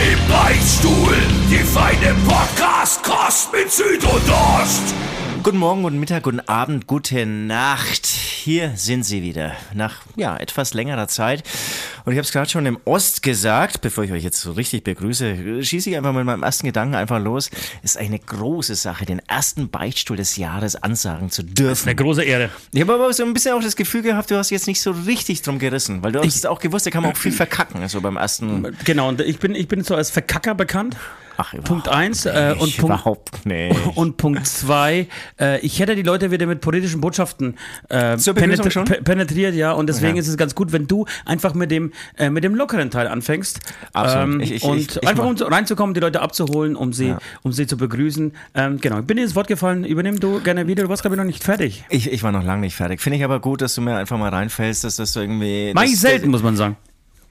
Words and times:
Im 0.00 0.18
Beichtstuhl, 0.28 1.14
die 1.50 1.58
feine 1.58 2.14
Podcast-Kost 2.26 3.52
mit 3.52 3.70
Süd 3.70 4.02
und 4.02 4.30
Ost. 4.30 4.94
Guten 5.42 5.58
Morgen, 5.58 5.82
guten 5.82 6.00
Mittag, 6.00 6.22
guten 6.22 6.40
Abend, 6.40 6.86
gute 6.86 7.26
Nacht. 7.26 8.06
Hier 8.06 8.72
sind 8.76 9.04
sie 9.04 9.22
wieder. 9.22 9.52
Nach 9.74 9.96
ja, 10.16 10.38
etwas 10.38 10.72
längerer 10.72 11.06
Zeit. 11.06 11.42
Und 12.10 12.14
ich 12.14 12.18
habe 12.18 12.26
es 12.26 12.32
gerade 12.32 12.50
schon 12.50 12.66
im 12.66 12.76
Ost 12.86 13.22
gesagt, 13.22 13.82
bevor 13.82 14.02
ich 14.02 14.10
euch 14.10 14.24
jetzt 14.24 14.40
so 14.40 14.50
richtig 14.50 14.82
begrüße, 14.82 15.62
schieße 15.62 15.90
ich 15.90 15.96
einfach 15.96 16.12
mit 16.12 16.24
meinem 16.24 16.42
ersten 16.42 16.66
Gedanken 16.66 16.96
einfach 16.96 17.20
los. 17.20 17.52
Es 17.84 17.92
ist 17.92 17.98
eine 17.98 18.18
große 18.18 18.74
Sache, 18.74 19.06
den 19.06 19.20
ersten 19.28 19.70
Beichtstuhl 19.70 20.16
des 20.16 20.36
Jahres 20.36 20.74
ansagen 20.74 21.30
zu 21.30 21.44
dürfen. 21.44 21.88
Eine 21.88 21.94
große 21.94 22.24
Ehre. 22.24 22.50
Ich 22.72 22.80
habe 22.80 22.94
aber 22.94 23.12
so 23.12 23.22
ein 23.22 23.32
bisschen 23.32 23.52
auch 23.54 23.62
das 23.62 23.76
Gefühl 23.76 24.02
gehabt, 24.02 24.28
du 24.32 24.36
hast 24.36 24.50
jetzt 24.50 24.66
nicht 24.66 24.80
so 24.80 24.90
richtig 24.90 25.42
drum 25.42 25.60
gerissen, 25.60 26.02
weil 26.02 26.10
du 26.10 26.20
hast 26.20 26.48
auch 26.48 26.58
gewusst, 26.58 26.84
da 26.86 26.90
kann 26.90 27.04
man 27.04 27.12
auch 27.12 27.16
viel 27.16 27.30
verkacken, 27.30 27.86
so 27.86 28.00
beim 28.00 28.16
ersten. 28.16 28.76
Genau, 28.84 29.08
und 29.08 29.20
ich 29.20 29.38
bin, 29.38 29.54
ich 29.54 29.68
bin 29.68 29.84
so 29.84 29.94
als 29.94 30.10
Verkacker 30.10 30.56
bekannt. 30.56 30.96
Ach, 31.42 31.54
Punkt 31.64 31.88
eins 31.88 32.26
äh, 32.26 32.50
und 32.58 32.58
Punkt 32.58 32.78
überhaupt 32.80 33.46
nicht. 33.46 33.74
und 33.94 34.18
Punkt 34.18 34.46
zwei. 34.46 35.06
Äh, 35.40 35.58
ich 35.60 35.78
hätte 35.80 35.96
die 35.96 36.02
Leute 36.02 36.30
wieder 36.30 36.44
mit 36.44 36.60
politischen 36.60 37.00
Botschaften 37.00 37.56
äh, 37.88 38.18
penetri 38.18 38.70
schon? 38.70 38.84
pe- 38.84 39.00
penetriert, 39.02 39.54
ja. 39.54 39.72
Und 39.72 39.86
deswegen 39.86 40.16
Ja. 40.16 40.20
ist 40.20 40.28
es 40.28 40.36
ganz 40.36 40.54
gut, 40.54 40.72
wenn 40.72 40.86
du 40.86 41.06
einfach 41.24 41.54
mit 41.54 41.70
dem 41.70 41.92
äh, 42.16 42.30
mit 42.30 42.44
dem 42.44 42.54
lockeren 42.54 42.90
Teil 42.90 43.06
anfängst 43.08 43.60
Absolut. 43.92 44.34
ähm, 44.34 44.40
Ich- 44.40 44.52
ich- 44.52 44.62
und 44.64 44.78
ich- 44.96 45.08
einfach 45.08 45.24
um 45.24 45.36
reinzukommen, 45.36 45.94
die 45.94 46.00
Leute 46.00 46.20
abzuholen, 46.20 46.76
um 46.76 46.92
sie 46.92 47.08
Ja. 47.08 47.18
um 47.42 47.52
sie 47.52 47.66
zu 47.66 47.76
begrüßen. 47.76 48.32
Ähm, 48.54 48.78
genau. 48.80 49.00
Ich 49.00 49.06
bin 49.06 49.16
dir 49.16 49.22
ins 49.24 49.34
Wort 49.34 49.46
gefallen. 49.48 49.84
Übernimm 49.84 50.20
du 50.20 50.40
gerne 50.40 50.66
wieder. 50.66 50.82
Du 50.84 50.88
warst 50.88 51.02
glaube 51.02 51.16
ich 51.16 51.18
noch 51.18 51.24
nicht 51.26 51.42
fertig. 51.44 51.84
Ich, 51.90 52.10
ich 52.12 52.22
war 52.22 52.32
noch 52.32 52.44
lange 52.44 52.62
nicht 52.62 52.74
fertig. 52.74 53.00
Finde 53.00 53.18
ich 53.18 53.24
aber 53.24 53.40
gut, 53.40 53.60
dass 53.62 53.74
du 53.74 53.80
mir 53.80 53.96
einfach 53.96 54.18
mal 54.18 54.28
reinfällst, 54.30 54.84
dass 54.84 54.96
das 54.96 55.12
so 55.12 55.20
irgendwie. 55.20 55.72
Mach 55.74 55.84
ich 55.84 55.98
selten, 55.98 56.30
muss 56.30 56.42
man 56.42 56.56
sagen. 56.56 56.76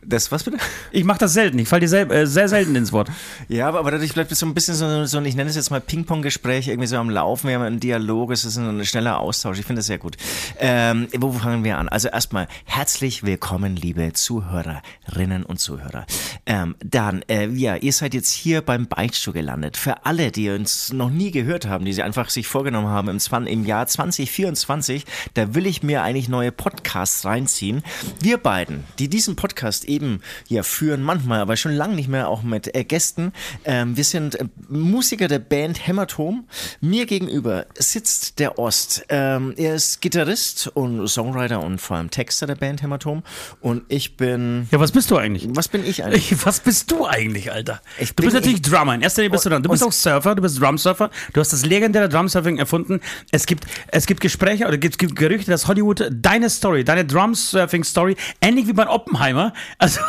Das, 0.01 0.31
was 0.31 0.43
bitte? 0.43 0.57
Ich 0.91 1.03
mache 1.03 1.19
das 1.19 1.33
selten. 1.33 1.59
Ich 1.59 1.67
falle 1.67 1.81
dir 1.81 1.89
sel 1.89 2.09
äh, 2.09 2.25
sehr 2.25 2.47
selten 2.47 2.73
ins 2.75 2.93
Wort. 2.93 3.09
Ja, 3.49 3.67
aber, 3.67 3.79
aber 3.79 3.91
dadurch 3.91 4.13
bleibt 4.13 4.31
es 4.31 4.39
so 4.39 4.45
ein 4.45 4.53
bisschen 4.53 4.75
so, 4.75 5.05
so 5.05 5.17
ein, 5.17 5.25
ich 5.25 5.35
nenne 5.35 5.49
es 5.49 5.57
jetzt 5.57 5.71
mal 5.71 5.81
Ping-Pong-Gespräch, 5.81 6.69
irgendwie 6.69 6.87
so 6.87 6.95
am 6.95 7.09
Laufen, 7.09 7.49
wir 7.49 7.55
haben 7.55 7.63
einen 7.63 7.79
Dialog, 7.81 8.31
es 8.31 8.45
ist 8.45 8.57
ein 8.57 8.85
schneller 8.85 9.19
Austausch, 9.19 9.59
ich 9.59 9.65
finde 9.65 9.79
das 9.79 9.87
sehr 9.87 9.97
gut. 9.97 10.15
Ähm, 10.57 11.07
wo 11.17 11.33
fangen 11.33 11.65
wir 11.65 11.77
an? 11.77 11.89
Also 11.89 12.07
erstmal 12.07 12.47
herzlich 12.63 13.23
willkommen, 13.23 13.75
liebe 13.75 14.13
Zuhörerinnen 14.13 15.43
und 15.43 15.59
Zuhörer. 15.59 16.05
Ähm, 16.45 16.75
dann, 16.79 17.21
äh, 17.27 17.47
ja, 17.49 17.75
ihr 17.75 17.91
seid 17.91 18.13
jetzt 18.13 18.31
hier 18.31 18.61
beim 18.61 18.87
Beichtstuhl 18.87 19.33
gelandet. 19.33 19.75
Für 19.75 20.05
alle, 20.05 20.31
die 20.31 20.49
uns 20.49 20.93
noch 20.93 21.09
nie 21.09 21.31
gehört 21.31 21.67
haben, 21.67 21.83
die 21.83 21.93
sie 21.93 22.03
einfach 22.03 22.29
sich 22.29 22.47
vorgenommen 22.47 22.87
haben 22.87 23.09
im, 23.09 23.47
im 23.47 23.65
Jahr 23.65 23.85
2024, 23.85 25.05
da 25.33 25.53
will 25.55 25.65
ich 25.65 25.83
mir 25.83 26.03
eigentlich 26.03 26.29
neue 26.29 26.53
Podcasts 26.53 27.25
reinziehen. 27.25 27.83
Wir 28.21 28.37
beiden, 28.37 28.85
die 28.97 29.09
diesen 29.09 29.35
Podcast 29.35 29.88
eben 29.89 30.21
ja 30.47 30.63
führen, 30.63 31.03
manchmal, 31.03 31.39
aber 31.39 31.57
schon 31.57 31.73
lange 31.73 31.95
nicht 31.95 32.07
mehr 32.07 32.29
auch 32.29 32.43
mit 32.43 32.73
äh, 32.75 32.83
Gästen. 32.83 33.33
Ähm, 33.65 33.97
wir 33.97 34.03
sind 34.03 34.35
äh, 34.35 34.45
Musiker 34.69 35.27
der 35.27 35.39
Band 35.39 35.85
Hämatom. 35.87 36.47
Mir 36.79 37.05
gegenüber 37.05 37.65
sitzt 37.77 38.39
der 38.39 38.57
Ost. 38.59 39.05
Ähm, 39.09 39.53
er 39.57 39.75
ist 39.75 40.01
Gitarrist 40.01 40.67
und 40.73 41.07
Songwriter 41.07 41.61
und 41.61 41.79
vor 41.79 41.97
allem 41.97 42.09
Texter 42.11 42.47
der 42.47 42.55
Band 42.55 42.81
Hämatom. 42.81 43.23
Und 43.59 43.83
ich 43.89 44.15
bin. 44.15 44.67
Ja, 44.71 44.79
was 44.79 44.91
bist 44.91 45.11
du 45.11 45.17
eigentlich? 45.17 45.47
Was 45.49 45.67
bin 45.67 45.85
ich 45.85 46.03
eigentlich? 46.03 46.31
Ich, 46.31 46.45
was 46.45 46.59
bist 46.59 46.91
du 46.91 47.05
eigentlich, 47.05 47.51
Alter? 47.51 47.81
Ich 47.99 48.13
du 48.13 48.23
bist 48.23 48.35
natürlich 48.35 48.59
ich- 48.59 48.61
Drummer. 48.69 48.93
In 48.95 49.01
erster 49.01 49.21
Linie 49.21 49.31
bist 49.31 49.45
du 49.45 49.49
dann. 49.49 49.63
Du 49.63 49.69
bist 49.69 49.83
auch 49.83 49.91
Surfer, 49.91 50.35
du 50.35 50.41
bist 50.41 50.61
Drumsurfer. 50.61 51.09
Du 51.33 51.39
hast 51.41 51.51
das 51.51 51.65
legendäre 51.65 52.07
Drumsurfing 52.09 52.57
erfunden. 52.57 52.99
Es 53.31 53.45
gibt, 53.45 53.65
es 53.87 54.05
gibt 54.05 54.21
Gespräche 54.21 54.65
oder 54.65 54.75
es 54.75 54.79
gibt, 54.79 54.99
gibt 54.99 55.15
Gerüchte, 55.15 55.51
dass 55.51 55.67
Hollywood 55.67 56.09
deine 56.11 56.49
Story, 56.49 56.83
deine 56.83 57.05
Drumsurfing-Story, 57.05 58.15
ähnlich 58.41 58.67
wie 58.67 58.73
bei 58.73 58.87
Oppenheimer, 58.87 59.53
also 59.79 59.99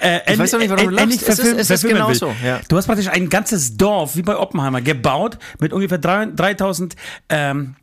äh, 0.00 0.32
Ich 0.32 0.38
weiß 0.38 0.54
auch 0.54 0.58
nicht, 0.58 0.70
warum 0.70 0.84
du 0.86 0.90
lachst. 0.90 1.22
Es 1.28 1.38
ist- 1.38 1.44
es 1.46 1.58
ist 1.58 1.66
verfilmen 1.66 2.06
will. 2.08 2.14
genauso, 2.18 2.34
ja. 2.44 2.60
Du 2.68 2.76
hast 2.76 2.86
praktisch 2.86 3.08
ein 3.08 3.28
ganzes 3.28 3.76
Dorf, 3.76 4.16
wie 4.16 4.22
bei 4.22 4.36
Oppenheimer, 4.36 4.80
gebaut 4.80 5.38
mit 5.58 5.72
ungefähr 5.74 5.98
drei- 5.98 6.26
3000 6.26 6.96
ähm, 7.28 7.74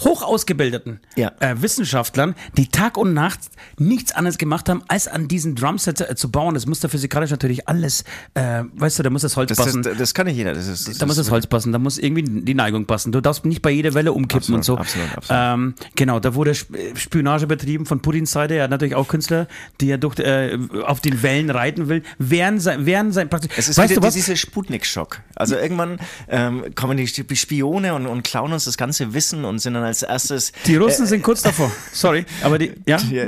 hoch 0.00 0.22
ausgebildeten 0.22 1.00
Ja. 1.16 1.32
äh, 1.40 1.54
Wissenschaftlern, 1.62 2.34
die 2.56 2.68
Tag 2.68 2.96
und 2.96 3.14
Nacht 3.14 3.38
nichts 3.78 4.12
anderes 4.12 4.38
gemacht 4.38 4.68
haben, 4.68 4.82
als 4.88 5.08
an 5.08 5.28
diesen 5.28 5.54
Drumsets 5.54 6.00
äh, 6.00 6.14
zu 6.16 6.30
bauen. 6.30 6.54
Das 6.54 6.66
muss 6.66 6.80
da 6.80 6.88
physikalisch 6.88 7.30
natürlich 7.30 7.68
alles, 7.68 8.04
äh, 8.34 8.64
weißt 8.74 8.98
du, 8.98 9.02
da 9.04 9.10
muss 9.10 9.22
das 9.22 9.36
Holz 9.36 9.48
Das, 9.50 9.58
passen. 9.58 9.82
das, 9.82 9.96
das 9.96 10.14
kann 10.14 10.26
nicht 10.26 10.36
jeder. 10.36 10.52
Das 10.54 10.66
ist, 10.66 10.88
das 10.88 10.98
da 10.98 11.06
muss 11.06 11.16
das 11.16 11.30
Holz 11.30 11.46
passen, 11.46 11.72
da 11.72 11.78
muss 11.78 11.98
irgendwie 11.98 12.22
die 12.42 12.54
Neigung 12.54 12.86
passen. 12.86 13.12
Du 13.12 13.20
darfst 13.20 13.44
nicht 13.44 13.62
bei 13.62 13.70
jeder 13.70 13.94
Welle 13.94 14.12
umkippen 14.12 14.38
Absolut, 14.56 14.58
und 14.58 14.64
so. 14.64 14.78
absolut, 14.78 15.16
absolut. 15.16 15.42
Ähm, 15.42 15.74
genau, 15.94 16.18
da 16.20 16.34
wurde 16.34 16.50
Sp- 16.58 16.74
Spionage 16.96 17.46
betrieben 17.46 17.86
von 17.86 18.00
Putins 18.00 18.32
Seite. 18.32 18.54
Er 18.54 18.64
hat 18.64 18.70
natürlich 18.70 18.94
auch 18.94 19.06
Künstler, 19.08 19.46
die 19.80 19.90
er 19.90 19.98
durch, 19.98 20.18
äh, 20.18 20.58
auf 20.84 21.00
den 21.00 21.22
Wellen 21.22 21.50
reiten 21.50 21.88
will. 21.88 22.02
Während 22.18 22.60
sein, 22.62 22.84
während 22.86 23.14
sein 23.14 23.28
praktisch. 23.30 23.52
Es 23.56 23.68
ist 23.68 23.78
weißt 23.78 23.90
wieder 23.90 24.00
du 24.00 24.06
was? 24.06 24.14
dieser 24.14 24.36
Sputnik-Schock. 24.36 25.20
Also 25.36 25.56
irgendwann 25.56 25.98
ähm, 26.28 26.74
kommen 26.74 26.96
die 26.96 27.04
die 27.04 27.36
Spione 27.36 27.94
und, 27.94 28.06
und 28.06 28.22
klauen 28.24 28.52
uns 28.52 28.64
das 28.64 28.76
ganze 28.76 29.14
Wissen 29.14 29.44
und 29.44 29.58
sind 29.60 29.74
dann 29.74 29.83
als 29.84 30.02
erstes. 30.02 30.52
Die 30.66 30.76
Russen 30.76 31.06
sind 31.06 31.22
kurz 31.22 31.42
davor. 31.42 31.70
Sorry, 31.92 32.24
aber 32.42 32.58
die, 32.58 32.72
ja? 32.86 32.98
Ja, 33.10 33.24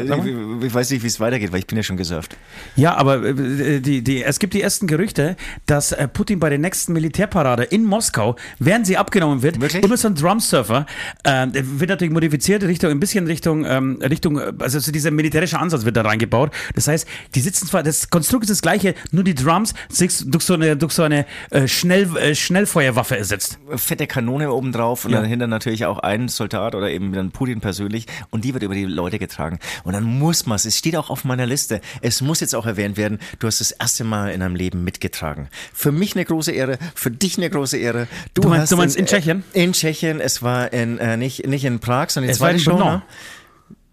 ich, 0.63 0.75
weiß 0.75 0.91
nicht, 0.91 1.03
wie 1.03 1.07
es 1.07 1.21
weitergeht, 1.21 1.53
weil 1.53 1.61
ich 1.61 1.67
bin 1.67 1.77
ja 1.77 1.83
schon 1.83 1.97
gesurft. 1.97 2.37
Ja, 2.77 2.97
aber 2.97 3.23
äh, 3.25 3.81
die, 3.81 4.03
die, 4.03 4.25
es 4.25 4.39
gibt 4.39 4.55
die 4.55 4.63
ersten 4.63 4.87
Gerüchte, 4.87 5.37
dass 5.67 5.93
äh, 5.93 6.09
Putin 6.09 6.41
bei 6.41 6.49
der 6.49 6.59
nächsten 6.59 6.93
Militärparade 6.93 7.65
in 7.65 7.85
Moskau, 7.85 8.37
während 8.59 8.87
sie 8.87 8.97
abgenommen 8.97 9.43
wird, 9.43 9.61
Wirklich? 9.61 9.85
immer 9.85 9.97
so 9.97 10.09
ein 10.09 10.15
Drumsurfer, 10.15 10.87
äh, 11.25 11.47
der 11.47 11.81
wird 11.81 11.91
natürlich 11.91 12.13
modifiziert, 12.13 12.63
Richtung, 12.65 12.91
ein 12.91 13.01
bisschen 13.01 13.27
Richtung, 13.27 13.65
ähm, 13.65 13.99
Richtung, 14.03 14.39
äh, 14.39 14.53
also 14.59 14.79
so 14.81 14.91
dieser 14.93 15.11
militärische 15.11 15.59
Ansatz 15.59 15.85
wird 15.85 15.97
da 15.97 16.03
reingebaut. 16.03 16.53
Das 16.75 16.89
heißt, 16.89 17.07
die 17.35 17.41
sitzen 17.41 17.67
zwar, 17.67 17.83
das 17.83 18.11
Konstrukt 18.11 18.45
ist 18.45 18.51
das 18.51 18.63
gleiche, 18.63 18.95
nur 19.13 19.25
die 19.25 19.35
Drums 19.35 19.75
durch 20.25 20.43
so 20.43 20.55
eine, 20.55 20.77
durch 20.77 20.93
so 20.93 21.03
eine 21.03 21.27
äh, 21.51 21.69
Schnell, 21.69 22.17
äh, 22.17 22.35
Schnellfeuerwaffe 22.35 23.17
ersetzt. 23.17 23.59
Fette 23.77 24.07
Kanone 24.07 24.53
oben 24.53 24.73
drauf 24.73 25.05
und 25.05 25.13
Ja. 25.13 25.21
dann 25.21 25.29
hinter 25.29 25.47
natürlich 25.47 25.85
auch 25.87 25.99
ein 25.99 26.29
Soldat 26.29 26.46
oder 26.55 26.91
eben 26.91 27.13
dann 27.13 27.31
Putin 27.31 27.61
persönlich 27.61 28.07
und 28.31 28.45
die 28.45 28.53
wird 28.55 28.63
über 28.63 28.75
die 28.75 28.85
Leute 28.85 29.19
getragen. 29.19 29.59
Und 29.85 29.93
dann 29.95 30.05
muss 30.05 30.47
man 30.47 30.57
es, 30.57 30.65
es 30.65 30.79
steht 30.79 30.97
auch 30.97 31.11
auf 31.11 31.25
meiner 31.25 31.47
Liste, 31.47 31.81
es 32.03 32.21
muss 32.21 32.41
jetzt 32.41 32.55
auch 32.55 32.67
erwähnt 32.67 32.97
werden, 32.97 33.19
du 33.39 33.47
hast 33.47 33.61
das 33.61 33.71
erste 33.73 34.05
Mal 34.05 34.31
in 34.33 34.41
deinem 34.41 34.55
Leben 34.57 34.85
mitgetragen. 34.85 35.49
Für 35.73 35.93
mich 35.93 36.15
eine 36.15 36.25
große 36.25 36.53
Ehre, 36.53 36.79
für 36.95 37.11
dich 37.11 37.37
eine 37.39 37.51
große 37.51 37.77
Ehre. 37.79 38.07
Du 38.35 38.49
meinst- 38.49 38.73
du 38.73 38.77
meinst 38.77 38.97
in 38.97 39.07
Tschechien? 39.07 39.45
Äh, 39.53 39.65
in 39.65 39.73
Tschechien, 39.73 40.21
es 40.21 40.43
war 40.43 40.73
in, 40.73 40.99
äh, 40.99 41.17
nicht, 41.17 41.47
nicht 41.47 41.65
in 41.65 41.81
Prag, 41.81 42.11
sondern 42.11 42.29
die 42.29 42.33
Es 42.33 42.41
war 42.41 42.51
in 42.51 42.59
Show. 42.59 43.03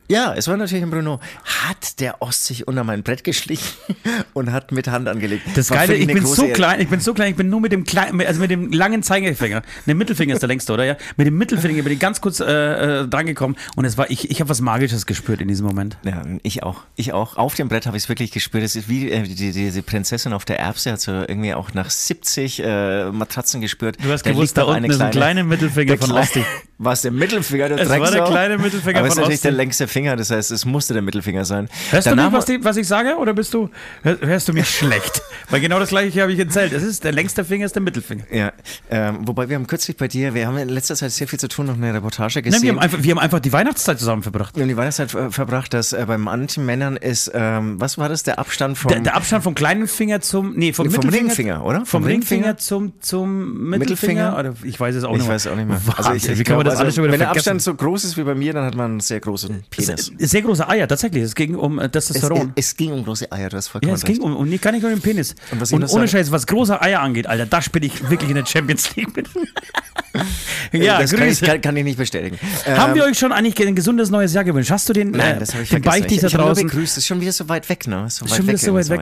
Ne? 0.10 0.16
Ja, 0.16 0.34
es 0.36 0.48
war 0.48 0.58
natürlich 0.58 0.84
in 0.84 0.90
Brno. 0.90 1.20
Hat 1.44 2.00
der 2.00 2.22
Ost 2.22 2.46
sich 2.46 2.68
unter 2.68 2.84
mein 2.84 3.04
Brett 3.04 3.24
geschlichen 3.24 3.68
und 4.34 4.52
hat 4.52 4.72
mit 4.72 4.88
Hand 4.88 5.08
angelegt. 5.08 5.44
Das 5.56 5.70
War 5.70 5.78
Geile, 5.78 5.96
ich 5.96 6.08
bin 6.08 6.26
so 6.26 6.44
Ehre. 6.44 6.54
klein, 6.54 6.82
ich 6.82 6.90
bin 6.90 7.00
so 7.00 7.14
klein, 7.14 7.32
ich 7.32 7.36
bin 7.36 7.50
nur 7.50 7.62
mit 7.62 7.72
dem 7.72 7.84
kleinen, 7.84 8.22
also 8.22 8.40
mit 8.40 8.52
dem 8.52 8.72
langen 8.72 9.04
Zeigefinger, 9.04 9.62
der 9.86 9.96
Mittelfinger 9.96 10.34
ist 10.34 10.42
der 10.42 10.48
längste, 10.48 10.74
oder? 10.74 10.86
Ja, 10.86 10.98
mit 11.18 11.28
dem 11.28 11.38
Mittelfinger 11.38 11.84
bin 11.84 11.94
ich 11.94 12.00
ganz 12.00 12.22
kurz 12.22 12.40
äh, 12.40 12.46
äh, 13.02 13.08
drangekommen 13.08 13.58
und 13.76 13.86
es 13.86 13.98
war, 13.98 14.10
ich, 14.10 14.30
ich 14.30 14.40
habe 14.40 14.50
was 14.50 14.62
Magisches 14.62 15.06
gespürt 15.06 15.42
in 15.42 15.48
diesem 15.48 15.66
Moment. 15.66 15.98
Ja, 16.04 16.22
ich 16.44 16.64
auch. 16.64 16.82
Ich 16.96 17.14
auch. 17.14 17.38
Auf 17.38 17.56
dem 17.56 17.70
Brett 17.70 17.86
habe 17.86 17.98
ich 17.98 18.04
es 18.04 18.10
wirklich 18.10 18.32
gespürt. 18.32 18.64
Es 18.64 18.76
ist 18.76 18.90
wie 18.90 19.10
äh, 19.10 19.24
die, 19.24 19.36
die, 19.36 19.52
diese 19.52 19.84
Prinzessin 19.84 20.34
auf 20.34 20.46
der 20.46 20.60
Erbse 20.60 20.92
hat 20.92 21.02
so 21.02 21.12
irgendwie 21.12 21.54
auch 21.54 21.74
nach 21.74 21.90
70 21.90 22.62
äh, 22.64 23.12
Matratzen 23.12 23.62
gespürt. 23.62 23.98
Du 24.04 24.12
hast 24.12 24.24
gewusst, 24.24 24.56
liegt 24.56 24.58
da 24.58 24.64
unten 24.64 24.90
ist 24.90 25.02
ein 25.02 25.12
kleiner 25.12 25.44
Mittelfinger 25.44 25.98
von 25.98 26.12
Osti. 26.12 26.44
War 26.80 26.94
es 26.94 27.02
der 27.02 27.12
Mittelfinger, 27.12 27.70
der 27.70 27.80
Es 27.80 27.90
war 27.90 28.12
der 28.12 28.24
kleine 28.24 28.58
Mittelfinger 28.58 29.00
Aber 29.00 29.08
es 29.08 29.14
ist 29.14 29.20
von 29.20 29.22
natürlich 29.24 29.40
Osti. 29.40 29.48
der 29.48 29.52
längste 29.52 29.88
Finger, 29.94 30.16
das 30.18 30.30
heißt, 30.32 30.52
es 30.52 30.66
musste 30.66 30.94
der 30.94 31.02
Mittelfinger 31.02 31.46
sein. 31.46 31.70
Hörst 31.92 32.08
du 32.08 32.10
Danach 32.12 32.26
nicht, 32.32 32.38
was, 32.38 32.46
die, 32.46 32.64
was 32.66 32.76
ich 32.78 32.88
sage, 32.88 33.16
oder 33.18 33.34
bist 33.34 33.54
du, 33.54 33.70
hör- 34.04 34.20
hörst 34.20 34.48
du 34.50 34.54
mich 34.54 34.68
schlecht? 34.78 35.22
Weil 35.50 35.62
genau 35.62 35.80
das 35.80 35.90
gleiche 35.90 36.22
habe 36.22 36.34
ich 36.34 36.40
erzählt. 36.40 36.74
Es 36.74 36.84
ist, 36.84 37.04
der 37.04 37.12
längste 37.14 37.46
Finger 37.46 37.66
ist 37.66 37.76
der 37.76 37.82
Mittelfinger. 37.82 38.24
ja, 38.32 38.52
ähm, 38.90 39.20
wobei 39.28 39.48
wir 39.48 39.56
haben 39.56 39.68
kürzlich 39.68 39.96
bei 39.96 40.08
dir, 40.08 40.34
wir 40.34 40.48
haben 40.48 40.58
in 40.58 40.70
letzter 40.70 40.96
Zeit 40.96 41.12
sehr 41.12 41.28
viel 41.28 41.40
zu 41.40 41.48
tun, 41.48 41.68
noch 41.68 41.76
eine 41.76 41.94
Reportage 41.94 42.40
Nein, 42.40 42.44
gesehen. 42.44 42.64
wir, 42.64 42.70
haben 42.72 42.80
einfach, 42.80 43.04
wir 43.04 43.12
haben 43.12 43.20
einfach 43.20 43.40
die 43.40 43.54
Weihnachtszeit 43.54 44.00
zusammen 44.00 44.24
verbracht. 44.24 44.56
wir 44.56 44.64
haben 44.64 44.70
die 44.70 44.78
Weihnachtszeit 44.78 45.12
verbracht, 45.12 45.74
dass 45.74 45.94
äh, 45.94 46.04
bei 46.08 46.18
manchen 46.18 46.66
Männern 46.66 46.98
ist, 46.98 47.32
ähm, 47.34 47.80
was 47.80 47.98
war 47.98 48.10
das, 48.10 48.24
der 48.24 48.40
Abstand 48.40 48.78
vom 48.78 48.90
Der, 48.90 49.00
der 49.02 49.16
Abstand 49.16 49.44
vom 49.44 49.56
kleinen 49.56 49.88
Finger 49.88 50.22
zum, 50.22 50.54
nee, 50.56 50.74
vom, 50.74 50.88
Nee, 50.88 50.94
vom 50.94 51.02
Mittelfinger, 51.06 51.28
Ringfinger, 51.30 51.66
oder? 51.66 51.78
Vom, 51.80 52.02
Vom 52.02 52.04
Ringfinger, 52.06 52.48
Ringfinger 52.48 52.58
zum, 52.58 52.94
zum 53.02 53.70
Mittelfinger? 53.70 54.32
Mittelfinger? 54.34 54.40
Oder 54.40 54.54
ich 54.64 54.80
weiß 54.80 54.96
es 54.96 55.04
auch 55.04 55.12
Ich 55.14 55.20
nicht 55.20 55.28
weiß 55.28 55.48
auch 55.48 55.56
nicht 55.56 55.68
mehr. 55.68 55.80
Also 55.98 56.14
ich, 56.14 56.28
ich 56.28 56.40
wie 56.40 56.44
kann 56.44 56.58
man 56.58 56.66
das 56.66 56.76
alles 56.78 56.86
also, 56.88 56.96
schon 56.96 57.04
wieder 57.04 57.12
wenn 57.14 57.20
der 57.20 57.28
vergessen? 57.28 57.50
Abstand 57.58 57.62
so 57.62 57.76
groß 57.76 58.04
ist 58.06 58.18
wie 58.18 58.24
bei 58.24 58.36
mir, 58.36 58.54
dann 58.54 58.66
hat 58.66 58.76
man 58.76 58.92
einen 58.92 59.00
sehr 59.00 59.20
großen 59.20 59.64
Penis. 59.70 59.83
Penis. 59.88 60.12
Sehr 60.18 60.42
große 60.42 60.68
Eier, 60.68 60.88
tatsächlich. 60.88 61.24
Es 61.24 61.36
ging 61.36 61.56
um 61.56 61.80
äh, 61.80 61.86
Es, 61.86 61.92
Testosteron. 61.92 62.54
es 62.56 62.76
ging 62.76 62.92
um 62.92 63.04
große 63.04 63.32
Eier, 63.32 63.50
hast 63.54 63.68
vollkommen 63.70 63.90
ja, 63.90 63.96
es 63.96 64.04
ging 64.04 64.22
um, 64.22 64.36
und 64.36 64.50
nicht 64.50 64.62
gar 64.62 64.72
nicht 64.72 64.84
um 64.84 64.90
den 64.90 65.02
Penis. 65.02 65.36
Und 65.52 65.62
was 65.62 65.72
ich 65.72 65.76
Und, 65.76 65.90
ohne 65.92 66.08
Scheiß, 66.08 66.32
was 66.32 66.48
große 66.48 66.82
Eier 66.82 67.02
angeht, 67.02 67.28
Alter, 67.28 67.46
da 67.46 67.62
spiele 67.62 67.86
ich 67.88 68.10
wirklich 68.10 68.30
in 68.30 68.36
der 68.36 68.46
Champions 68.46 68.96
League 68.96 69.16
mit. 69.16 69.28
ja, 70.74 71.00
das 71.00 71.12
kann 71.14 71.28
ich, 71.28 71.42
kann, 71.42 71.62
kann 71.62 71.78
ich 71.78 71.84
nicht 71.84 71.98
bestätigen. 71.98 72.38
Haben 72.66 72.92
Ähm, 72.92 72.96
wir 72.96 73.04
euch 73.06 73.18
schon 73.18 73.32
eigentlich 73.32 73.60
ein 73.68 73.76
gesundes 73.76 74.10
neues 74.10 74.34
Jahr 74.34 74.44
gewünscht? 74.44 74.72
Hast 74.72 74.88
du 74.90 74.94
den, 74.94 75.12
Nein, 75.12 75.38
äh, 75.38 75.40
das 75.40 75.54
habe 75.54 75.64
ich 75.64 75.70
den 75.70 75.82
vergessen. 75.84 76.02
Beichtig 76.02 76.16
Ich, 76.18 76.22
da 76.22 76.28
ich 76.28 76.34
draußen? 76.34 76.68
begrüßt. 76.68 76.92
Das 76.94 76.98
ist 77.00 77.08
schon 77.08 77.22
wieder 77.22 77.32
so 77.32 77.50
weit 77.50 77.68
weg, 77.70 77.88
ne? 77.88 78.06
So 78.10 78.26
weit 78.26 78.36
Schon 78.36 78.48
wieder 78.48 78.54
weg, 78.54 78.60
so 78.62 78.74
weit 78.74 78.90
weg. 78.90 79.02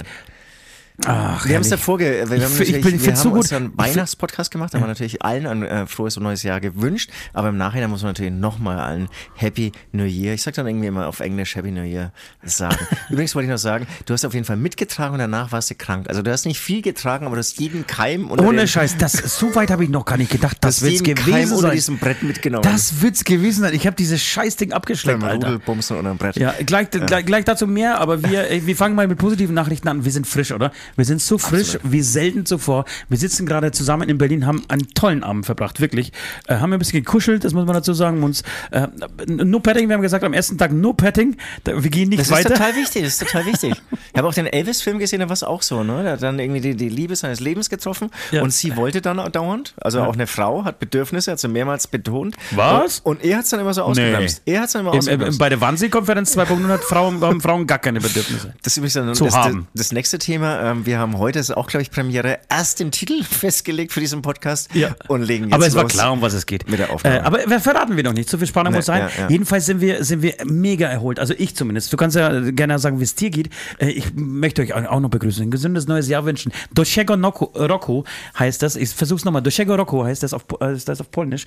Ach, 1.05 1.45
Wir 1.45 1.55
haben 1.55 1.61
es 1.61 1.67
herrlich. 1.67 1.69
davor, 1.69 1.97
ge 1.97 2.25
wir 2.29 2.43
haben 2.43 2.53
Ich 2.61 2.73
ich 2.75 2.81
bin- 2.83 3.01
wir 3.01 3.07
haben 3.07 3.15
so 3.15 3.29
gut. 3.29 3.39
unseren 3.39 3.71
Weihnachtspodcast 3.77 4.51
gemacht, 4.51 4.73
haben 4.73 4.81
wir 4.81 4.87
natürlich 4.87 5.21
allen 5.23 5.47
ein 5.47 5.63
äh, 5.63 5.87
frohes 5.87 6.17
und 6.17 6.23
neues 6.23 6.43
Jahr 6.43 6.59
gewünscht, 6.59 7.09
aber 7.33 7.49
im 7.49 7.57
Nachhinein 7.57 7.89
muss 7.89 8.03
man 8.03 8.09
natürlich 8.11 8.31
nochmal 8.33 8.77
allen 8.79 9.07
Happy 9.35 9.71
New 9.93 10.03
Year, 10.03 10.33
ich 10.33 10.43
sag 10.43 10.53
dann 10.53 10.67
irgendwie 10.67 10.87
immer 10.87 11.07
auf 11.07 11.19
Englisch 11.19 11.55
Happy 11.55 11.71
New 11.71 11.81
Year 11.83 12.11
sagen. 12.43 12.77
Übrigens 13.09 13.33
wollte 13.33 13.45
ich 13.45 13.51
noch 13.51 13.57
sagen, 13.57 13.87
du 14.05 14.13
hast 14.13 14.25
auf 14.25 14.33
jeden 14.33 14.45
Fall 14.45 14.57
mitgetragen 14.57 15.13
und 15.13 15.19
danach 15.19 15.51
warst 15.51 15.69
du 15.71 15.75
krank. 15.75 16.07
Also 16.07 16.21
du 16.21 16.31
hast 16.31 16.45
nicht 16.45 16.59
viel 16.59 16.81
getragen, 16.81 17.25
aber 17.25 17.35
du 17.35 17.39
hast 17.39 17.59
jeden 17.59 17.87
Keim 17.87 18.29
Ohne 18.29 18.67
Scheiß, 18.67 18.97
das, 18.97 19.13
so 19.13 19.55
weit 19.55 19.71
habe 19.71 19.83
ich 19.83 19.89
noch 19.89 20.05
gar 20.05 20.17
nicht 20.17 20.31
gedacht. 20.31 20.57
Das 20.61 20.81
wird's 20.83 20.99
jeden 20.99 21.15
Keim 21.15 21.25
gewesen 21.25 21.53
unter 21.53 21.67
sein. 21.67 21.75
diesem 21.75 21.97
Brett 21.97 22.21
mitgenommen. 22.21 22.63
Das 22.63 23.01
wird's 23.01 23.23
gewesen 23.23 23.61
sein. 23.61 23.73
Ich 23.73 23.87
habe 23.87 23.95
dieses 23.95 24.21
Scheißding 24.21 24.71
abgeschleppt, 24.73 25.23
Alter. 25.23 25.47
Rudelbumsen 25.47 25.97
unter 25.97 26.09
dem 26.11 26.17
Brett. 26.17 26.35
Ja, 26.37 26.53
gleich, 26.65 26.89
Gleich, 26.91 27.25
gleich 27.25 27.45
dazu 27.45 27.65
mehr, 27.67 27.99
aber 27.99 28.21
wir, 28.23 28.47
wir 28.65 28.75
fangen 28.75 28.95
mal 28.95 29.07
mit 29.07 29.17
positiven 29.17 29.55
Nachrichten 29.55 29.87
an. 29.87 30.05
Wir 30.05 30.11
sind 30.11 30.27
frisch, 30.27 30.51
oder? 30.51 30.71
Wir 30.95 31.05
sind 31.05 31.21
so 31.21 31.37
frisch 31.37 31.77
wie 31.83 32.01
selten 32.01 32.45
zuvor. 32.45 32.85
Wir 33.09 33.17
sitzen 33.17 33.45
gerade 33.45 33.71
zusammen 33.71 34.09
in 34.09 34.17
Berlin, 34.17 34.45
haben 34.45 34.63
einen 34.67 34.87
tollen 34.93 35.23
Abend 35.23 35.45
verbracht, 35.45 35.79
wirklich. 35.81 36.11
Äh, 36.47 36.55
haben 36.55 36.73
ein 36.73 36.79
bisschen 36.79 37.03
gekuschelt, 37.03 37.43
das 37.43 37.53
muss 37.53 37.65
man 37.65 37.73
dazu 37.75 37.93
sagen. 37.93 38.23
Uns, 38.23 38.43
äh, 38.71 38.87
no 39.27 39.59
Petting, 39.59 39.87
wir 39.89 39.95
haben 39.95 40.01
gesagt, 40.01 40.23
am 40.23 40.33
ersten 40.33 40.57
Tag 40.57 40.71
no 40.71 40.93
Petting. 40.93 41.37
Da, 41.63 41.81
wir 41.83 41.89
gehen 41.89 42.09
nicht 42.09 42.19
Das 42.21 42.27
ist 42.27 42.33
weiter. 42.33 42.49
total 42.53 42.75
wichtig, 42.75 43.03
das 43.03 43.13
ist 43.13 43.19
total 43.21 43.45
wichtig. 43.51 43.73
Ich 44.13 44.17
habe 44.17 44.27
auch 44.27 44.33
den 44.33 44.47
Elvis-Film 44.47 44.99
gesehen, 44.99 45.19
da 45.19 45.27
war 45.29 45.33
es 45.33 45.43
auch 45.43 45.61
so, 45.61 45.83
ne? 45.83 46.03
Der 46.03 46.13
hat 46.13 46.23
dann 46.23 46.39
irgendwie 46.39 46.61
die, 46.61 46.75
die 46.75 46.89
Liebe 46.89 47.15
seines 47.15 47.39
Lebens 47.39 47.69
getroffen 47.69 48.09
Ja. 48.31 48.41
und 48.41 48.51
sie 48.53 48.75
wollte 48.75 49.01
dann 49.01 49.17
dauernd, 49.31 49.73
also 49.81 50.01
auch 50.01 50.13
eine 50.13 50.27
Frau 50.27 50.65
hat 50.65 50.79
Bedürfnisse, 50.79 51.31
hat 51.31 51.39
sie 51.39 51.47
mehrmals 51.47 51.87
betont. 51.87 52.35
Was? 52.51 52.99
Und, 52.99 53.17
und 53.19 53.25
er 53.25 53.37
hat 53.37 53.43
es 53.45 53.49
dann 53.51 53.59
immer 53.59 53.73
so 53.73 53.83
ausgebremst. 53.83 54.41
Er 54.45 54.59
hat 54.61 54.67
es 54.67 54.73
dann 54.73 54.81
immer 54.81 54.89
Im, 54.91 54.95
im, 54.95 54.99
ausgebremst. 54.99 55.39
bei 55.39 55.49
der 55.49 55.61
Wannsee-Konferenz 55.61 56.37
2.0 56.37 56.67
hat 56.67 56.81
Frauen, 56.83 57.21
haben 57.21 57.41
Frauen 57.41 57.67
gar 57.67 57.79
keine 57.79 57.99
Bedürfnisse. 58.01 58.53
das 58.63 58.73
ist 58.73 58.77
übrigens 58.77 58.93
dann 58.93 59.15
zu 59.15 59.25
das, 59.25 59.35
haben. 59.35 59.67
Das, 59.73 59.87
das 59.87 59.91
nächste 59.93 60.17
Thema. 60.19 60.70
Ähm, 60.71 60.85
wir 60.85 60.97
haben 60.99 61.17
heute, 61.17 61.39
ist 61.39 61.51
auch, 61.55 61.67
glaube 61.67 61.81
ich, 61.83 61.91
Premiere, 61.91 62.39
erst 62.49 62.79
den 62.79 62.91
Titel 62.91 63.23
festgelegt 63.29 63.91
für 63.91 63.99
diesen 63.99 64.21
Podcast 64.21 64.73
Ja. 64.73 64.95
und 65.07 65.21
legen 65.23 65.45
jetzt 65.45 65.53
Aber 65.53 65.67
es 65.67 65.75
war 65.75 65.87
klar, 65.87 66.11
um 66.11 66.21
was 66.21 66.33
es 66.33 66.45
geht. 66.45 66.69
mit 66.69 66.79
der 66.79 66.91
Aufnahme. 66.91 67.17
Äh, 67.17 67.19
aber 67.21 67.59
verraten 67.59 67.95
wir 67.95 68.03
noch 68.03 68.13
nicht. 68.13 68.29
So 68.29 68.37
viel 68.37 68.47
Spannung 68.47 68.71
Nee, 68.73 68.79
muss 68.79 68.85
sein. 68.85 69.09
ja, 69.17 69.23
ja. 69.23 69.29
Jedenfalls 69.29 69.65
sind 69.65 69.81
wir, 69.81 70.03
sind 70.03 70.21
wir 70.21 70.35
mega 70.45 70.87
erholt. 70.87 71.19
Also 71.19 71.33
ich 71.37 71.55
zumindest. 71.55 71.91
Du 71.91 71.97
kannst 71.97 72.15
ja 72.15 72.39
gerne 72.51 72.79
sagen, 72.79 72.99
wie 72.99 73.03
es 73.03 73.15
dir 73.15 73.29
geht. 73.29 73.49
Äh, 73.79 73.89
ich 73.89 74.13
möchte 74.15 74.61
euch 74.61 74.73
auch 74.73 74.99
noch 74.99 75.09
begrüßen. 75.09 75.43
Ein 75.43 75.51
gesundes 75.51 75.87
neues 75.87 76.07
Jahr 76.07 76.25
wünschen. 76.25 76.51
Doshego 76.73 77.13
Noko- 77.15 77.51
Roku 77.55 78.03
heißt 78.37 78.61
das. 78.61 78.75
Ich 78.75 78.89
versuch's 78.89 79.25
nochmal. 79.25 79.41
Doshego 79.41 79.75
Roku 79.75 80.03
heißt 80.03 80.23
das 80.23 80.33
auf, 80.33 80.47
Po- 80.47 80.57
äh, 80.65 80.77
das 80.85 81.01
auf 81.01 81.11
Polnisch. 81.11 81.45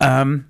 Ähm, 0.00 0.44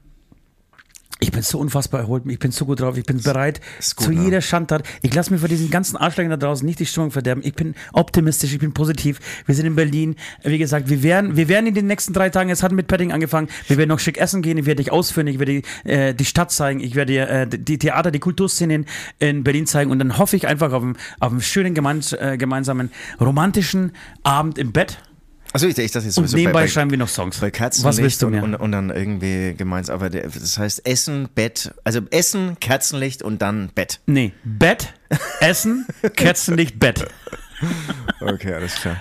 ich 1.21 1.33
bin 1.33 1.43
so 1.43 1.59
unfassbar 1.59 2.01
erholt, 2.01 2.25
ich 2.27 2.39
bin 2.39 2.53
so 2.53 2.65
gut 2.65 2.81
drauf, 2.81 2.97
ich 2.97 3.05
bin 3.05 3.21
bereit 3.23 3.61
gut, 3.97 4.05
zu 4.05 4.11
ne? 4.13 4.25
jeder 4.25 4.41
Schandtat. 4.41 4.85
Ich 5.03 5.15
lasse 5.15 5.33
mir 5.33 5.39
vor 5.39 5.49
diesen 5.49 5.71
ganzen 5.71 5.97
Arschlöchern 5.97 6.31
da 6.31 6.37
draußen 6.37 6.65
nicht 6.65 6.79
die 6.79 6.87
Stimmung 6.87 7.11
verderben. 7.11 7.43
Ich 7.45 7.55
bin 7.55 7.75
optimistisch, 7.93 8.53
ich 8.53 8.61
bin 8.61 8.73
positiv. 8.73 9.19
Wir 9.47 9.55
sind 9.55 9.67
in 9.67 9.75
Berlin. 9.75 10.17
Wie 10.45 10.59
gesagt, 10.59 10.89
wir 10.89 11.03
werden, 11.03 11.37
wir 11.37 11.49
werden 11.49 11.67
in 11.67 11.75
den 11.75 11.87
nächsten 11.87 12.13
drei 12.13 12.31
Tagen, 12.31 12.51
es 12.51 12.63
hat 12.63 12.73
mit 12.73 12.87
Padding 12.87 13.13
angefangen, 13.13 13.49
wir 13.67 13.77
werden 13.77 13.89
noch 13.89 13.99
schick 13.99 14.19
essen 14.19 14.43
gehen, 14.43 14.59
ich 14.59 14.67
werde 14.67 14.83
dich 14.83 14.93
ausführen, 14.93 15.27
ich 15.27 15.39
werde 15.39 15.61
die, 15.61 15.89
äh, 15.89 16.15
die 16.15 16.25
Stadt 16.25 16.53
zeigen, 16.53 16.81
ich 16.81 16.95
werde 16.95 17.13
dir 17.13 17.29
äh, 17.29 17.49
die 17.49 17.79
Theater, 17.79 18.11
die 18.11 18.21
Kulturszene 18.21 18.75
in, 18.75 18.87
in 19.19 19.45
Berlin 19.45 19.67
zeigen 19.67 19.91
und 19.91 19.99
dann 19.99 20.19
hoffe 20.19 20.37
ich 20.37 20.47
einfach 20.47 20.73
auf 20.73 20.83
einen, 20.83 20.97
auf 21.19 21.33
einen 21.33 21.41
schönen 21.41 21.75
gemeins, 21.75 22.13
äh, 22.13 22.37
gemeinsamen 22.39 22.91
romantischen 23.21 23.93
Abend 24.23 24.59
im 24.59 24.73
Bett 24.73 24.99
Also 25.59 25.67
ich, 25.67 25.77
ich 25.77 25.91
dachte 25.91 26.07
jetzt 26.07 26.17
und 26.19 26.33
nebenbei 26.35 26.53
bei, 26.53 26.61
bei, 26.67 26.69
schreiben 26.69 26.93
wir 26.93 26.99
noch 26.99 27.09
Songs. 27.09 27.39
bei 27.39 27.51
Kerzenlicht 27.51 27.85
Was 27.89 27.99
willst 27.99 28.23
du 28.23 28.27
und, 28.27 28.33
mehr? 28.33 28.45
und, 28.45 28.55
und 28.55 28.71
dann 28.71 28.91
irgendwie 28.91 29.55
gemeinsam, 29.57 29.97
aber 29.97 30.09
der, 30.09 30.29
das 30.29 30.57
heißt 30.57 30.87
Essen, 30.87 31.29
Bett, 31.35 31.75
also 31.83 31.99
Essen, 32.13 32.61
Kerzenlicht 32.61 33.23
und 33.25 33.43
dann 33.43 33.69
Bett. 33.75 33.99
nee, 34.07 34.33
Bett, 34.45 34.95
Essen, 35.41 35.85
Kerzenlicht, 36.15 36.79
Bett. 36.79 37.07
Okay, 38.21 38.55
alles 38.55 38.77
klar. 38.77 38.99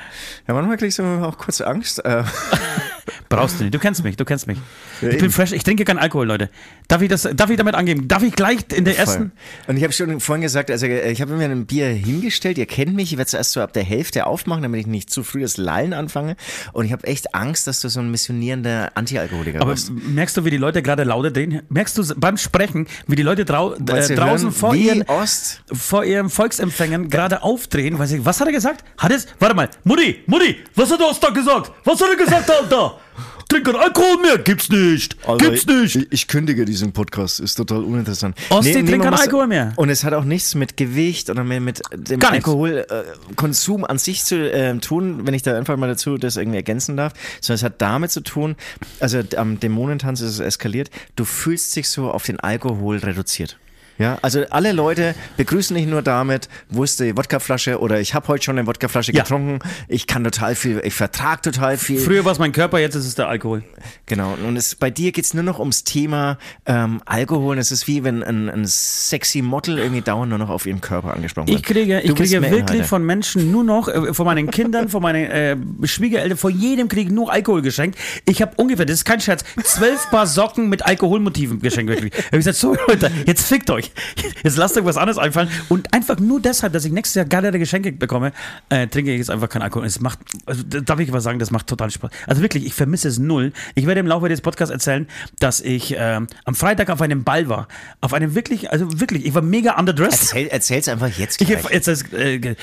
Ja, 0.48 0.56
manchmal 0.56 0.78
kriegst 0.78 0.98
du 0.98 1.04
auch 1.04 1.38
kurz 1.38 1.62
Angst. 1.62 2.04
Äh, 2.04 2.24
Brauchst 3.30 3.60
du 3.60 3.64
nicht. 3.64 3.74
Du 3.74 3.80
kennst 3.80 4.04
mich, 4.04 4.16
du 4.16 4.26
kennst 4.26 4.48
mich. 4.48 4.58
Ja, 5.02 5.10
ich 5.10 5.16
bin 5.18 5.26
eben. 5.26 5.34
fresh, 5.34 5.52
ich 5.52 5.64
trinke 5.64 5.84
keinen 5.84 5.98
Alkohol, 6.00 6.28
Leute. 6.28 6.50
Darf 6.88 7.02
ich, 7.02 7.10
das, 7.10 7.28
darf 7.34 7.50
ich 7.50 7.58
damit 7.58 7.76
angeben? 7.76 8.08
Darf 8.08 8.24
ich 8.24 8.34
gleich 8.34 8.60
in 8.74 8.86
der 8.86 8.98
ersten? 8.98 9.32
Voll. 9.32 9.32
Und 9.68 9.78
ich 9.78 9.84
habe 9.84 9.94
schon 9.94 10.20
vorhin 10.20 10.42
gesagt, 10.42 10.72
also 10.72 10.86
äh, 10.86 11.12
ich 11.12 11.22
habe 11.22 11.36
mir 11.36 11.46
ein 11.46 11.66
Bier 11.66 11.88
hingestellt, 11.88 12.58
ihr 12.58 12.66
kennt 12.66 12.96
mich, 12.96 13.12
ich 13.12 13.18
werde 13.18 13.28
es 13.28 13.34
erst 13.34 13.52
so 13.52 13.62
ab 13.62 13.74
der 13.74 13.84
Hälfte 13.84 14.26
aufmachen, 14.26 14.64
damit 14.64 14.80
ich 14.82 14.88
nicht 14.88 15.10
zu 15.10 15.24
früh 15.24 15.42
das 15.42 15.58
Lallen 15.58 15.94
anfange. 15.94 16.36
Und 16.72 16.86
ich 16.86 16.92
habe 16.94 17.06
echt 17.06 17.36
Angst, 17.36 17.68
dass 17.68 17.82
du 17.82 17.90
so 17.90 18.00
ein 18.00 18.10
missionierender 18.10 18.92
Anti-Alkoholiker 18.96 19.62
Aber 19.62 19.72
wirst. 19.72 19.92
merkst 19.92 20.38
du, 20.38 20.46
wie 20.46 20.52
die 20.52 20.58
Leute 20.58 20.82
gerade 20.82 21.04
lauter 21.04 21.32
drehen? 21.32 21.62
Merkst 21.70 21.98
du 21.98 22.16
beim 22.16 22.38
Sprechen, 22.38 22.88
wie 23.08 23.16
die 23.16 23.24
Leute 23.24 23.44
drau 23.44 23.74
äh, 23.74 23.78
draußen 23.80 24.18
hören, 24.18 24.52
vor 24.52 24.76
ihren, 24.76 25.04
Ost. 25.04 25.64
vor 25.72 26.06
ihren 26.06 26.30
Volksempfängern 26.30 27.10
gerade 27.10 27.44
aufdrehen? 27.44 28.00
Weil 28.00 28.08
sie, 28.08 28.26
was 28.26 28.40
hat 28.40 28.48
er 28.48 28.54
gesagt? 28.54 28.84
Hat 28.98 29.12
es? 29.12 29.28
Warte 29.40 29.56
mal. 29.56 29.70
Mutti, 29.84 30.24
Mutti, 30.28 30.58
was 30.76 30.92
hat 30.92 31.00
der 31.00 31.08
Ost 31.08 31.24
da 31.24 31.30
gesagt? 31.30 31.72
Was 31.84 32.00
hat 32.02 32.10
er 32.10 32.16
gesagt, 32.16 32.50
Alter? 32.50 33.00
Trink 33.48 33.66
keinen 33.66 33.76
Alkohol 33.78 34.22
mehr. 34.22 34.38
Gibt's 34.40 34.70
nicht. 34.70 35.16
Gibt's 35.38 35.66
nicht. 35.66 35.96
Ich, 35.96 36.12
ich 36.12 36.28
kündige 36.28 36.66
diesen 36.66 36.92
Podcast, 36.92 37.40
ist 37.40 37.56
total 37.56 37.84
uninteressant. 37.84 38.36
Man 38.50 38.64
keinen 39.02 39.12
muss- 39.12 39.22
Alkohol 39.22 39.48
mehr. 39.48 39.74
Und 39.78 39.90
es 39.90 40.04
hat 40.04 40.14
auch 40.14 40.24
nichts 40.26 40.54
mit 40.56 40.76
Gewicht 40.78 41.30
oder 41.30 41.44
mehr 41.44 41.62
mit 41.62 41.82
dem. 41.94 42.20
Alkoholkonsum 42.22 43.86
an 43.86 43.98
sich 43.98 44.24
zu 44.24 44.52
äh, 44.52 44.78
tun, 44.80 45.26
wenn 45.26 45.34
ich 45.34 45.44
da 45.44 45.58
einfach 45.58 45.78
mal 45.78 45.88
dazu 45.88 46.18
das 46.18 46.38
irgendwie 46.38 46.58
ergänzen 46.58 46.98
darf, 46.98 47.14
sondern 47.42 47.56
es 47.56 47.64
hat 47.64 47.82
damit 47.82 48.12
zu 48.12 48.22
tun, 48.22 48.56
also 49.00 49.22
am 49.38 49.60
Dämonentanz 49.60 50.22
ist 50.22 50.32
es 50.32 50.40
eskaliert, 50.40 50.90
du 51.16 51.26
fühlst 51.26 51.76
dich 51.76 51.90
so 51.90 52.12
auf 52.12 52.24
den 52.26 52.40
Alkohol 52.40 52.98
reduziert. 52.98 53.58
Ja, 53.98 54.18
also 54.22 54.44
alle 54.50 54.72
Leute 54.74 55.16
begrüßen 55.38 55.76
dich 55.76 55.88
nur 55.88 56.02
damit, 56.02 56.50
wo 56.70 56.84
ist 56.84 57.00
die 57.00 57.16
Wodkaflasche 57.18 57.80
oder 57.80 58.00
ich 58.00 58.14
habe 58.14 58.28
heute 58.28 58.44
schon 58.44 58.58
eine 58.58 58.68
Wodkaflasche 58.68 59.12
Ja. 59.14 59.24
getrunken, 59.24 59.60
ich 59.88 60.06
kann 60.08 60.24
total 60.24 60.56
viel, 60.56 60.82
ich 60.84 60.94
vertrag 60.94 61.42
total 61.42 61.78
viel. 61.78 62.00
Früher 62.00 62.24
war 62.26 62.32
es 62.32 62.40
mein 62.40 62.52
Körper, 62.52 62.80
jetzt 62.80 62.96
ist 62.96 63.06
es 63.08 63.16
der 63.16 63.28
Alkohol. 63.28 63.64
Genau, 64.06 64.36
und 64.46 64.56
es, 64.56 64.76
bei 64.76 64.90
dir 64.90 65.12
geht's 65.12 65.34
nur 65.34 65.44
noch 65.44 65.60
ums 65.60 65.84
Thema 65.84 66.38
ähm, 66.66 67.02
Alkohol. 67.06 67.54
Und 67.54 67.58
es 67.60 67.72
ist 67.72 67.88
wie 67.88 68.04
wenn 68.04 68.24
ein, 68.24 68.50
ein 68.50 68.66
sexy 68.66 69.42
Model 69.42 69.80
irgendwie 69.80 70.02
dauernd 70.02 70.30
nur 70.30 70.38
noch 70.38 70.50
auf 70.50 70.66
ihren 70.66 70.82
Körper 70.82 71.14
angesprochen 71.14 71.48
wird. 71.48 71.60
Ich 71.60 71.66
kriege, 71.66 72.00
ich 72.02 72.14
kriege 72.16 72.42
wirklich 72.42 72.60
Inhalte. 72.60 72.84
von 72.84 73.04
Menschen 73.06 73.52
nur 73.52 73.64
noch, 73.64 73.88
äh, 73.88 74.14
von 74.14 74.26
meinen 74.26 74.52
Kindern, 74.52 74.90
von 74.90 75.02
meinen 75.02 75.26
äh, 75.32 75.58
Schwiegereltern, 75.88 76.38
von 76.38 76.58
jedem 76.58 76.88
kriege 76.88 77.10
ich 77.10 77.16
nur 77.16 77.32
Alkohol 77.32 77.62
geschenkt. 77.62 77.98
Ich 78.26 78.42
habe 78.42 78.52
ungefähr, 78.58 78.86
das 78.86 78.98
ist 78.98 79.06
kein 79.06 79.22
Scherz, 79.22 79.44
zwölf 79.64 80.10
Paar 80.12 80.28
Socken 80.28 80.70
mit 80.70 80.86
Alkoholmotiven 80.86 81.60
geschenkt. 81.62 81.92
Wirklich. 81.92 82.14
Ich 82.18 82.26
habe 82.28 82.38
gesagt, 82.38 82.58
so 82.58 82.76
Leute, 82.88 83.12
jetzt 83.26 83.48
fickt 83.48 83.70
euch. 83.70 83.87
Jetzt 84.44 84.58
lasst 84.58 84.78
euch 84.78 84.86
was 84.86 84.98
anderes 84.98 85.18
einfallen. 85.18 85.50
Und 85.70 85.94
einfach 85.94 86.20
nur 86.20 86.40
deshalb, 86.42 86.74
dass 86.74 86.86
ich 86.86 86.92
nächstes 86.92 87.16
Jahr 87.16 87.26
geilere 87.26 87.60
Geschenke 87.60 87.92
bekomme, 87.92 88.32
äh, 88.70 88.88
trinke 88.88 89.12
ich 89.12 89.18
jetzt 89.20 89.30
einfach 89.30 89.50
keinen 89.50 89.62
Alkohol. 89.64 89.86
Es 89.86 90.00
macht, 90.00 90.20
also 90.46 90.64
da- 90.68 90.80
darf 90.82 91.00
ich 91.00 91.12
was 91.12 91.24
sagen, 91.24 91.40
das 91.40 91.52
macht 91.52 91.68
total 91.68 91.90
Spaß. 91.92 92.12
Also 92.28 92.42
wirklich, 92.42 92.66
ich 92.66 92.74
vermisse 92.74 93.08
es 93.08 93.20
null. 93.20 93.52
Ich 93.76 93.86
werde 93.88 94.00
im 94.00 94.08
Laufe 94.08 94.30
des 94.30 94.42
Podcasts 94.42 94.72
erzählen, 94.72 95.08
dass 95.40 95.62
ich 95.62 95.96
ähm, 95.98 96.28
am 96.46 96.56
Freitag 96.56 96.90
auf 96.90 97.02
einem 97.02 97.24
Ball 97.24 97.50
war. 97.50 97.68
Auf 98.02 98.14
einem 98.14 98.36
wirklich, 98.36 98.72
also 98.72 99.00
wirklich, 99.00 99.26
ich 99.26 99.34
war 99.34 99.42
mega 99.42 99.78
underdressed. 99.78 100.22
Erzähl, 100.22 100.48
erzähl's 100.48 100.88
einfach 100.90 101.10
jetzt 101.18 101.42
Ich 101.42 101.48
gleich. 101.48 101.64
hab 101.64 101.72
jetzt, 101.74 101.88
äh, 102.14 102.56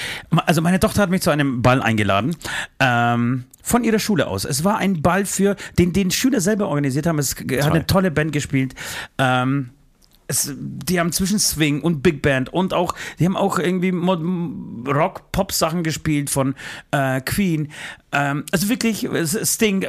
also 0.47 0.63
meine 0.63 0.81
Tochter 0.81 1.03
hat 1.03 1.11
mich 1.11 1.23
zu 1.23 1.31
einem 1.31 1.63
Ball 1.63 1.83
eingeladen. 1.83 2.37
Ähm, 2.81 3.45
von 3.63 3.83
ihrer 3.83 3.99
Schule 3.99 4.27
aus. 4.27 4.45
Es 4.45 4.63
war 4.63 4.77
ein 4.77 5.01
Ball 5.01 5.25
für 5.25 5.57
den, 5.79 5.93
den 5.95 6.11
Schüler 6.11 6.41
selber 6.43 6.69
organisiert 6.69 7.07
haben. 7.07 7.19
Es 7.19 7.35
g- 7.35 7.63
hat 7.63 7.71
eine 7.73 7.87
tolle 7.87 8.11
Band 8.11 8.33
gespielt. 8.33 8.75
Ähm, 9.17 9.71
es, 10.27 10.53
die 10.57 10.99
haben 11.01 11.13
zwischen 11.13 11.39
Swing 11.39 11.81
und 11.83 12.03
Big 12.03 12.23
Band 12.23 12.53
und 12.53 12.73
auch, 12.75 12.95
die 13.19 13.25
haben 13.27 13.37
auch 13.37 13.59
irgendwie 13.59 13.93
Mod- 13.93 14.23
Rock, 14.89 15.33
Pop 15.33 15.53
Sachen 15.53 15.83
gespielt 15.83 16.31
von 16.31 16.55
äh, 16.91 17.21
Queen. 17.21 17.71
Ähm, 18.13 18.45
also 18.53 18.69
wirklich 18.69 19.09
Sting, 19.45 19.85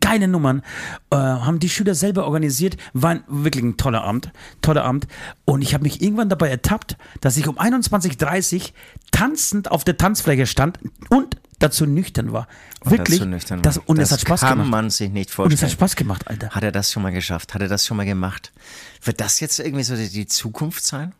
geile 0.00 0.28
Nummern. 0.28 0.62
Äh, 1.10 1.16
haben 1.16 1.58
die 1.58 1.68
Schüler 1.68 1.94
selber 1.94 2.24
organisiert. 2.26 2.76
War 2.92 3.10
ein, 3.10 3.24
wirklich 3.28 3.64
ein 3.64 3.76
toller 3.76 4.04
Abend, 4.04 4.30
toller 4.62 4.84
Abend. 4.84 5.06
Und 5.44 5.62
ich 5.62 5.74
habe 5.74 5.82
mich 5.82 6.02
irgendwann 6.02 6.28
dabei 6.28 6.48
ertappt, 6.48 6.96
dass 7.20 7.36
ich 7.36 7.48
um 7.48 7.58
21:30 7.58 8.54
Uhr 8.56 8.68
tanzend 9.10 9.70
auf 9.70 9.84
der 9.84 9.96
Tanzfläche 9.96 10.46
stand 10.46 10.78
und 11.10 11.36
dazu 11.58 11.86
nüchtern 11.86 12.32
war. 12.32 12.48
Wirklich. 12.84 13.18
Dazu 13.18 13.28
nüchtern 13.28 13.62
das, 13.62 13.76
war. 13.76 13.88
und 13.88 13.98
das 13.98 14.08
es 14.08 14.12
hat 14.14 14.20
Spaß 14.22 14.40
kann 14.40 14.50
gemacht. 14.58 14.70
man 14.70 14.90
sich 14.90 15.10
nicht 15.10 15.26
und 15.26 15.30
es 15.30 15.34
vorstellen. 15.34 15.62
hat 15.62 15.70
Spaß 15.72 15.96
gemacht, 15.96 16.28
Alter. 16.28 16.50
Hat 16.50 16.64
er 16.64 16.72
das 16.72 16.90
schon 16.90 17.02
mal 17.04 17.12
geschafft? 17.12 17.54
Hat 17.54 17.62
er 17.62 17.68
das 17.68 17.86
schon 17.86 17.96
mal 17.96 18.06
gemacht? 18.06 18.52
Wird 19.04 19.20
das 19.20 19.40
jetzt 19.40 19.58
irgendwie 19.58 19.84
so 19.84 19.96
die, 19.96 20.26
Zukunft 20.26 20.84
sein? 20.84 21.12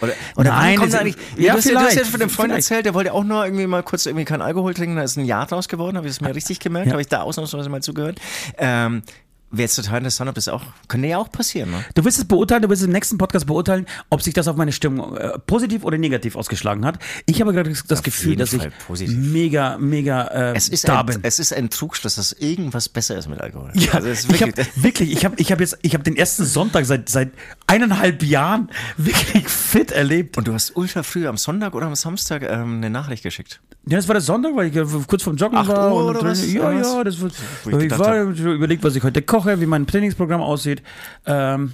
Oder, 0.00 0.12
oder 0.36 0.50
Nein, 0.50 0.76
kommt 0.78 0.92
das- 0.92 1.00
eigentlich, 1.00 1.16
ja, 1.36 1.52
du, 1.52 1.58
hast, 1.58 1.66
ja- 1.66 1.72
du 1.74 1.78
hast 1.78 1.94
ja 1.94 2.04
von 2.04 2.18
dem 2.18 2.28
Freund 2.28 2.50
vielleicht. 2.50 2.68
erzählt, 2.68 2.86
der 2.86 2.94
wollte 2.94 3.12
auch 3.12 3.22
nur 3.22 3.44
irgendwie 3.44 3.66
mal 3.68 3.84
kurz 3.84 4.06
irgendwie 4.06 4.24
keinen 4.24 4.42
Alkohol 4.42 4.74
trinken, 4.74 4.96
da 4.96 5.02
ist 5.04 5.16
ein 5.16 5.24
Jahr 5.24 5.46
draus 5.46 5.68
geworden, 5.68 5.96
habe 5.96 6.08
ich 6.08 6.14
das 6.14 6.20
mir 6.20 6.34
richtig 6.34 6.58
gemerkt, 6.58 6.86
Ja. 6.88 6.92
habe 6.94 7.02
ich 7.02 7.06
da 7.06 7.22
ausnahmsweise 7.22 7.68
mal 7.68 7.80
zugehört. 7.80 8.20
Ähm, 8.58 9.02
wäre 9.56 9.64
jetzt 9.64 9.76
total 9.76 9.98
interessant, 9.98 10.28
ob 10.28 10.34
das 10.34 10.48
auch, 10.48 10.62
könnte 10.88 11.08
ja 11.08 11.18
auch 11.18 11.30
passieren, 11.30 11.70
ne? 11.70 11.84
Du 11.94 12.04
wirst 12.04 12.18
es 12.18 12.24
beurteilen, 12.24 12.62
du 12.62 12.68
wirst 12.68 12.82
im 12.82 12.90
nächsten 12.92 13.18
Podcast 13.18 13.46
beurteilen, 13.46 13.86
ob 14.10 14.22
sich 14.22 14.34
das 14.34 14.48
auf 14.48 14.56
meine 14.56 14.72
Stimmung 14.72 15.16
äh, 15.16 15.38
positiv 15.46 15.84
oder 15.84 15.98
negativ 15.98 16.36
ausgeschlagen 16.36 16.84
hat. 16.84 16.98
Ich 17.26 17.40
habe 17.40 17.52
gerade 17.52 17.72
das 17.88 18.02
Gefühl, 18.02 18.30
jeden 18.30 18.40
dass 18.40 18.52
ich 18.52 18.62
positiv. 18.86 19.16
mega, 19.16 19.78
mega 19.78 20.24
äh, 20.28 20.56
Es 20.56 20.68
ist, 20.68 20.88
da 20.88 21.00
ein, 21.00 21.06
bin. 21.06 21.18
es 21.22 21.38
ist 21.38 21.52
ein 21.52 21.70
Trugschluss, 21.70 22.16
dass 22.16 22.32
irgendwas 22.32 22.88
besser 22.88 23.16
ist 23.16 23.28
mit 23.28 23.40
Alkohol. 23.40 23.70
Ja, 23.74 23.92
also 23.94 24.08
es 24.08 24.20
ist 24.20 24.32
ich 24.32 24.40
wirklich, 24.40 24.66
habe 24.66 24.76
wirklich, 24.82 25.12
ich 25.12 25.24
habe 25.24 25.34
ich 25.38 25.52
hab 25.52 25.60
jetzt, 25.60 25.78
ich 25.82 25.94
habe 25.94 26.04
den 26.04 26.16
ersten 26.16 26.44
Sonntag 26.44 26.84
seit 26.86 27.08
seit 27.08 27.30
eineinhalb 27.66 28.22
Jahren 28.22 28.70
wirklich 28.96 29.48
fit 29.48 29.90
erlebt. 29.90 30.36
und 30.36 30.46
du 30.48 30.52
hast 30.54 30.76
ultra 30.76 31.02
früh 31.02 31.26
am 31.26 31.36
Sonntag 31.36 31.74
oder 31.74 31.86
am 31.86 31.94
Samstag 31.94 32.42
ähm, 32.42 32.76
eine 32.76 32.90
Nachricht 32.90 33.22
geschickt. 33.22 33.60
Ja, 33.86 33.98
das 33.98 34.08
war 34.08 34.14
der 34.14 34.22
Sonntag, 34.22 34.56
weil 34.56 34.68
ich 34.68 34.76
äh, 34.76 34.84
kurz 35.06 35.22
vorm 35.22 35.36
Joggen 35.36 35.58
Acht 35.58 35.68
war. 35.68 35.94
Uhr 35.94 36.06
und 36.06 36.16
oder 36.16 36.30
was? 36.30 36.50
Ja, 36.50 36.72
ja, 36.72 37.04
das 37.04 37.20
wird. 37.20 37.34
Wo 37.64 37.78
ich 37.78 37.84
Ich, 37.84 37.98
war 37.98 38.18
hab 38.18 38.38
überlegt, 38.38 38.82
was 38.82 38.96
ich 38.96 39.02
heute 39.02 39.20
koche, 39.20 39.43
wie 39.46 39.66
mein 39.66 39.86
Trainingsprogramm 39.86 40.40
aussieht. 40.40 40.82
Ähm, 41.26 41.72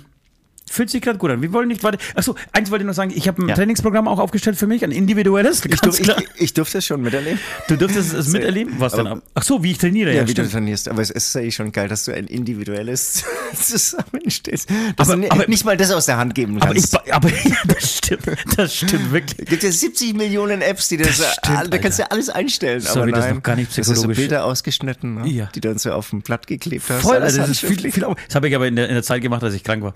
fühlt 0.70 0.88
sich 0.90 1.02
gerade 1.02 1.18
gut 1.18 1.30
an. 1.30 1.42
Wir 1.42 1.52
wollen 1.52 1.68
nicht 1.68 1.82
weiter. 1.82 1.98
Achso, 2.14 2.34
eins 2.52 2.70
wollte 2.70 2.84
ich 2.84 2.86
noch 2.86 2.94
sagen. 2.94 3.12
Ich 3.14 3.26
habe 3.28 3.42
ein 3.42 3.48
Ja. 3.48 3.54
Trainingsprogramm 3.56 4.06
auch 4.08 4.18
aufgestellt 4.20 4.56
für 4.56 4.66
mich, 4.66 4.84
ein 4.84 4.92
individuelles. 4.92 5.64
Ich, 5.64 5.80
durf, 5.80 5.98
ich, 6.00 6.10
ich 6.36 6.54
durfte 6.54 6.78
es 6.78 6.86
schon 6.86 7.02
miterleben. 7.02 7.38
du 7.68 7.76
dürftest 7.76 8.12
es 8.14 8.28
miterleben. 8.28 8.74
Was 8.78 8.92
denn? 8.94 9.06
Aber- 9.06 9.22
Ach 9.34 9.42
so, 9.42 9.62
wie 9.62 9.72
ich 9.72 9.78
trainiere. 9.78 10.10
Ja, 10.10 10.16
Ja, 10.22 10.22
wie 10.22 10.34
du 10.34 10.42
stimmt. 10.42 10.52
trainierst. 10.52 10.88
Aber 10.88 11.02
es 11.02 11.10
ist 11.10 11.36
eigentlich 11.36 11.54
schon 11.56 11.72
geil, 11.72 11.88
dass 11.88 12.04
du 12.04 12.12
ein 12.14 12.26
individuelles 12.26 13.24
zusammenstehst. 13.54 14.68
Aber- 14.96 15.16
du 15.16 15.30
aber- 15.30 15.46
nicht 15.48 15.64
mal 15.64 15.76
das 15.76 15.90
aus 15.90 16.06
der 16.06 16.16
Hand 16.18 16.34
geben 16.34 16.60
Aber, 16.60 16.74
ich, 16.76 16.90
kannst. 16.90 17.12
aber 17.12 17.28
ja, 17.44 17.56
das 17.66 17.96
stimmt. 17.98 18.22
Das 18.56 18.74
stimmt 18.76 19.12
wirklich. 19.12 19.38
Es 19.40 19.46
gibt 19.46 19.62
ja 19.62 19.70
70 19.72 20.14
Millionen 20.14 20.60
Apps, 20.62 20.88
die 20.88 20.96
das, 20.96 21.18
Das 21.18 21.34
stimmt, 21.34 21.72
da 21.74 21.78
kannst 21.78 21.98
du 21.98 22.02
ja 22.02 22.08
alles 22.10 22.28
einstellen. 22.28 22.80
Sorry, 22.80 23.00
aber 23.02 23.10
das 23.12 23.20
ist 23.20 23.26
nein, 23.26 23.34
noch 23.36 23.42
gar 23.42 23.56
nicht 23.56 23.70
Das 23.70 23.78
ist 23.78 23.86
so 23.86 23.92
psychologisch. 23.94 24.18
Bilder 24.18 24.44
ausgeschnitten, 24.44 25.14
ne? 25.16 25.28
Ja. 25.28 25.48
die 25.54 25.60
du 25.60 25.68
dann 25.68 25.78
so 25.78 25.92
auf 25.92 26.10
dem 26.10 26.22
Blatt 26.22 26.46
geklebt 26.46 26.84
hast. 26.88 27.02
Voll, 27.02 27.16
also 27.16 27.38
das 27.38 27.50
ist 27.50 27.60
viel, 27.60 27.90
viel. 27.90 28.06
Das 28.26 28.34
habe 28.34 28.48
ich 28.48 28.54
aber 28.54 28.66
in 28.68 28.76
der, 28.76 28.88
in 28.88 28.94
der 28.94 29.02
Zeit 29.02 29.22
gemacht, 29.22 29.42
als 29.42 29.54
ich 29.54 29.64
krank 29.64 29.82
war. 29.82 29.94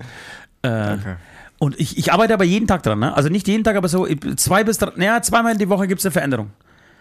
Äh, 0.64 0.96
Und 1.58 1.78
ich, 1.78 1.96
ich 1.96 2.12
arbeite 2.12 2.34
aber 2.34 2.44
jeden 2.44 2.66
Tag 2.66 2.82
dran, 2.82 2.98
ne? 2.98 3.14
Also 3.14 3.28
nicht 3.28 3.46
jeden 3.46 3.62
Tag, 3.64 3.76
aber 3.76 3.88
so 3.88 4.06
zwei 4.36 4.64
bis 4.64 4.78
drei, 4.78 4.92
naja, 4.96 5.22
zweimal 5.22 5.52
in 5.52 5.58
die 5.58 5.68
Woche 5.68 5.86
gibt 5.86 6.00
es 6.00 6.06
eine 6.06 6.12
Veränderung. 6.12 6.50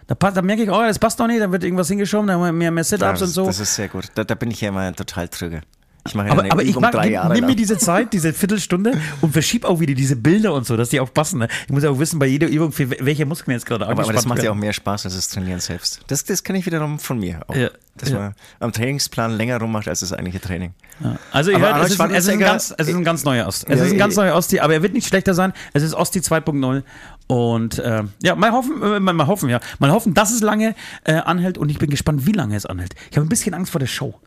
Da, 0.06 0.14
passt, 0.14 0.36
da 0.36 0.42
merke 0.42 0.62
ich, 0.62 0.70
oh, 0.70 0.82
das 0.82 0.98
passt 0.98 1.18
doch 1.18 1.26
nicht, 1.26 1.40
dann 1.40 1.50
wird 1.50 1.64
irgendwas 1.64 1.88
hingeschoben, 1.88 2.26
dann 2.26 2.36
haben 2.36 2.44
wir 2.44 2.52
mehr, 2.52 2.70
mehr 2.70 2.82
Ja, 2.82 2.84
Sit-Ups 2.84 3.20
das, 3.20 3.28
und 3.30 3.34
so. 3.34 3.46
das 3.46 3.58
ist 3.58 3.74
sehr 3.74 3.88
gut. 3.88 4.06
Da, 4.14 4.22
da 4.24 4.34
bin 4.34 4.50
ich 4.50 4.60
ja 4.60 4.68
immer 4.68 4.92
total 4.94 5.28
trüge. 5.28 5.62
Ich 6.06 6.14
mache 6.14 6.26
ja 6.26 6.32
aber 6.32 6.42
eine 6.42 6.52
aber 6.52 6.62
ich 6.62 6.70
Übung 6.70 6.82
mag, 6.82 6.92
drei 6.92 7.10
Jahre 7.10 7.32
nimm 7.32 7.46
mir 7.46 7.56
diese 7.56 7.78
Zeit, 7.78 8.12
diese 8.12 8.34
Viertelstunde 8.34 9.00
und 9.22 9.32
verschieb 9.32 9.64
auch 9.64 9.80
wieder 9.80 9.94
diese 9.94 10.16
Bilder 10.16 10.52
und 10.52 10.66
so, 10.66 10.76
dass 10.76 10.90
die 10.90 11.00
auch 11.00 11.12
passen. 11.12 11.38
Ne? 11.38 11.48
Ich 11.66 11.72
muss 11.72 11.82
ja 11.82 11.90
auch 11.90 11.98
wissen, 11.98 12.18
bei 12.18 12.26
jeder 12.26 12.46
Übung, 12.46 12.72
für 12.72 12.90
welche 12.90 13.24
Muskeln 13.24 13.54
jetzt 13.54 13.64
gerade 13.64 13.86
aber, 13.86 14.02
aber 14.02 14.12
das 14.12 14.26
macht 14.26 14.42
ja 14.42 14.50
auch 14.50 14.56
mehr 14.56 14.74
Spaß 14.74 15.06
als 15.06 15.14
das 15.14 15.28
Trainieren 15.28 15.60
selbst. 15.60 16.02
Das, 16.08 16.24
das 16.24 16.44
kenne 16.44 16.58
ich 16.58 16.66
wiederum 16.66 16.98
von 16.98 17.18
mir 17.18 17.40
auch. 17.46 17.56
Ja, 17.56 17.70
Dass 17.96 18.10
ja. 18.10 18.18
man 18.18 18.34
am 18.60 18.72
Trainingsplan 18.72 19.32
länger 19.32 19.58
rummacht 19.58 19.88
als 19.88 20.00
das 20.00 20.12
eigentliche 20.12 20.40
Training. 20.40 20.74
Ja. 21.02 21.16
Also 21.32 21.50
ihr 21.50 21.58
hört, 21.58 21.82
es 21.84 21.92
ist, 21.92 22.00
ein, 22.00 22.10
es, 22.10 22.24
ist 22.24 22.30
ein 22.30 22.38
ganz, 22.38 22.74
es 22.76 22.88
ist 22.88 22.94
ein 22.94 23.04
ganz 23.04 23.24
neuer 23.24 23.46
Ost. 23.46 23.64
Es 23.68 23.80
ist 23.80 23.92
ein 23.92 23.98
ganz 23.98 24.16
neuer 24.16 24.34
Osti, 24.36 24.60
aber 24.60 24.74
er 24.74 24.82
wird 24.82 24.92
nicht 24.92 25.08
schlechter 25.08 25.32
sein. 25.32 25.54
Es 25.72 25.82
ist 25.82 25.94
Osti 25.94 26.18
2.0 26.20 26.82
und 27.28 27.78
äh, 27.78 28.02
ja, 28.22 28.34
mal 28.34 28.52
hoffen, 28.52 28.82
äh, 28.82 29.00
mal, 29.00 29.14
mal 29.14 29.26
hoffen, 29.26 29.48
ja, 29.48 29.60
mal 29.78 29.90
hoffen, 29.90 30.12
dass 30.12 30.32
es 30.32 30.42
lange 30.42 30.74
äh, 31.04 31.14
anhält 31.14 31.56
und 31.56 31.70
ich 31.70 31.78
bin 31.78 31.88
gespannt, 31.88 32.26
wie 32.26 32.32
lange 32.32 32.56
es 32.56 32.66
anhält. 32.66 32.94
Ich 33.10 33.16
habe 33.16 33.26
ein 33.26 33.30
bisschen 33.30 33.54
Angst 33.54 33.72
vor 33.72 33.78
der 33.78 33.86
Show. 33.86 34.20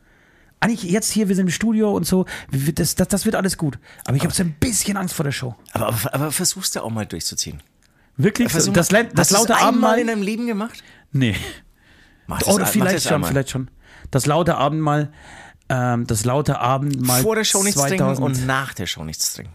Eigentlich 0.60 0.84
jetzt 0.84 1.12
hier, 1.12 1.30
wir 1.30 1.36
sind 1.36 1.48
im 1.48 1.52
Studio 1.52 1.92
und 1.92 2.08
so, 2.08 2.26
das, 2.52 2.96
das, 2.96 3.08
das 3.08 3.26
wird 3.26 3.36
alles 3.36 3.58
gut. 3.58 3.78
Aber 4.06 4.18
ich 4.18 4.24
habe 4.24 4.34
so 4.34 4.42
ein 4.44 4.54
bisschen 4.54 4.98
Angst 4.98 5.14
vor 5.14 5.24
der 5.24 5.32
Show. 5.32 5.56
Aber, 5.74 5.88
aber, 5.88 6.14
aber 6.14 6.32
versuchst 6.32 6.76
du 6.76 6.84
auch 6.84 6.90
mal 6.90 7.06
durchzuziehen. 7.06 7.62
Wirklich? 8.18 8.52
Versuch 8.52 8.74
das, 8.74 8.92
mal. 8.92 9.04
das, 9.06 9.14
das 9.14 9.20
Hast 9.20 9.32
du 9.32 9.54
laute 9.54 9.58
Abendmahl? 9.64 10.00
in 10.00 10.08
deinem 10.08 10.24
Leben 10.24 10.48
gemacht? 10.48 10.84
Nee. 11.12 11.36
Mach 12.26 12.40
das 12.40 12.54
Oder 12.54 12.66
mach 12.66 12.72
vielleicht 12.72 13.04
schon, 13.04 13.14
einmal. 13.14 13.30
vielleicht 13.32 13.52
schon. 13.52 13.70
Das 14.10 14.26
laute 14.26 14.56
Abendmahl, 14.56 15.12
ähm, 15.70 16.08
das 16.08 16.26
laute 16.26 16.60
Abendmahl 16.60 17.22
Vor 17.22 17.36
der 17.36 17.44
Show 17.44 17.64
nichts 17.64 17.80
trinken 17.80 17.98
2000 17.98 18.26
und 18.26 18.48
nach 18.48 18.74
der 18.74 18.88
Show 18.88 19.04
nichts 19.04 19.34
trinken. 19.34 19.54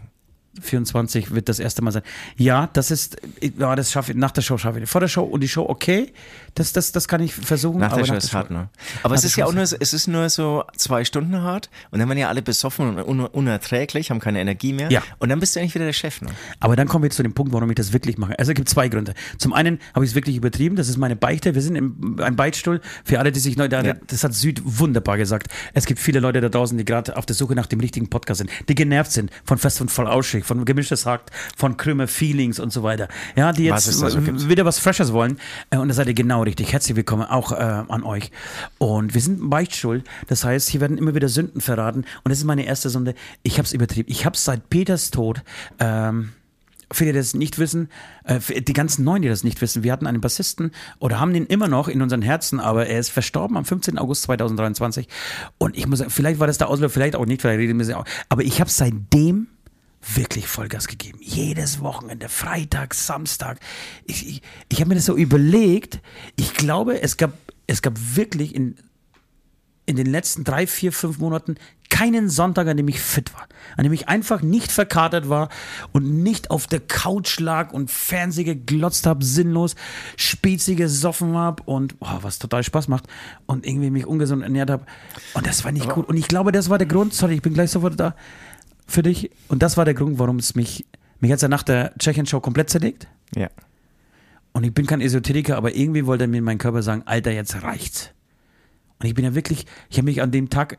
24 0.61 1.33
wird 1.33 1.49
das 1.49 1.59
erste 1.59 1.81
Mal 1.81 1.91
sein. 1.91 2.03
Ja, 2.37 2.69
das 2.73 2.91
ist, 2.91 3.17
ja, 3.57 3.75
das 3.75 3.91
schaffe 3.91 4.11
ich, 4.11 4.17
nach 4.17 4.31
der 4.31 4.41
Show 4.41 4.57
schaffe 4.57 4.79
ich. 4.79 4.89
Vor 4.89 5.01
der 5.01 5.07
Show 5.07 5.23
und 5.23 5.41
die 5.41 5.47
Show 5.47 5.65
okay, 5.67 6.13
das, 6.55 6.73
das, 6.73 6.91
das 6.91 7.07
kann 7.07 7.21
ich 7.21 7.33
versuchen. 7.33 7.79
Nach 7.79 7.91
aber 7.91 8.01
der 8.01 8.05
Show 8.07 8.13
ist 8.15 8.33
hart, 8.33 8.51
ne? 8.51 8.69
Aber 9.03 9.15
es 9.15 9.23
ist 9.23 9.35
ja 9.35 9.45
auch 9.45 9.53
nur, 9.53 9.65
so- 9.65 9.75
es 9.79 9.93
ist 9.93 10.07
nur 10.07 10.29
so 10.29 10.63
zwei 10.77 11.03
Stunden 11.05 11.41
hart 11.41 11.69
und 11.91 11.99
dann 11.99 12.07
werden 12.07 12.19
ja 12.19 12.29
alle 12.29 12.41
besoffen 12.41 12.97
und 12.97 13.03
un 13.03 13.19
unerträglich, 13.21 14.11
haben 14.11 14.19
keine 14.19 14.39
Energie 14.39 14.73
mehr. 14.73 14.91
Ja. 14.91 15.01
Und 15.19 15.29
dann 15.29 15.39
bist 15.39 15.55
du 15.55 15.59
eigentlich 15.59 15.75
wieder 15.75 15.85
der 15.85 15.93
Chef, 15.93 16.21
ne? 16.21 16.29
Aber 16.59 16.75
dann 16.75 16.87
kommen 16.87 17.03
wir 17.03 17.09
zu 17.09 17.23
dem 17.23 17.33
Punkt, 17.33 17.53
warum 17.53 17.69
ich 17.69 17.75
das 17.75 17.93
wirklich 17.93 18.17
mache. 18.17 18.37
Also 18.39 18.51
es 18.51 18.55
gibt 18.55 18.69
zwei 18.69 18.87
Gründe. 18.89 19.13
Zum 19.37 19.53
einen 19.53 19.79
habe 19.93 20.05
ich 20.05 20.11
es 20.11 20.15
wirklich 20.15 20.35
übertrieben, 20.35 20.75
das 20.75 20.89
ist 20.89 20.97
meine 20.97 21.15
Beichte. 21.15 21.55
Wir 21.55 21.61
sind 21.61 21.75
im 21.75 22.19
einem 22.21 22.35
Beichtstuhl. 22.35 22.81
Für 23.03 23.19
alle, 23.19 23.31
die 23.31 23.39
sich 23.39 23.57
neu, 23.57 23.67
da, 23.67 23.81
Ja. 23.83 23.95
das 24.07 24.23
hat 24.23 24.33
Süd 24.33 24.61
wunderbar 24.63 25.17
gesagt. 25.17 25.47
Es 25.73 25.85
gibt 25.85 25.99
viele 25.99 26.19
Leute 26.19 26.41
da 26.41 26.49
draußen, 26.49 26.77
die 26.77 26.85
gerade 26.85 27.17
auf 27.17 27.25
der 27.25 27.35
Suche 27.35 27.55
nach 27.55 27.65
dem 27.67 27.79
richtigen 27.79 28.09
Podcast 28.09 28.39
sind, 28.39 28.49
die 28.69 28.75
genervt 28.75 29.11
sind 29.11 29.31
von 29.45 29.57
Fest 29.57 29.81
und 29.81 29.89
voll 29.91 30.07
Ausschick, 30.07 30.45
von 30.45 30.63
gemischtes 30.65 31.05
Hack, 31.05 31.23
von 31.57 31.77
Krümmer 31.77 32.07
Feelings 32.07 32.59
und 32.59 32.71
so 32.71 32.83
weiter. 32.83 33.07
Ja, 33.35 33.51
die 33.51 33.69
Was 33.71 33.85
jetzt 33.87 34.01
gibt. 34.25 34.49
wieder 34.49 34.65
was 34.65 34.79
Freshes 34.79 35.11
wollen. 35.13 35.37
Äh, 35.69 35.77
Und 35.77 35.87
da 35.89 35.93
seid 35.93 36.07
ihr 36.07 36.13
genau 36.13 36.42
richtig. 36.43 36.73
Herzlich 36.73 36.95
willkommen 36.95 37.23
auch 37.23 37.51
äh, 37.51 37.55
an 37.55 38.03
euch. 38.03 38.31
Und 38.77 39.13
wir 39.13 39.21
sind 39.21 39.39
im 39.39 39.49
Beichtstuhl. 39.49 40.03
Das 40.27 40.43
heißt, 40.43 40.69
hier 40.69 40.81
werden 40.81 40.97
immer 40.97 41.15
wieder 41.15 41.29
Sünden 41.29 41.61
verraten. 41.61 42.05
Und 42.23 42.29
das 42.29 42.39
ist 42.39 42.45
meine 42.45 42.65
erste 42.65 42.89
Sünde. 42.89 43.15
Ich 43.43 43.57
habe 43.57 43.65
es 43.65 43.73
übertrieben. 43.73 44.09
Ich 44.11 44.25
habe 44.25 44.37
seit 44.37 44.69
Peters 44.69 45.11
Tod 45.11 45.43
ähm, 45.79 46.29
viele, 46.93 47.13
die 47.13 47.19
das 47.19 47.33
nicht 47.33 47.59
wissen, 47.59 47.89
äh, 48.23 48.39
für 48.39 48.61
die 48.61 48.73
ganzen 48.73 49.03
Neuen, 49.03 49.21
die 49.21 49.29
das 49.29 49.43
nicht 49.43 49.61
wissen, 49.61 49.83
wir 49.83 49.91
hatten 49.91 50.07
einen 50.07 50.21
Bassisten 50.21 50.71
oder 50.99 51.19
haben 51.19 51.33
den 51.33 51.45
immer 51.45 51.67
noch 51.67 51.87
in 51.87 52.01
unseren 52.01 52.21
Herzen, 52.21 52.59
aber 52.59 52.87
er 52.87 52.99
ist 52.99 53.09
verstorben 53.09 53.57
am 53.57 53.65
15. 53.65 53.97
August 53.97 54.23
2023. 54.23 55.07
Und 55.57 55.77
ich 55.77 55.87
muss 55.87 55.99
sagen, 55.99 56.11
vielleicht 56.11 56.39
war 56.39 56.47
das 56.47 56.57
der 56.57 56.69
Auslöser, 56.69 56.89
vielleicht 56.89 57.15
auch 57.15 57.25
nicht, 57.25 57.41
vielleicht 57.41 57.59
reden 57.59 57.79
wir 57.79 57.97
auch. 57.97 58.05
Aber 58.29 58.43
ich 58.43 58.59
habe 58.59 58.69
seitdem 58.69 59.47
wirklich 60.15 60.47
Vollgas 60.47 60.87
gegeben. 60.87 61.19
Jedes 61.21 61.81
Wochenende, 61.81 62.29
Freitag, 62.29 62.93
Samstag. 62.93 63.59
Ich, 64.05 64.27
ich, 64.27 64.41
ich 64.69 64.79
habe 64.79 64.89
mir 64.89 64.95
das 64.95 65.05
so 65.05 65.15
überlegt. 65.15 65.99
Ich 66.35 66.53
glaube, 66.53 67.01
es 67.01 67.17
gab, 67.17 67.33
es 67.67 67.81
gab 67.81 67.93
wirklich 68.15 68.55
in 68.55 68.75
in 69.85 69.95
den 69.95 70.05
letzten 70.05 70.43
drei, 70.43 70.65
vier, 70.65 70.91
fünf 70.91 71.19
Monaten 71.19 71.55
keinen 71.89 72.29
Sonntag, 72.29 72.67
an 72.67 72.77
dem 72.77 72.87
ich 72.87 72.99
fit 72.99 73.33
war. 73.33 73.47
An 73.77 73.83
dem 73.83 73.93
ich 73.93 74.07
einfach 74.07 74.41
nicht 74.41 74.71
verkatert 74.71 75.29
war 75.29 75.49
und 75.91 76.23
nicht 76.23 76.49
auf 76.49 76.65
der 76.65 76.79
Couch 76.79 77.39
lag 77.39 77.71
und 77.71 77.91
Fernseh 77.91 78.43
geglotzt 78.43 79.05
habe, 79.05 79.23
sinnlos, 79.23 79.75
Spezi 80.17 80.75
gesoffen 80.75 81.35
habe 81.35 81.61
und 81.63 81.95
oh, 81.99 82.19
was 82.21 82.39
total 82.39 82.63
Spaß 82.63 82.87
macht 82.87 83.05
und 83.45 83.65
irgendwie 83.67 83.91
mich 83.91 84.07
ungesund 84.07 84.41
ernährt 84.41 84.71
habe. 84.71 84.85
Und 85.33 85.45
das 85.45 85.63
war 85.65 85.71
nicht 85.71 85.89
gut. 85.89 86.07
Und 86.07 86.17
ich 86.17 86.27
glaube, 86.27 86.51
das 86.51 86.69
war 86.69 86.77
der 86.77 86.87
Grund, 86.87 87.13
sorry, 87.13 87.35
ich 87.35 87.41
bin 87.41 87.53
gleich 87.53 87.71
sofort 87.71 87.99
da 87.99 88.15
für 88.93 89.03
dich. 89.03 89.31
Und 89.47 89.63
das 89.63 89.77
war 89.77 89.85
der 89.85 89.93
Grund, 89.93 90.19
warum 90.19 90.37
es 90.37 90.55
mich, 90.55 90.85
mich 91.19 91.31
hat 91.31 91.41
ja 91.41 91.47
nach 91.47 91.63
der 91.63 91.93
Tschechien-Show 91.97 92.39
komplett 92.39 92.69
zerlegt. 92.69 93.07
Ja. 93.35 93.49
Und 94.53 94.63
ich 94.63 94.73
bin 94.73 94.85
kein 94.85 95.01
Esoteriker, 95.01 95.57
aber 95.57 95.75
irgendwie 95.75 96.05
wollte 96.05 96.27
mir 96.27 96.41
mein 96.41 96.59
Körper 96.59 96.83
sagen, 96.83 97.03
Alter, 97.05 97.31
jetzt 97.31 97.63
reicht's. 97.63 98.11
Und 98.99 99.07
ich 99.07 99.15
bin 99.15 99.25
ja 99.25 99.35
wirklich, 99.35 99.65
ich 99.89 99.97
habe 99.97 100.05
mich 100.05 100.21
an 100.21 100.31
dem 100.31 100.49
Tag 100.49 100.77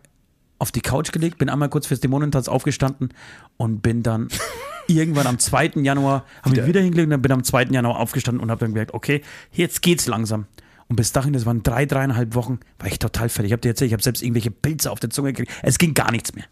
auf 0.59 0.71
die 0.71 0.81
Couch 0.81 1.13
gelegt, 1.13 1.39
bin 1.39 1.49
einmal 1.49 1.69
kurz 1.69 1.87
fürs 1.87 2.01
Dämonentanz 2.01 2.49
aufgestanden 2.49 3.11
und 3.57 3.83
bin 3.83 4.03
dann 4.03 4.29
irgendwann 4.87 5.27
am 5.27 5.39
2. 5.39 5.73
Januar, 5.83 6.25
habe 6.43 6.57
ich 6.57 6.67
wieder 6.67 6.81
hingelegt 6.81 7.07
und 7.07 7.11
dann 7.11 7.23
bin 7.23 7.33
am 7.33 7.43
2. 7.43 7.65
Januar 7.65 7.99
aufgestanden 7.99 8.41
und 8.41 8.51
habe 8.51 8.61
dann 8.61 8.71
gemerkt, 8.71 8.95
okay, 8.95 9.23
jetzt 9.51 9.83
geht's 9.83 10.07
langsam. 10.07 10.47
Und 10.87 10.97
bis 10.97 11.13
dahin, 11.13 11.33
das 11.33 11.47
waren 11.47 11.63
drei, 11.63 11.87
dreieinhalb 11.87 12.35
Wochen, 12.35 12.61
war 12.79 12.87
ich 12.87 12.99
total 12.99 13.29
fertig. 13.29 13.49
Ich 13.49 13.53
habe 13.53 13.61
dir 13.61 13.71
erzählt, 13.71 13.89
ich 13.89 13.93
habe 13.95 14.03
selbst 14.03 14.23
irgendwelche 14.23 14.51
Pilze 14.51 14.91
auf 14.91 15.01
der 15.01 15.11
Zunge 15.11 15.33
gekriegt. 15.33 15.53
Es 15.63 15.79
ging 15.79 15.95
gar 15.95 16.13
nichts 16.13 16.35
mehr. 16.35 16.45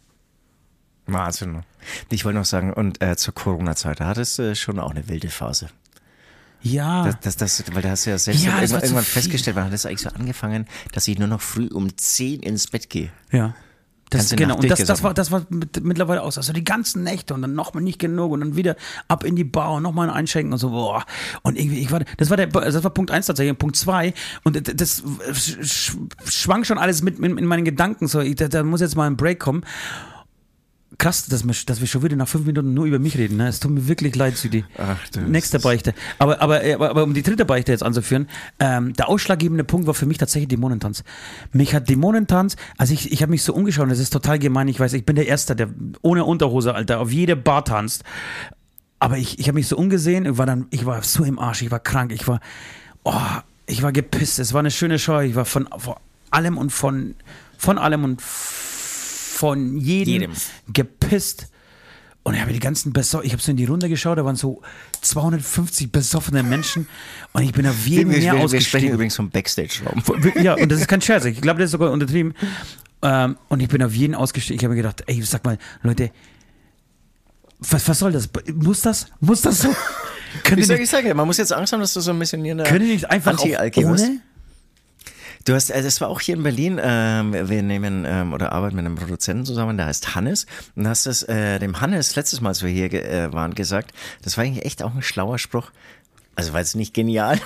Wahnsinn. 1.13 1.53
ne? 1.53 1.65
Ich 2.11 2.25
wollte 2.25 2.39
noch 2.39 2.45
sagen, 2.45 2.73
und 2.73 3.03
äh, 3.03 3.17
zur 3.17 3.35
Corona-Zeit, 3.35 4.01
da 4.01 4.07
hattest 4.07 4.39
du 4.39 4.55
schon 4.57 4.79
auch 4.79 4.91
eine 4.91 5.09
wilde 5.09 5.29
Phase. 5.31 5.69
Ja. 6.63 7.05
Das, 7.05 7.37
das, 7.37 7.37
das, 7.37 7.75
weil 7.75 7.83
da 7.83 7.91
hast 7.91 8.07
du 8.07 8.11
ja 8.11 8.19
selbst 8.19 8.45
Ja, 8.45 8.57
irgendwann, 8.61 8.83
irgendwann 8.83 9.05
festgestellt, 9.05 9.57
wann 9.57 9.65
hat 9.65 9.73
das 9.73 9.85
eigentlich 9.85 10.01
so 10.03 10.11
angefangen, 10.11 10.67
dass 10.93 11.09
ich 11.09 11.19
nur 11.19 11.27
noch 11.29 11.41
früh 11.41 11.67
um 11.67 11.97
10 11.97 12.41
ins 12.41 12.69
Bett 12.69 12.89
gehe. 12.89 13.11
Ja. 13.33 13.55
Das, 14.11 14.29
genau, 14.37 14.57
und 14.57 14.71
das, 14.71 14.85
das 14.85 15.03
war, 15.03 15.15
das 15.15 15.31
war 15.31 15.47
mit, 15.49 15.83
mittlerweile 15.83 16.21
aus. 16.21 16.37
Also 16.37 16.53
die 16.53 16.63
ganzen 16.63 17.03
Nächte 17.03 17.33
und 17.33 17.41
dann 17.41 17.55
nochmal 17.55 17.83
nicht 17.83 17.99
genug 17.99 18.31
und 18.33 18.41
dann 18.41 18.57
wieder 18.57 18.77
ab 19.09 19.25
in 19.25 19.37
die 19.37 19.43
Bar 19.43 19.73
und 19.73 19.83
nochmal 19.83 20.11
ein 20.11 20.15
Einschenken 20.15 20.53
und 20.53 20.59
so, 20.59 20.69
boah. 20.69 21.07
Und 21.41 21.59
irgendwie, 21.59 21.79
ich 21.81 21.91
war, 21.91 22.01
das 22.19 22.29
war 22.29 22.37
der, 22.37 22.49
das 22.49 22.85
war 22.85 22.91
Punkt 22.91 23.11
eins 23.11 23.25
tatsächlich. 23.25 23.53
Und 23.53 23.59
Punkt 23.59 23.75
zwei 23.77 24.13
und 24.45 24.55
das, 24.69 24.75
das 24.77 25.03
sch- 25.03 25.97
schwang 26.31 26.65
schon 26.65 26.77
alles 26.77 27.03
mit 27.03 27.19
in, 27.21 27.39
in 27.39 27.47
meinen 27.47 27.65
Gedanken. 27.65 28.07
So, 28.07 28.21
ich, 28.21 28.35
da, 28.37 28.49
da 28.49 28.63
muss 28.63 28.83
jetzt 28.83 28.97
mal 28.97 29.07
ein 29.07 29.17
Break 29.17 29.41
kommen. 29.41 29.65
Krass, 30.99 31.27
dass 31.27 31.45
wir, 31.45 31.55
dass 31.67 31.81
wir 31.81 31.87
schon 31.87 32.03
wieder 32.03 32.17
nach 32.17 32.29
fünf 32.29 32.47
Minuten 32.47 32.75
nur 32.75 32.85
über 32.85 32.99
mich 32.99 33.17
reden. 33.17 33.37
Ne? 33.37 33.49
Es 33.49 33.61
tut 33.61 33.71
mir 33.71 33.89
wirklich 33.89 34.15
leid, 34.15 34.37
Südi. 34.37 34.65
Ach, 34.79 34.99
du, 35.09 35.21
Nächste 35.21 35.59
Beichte. 35.59 35.95
Aber, 36.19 36.41
aber, 36.41 36.61
aber, 36.75 36.91
aber 36.91 37.03
um 37.05 37.15
die 37.15 37.23
dritte 37.23 37.45
Beichte 37.45 37.73
jetzt 37.73 37.83
anzuführen, 37.83 38.29
ähm, 38.61 38.93
der 38.95 39.09
ausschlaggebende 39.09 39.65
Punkt 39.65 39.87
war 39.87 39.95
für 39.95 40.07
mich 40.07 40.19
tatsächlich 40.19 40.49
Dämonentanz. 40.49 41.05
Mich 41.53 41.75
hat 41.75 41.89
Dämonentanz, 41.89 42.57
also 42.77 42.93
ich, 42.95 43.11
ich 43.11 43.23
habe 43.23 43.31
mich 43.31 43.43
so 43.43 43.55
umgeschaut, 43.55 43.91
das 43.91 43.99
ist 43.99 44.13
total 44.13 44.39
gemein, 44.39 44.69
ich 44.69 44.79
weiß, 44.79 44.93
ich 44.93 45.07
bin 45.07 45.17
der 45.17 45.27
Erste, 45.27 45.57
der 45.57 45.69
ohne 46.03 46.25
Unterhose, 46.25 46.75
Alter, 46.75 47.01
auf 47.01 47.11
jede 47.11 47.37
Bar 47.37 47.65
tanzt. 47.65 48.05
Aber 48.99 49.19
ich, 49.19 49.39
ich 49.39 49.49
habe 49.49 49.57
mich 49.57 49.69
so 49.69 49.77
umgesehen, 49.77 50.27
ich 50.27 50.39
war 50.39 50.47
dann, 50.47 50.67
ich 50.71 50.87
war 50.87 51.03
so 51.03 51.25
im 51.25 51.39
Arsch, 51.39 51.63
ich 51.63 51.71
war 51.71 51.81
krank, 51.81 52.13
ich 52.13 52.29
war, 52.29 52.41
oh, 53.05 53.13
ich 53.67 53.83
war 53.83 53.93
gepisst, 53.93 54.39
es 54.39 54.53
war 54.53 54.61
eine 54.61 54.71
schöne 54.71 54.99
Show, 54.99 55.21
ich 55.21 55.35
war 55.35 55.45
von, 55.45 55.69
von 55.77 55.95
allem 56.31 56.59
und 56.59 56.71
von, 56.71 57.15
von 57.59 57.79
allem 57.79 58.05
und 58.05 58.23
von 58.23 58.72
jedem, 59.51 60.13
Jedem. 60.13 60.33
gepisst. 60.73 61.49
Und 62.25 62.35
ich 62.35 62.41
habe 62.41 62.53
die 62.53 62.61
ganzen 62.61 62.93
besoffen, 62.93 63.27
ich 63.27 63.33
habe 63.33 63.43
so 63.43 63.51
in 63.51 63.57
die 63.57 63.65
Runde 63.65 63.89
geschaut, 63.89 64.17
da 64.17 64.25
waren 64.25 64.37
so 64.37 64.63
250 65.01 65.91
besoffene 65.91 66.45
Menschen 66.45 66.87
und 67.33 67.43
ich 67.43 67.53
bin 67.53 67.67
auf 67.67 67.85
jeden 67.85 68.13
wir, 68.13 68.19
mehr 68.19 68.35
wir, 68.35 68.39
wir 68.39 68.39
sprechen 68.39 68.45
ausgestiegen. 68.45 68.95
übrigens 68.95 69.17
vom 69.17 69.31
Backstage-Raum. 69.31 70.03
Ja, 70.41 70.55
und 70.55 70.71
das 70.71 70.81
ist 70.81 70.87
kein 70.87 71.01
Scherz. 71.01 71.25
Ich 71.25 71.41
glaube, 71.41 71.59
das 71.59 71.67
ist 71.67 71.73
sogar 71.73 71.91
untertrieben. 71.91 72.35
Ähm, 73.03 73.37
und 73.49 73.59
ich 73.59 73.69
bin 73.69 73.83
auf 73.83 73.93
jeden 73.93 74.15
ausgestiegen. 74.15 74.57
Ich 74.61 74.65
habe 74.65 74.75
mir 74.75 74.83
gedacht, 74.83 75.03
ey, 75.07 75.21
sag 75.23 75.45
mal, 75.45 75.59
Leute, 75.83 76.13
was, 77.59 77.89
was 77.89 77.99
soll 77.99 78.13
das? 78.13 78.29
Muss 78.55 78.83
das? 78.83 79.07
Muss 79.21 79.43
das 79.43 79.61
so? 79.63 79.75
Ich 80.57 80.67
sage, 80.67 80.83
ich 80.83 80.89
sage, 80.89 81.15
man 81.15 81.27
muss 81.27 81.37
jetzt 81.37 81.53
Angst 81.53 81.75
haben, 81.75 81.81
dass 81.81 81.93
du 81.93 82.01
so 82.01 82.11
ein 82.11 82.19
bisschen 82.19 82.43
hier 82.43 82.55
einfach 82.55 83.35
auch 83.35 83.43
Anti-Alki 83.43 83.87
wirst. 83.87 84.07
Du 85.45 85.55
hast, 85.55 85.73
also 85.73 85.85
das 85.85 86.01
war 86.01 86.09
auch 86.09 86.21
hier 86.21 86.37
in 86.37 86.43
Berlin, 86.43 86.81
ähm, 86.83 87.33
wir 87.33 87.63
nehmen 87.63 88.05
ähm, 88.07 88.33
oder 88.33 88.53
arbeiten 88.53 88.77
mit 88.77 88.85
einem 88.87 88.95
Produzenten 88.95 89.45
zusammen, 89.45 89.77
der 89.77 89.87
heißt 89.87 90.15
Hannes. 90.15 90.47
Und 90.77 90.87
hast 90.87 91.07
das 91.07 91.23
äh, 91.25 91.59
dem 91.59 91.81
Hannes 91.81 92.15
letztes 92.15 92.41
Mal, 92.41 92.51
als 92.51 92.63
wir 92.63 92.71
hier 92.71 92.93
äh, 92.93 93.33
waren, 93.33 93.55
gesagt. 93.55 93.93
Das 94.23 94.37
war 94.37 94.45
eigentlich 94.45 94.65
echt 94.65 94.83
auch 94.83 94.95
ein 94.95 95.03
schlauer 95.03 95.39
Spruch. 95.39 95.71
Also 96.35 96.53
war 96.53 96.61
jetzt 96.61 96.77
nicht 96.77 96.95
genial, 96.95 97.39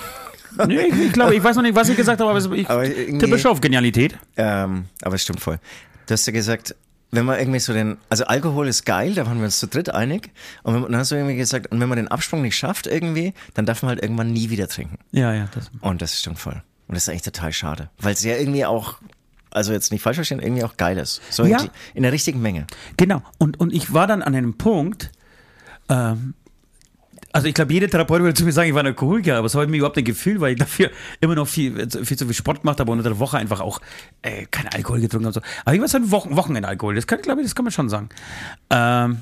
Nee, 0.65 0.87
ich, 0.87 0.95
ich 1.07 1.13
glaube, 1.13 1.35
ich 1.35 1.43
weiß 1.43 1.55
noch 1.55 1.63
nicht, 1.63 1.75
was 1.75 1.89
ich 1.89 1.97
gesagt 1.97 2.19
habe, 2.19 2.29
aber 2.29 2.55
ich 2.55 2.69
Aber 2.69 2.83
tippe 2.83 3.37
schon 3.37 3.51
auf 3.51 3.61
Genialität. 3.61 4.17
ähm, 4.37 4.85
aber 5.01 5.15
es 5.15 5.23
stimmt 5.23 5.39
voll. 5.39 5.59
Du 6.07 6.13
hast 6.13 6.25
ja 6.25 6.33
gesagt, 6.33 6.75
wenn 7.11 7.25
man 7.25 7.39
irgendwie 7.39 7.59
so 7.59 7.73
den, 7.73 7.97
also 8.09 8.25
Alkohol 8.25 8.67
ist 8.67 8.85
geil, 8.85 9.13
da 9.13 9.25
waren 9.25 9.37
wir 9.37 9.45
uns 9.45 9.59
zu 9.59 9.67
dritt 9.67 9.89
einig. 9.89 10.31
Und 10.63 10.73
wenn, 10.75 10.83
dann 10.83 10.97
hast 10.97 11.11
du 11.11 11.15
irgendwie 11.15 11.35
gesagt, 11.35 11.71
und 11.71 11.79
wenn 11.79 11.89
man 11.89 11.97
den 11.97 12.07
Absprung 12.07 12.41
nicht 12.41 12.57
schafft 12.57 12.87
irgendwie, 12.87 13.33
dann 13.53 13.65
darf 13.65 13.81
man 13.81 13.89
halt 13.89 14.01
irgendwann 14.01 14.31
nie 14.33 14.49
wieder 14.49 14.67
trinken. 14.67 14.97
Ja, 15.11 15.33
ja, 15.33 15.47
das. 15.53 15.69
Und 15.81 16.01
das 16.01 16.19
stimmt 16.19 16.39
voll. 16.39 16.61
Und 16.87 16.95
das 16.95 17.03
ist 17.03 17.09
eigentlich 17.09 17.21
total 17.23 17.51
schade, 17.53 17.89
weil 17.99 18.13
es 18.13 18.23
ja 18.23 18.35
irgendwie 18.37 18.65
auch, 18.65 18.97
also 19.51 19.73
jetzt 19.73 19.91
nicht 19.91 20.01
falsch 20.01 20.15
verstehen, 20.17 20.39
irgendwie 20.39 20.63
auch 20.63 20.77
geil 20.77 20.97
ist. 20.97 21.21
So 21.29 21.45
Ja. 21.45 21.59
in, 21.93 22.03
der 22.03 22.11
richtigen 22.11 22.41
Menge. 22.41 22.67
Genau. 22.95 23.21
Und, 23.37 23.59
und 23.59 23.73
ich 23.73 23.93
war 23.93 24.07
dann 24.07 24.21
an 24.21 24.35
einem 24.35 24.57
Punkt, 24.57 25.11
ähm, 25.89 26.33
also 27.33 27.47
ich 27.47 27.53
glaube, 27.53 27.73
jede 27.73 27.89
Therapeut 27.89 28.21
würde 28.21 28.33
zu 28.33 28.45
mir 28.45 28.51
sagen, 28.53 28.69
ich 28.69 28.73
war 28.73 28.81
ein 28.83 28.87
Alkoholiker, 28.87 29.37
aber 29.37 29.49
habe 29.49 29.65
ich 29.65 29.69
mir 29.69 29.77
überhaupt 29.77 29.97
nicht 29.97 30.05
gefühlt, 30.05 30.39
weil 30.39 30.53
ich 30.53 30.59
dafür 30.59 30.89
immer 31.19 31.35
noch 31.35 31.47
viel, 31.47 31.89
viel 31.89 32.17
zu 32.17 32.25
viel 32.25 32.33
Sport 32.33 32.61
gemacht 32.61 32.79
habe 32.79 32.89
und 32.91 32.99
unter 32.99 33.09
der 33.09 33.19
Woche 33.19 33.37
einfach 33.37 33.59
auch 33.59 33.79
äh, 34.21 34.45
keinen 34.45 34.67
Alkohol 34.69 35.01
getrunken 35.01 35.25
habe. 35.27 35.33
So. 35.33 35.41
Aber 35.65 35.75
ich 35.75 35.81
war 35.81 35.87
so 35.87 35.97
ein 35.97 36.09
Wochen, 36.09 36.35
Wochenendalkohol, 36.35 36.95
das 36.95 37.05
kann, 37.05 37.21
glaube 37.21 37.41
ich, 37.41 37.47
das 37.47 37.53
kann 37.55 37.65
man 37.65 37.71
schon 37.71 37.89
sagen. 37.89 38.09
Ähm, 38.69 39.21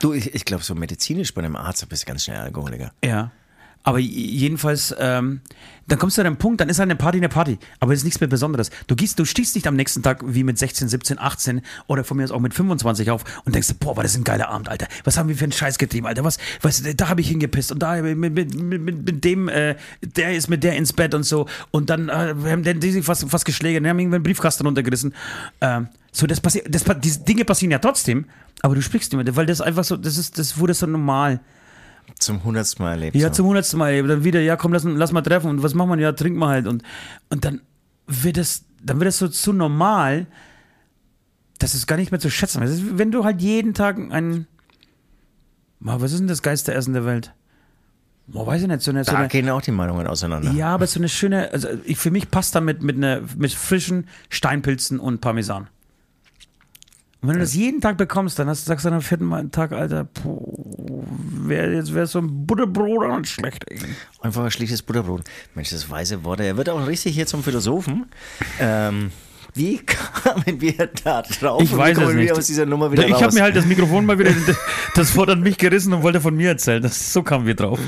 Du, 0.00 0.12
ich, 0.12 0.32
ich 0.32 0.44
glaube, 0.44 0.62
so 0.62 0.76
medizinisch 0.76 1.34
bei 1.34 1.42
einem 1.42 1.56
Arzt 1.56 1.88
bist 1.88 2.02
du 2.04 2.06
ganz 2.06 2.22
schnell 2.24 2.38
Alkoholiker. 2.38 2.92
ja. 3.04 3.32
Aber 3.88 4.00
jedenfalls, 4.00 4.94
ähm, 4.98 5.40
dann 5.86 5.98
kommst 5.98 6.18
du 6.18 6.20
an 6.20 6.26
einen 6.26 6.36
Punkt, 6.36 6.60
dann 6.60 6.68
ist 6.68 6.78
halt 6.78 6.88
eine 6.88 6.96
Party 6.96 7.16
eine 7.16 7.30
Party. 7.30 7.58
Aber 7.80 7.94
es 7.94 8.00
ist 8.00 8.04
nichts 8.04 8.20
mehr 8.20 8.28
Besonderes. 8.28 8.68
Du 8.86 8.94
gehst, 8.94 9.18
du 9.18 9.24
stehst 9.24 9.54
nicht 9.54 9.66
am 9.66 9.76
nächsten 9.76 10.02
Tag 10.02 10.22
wie 10.26 10.44
mit 10.44 10.58
16, 10.58 10.90
17, 10.90 11.18
18 11.18 11.62
oder 11.86 12.04
von 12.04 12.18
mir 12.18 12.24
aus 12.24 12.30
auch 12.30 12.38
mit 12.38 12.52
25 12.52 13.10
auf 13.10 13.24
und 13.46 13.54
denkst, 13.54 13.68
boah, 13.80 13.96
war 13.96 14.02
das 14.02 14.14
ein 14.14 14.24
geiler 14.24 14.50
Abend, 14.50 14.68
Alter. 14.68 14.88
Was 15.04 15.16
haben 15.16 15.30
wir 15.30 15.36
für 15.36 15.44
einen 15.44 15.52
Scheiß 15.52 15.78
getrieben, 15.78 16.06
Alter? 16.06 16.22
Was, 16.22 16.36
was, 16.60 16.82
da 16.82 17.08
habe 17.08 17.22
ich 17.22 17.28
hingepisst 17.28 17.72
und 17.72 17.78
da 17.78 18.02
mit, 18.02 18.18
mit, 18.18 18.54
mit, 18.54 19.06
mit, 19.06 19.24
dem, 19.24 19.48
äh, 19.48 19.74
der 20.02 20.36
ist 20.36 20.50
mit 20.50 20.64
der 20.64 20.76
ins 20.76 20.92
Bett 20.92 21.14
und 21.14 21.22
so. 21.22 21.46
Und 21.70 21.88
dann 21.88 22.10
äh, 22.10 22.12
haben 22.12 22.64
die 22.64 22.90
sich 22.90 23.06
fast, 23.06 23.26
fast 23.30 23.46
geschlägert, 23.46 23.82
wir 23.82 23.88
haben 23.88 23.98
irgendwann 23.98 24.16
einen 24.16 24.24
Briefkasten 24.24 24.66
runtergerissen. 24.66 25.14
Ähm, 25.62 25.88
so, 26.12 26.26
das 26.26 26.42
passiert, 26.42 26.66
das, 26.68 26.84
diese 27.02 27.20
Dinge 27.20 27.46
passieren 27.46 27.70
ja 27.70 27.78
trotzdem, 27.78 28.26
aber 28.60 28.74
du 28.74 28.82
sprichst 28.82 29.14
nicht 29.14 29.24
mehr, 29.24 29.36
weil 29.36 29.46
das 29.46 29.62
einfach 29.62 29.84
so, 29.84 29.96
das 29.96 30.18
ist, 30.18 30.36
das 30.36 30.58
wurde 30.58 30.74
so 30.74 30.84
normal. 30.84 31.40
Zum 32.18 32.44
hundertsten 32.44 32.84
Mal 32.84 32.92
erlebt. 32.92 33.16
Ja, 33.16 33.28
so. 33.28 33.34
zum 33.34 33.46
hundertsten 33.46 33.78
Mal. 33.78 34.02
Dann 34.06 34.24
wieder, 34.24 34.40
ja, 34.40 34.56
komm, 34.56 34.72
lass, 34.72 34.84
lass 34.84 35.12
mal 35.12 35.22
treffen. 35.22 35.50
Und 35.50 35.62
was 35.62 35.74
machen 35.74 35.90
wir? 35.90 35.98
Ja, 35.98 36.12
trinken 36.12 36.38
wir 36.38 36.48
halt. 36.48 36.66
Und, 36.66 36.82
und 37.30 37.44
dann 37.44 37.60
wird 38.06 38.36
das, 38.36 38.64
dann 38.82 38.98
wird 38.98 39.08
das 39.08 39.18
so 39.18 39.28
zu 39.28 39.52
normal, 39.52 40.26
dass 41.58 41.74
es 41.74 41.86
gar 41.86 41.96
nicht 41.96 42.10
mehr 42.10 42.20
zu 42.20 42.30
schätzen 42.30 42.62
ist. 42.62 42.98
Wenn 42.98 43.10
du 43.10 43.24
halt 43.24 43.40
jeden 43.42 43.74
Tag 43.74 43.98
ein, 43.98 44.46
was 45.80 46.12
ist 46.12 46.20
denn 46.20 46.28
das 46.28 46.42
geilste 46.42 46.74
Essen 46.74 46.94
der 46.94 47.04
Welt? 47.04 47.32
Boah, 48.26 48.46
weiß 48.46 48.62
ich 48.62 48.68
nicht, 48.68 48.82
so 48.82 48.90
eine, 48.90 49.04
so 49.04 49.12
Da 49.12 49.18
eine 49.18 49.28
gehen 49.28 49.48
auch 49.48 49.62
die 49.62 49.70
Meinungen 49.70 50.06
auseinander. 50.06 50.50
ja, 50.52 50.68
aber 50.68 50.86
so 50.86 51.00
eine 51.00 51.08
schöne, 51.08 51.50
also 51.50 51.68
ich, 51.84 51.96
für 51.96 52.10
mich 52.10 52.30
passt 52.30 52.54
da 52.54 52.60
mit, 52.60 52.82
einer, 52.82 53.22
mit 53.36 53.52
frischen 53.52 54.06
Steinpilzen 54.28 55.00
und 55.00 55.20
Parmesan. 55.20 55.68
Und 57.20 57.28
wenn 57.28 57.34
du 57.34 57.40
das 57.40 57.54
jeden 57.54 57.80
Tag 57.80 57.96
bekommst, 57.96 58.38
dann 58.38 58.48
hast, 58.48 58.66
sagst 58.66 58.84
du 58.84 58.90
am 58.90 59.00
vierten 59.00 59.24
Mal 59.24 59.48
Tag, 59.48 59.72
Alter, 59.72 60.04
puh, 60.04 61.04
wär, 61.48 61.72
jetzt 61.72 61.92
wäre 61.92 62.06
so 62.06 62.20
ein 62.20 62.46
Butterbrot 62.46 63.04
auch 63.06 63.18
nicht 63.18 63.32
schlecht. 63.32 63.64
Ey. 63.68 63.80
Einfach 64.20 64.44
ein 64.44 64.50
schlichtes 64.52 64.82
Butterbrot. 64.82 65.22
Mensch, 65.54 65.70
das 65.70 65.90
weise 65.90 66.22
Worte. 66.22 66.44
Er 66.44 66.56
wird 66.56 66.68
auch 66.68 66.86
richtig 66.86 67.14
hier 67.14 67.26
zum 67.26 67.42
Philosophen. 67.42 68.06
Ähm, 68.60 69.10
wie 69.54 69.78
kamen 69.78 70.60
wir 70.60 70.88
da 71.04 71.22
drauf? 71.22 71.62
Ich 71.62 71.76
weiß 71.76 71.98
es 71.98 72.08
wir 72.08 72.14
nicht. 72.14 72.32
aus 72.32 72.46
dieser 72.46 72.66
Nummer 72.66 72.92
wieder 72.92 73.06
ich 73.06 73.22
habe 73.22 73.34
mir 73.34 73.42
halt 73.42 73.56
das 73.56 73.66
Mikrofon 73.66 74.06
mal 74.06 74.18
wieder 74.18 74.32
das 74.94 75.16
Wort 75.16 75.30
an 75.30 75.40
mich 75.40 75.58
gerissen 75.58 75.92
und 75.92 76.02
wollte 76.02 76.20
von 76.20 76.34
mir 76.34 76.50
erzählen. 76.50 76.82
Das, 76.82 77.12
so 77.12 77.22
kamen 77.22 77.46
wir 77.46 77.54
drauf. 77.54 77.78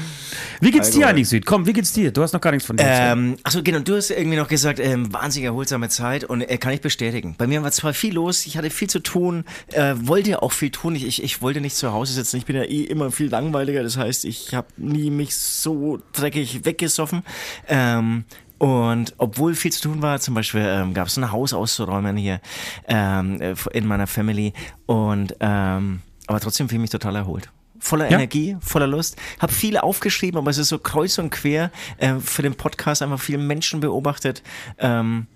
Wie 0.60 0.70
geht's 0.70 0.90
dir 0.90 1.08
eigentlich, 1.08 1.28
Süd? 1.28 1.46
Komm, 1.46 1.66
wie 1.66 1.72
geht's 1.72 1.92
dir? 1.92 2.12
Du 2.12 2.22
hast 2.22 2.32
noch 2.32 2.40
gar 2.40 2.50
nichts 2.50 2.66
von 2.66 2.76
dir 2.76 2.84
erzählt. 2.84 3.12
Ähm, 3.12 3.36
achso, 3.42 3.62
genau, 3.62 3.78
du 3.80 3.96
hast 3.96 4.10
irgendwie 4.10 4.36
noch 4.36 4.48
gesagt, 4.48 4.80
ähm, 4.80 5.12
wahnsinnig 5.12 5.46
erholsame 5.46 5.88
Zeit 5.88 6.24
und 6.24 6.42
äh, 6.42 6.58
kann 6.58 6.72
ich 6.72 6.80
bestätigen. 6.80 7.34
Bei 7.38 7.46
mir 7.46 7.62
war 7.62 7.70
zwar 7.72 7.94
viel 7.94 8.14
los, 8.14 8.46
ich 8.46 8.56
hatte 8.56 8.70
viel 8.70 8.88
zu 8.88 9.00
tun, 9.00 9.44
äh, 9.72 9.94
wollte 9.96 10.42
auch 10.42 10.52
viel 10.52 10.70
tun. 10.70 10.94
Ich, 10.94 11.06
ich, 11.06 11.22
ich 11.22 11.42
wollte 11.42 11.60
nicht 11.60 11.76
zu 11.76 11.92
Hause 11.92 12.12
sitzen. 12.12 12.36
Ich 12.36 12.46
bin 12.46 12.56
ja 12.56 12.62
eh 12.62 12.82
immer 12.82 13.10
viel 13.10 13.28
langweiliger. 13.28 13.82
Das 13.82 13.96
heißt, 13.96 14.24
ich 14.24 14.54
habe 14.54 14.68
nie 14.76 15.10
mich 15.10 15.34
so 15.36 15.98
dreckig 16.12 16.64
weggesoffen. 16.64 17.22
Ähm, 17.68 18.24
und 18.60 19.14
obwohl 19.16 19.54
viel 19.54 19.72
zu 19.72 19.80
tun 19.80 20.02
war, 20.02 20.20
zum 20.20 20.34
Beispiel 20.34 20.60
ähm, 20.62 20.92
gab 20.92 21.06
es 21.08 21.16
ein 21.16 21.32
Haus 21.32 21.54
auszuräumen 21.54 22.18
hier 22.18 22.42
ähm, 22.86 23.40
äh, 23.40 23.54
in 23.72 23.86
meiner 23.86 24.06
Family 24.06 24.52
und 24.84 25.34
ähm, 25.40 26.02
aber 26.26 26.40
trotzdem 26.40 26.68
fühle 26.68 26.76
ich 26.76 26.82
mich 26.82 26.90
total 26.90 27.16
erholt. 27.16 27.50
Voller 27.78 28.10
Ja. 28.10 28.18
Energie, 28.18 28.58
voller 28.60 28.86
Lust. 28.86 29.16
Hab 29.38 29.50
viel 29.50 29.78
aufgeschrieben, 29.78 30.36
aber 30.36 30.50
es 30.50 30.58
ist 30.58 30.68
so 30.68 30.78
kreuz 30.78 31.16
und 31.16 31.30
quer 31.30 31.70
äh, 31.96 32.16
für 32.16 32.42
den 32.42 32.54
Podcast 32.54 33.00
einfach 33.00 33.18
viele 33.18 33.38
Menschen 33.38 33.80
beobachtet. 33.80 34.42
Ähm, 34.76 35.26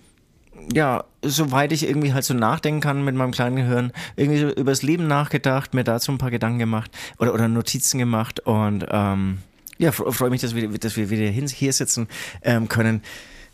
ja, 0.74 1.04
soweit 1.22 1.72
ich 1.72 1.88
irgendwie 1.88 2.12
halt 2.12 2.24
so 2.24 2.34
nachdenken 2.34 2.82
kann 2.82 3.06
mit 3.06 3.14
meinem 3.14 3.32
kleinen 3.32 3.56
Gehirn, 3.56 3.90
irgendwie 4.16 4.40
so 4.40 4.50
übers 4.50 4.82
Leben 4.82 5.06
nachgedacht, 5.06 5.72
mir 5.72 5.84
dazu 5.84 6.12
ein 6.12 6.18
paar 6.18 6.30
Gedanken 6.30 6.58
gemacht 6.58 6.90
oder, 7.18 7.32
oder 7.32 7.48
Notizen 7.48 7.98
gemacht 7.98 8.40
und 8.40 8.84
ähm, 8.90 9.38
ja, 9.78 9.90
fre- 9.90 10.12
freue 10.12 10.30
mich, 10.30 10.40
dass 10.40 10.54
wir, 10.54 10.68
dass 10.68 10.96
wir 10.96 11.10
wieder 11.10 11.26
hin, 11.26 11.46
hier 11.48 11.72
sitzen 11.72 12.08
ähm, 12.42 12.68
können. 12.68 13.02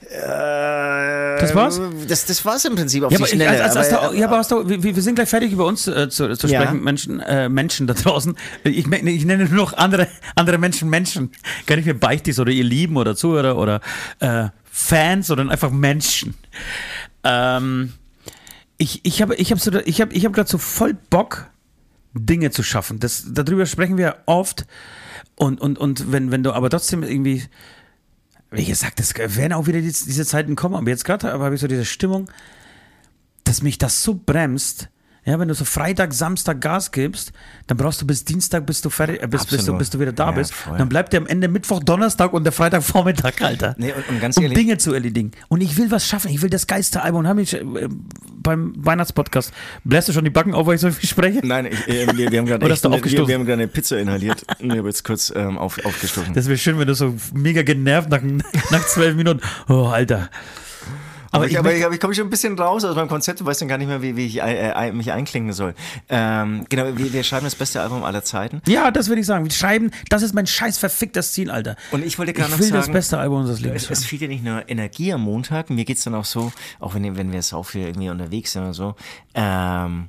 Das 0.03 1.55
war's? 1.55 1.79
Das, 2.09 2.25
das 2.25 2.43
war's 2.47 2.65
im 2.65 2.75
Prinzip 2.75 3.03
auf 3.05 3.13
Ja, 3.13 3.19
die 3.19 3.23
aber, 3.23 3.27
ich, 3.27 3.35
Schnelle. 3.35 3.63
als, 3.63 3.77
als, 3.77 3.93
als 3.93 3.93
aber, 4.03 4.15
ja, 4.15 4.27
aber 4.29 4.39
hast 4.39 4.51
du, 4.51 4.67
wir, 4.67 4.83
wir 4.83 5.03
sind 5.03 5.15
gleich 5.17 5.29
fertig 5.29 5.53
über 5.53 5.67
uns 5.67 5.87
äh, 5.87 6.09
zu, 6.09 6.35
zu 6.37 6.47
Ja. 6.47 6.63
sprechen, 6.63 6.83
Menschen, 6.83 7.21
äh, 7.21 7.49
Menschen 7.51 7.87
da 7.87 7.93
draußen. 7.95 8.35
Ich, 8.65 8.87
ich 8.91 9.25
nenne 9.27 9.45
nur 9.45 9.57
noch 9.57 9.73
andere, 9.75 10.09
andere 10.37 10.57
Menschen 10.57 10.89
Menschen. 10.89 11.33
Gar 11.67 11.77
nicht 11.77 11.85
mehr 11.85 11.95
Beichtis 11.95 12.39
oder 12.39 12.51
ihr 12.51 12.65
Lieben 12.65 12.97
oder 12.97 13.15
Zuhörer 13.15 13.59
oder 13.59 13.81
äh, 14.21 14.49
Fans, 14.71 15.27
sondern 15.27 15.51
einfach 15.51 15.71
Menschen. 15.71 16.35
Ähm, 17.23 17.93
ich 18.79 19.01
ich 19.05 19.21
habe 19.21 19.35
ich 19.35 19.53
hab 19.53 19.61
so, 19.61 19.71
ich 19.85 20.01
hab, 20.01 20.15
ich 20.15 20.25
hab 20.25 20.33
gerade 20.33 20.49
so 20.49 20.57
voll 20.57 20.97
Bock, 21.11 21.47
Dinge 22.15 22.51
zu 22.51 22.63
schaffen. 22.63 22.99
Das, 23.01 23.25
darüber 23.31 23.67
sprechen 23.67 23.99
wir 23.99 24.17
oft. 24.25 24.65
Und, 25.41 25.59
und, 25.59 25.79
und 25.79 26.13
wenn, 26.13 26.31
wenn 26.31 26.43
du 26.43 26.53
aber 26.53 26.69
trotzdem 26.69 27.03
irgendwie, 27.03 27.45
wie 28.51 28.67
gesagt, 28.67 29.01
es 29.01 29.15
werden 29.17 29.55
auch 29.55 29.67
wieder 29.67 29.81
die, 29.81 29.87
diese 29.87 30.27
Zeiten 30.27 30.55
kommen, 30.55 30.75
aber 30.75 30.91
jetzt 30.91 31.07
gerade 31.07 31.33
habe 31.33 31.55
ich 31.55 31.63
so 31.63 31.67
diese 31.67 31.87
Stimmung, 31.87 32.31
dass 33.45 33.63
mich 33.63 33.79
das 33.79 34.03
so 34.03 34.21
bremst. 34.23 34.91
Ja, 35.27 35.39
wenn 35.39 35.49
du 35.49 35.55
so 35.55 35.67
Freitag, 35.67 36.15
Samstag 36.15 36.63
Gas 36.63 36.93
gibst, 36.93 37.33
dann 37.67 37.77
brauchst 37.77 38.01
du 38.01 38.07
bis 38.07 38.25
Dienstag, 38.25 38.65
bis 38.65 38.81
du 38.81 38.89
fertig, 38.89 39.23
äh, 39.23 39.27
bis, 39.29 39.45
bis, 39.45 39.67
du, 39.67 39.77
bis 39.77 39.91
du 39.91 40.01
wieder 40.01 40.13
da 40.13 40.27
Ja, 40.27 40.31
bist. 40.33 40.55
voll. 40.55 40.79
Dann 40.79 40.89
bleibt 40.89 41.13
dir 41.13 41.19
am 41.19 41.27
Ende 41.27 41.47
Mittwoch, 41.49 41.81
Donnerstag 41.85 42.33
und 42.33 42.45
der 42.45 42.53
Freitagvormittag, 42.53 43.35
Alter. 43.43 43.75
Nee, 43.77 43.93
und- 43.93 44.09
und 44.09 44.21
ganz 44.21 44.39
um 44.39 44.45
ehrlich- 44.45 44.57
Dinge 44.57 44.79
zu 44.79 44.95
erledigen. 44.95 45.33
Und 45.49 45.61
ich 45.61 45.77
will 45.77 45.91
was 45.91 46.07
schaffen. 46.07 46.31
Ich 46.31 46.41
will 46.41 46.49
das 46.49 46.67
geilste 46.67 47.03
Album. 47.03 47.21
Und 47.21 47.29
habe 47.29 47.43
ich 47.43 47.53
äh, 47.55 47.63
beim 48.43 48.73
Weihnachtspodcast, 48.79 49.53
bläst 49.85 50.09
du 50.09 50.13
schon 50.15 50.25
die 50.25 50.31
Backen 50.31 50.55
auf, 50.55 50.67
weil 50.67 50.77
ich 50.77 50.81
so 50.81 50.91
viel 50.91 51.09
spreche? 51.09 51.47
Nein, 51.47 51.67
ich, 51.67 51.87
äh, 51.87 52.07
wir, 52.17 52.31
wir 52.33 52.39
haben 52.39 52.47
gerade 52.47 52.67
wir, 52.67 53.29
wir 53.29 53.35
haben 53.35 53.45
gerade 53.45 53.53
eine 53.53 53.69
Pizza 53.69 53.99
inhaliert. 53.99 54.45
Ich 54.59 54.71
habe 54.71 54.89
jetzt 54.89 55.05
kurz 55.05 55.33
ähm, 55.37 55.59
auf, 55.59 55.85
aufgestoßen. 55.85 56.33
Das 56.33 56.47
wäre 56.47 56.57
schön, 56.59 56.79
wenn 56.79 56.87
du 56.87 56.95
so 56.95 57.15
mega 57.35 57.63
genervt 57.63 58.09
nach, 58.11 58.23
nach 58.71 58.87
zwölf 58.87 59.15
Minuten. 59.17 59.41
Oh, 59.69 59.87
Alter. 59.87 60.31
Aber, 61.33 61.47
ich, 61.47 61.59
aber 61.59 61.73
ich, 61.75 61.85
aber 61.85 61.95
ich 61.95 62.01
komme 62.01 62.15
schon 62.15 62.27
ein 62.27 62.31
bisschen 62.31 62.59
raus 62.59 62.85
aus 62.85 62.97
meinem 62.97 63.09
Konzept 63.09 63.41
und 63.41 63.47
weiß 63.47 63.59
dann 63.59 63.69
gar 63.69 63.79
nicht 63.79 63.87
mehr, 63.87 64.03
wie, 64.03 64.17
wie 64.17 64.27
ich 64.27 64.43
äh, 64.43 64.71
äh, 64.71 64.93
mich 64.93 65.13
einklingen 65.13 65.53
soll. 65.53 65.75
Ähm, 66.09 66.67
genau, 66.69 66.97
wir, 66.97 67.13
wir 67.13 67.23
schreiben 67.23 67.45
das 67.45 67.55
beste 67.55 67.81
Album 67.81 68.03
aller 68.05 68.25
Zeiten. 68.25 68.61
ja, 68.67 68.91
das 68.91 69.09
würde 69.09 69.21
ich 69.21 69.27
sagen. 69.27 69.45
Wir 69.45 69.53
schreiben, 69.53 69.91
das 70.09 70.23
ist 70.23 70.35
mein 70.35 70.47
scheiß 70.47 70.79
verficktes 70.79 71.33
Ziel, 71.33 71.51
Alter. 71.51 71.77
Und 71.93 72.05
ich 72.05 72.19
wollte 72.19 72.33
Ich 72.33 72.37
gerade 72.39 72.51
noch 72.51 72.59
will 72.59 72.71
das 72.71 72.87
sagen, 72.87 72.93
beste 72.93 73.19
Album 73.19 73.41
unseres 73.41 73.61
Lebens. 73.61 73.85
es, 73.85 73.91
es 74.01 74.05
fehlt 74.05 74.23
ja 74.23 74.29
nicht 74.29 74.45
nur 74.45 74.69
Energie 74.69 75.13
am 75.13 75.23
Montag, 75.23 75.71
mir 75.71 75.85
geht's 75.85 76.03
dann 76.05 76.15
auch 76.15 76.25
so, 76.25 76.53
auch 76.81 76.95
wenn, 76.95 77.17
wenn 77.17 77.33
wir 77.33 77.43
sau 77.43 77.63
viel 77.63 77.83
irgendwie 77.87 78.09
unterwegs 78.11 78.53
sind 78.53 78.63
oder 78.63 78.75
so, 78.75 78.97
ähm, 79.35 80.09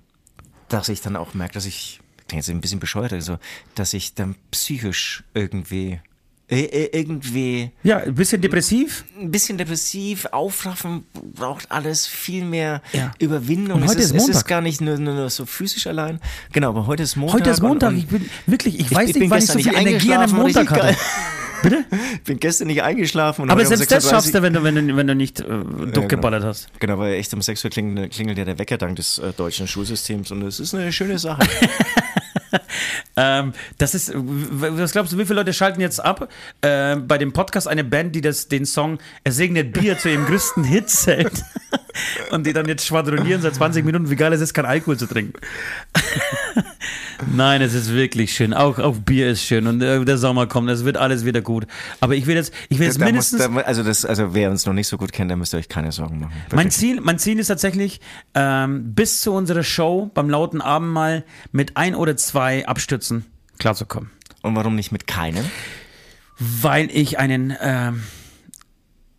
dass 0.70 0.90
ich 0.90 1.02
dann 1.02 1.16
auch 1.16 1.34
merke, 1.34 1.54
dass 1.54 1.66
ich, 1.66 2.00
klingt 2.28 2.46
jetzt 2.46 2.50
ein 2.50 2.62
bisschen 2.62 2.80
bescheuert, 2.80 3.14
also, 3.14 3.38
dass 3.76 3.94
ich 3.94 4.16
dann 4.16 4.36
psychisch 4.52 5.24
irgendwie 5.34 6.00
irgendwie 6.52 7.72
Ja, 7.84 7.98
ein 7.98 8.14
bisschen 8.16 8.42
depressiv. 8.42 9.06
ein 9.20 9.32
bisschen 9.32 9.58
depressiv, 9.58 10.26
aufraffen 10.32 11.06
braucht 11.36 11.72
alles 11.72 12.08
viel 12.08 12.44
mehr 12.44 12.82
Ja. 12.94 13.12
Überwindung. 13.20 13.82
Und 13.82 13.88
heute 13.88 14.00
es 14.00 14.06
ist 14.08 14.16
Es 14.16 14.22
ist 14.24 14.28
Montag. 14.28 14.48
gar 14.48 14.62
nicht 14.62 14.82
nur, 14.82 14.98
nur, 14.98 15.14
nur 15.14 15.30
so 15.30 15.46
physisch 15.46 15.88
allein. 15.88 16.20
Genau, 16.52 16.70
aber 16.70 16.88
heute 16.88 17.04
ist 17.04 17.16
Montag. 17.16 17.40
Heute 17.42 17.50
ist 17.52 17.62
Montag. 17.62 17.90
Und, 17.92 17.98
ich 17.98 18.08
bin 18.08 18.30
wirklich, 18.46 18.80
ich, 18.80 18.94
weiß 18.94 19.10
ich 19.10 19.16
nicht, 19.16 19.20
bin 19.22 19.30
wann 19.30 19.40
ich 19.40 19.46
so 19.46 19.54
viel 19.60 19.72
nicht 19.72 19.80
Energie 19.82 20.14
an 20.14 20.22
einem 20.24 20.36
Montag 20.36 20.70
hatte. 20.70 20.96
Bitte? 21.64 21.86
ich 22.16 22.24
bin 22.24 22.40
gestern 22.40 22.68
nicht 22.68 22.82
eingeschlafen. 22.82 23.44
Und 23.44 23.52
Aber 23.52 23.64
selbst 23.64 23.92
das 23.92 24.04
6.30 24.06 24.10
schaffst 24.10 24.34
du, 24.34 24.42
wenn 24.42 24.54
du, 24.54 24.64
wenn 24.64 24.76
du, 24.88 24.96
wenn 24.98 25.06
du 25.06 25.14
nicht 25.14 25.42
äh, 25.42 25.44
durchgeballert 25.94 26.44
hast. 26.44 26.70
Genau, 26.80 26.98
weil 26.98 27.14
echt 27.14 27.32
um 27.36 27.42
6 27.44 27.64
Uhr 27.64 27.70
klingelt, 27.70 28.12
klingelt 28.12 28.40
ja 28.40 28.46
der 28.46 28.58
Wecker 28.58 28.80
dank 28.80 28.96
des 28.96 29.20
äh, 29.20 29.32
deutschen 29.32 29.68
Schulsystems 29.68 30.32
und 30.32 30.42
es 30.42 30.60
ist 30.60 30.74
eine 30.74 30.92
schöne 30.92 31.20
Sache. 31.20 31.42
Ähm, 33.18 33.52
das 33.78 33.94
ist, 33.94 34.14
was 34.16 34.94
glaubst 34.94 35.12
du, 35.14 35.18
wie 35.18 35.26
viele 35.26 35.36
Leute 35.40 35.52
schalten 35.54 35.82
jetzt 35.82 36.00
ab 36.04 36.30
äh, 36.62 36.96
bei 36.96 37.18
dem 37.18 37.34
Podcast 37.34 37.68
eine 37.68 37.84
Band, 37.84 38.16
die 38.16 38.22
das, 38.22 38.48
den 38.48 38.66
Song 38.66 39.00
Er 39.26 39.32
segnet 39.34 39.74
Bier 39.74 39.98
zu 39.98 40.10
ihrem 40.10 40.26
größten 40.26 40.64
Hit 40.64 40.90
zählt 40.90 41.44
und 42.32 42.48
die 42.48 42.54
dann 42.54 42.68
jetzt 42.68 42.86
schwadronieren 42.88 43.42
seit 43.42 43.56
20 43.56 43.84
Minuten, 43.86 44.10
wie 44.10 44.16
geil 44.16 44.32
es 44.34 44.40
ist, 44.42 44.54
kein 44.54 44.66
Alkohol 44.66 44.98
zu 44.98 45.08
trinken. 45.08 45.34
Nein, 47.34 47.62
es 47.62 47.74
ist 47.76 47.94
wirklich 47.94 48.34
schön. 48.34 48.54
Auch, 48.54 48.80
auch 48.80 48.96
Bier 48.98 49.30
ist 49.30 49.44
schön 49.44 49.68
und 49.68 49.82
äh, 49.82 50.04
der 50.04 50.18
Sommer 50.18 50.48
kommt, 50.48 50.70
es 50.72 50.84
wird 50.86 50.98
alles 50.98 51.24
wieder 51.26 51.42
gut. 51.42 51.68
Aber 52.00 52.16
ich 52.16 52.26
will 52.26 52.36
jetzt, 52.36 52.52
ich 52.70 52.80
will 52.80 52.88
jetzt 52.88 52.96
Da 53.00 53.06
muss, 53.06 53.12
mindestens. 53.12 53.40
da, 53.42 53.48
mu- 53.50 53.60
also, 53.60 53.84
das, 53.84 54.06
also 54.06 54.34
wer 54.34 54.50
uns 54.50 54.66
noch 54.66 54.74
nicht 54.74 54.88
so 54.88 54.98
gut 54.98 55.12
kennt, 55.12 55.30
da 55.30 55.36
müsst 55.36 55.54
ihr 55.54 55.58
euch 55.60 55.70
keine 55.70 55.92
Sorgen 55.92 56.20
machen. 56.22 56.34
Mein. 56.54 56.72
Ziel, 56.72 57.00
mein 57.02 57.20
Ziel 57.20 57.38
ist 57.40 57.48
tatsächlich, 57.48 58.02
ähm, 58.34 58.96
bis 58.96 59.22
zu 59.22 59.34
unserer 59.34 59.62
Show 59.64 60.10
beim 60.14 60.30
lauten 60.30 60.62
Abendmahl 60.62 61.24
mit 61.52 61.78
ein 61.78 61.94
oder 61.94 62.18
zwei 62.18 62.41
Abstützen 62.66 63.26
klarzukommen. 63.60 64.10
Und 64.42 64.56
warum 64.56 64.76
nicht 64.76 64.92
mit 64.92 65.08
keinem? 65.08 65.46
Weil 66.40 66.90
ich 66.92 67.20
einen, 67.20 67.56
ähm, 67.62 68.02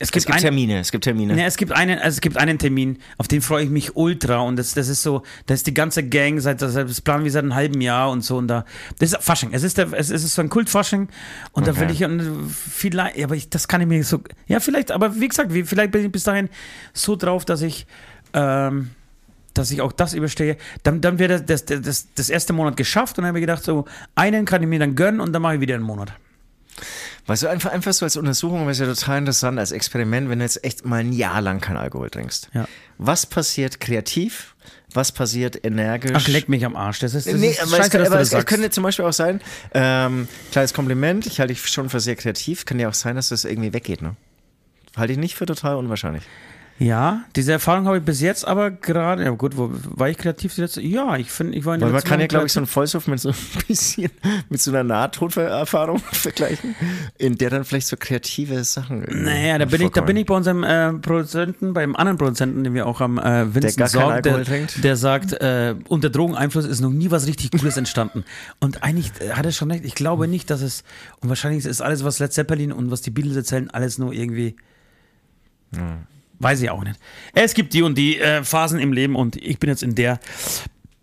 es 0.00 0.10
gibt, 0.10 0.22
Es 0.22 0.26
gibt 0.26 0.36
ein, 0.36 0.42
Termine, 0.42 0.80
es 0.80 0.90
gibt 0.90 1.04
Termine. 1.04 1.36
Ne, 1.36 1.44
es 1.44 1.56
gibt 1.56 1.70
einen, 1.70 1.96
also 2.00 2.16
es 2.16 2.20
gibt 2.20 2.36
einen 2.36 2.58
Termin, 2.58 2.98
auf 3.18 3.28
den 3.28 3.40
freue 3.40 3.62
ich 3.62 3.70
mich 3.70 3.94
ultra 3.94 4.38
und 4.38 4.56
das, 4.56 4.74
das 4.74 4.88
ist 4.88 5.04
so, 5.04 5.22
das 5.46 5.60
ist 5.60 5.68
die 5.68 5.74
ganze 5.74 6.02
Gang 6.02 6.40
seit 6.40 6.60
das, 6.60 6.74
das 6.74 7.00
planen 7.00 7.22
wir 7.22 7.30
seit 7.30 7.44
einem 7.44 7.54
halben 7.54 7.80
Jahr 7.80 8.10
und 8.10 8.22
so 8.22 8.36
und 8.38 8.48
da 8.48 8.64
das 8.98 9.12
ist 9.12 9.22
Fasching. 9.22 9.50
Es 9.52 9.62
ist 9.62 9.78
der, 9.78 9.92
es 9.92 10.10
ist 10.10 10.34
so 10.34 10.42
ein 10.42 10.48
Kultfasching 10.48 11.06
und 11.52 11.66
da 11.68 11.70
Okay. 11.70 11.80
will 11.82 11.90
ich 11.92 12.02
und 12.02 12.50
vielleicht, 12.50 13.22
aber 13.22 13.36
ich, 13.36 13.48
das 13.48 13.68
kann 13.68 13.80
ich 13.80 13.86
mir 13.86 14.02
so, 14.02 14.20
ja 14.48 14.58
vielleicht, 14.58 14.90
aber 14.90 15.20
wie 15.20 15.28
gesagt, 15.28 15.54
wie, 15.54 15.62
vielleicht 15.62 15.92
bin 15.92 16.04
ich 16.04 16.10
bis 16.10 16.24
dahin 16.24 16.48
so 16.92 17.14
drauf, 17.14 17.44
dass 17.44 17.62
ich 17.62 17.86
ähm, 18.32 18.90
dass 19.54 19.70
ich 19.70 19.80
auch 19.80 19.92
das 19.92 20.14
überstehe, 20.14 20.56
dann, 20.82 21.00
dann 21.00 21.18
wäre 21.18 21.40
das, 21.42 21.64
das, 21.64 21.82
das, 21.82 22.08
das 22.14 22.30
erste 22.30 22.52
Monat 22.52 22.76
geschafft 22.76 23.18
und 23.18 23.22
dann 23.22 23.28
habe 23.28 23.38
ich 23.38 23.42
gedacht, 23.42 23.62
so 23.64 23.84
einen 24.14 24.44
kann 24.44 24.62
ich 24.62 24.68
mir 24.68 24.78
dann 24.78 24.94
gönnen 24.94 25.20
und 25.20 25.32
dann 25.32 25.42
mache 25.42 25.54
ich 25.56 25.60
wieder 25.60 25.74
einen 25.74 25.84
Monat. 25.84 26.12
Weißt 27.26 27.44
du, 27.44 27.48
einfach, 27.48 27.70
einfach 27.70 27.92
so 27.92 28.04
als 28.04 28.16
Untersuchung, 28.16 28.60
wäre 28.62 28.70
es 28.72 28.78
ja 28.80 28.86
total 28.86 29.18
interessant, 29.18 29.58
als 29.58 29.70
Experiment, 29.70 30.28
wenn 30.28 30.40
du 30.40 30.44
jetzt 30.44 30.64
echt 30.64 30.84
mal 30.84 31.00
ein 31.00 31.12
Jahr 31.12 31.40
lang 31.40 31.60
kein 31.60 31.76
Alkohol 31.76 32.10
trinkst. 32.10 32.48
Ja. 32.52 32.66
Was 32.98 33.26
passiert 33.26 33.78
kreativ? 33.78 34.56
Was 34.94 35.12
passiert 35.12 35.64
energisch? 35.64 36.12
Ach, 36.14 36.26
leck 36.28 36.48
mich 36.48 36.64
am 36.64 36.74
Arsch. 36.76 36.98
Das 36.98 37.14
ist, 37.14 37.26
das 37.26 37.34
Nee, 37.34 37.50
ist 37.50 37.62
aber, 37.62 37.70
scheiße, 37.76 37.82
es, 37.82 37.90
kann, 37.90 38.00
aber 38.06 38.16
das 38.16 38.22
es 38.24 38.30
sagst. 38.30 38.46
könnte 38.48 38.70
zum 38.70 38.82
Beispiel 38.82 39.04
auch 39.04 39.12
sein, 39.12 39.40
ähm, 39.72 40.26
kleines 40.50 40.74
Kompliment, 40.74 41.26
ich 41.26 41.38
halte 41.40 41.54
dich 41.54 41.66
schon 41.68 41.88
für 41.88 42.00
sehr 42.00 42.16
kreativ, 42.16 42.64
kann 42.64 42.78
ja 42.80 42.88
auch 42.88 42.94
sein, 42.94 43.16
dass 43.16 43.28
das 43.28 43.44
irgendwie 43.44 43.72
weggeht, 43.72 44.02
ne? 44.02 44.16
Halte 44.96 45.12
ich 45.12 45.18
nicht 45.18 45.34
für 45.36 45.46
total 45.46 45.76
unwahrscheinlich. 45.76 46.24
Ja, 46.82 47.24
diese 47.36 47.52
Erfahrung 47.52 47.86
habe 47.86 47.98
ich 47.98 48.04
bis 48.04 48.20
jetzt 48.20 48.46
aber 48.46 48.72
gerade, 48.72 49.22
ja 49.22 49.30
gut, 49.30 49.56
wo, 49.56 49.70
war 49.72 50.08
ich 50.08 50.18
kreativ 50.18 50.54
die 50.56 50.62
letzte? 50.62 50.82
Ja, 50.82 51.16
ich 51.16 51.30
finde, 51.30 51.56
ich 51.56 51.64
war 51.64 51.74
in 51.74 51.80
den 51.80 51.86
Weil 51.86 51.92
man 51.92 52.02
kann 52.02 52.18
ja, 52.18 52.26
glaube 52.26 52.46
ich, 52.46 52.52
so 52.52 52.58
einen 52.58 52.66
Vollsuff 52.66 53.06
mit 53.06 53.20
so 53.20 53.28
ein 53.28 53.34
bisschen, 53.68 54.10
mit 54.48 54.60
so 54.60 54.72
einer 54.72 54.82
Nahtoderfahrung 54.82 55.98
vergleichen, 56.12 56.74
in 57.18 57.38
der 57.38 57.50
dann 57.50 57.64
vielleicht 57.64 57.86
so 57.86 57.96
kreative 57.96 58.64
Sachen. 58.64 59.02
irgendwie 59.02 59.24
Naja, 59.24 59.58
da 59.58 59.64
bin, 59.64 59.80
ich, 59.80 59.90
da 59.90 60.00
bin 60.00 60.16
ich 60.16 60.26
bei 60.26 60.34
unserem 60.34 60.64
äh, 60.64 60.92
Produzenten, 60.94 61.72
beim 61.72 61.94
anderen 61.94 62.18
Produzenten, 62.18 62.64
den 62.64 62.74
wir 62.74 62.86
auch 62.86 62.98
haben, 62.98 63.18
äh, 63.18 63.54
Vincent 63.54 63.76
keinen 63.76 63.88
Sorg, 63.88 64.22
der, 64.24 64.42
der 64.82 64.96
sagt, 64.96 65.34
äh, 65.34 65.76
unter 65.88 66.10
Drogeneinfluss 66.10 66.64
ist 66.64 66.80
noch 66.80 66.90
nie 66.90 67.12
was 67.12 67.28
richtig 67.28 67.52
Cooles 67.52 67.76
entstanden. 67.76 68.24
Und 68.58 68.82
eigentlich 68.82 69.12
äh, 69.20 69.30
hat 69.30 69.46
er 69.46 69.52
schon 69.52 69.70
recht. 69.70 69.84
Ich 69.84 69.94
glaube 69.94 70.26
nicht, 70.26 70.50
dass 70.50 70.62
es, 70.62 70.82
und 71.20 71.28
wahrscheinlich 71.28 71.64
ist 71.64 71.80
alles, 71.80 72.02
was 72.02 72.18
Led 72.18 72.32
Zeppelin 72.32 72.72
und 72.72 72.90
was 72.90 73.02
die 73.02 73.10
Beatles 73.10 73.36
erzählen, 73.36 73.70
alles 73.70 73.98
nur 73.98 74.12
irgendwie, 74.12 74.56
weiß 76.42 76.60
ich 76.62 76.70
auch 76.70 76.82
nicht. 76.84 76.98
Es 77.34 77.54
gibt 77.54 77.72
die 77.74 77.82
und 77.82 77.96
die 77.96 78.18
äh, 78.18 78.42
Phasen 78.44 78.78
im 78.80 78.92
Leben 78.92 79.16
und 79.16 79.36
ich 79.36 79.58
bin 79.58 79.70
jetzt 79.70 79.82
in 79.82 79.94
der, 79.94 80.20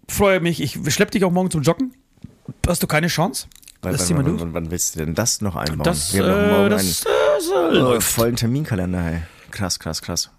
freue 0.07 0.39
mich, 0.39 0.61
ich 0.61 0.77
schlepp 0.93 1.11
dich 1.11 1.23
auch 1.23 1.31
morgen 1.31 1.49
zum 1.51 1.61
Joggen. 1.61 1.93
Hast 2.67 2.83
du 2.83 2.87
keine 2.87 3.07
Chance? 3.07 3.47
Wann, 3.81 3.93
Das 3.93 4.09
wann, 4.13 4.25
durch. 4.25 4.41
wann, 4.41 4.53
wann 4.53 4.71
willst 4.71 4.95
du 4.95 4.99
denn 4.99 5.15
das 5.15 5.41
noch 5.41 5.55
einbauen? 5.55 5.83
Das, 5.83 6.13
Wir 6.13 6.25
haben 6.25 6.49
äh, 6.49 6.51
morgen 6.51 6.69
das, 6.71 7.05
einen 7.05 7.75
äh, 7.75 7.79
oh, 7.79 7.99
vollen 8.01 8.35
Terminkalender, 8.35 9.01
hey. 9.01 9.21
Krass, 9.51 9.79
krass, 9.79 10.01
krass. 10.01 10.29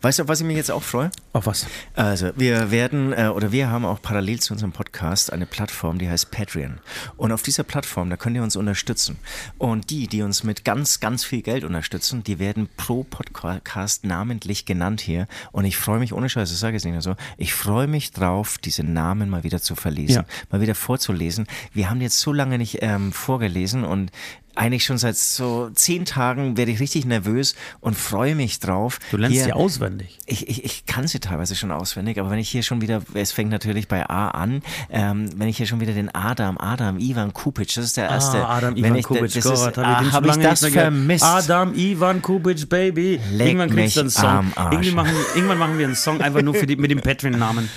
Weißt 0.00 0.18
du, 0.18 0.22
auf 0.22 0.28
was 0.28 0.40
ich 0.40 0.46
mich 0.46 0.56
jetzt 0.56 0.70
auch 0.70 0.82
freue? 0.82 1.10
Auf 1.32 1.46
was? 1.46 1.66
Also, 1.94 2.30
wir 2.36 2.70
werden, 2.70 3.12
äh, 3.12 3.28
oder 3.28 3.52
wir 3.52 3.68
haben 3.70 3.84
auch 3.84 4.00
parallel 4.00 4.40
zu 4.40 4.54
unserem 4.54 4.72
Podcast 4.72 5.32
eine 5.32 5.46
Plattform, 5.46 5.98
die 5.98 6.08
heißt 6.08 6.30
Patreon. 6.30 6.78
Und 7.16 7.30
auf 7.32 7.42
dieser 7.42 7.62
Plattform, 7.62 8.08
da 8.10 8.16
könnt 8.16 8.36
ihr 8.36 8.42
uns 8.42 8.56
unterstützen. 8.56 9.18
Und 9.58 9.90
die, 9.90 10.06
die 10.08 10.22
uns 10.22 10.44
mit 10.44 10.64
ganz, 10.64 11.00
ganz 11.00 11.24
viel 11.24 11.42
Geld 11.42 11.64
unterstützen, 11.64 12.24
die 12.24 12.38
werden 12.38 12.68
pro 12.76 13.04
Podcast 13.04 14.04
namentlich 14.04 14.64
genannt 14.64 15.00
hier. 15.02 15.26
Und 15.52 15.66
ich 15.66 15.76
freue 15.76 15.98
mich, 15.98 16.12
ohne 16.12 16.28
Scheiß, 16.28 16.50
ich 16.50 16.58
sage 16.58 16.76
es 16.76 16.84
nicht 16.84 16.94
nur 16.94 17.02
so, 17.02 17.16
ich 17.36 17.52
freue 17.54 17.86
mich 17.86 18.12
drauf, 18.12 18.56
diese 18.58 18.82
Namen 18.82 19.28
mal 19.28 19.44
wieder 19.44 19.60
zu 19.60 19.74
verlesen, 19.76 20.16
Ja. 20.16 20.24
mal 20.50 20.60
wieder 20.60 20.74
vorzulesen. 20.74 21.46
Wir 21.72 21.90
haben 21.90 22.00
jetzt 22.00 22.18
so 22.20 22.32
lange 22.32 22.58
nicht 22.58 22.78
ähm, 22.80 23.12
vorgelesen 23.12 23.84
und 23.84 24.10
eigentlich 24.54 24.84
schon 24.84 24.98
seit 24.98 25.16
so 25.16 25.70
zehn 25.74 26.04
Tagen 26.04 26.56
werde 26.56 26.72
ich 26.72 26.80
richtig 26.80 27.04
nervös 27.04 27.54
und 27.80 27.96
freue 27.96 28.34
mich 28.34 28.58
drauf. 28.60 28.98
Du 29.10 29.16
lernst 29.16 29.34
hier- 29.36 29.44
sie 29.44 29.52
auswendig. 29.52 30.18
ich, 30.26 30.48
ich, 30.48 30.64
ich 30.64 30.86
kann 30.86 31.06
sie 31.06 31.20
teilweise 31.20 31.54
schon 31.56 31.70
auswendig, 31.70 32.18
aber 32.20 32.30
wenn 32.30 32.38
ich 32.38 32.48
hier 32.48 32.62
schon 32.62 32.80
wieder, 32.80 33.02
es 33.14 33.32
fängt 33.32 33.50
natürlich 33.50 33.88
bei 33.88 34.08
A 34.08 34.28
an, 34.28 34.62
ähm, 34.90 35.30
wenn 35.36 35.48
ich 35.48 35.56
hier 35.56 35.66
schon 35.66 35.80
wieder 35.80 35.92
den 35.92 36.14
Adam, 36.14 36.58
Adam, 36.58 36.98
Ivan 36.98 37.32
Kupic, 37.32 37.74
das 37.74 37.84
ist 37.84 37.96
der 37.96 38.08
erste. 38.08 38.38
Ah, 38.46 38.56
Adam 38.56 38.74
wenn 38.74 38.84
Ivan 38.84 38.94
ich, 38.96 39.04
Kubic, 39.04 39.32
das 39.32 39.44
Gott, 39.44 39.54
ist, 39.54 39.62
hab 39.62 39.76
ich, 39.76 39.84
ah, 39.84 40.12
hab 40.12 40.24
ich 40.24 40.30
lange 40.30 40.42
das 40.44 40.66
vermisst. 40.66 41.24
Adam 41.24 41.74
Ivan 41.74 42.22
Kubic, 42.22 42.68
Baby. 42.68 43.20
Leck 43.32 43.46
irgendwann 43.46 43.70
kriegst 43.70 43.96
du 43.96 44.00
einen 44.00 44.10
Song. 44.10 44.52
Irgendwie 44.70 44.90
machen, 44.92 45.14
irgendwann 45.34 45.58
machen 45.58 45.78
wir 45.78 45.86
einen 45.86 45.96
Song 45.96 46.20
einfach 46.20 46.42
nur 46.42 46.54
die, 46.54 46.76
mit 46.76 46.90
dem 46.90 47.00
Patreon-Namen. 47.00 47.68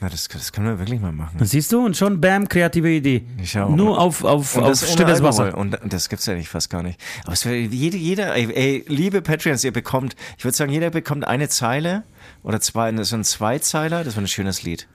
Na, 0.00 0.10
das, 0.10 0.28
das 0.28 0.52
können 0.52 0.66
wir 0.66 0.78
wirklich 0.78 1.00
mal 1.00 1.12
machen. 1.12 1.36
Das 1.38 1.50
siehst 1.50 1.72
du? 1.72 1.84
Und 1.84 1.96
schon, 1.96 2.20
bam, 2.20 2.48
kreative 2.48 2.90
Idee. 2.90 3.24
Schau. 3.44 3.70
Nur 3.70 3.98
auf, 3.98 4.24
auf, 4.24 4.56
Und 4.56 4.64
auf 4.64 4.68
das 4.68 4.92
stilles. 4.92 5.22
Wasser. 5.22 5.56
Und 5.56 5.78
das 5.84 6.08
gibt's 6.08 6.26
ja 6.26 6.34
nicht 6.34 6.48
fast 6.48 6.68
gar 6.68 6.82
nicht. 6.82 7.00
Aber 7.24 7.32
es 7.32 7.46
wäre 7.46 7.56
jede, 7.56 7.96
jeder, 7.96 8.34
ey, 8.34 8.52
ey, 8.52 8.84
liebe 8.88 9.22
Patreons, 9.22 9.64
ihr 9.64 9.72
bekommt, 9.72 10.14
ich 10.36 10.44
würde 10.44 10.56
sagen, 10.56 10.70
jeder 10.70 10.90
bekommt 10.90 11.26
eine 11.26 11.48
Zeile 11.48 12.04
oder 12.42 12.60
zwei, 12.60 12.94
so 13.04 13.16
ein 13.16 13.24
Zweizeiler, 13.24 14.04
das 14.04 14.16
wäre 14.16 14.24
ein 14.24 14.28
schönes 14.28 14.62
Lied. 14.62 14.86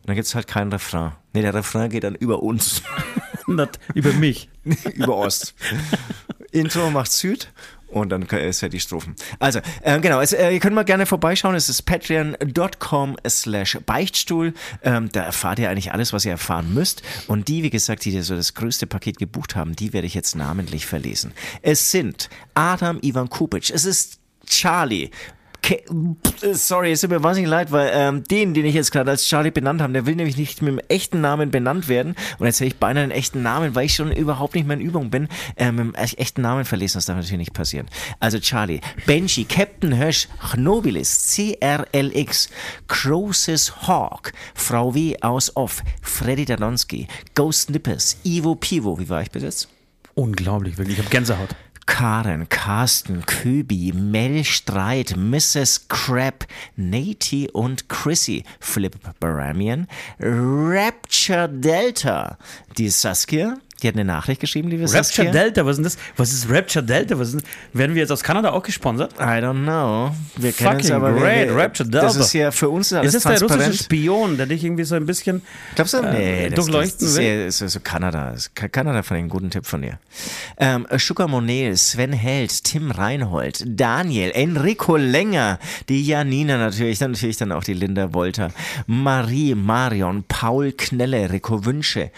Und 0.00 0.08
dann 0.08 0.16
gibt's 0.16 0.34
halt 0.34 0.48
keinen 0.48 0.72
Refrain. 0.72 1.12
Nee, 1.32 1.42
der 1.42 1.54
Refrain 1.54 1.88
geht 1.90 2.02
dann 2.02 2.16
über 2.16 2.42
uns. 2.42 2.82
Über 3.94 4.12
mich. 4.12 4.48
über 4.94 5.16
Ost. 5.16 5.54
Intro 6.52 6.90
macht 6.90 7.10
Süd 7.12 7.50
und 7.92 8.10
dann 8.10 8.22
ist 8.22 8.60
ja 8.60 8.68
die 8.68 8.80
Strophen. 8.80 9.14
Also, 9.38 9.60
äh, 9.82 10.00
genau, 10.00 10.18
also, 10.18 10.36
äh, 10.36 10.54
ihr 10.54 10.60
könnt 10.60 10.74
mal 10.74 10.84
gerne 10.84 11.06
vorbeischauen. 11.06 11.54
Es 11.54 11.68
ist 11.68 11.82
patreon.com 11.82 13.16
slash 13.28 13.78
Beichtstuhl. 13.84 14.54
Ähm, 14.82 15.10
da 15.12 15.22
erfahrt 15.24 15.58
ihr 15.58 15.70
eigentlich 15.70 15.92
alles, 15.92 16.12
was 16.12 16.24
ihr 16.24 16.32
erfahren 16.32 16.72
müsst. 16.74 17.02
Und 17.28 17.48
die, 17.48 17.62
wie 17.62 17.70
gesagt, 17.70 18.04
die 18.04 18.20
so 18.22 18.34
das 18.34 18.54
größte 18.54 18.86
Paket 18.86 19.18
gebucht 19.18 19.56
haben, 19.56 19.76
die 19.76 19.92
werde 19.92 20.06
ich 20.06 20.14
jetzt 20.14 20.34
namentlich 20.36 20.86
verlesen. 20.86 21.32
Es 21.62 21.90
sind 21.90 22.28
Adam 22.54 22.98
Ivan 23.02 23.28
Kupic, 23.28 23.72
es 23.72 23.84
ist 23.84 24.18
Charlie, 24.46 25.10
Ke 25.62 25.82
Sorry, 26.54 26.90
es 26.90 27.00
tut 27.02 27.10
mir 27.10 27.22
wahnsinnig 27.22 27.48
leid, 27.48 27.70
weil 27.70 27.90
ähm, 27.94 28.24
den, 28.24 28.52
den 28.52 28.64
ich 28.66 28.74
jetzt 28.74 28.90
gerade 28.90 29.10
als 29.12 29.24
Charlie 29.26 29.52
benannt 29.52 29.80
habe, 29.80 29.92
der 29.92 30.06
will 30.06 30.16
nämlich 30.16 30.36
nicht 30.36 30.60
mit 30.60 30.72
dem 30.72 30.80
echten 30.88 31.20
Namen 31.20 31.52
benannt 31.52 31.88
werden. 31.88 32.16
Und 32.38 32.46
jetzt 32.46 32.56
hätte 32.58 32.66
ich 32.66 32.76
beinahe 32.76 33.04
einen 33.04 33.12
echten 33.12 33.42
Namen, 33.42 33.76
weil 33.76 33.86
ich 33.86 33.94
schon 33.94 34.10
überhaupt 34.10 34.56
nicht 34.56 34.66
mehr 34.66 34.76
in 34.76 34.82
Übung 34.82 35.10
bin, 35.10 35.28
ähm, 35.56 35.76
mit 35.76 35.96
echt- 35.98 36.18
echten 36.18 36.42
Namen 36.42 36.64
verlesen. 36.64 36.96
Das 36.98 37.06
darf 37.06 37.14
natürlich 37.16 37.38
nicht 37.38 37.52
passieren. 37.54 37.86
Also 38.18 38.40
Charlie, 38.40 38.80
Benji, 39.06 39.44
Captain 39.44 39.92
Hirsch, 39.92 40.26
Chnobilis, 40.50 41.32
CRLX, 41.36 42.48
Croesus 42.88 43.86
Hawk, 43.86 44.32
Frau 44.54 44.94
W. 44.94 45.16
aus 45.20 45.56
Off, 45.56 45.82
Freddy 46.02 46.44
Dadonski, 46.44 47.06
Ghost 47.36 47.70
Nippers, 47.70 48.16
Ivo 48.24 48.56
Pivo, 48.56 48.98
wie 48.98 49.08
war 49.08 49.22
ich 49.22 49.30
bis 49.30 49.44
jetzt? 49.44 49.68
Unglaublich, 50.14 50.76
wirklich. 50.76 50.98
Ich 50.98 51.04
habe 51.04 51.10
Gänsehaut. 51.10 51.50
Karen, 51.86 52.48
Carsten, 52.48 53.24
Köbi, 53.26 53.92
Mel 53.92 54.44
Streit, 54.44 55.16
Mrs. 55.16 55.88
Crab, 55.88 56.46
Nati 56.76 57.48
und 57.50 57.88
Chrissy, 57.88 58.44
Philipp 58.60 58.98
Baramian, 59.20 59.88
Rapture 60.20 61.48
Delta, 61.48 62.38
die 62.78 62.88
Saskia, 62.88 63.56
Die 63.82 63.88
hat 63.88 63.94
eine 63.96 64.04
Nachricht 64.04 64.40
geschrieben, 64.40 64.68
liebe 64.68 64.82
Rapture 64.84 65.02
Saskia. 65.04 65.30
Delta, 65.32 65.66
was 65.66 65.78
ist 65.78 65.84
das? 65.84 65.98
Was 66.16 66.32
ist 66.32 66.48
Rapture 66.48 66.84
Delta? 66.84 67.18
Was 67.18 67.34
ist, 67.34 67.44
werden 67.72 67.94
wir 67.94 68.02
jetzt 68.02 68.10
aus 68.12 68.22
Kanada 68.22 68.50
auch 68.52 68.62
gesponsert? 68.62 69.12
I 69.18 69.22
don't 69.42 69.64
know. 69.64 70.14
Wir 70.36 70.52
kennen 70.52 70.80
es 70.80 70.90
aber. 70.90 71.12
great, 71.12 71.48
wir, 71.48 71.56
Rapture 71.56 71.88
Das 71.88 72.12
Delta. 72.12 72.24
ist 72.24 72.32
ja 72.32 72.50
für 72.50 72.68
uns 72.68 72.92
alles 72.92 73.14
Ist 73.14 73.24
das 73.26 73.40
der 73.40 73.48
russische 73.48 73.82
Spion, 73.84 74.36
der 74.36 74.46
dich 74.46 74.62
irgendwie 74.64 74.84
so 74.84 74.94
ein 74.94 75.06
bisschen 75.06 75.42
Glaubst 75.74 75.94
du? 75.94 76.02
Nee, 76.02 76.46
äh, 76.46 76.50
das, 76.50 76.64
durchleuchten 76.64 77.06
das, 77.06 77.14
das 77.14 77.22
will? 77.22 77.46
ist, 77.46 77.60
ist 77.60 77.72
so 77.72 77.80
Kanada. 77.80 78.30
Ist 78.30 78.54
Ka- 78.54 78.68
Kanada 78.68 79.00
ich 79.00 79.10
einen 79.10 79.28
guten 79.28 79.50
Tipp 79.50 79.66
von 79.66 79.82
dir. 79.82 79.98
Ähm, 80.58 80.86
Sugar 80.98 81.28
Monel, 81.28 81.76
Sven 81.76 82.12
Held, 82.12 82.64
Tim 82.64 82.90
Reinhold, 82.90 83.64
Daniel, 83.66 84.30
Enrico 84.32 84.96
Länger, 84.96 85.58
die 85.88 86.04
Janina 86.06 86.56
natürlich, 86.56 86.98
dann 86.98 87.12
natürlich 87.12 87.36
dann 87.36 87.52
auch 87.52 87.64
die 87.64 87.74
Linda 87.74 88.12
Wolter, 88.14 88.50
Marie 88.86 89.54
Marion, 89.54 90.24
Paul 90.28 90.72
Knelle, 90.72 91.30
Rico 91.32 91.64
Wünsche, 91.64 92.10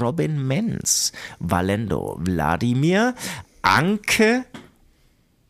Robin 0.00 0.46
Menz, 0.46 1.09
Valendo, 1.38 2.16
Wladimir, 2.24 3.14
Anke, 3.62 4.44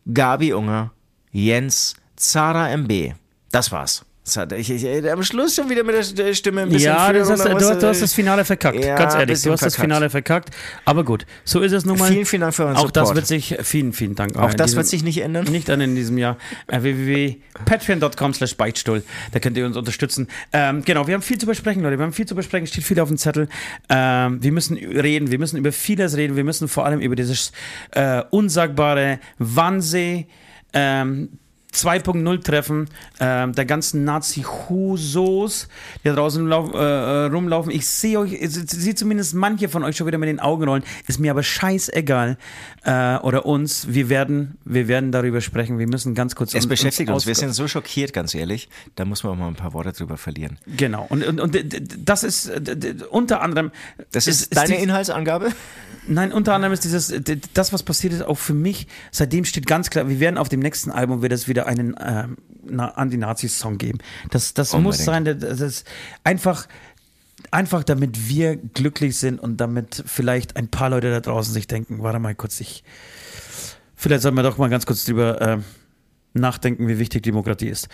Gabi 0.07 0.53
Unger, 0.53 0.93
Jens, 1.33 1.95
Zara 2.19 2.69
MB. 2.77 3.15
Das 3.51 3.71
war's. 3.73 4.05
Das 4.31 4.37
hat, 4.37 4.53
ich, 4.53 4.71
ich, 4.71 5.11
am 5.11 5.25
Schluss 5.25 5.57
schon 5.57 5.69
wieder 5.69 5.83
mit 5.83 6.17
der 6.17 6.35
Stimme 6.35 6.63
ein 6.63 6.69
bisschen 6.69 6.87
Ja, 6.93 7.13
das 7.13 7.29
hast, 7.29 7.45
du, 7.45 7.49
du 7.81 7.89
hast 7.89 8.01
das 8.01 8.13
Finale 8.15 8.45
verkackt. 8.45 8.85
Ja, 8.85 8.95
Ganz 8.95 9.15
ehrlich, 9.15 9.43
du 9.43 9.51
hast 9.51 9.63
das 9.63 9.75
verkackt. 9.75 9.93
Finale 9.93 10.09
verkackt. 10.09 10.51
Aber 10.85 11.03
gut, 11.03 11.27
so 11.45 11.59
ist 11.61 11.73
es 11.73 11.85
nun 11.85 11.99
mal. 11.99 12.13
Vielen, 12.13 12.27
vielen 12.27 12.43
Dank 12.43 12.55
für 12.55 12.65
euren 12.67 12.77
Auch 12.77 12.93
das 12.93 13.09
Support. 13.09 13.17
wird 13.17 13.27
sich, 13.27 13.57
vielen, 13.63 13.93
vielen 13.93 14.15
Dank. 14.15 14.37
Auch 14.37 14.55
das 14.55 14.67
diesem- 14.69 14.77
wird 14.77 14.87
sich 14.87 15.03
nicht 15.03 15.19
ändern. 15.21 15.47
Nicht 15.47 15.69
an 15.69 15.81
in 15.81 15.97
diesem 15.97 16.17
Jahr. 16.17 16.37
Äh, 16.69 16.81
www.patreon.com 16.83 18.35
slash 18.35 18.57
Beichtstuhl. 18.57 19.03
Da 19.33 19.41
könnt 19.41 19.57
ihr 19.57 19.67
uns 19.67 19.77
unterstützen. 19.77 20.29
Ähm, 20.53 20.83
genau, 20.85 21.09
wir 21.09 21.15
haben 21.15 21.23
viel 21.23 21.39
zu 21.39 21.47
besprechen, 21.47 21.83
Leute. 21.83 21.99
Wir 21.99 22.05
haben 22.05 22.13
viel 22.13 22.27
zu 22.27 22.37
besprechen, 22.37 22.69
steht 22.69 22.85
viel 22.85 23.01
auf 23.01 23.09
dem 23.09 23.19
Zettel. 23.19 23.49
Ähm, 23.89 24.41
wir 24.43 24.53
müssen 24.53 24.77
reden, 24.77 25.33
wir 25.33 25.41
müssen 25.41 25.57
über 25.57 25.73
vieles 25.73 26.17
reden. 26.17 26.37
Wir 26.37 26.45
müssen 26.45 26.69
vor 26.69 26.87
allem 26.87 27.01
über 27.01 27.17
dieses 27.17 27.51
äh, 27.93 28.23
unsagbare 28.31 29.19
Wahnsinn, 29.39 30.27
ähm, 30.73 31.31
2.0 31.75 32.43
Treffen 32.43 32.89
ähm, 33.21 33.53
der 33.55 33.65
ganzen 33.65 34.05
Nazi-Husos, 34.05 35.69
die 36.03 36.09
da 36.09 36.15
draußen 36.15 36.47
lau- 36.47 36.73
äh, 36.73 36.79
äh, 36.79 37.27
rumlaufen. 37.27 37.71
Ich 37.71 37.87
sehe 37.87 38.19
euch, 38.19 38.33
ich 38.33 38.51
sehe 38.51 38.95
zumindest 38.95 39.35
manche 39.35 39.69
von 39.69 39.85
euch 39.85 39.97
schon 39.97 40.07
wieder 40.07 40.19
mit 40.19 40.29
den 40.29 40.41
Augen 40.41 40.65
rollen. 40.69 40.83
Ist 41.07 41.19
mir 41.21 41.31
aber 41.31 41.43
scheißegal. 41.43 42.39
Äh, 42.85 43.17
oder 43.19 43.47
uns. 43.47 43.87
Wir 43.93 44.09
werden, 44.09 44.57
wir 44.65 44.89
werden 44.89 45.13
darüber 45.13 45.41
sprechen. 45.41 45.79
Wir 45.79 45.87
müssen 45.87 46.15
ganz 46.15 46.35
kurz. 46.35 46.55
Es 46.55 46.65
un- 46.65 46.69
beschäftigt 46.71 47.11
uns. 47.11 47.27
Wir 47.27 47.33
aus- 47.33 47.39
sind 47.39 47.53
so 47.53 47.69
schockiert, 47.69 48.13
ganz 48.13 48.35
ehrlich. 48.35 48.69
Da 48.97 49.05
muss 49.05 49.23
man 49.23 49.35
auch 49.35 49.37
mal 49.37 49.49
ein 49.49 49.55
paar 49.55 49.73
Worte 49.73 49.93
drüber 49.93 50.17
verlieren. 50.17 50.59
Genau. 50.77 51.07
Und, 51.09 51.25
und, 51.27 51.41
und 51.41 51.57
das 52.05 52.23
ist 52.25 52.47
äh, 52.49 52.95
unter 53.11 53.43
anderem. 53.43 53.71
Das 54.13 54.27
ist, 54.27 54.57
deine 54.57 54.77
die- 54.77 54.83
Inhaltsangabe? 54.83 55.51
Nein, 56.07 56.33
unter 56.33 56.55
anderem 56.55 56.73
ist 56.73 56.85
dieses, 56.85 57.13
das, 57.55 57.73
was 57.73 57.83
passiert 57.83 58.13
ist, 58.13 58.23
auch 58.23 58.39
für 58.39 58.55
mich, 58.55 58.87
seitdem 59.11 59.45
steht 59.45 59.67
ganz 59.67 59.91
klar, 59.91 60.09
wir 60.09 60.19
werden 60.19 60.39
auf 60.39 60.49
dem 60.49 60.61
nächsten 60.61 60.91
Album 60.91 61.23
wird 61.23 61.33
es 61.33 61.47
wieder 61.47 61.67
einen 61.67 61.95
ähm, 62.01 62.39
na- 62.65 62.93
Anti-Nazis-Song 62.93 63.79
geben. 63.79 63.99
Das, 64.31 64.55
das 64.55 64.77
muss 64.77 65.05
sein, 65.05 65.25
das 65.25 65.61
ist 65.61 65.87
einfach, 66.25 66.67
einfach 67.51 67.85
damit 67.85 68.29
wir 68.29 68.57
glücklich 68.57 69.19
sind 69.19 69.39
und 69.39 69.59
damit 69.59 70.03
vielleicht 70.07 70.57
ein 70.57 70.69
paar 70.69 70.91
Leute 70.91 71.11
da 71.11 71.21
draußen 71.21 71.53
sich 71.53 71.67
denken, 71.67 72.03
warte 72.03 72.19
mal 72.19 72.35
kurz, 72.35 72.61
ich, 72.61 72.83
vielleicht 73.95 74.23
sollten 74.23 74.37
wir 74.37 74.43
doch 74.43 74.59
mal 74.59 74.71
ganz 74.71 74.87
kurz 74.87 75.05
drüber 75.05 75.41
ähm, 75.41 75.65
nachdenken, 76.33 76.89
wie 76.89 76.99
wichtig 76.99 77.23
Demokratie 77.23 77.69
ist. 77.69 77.89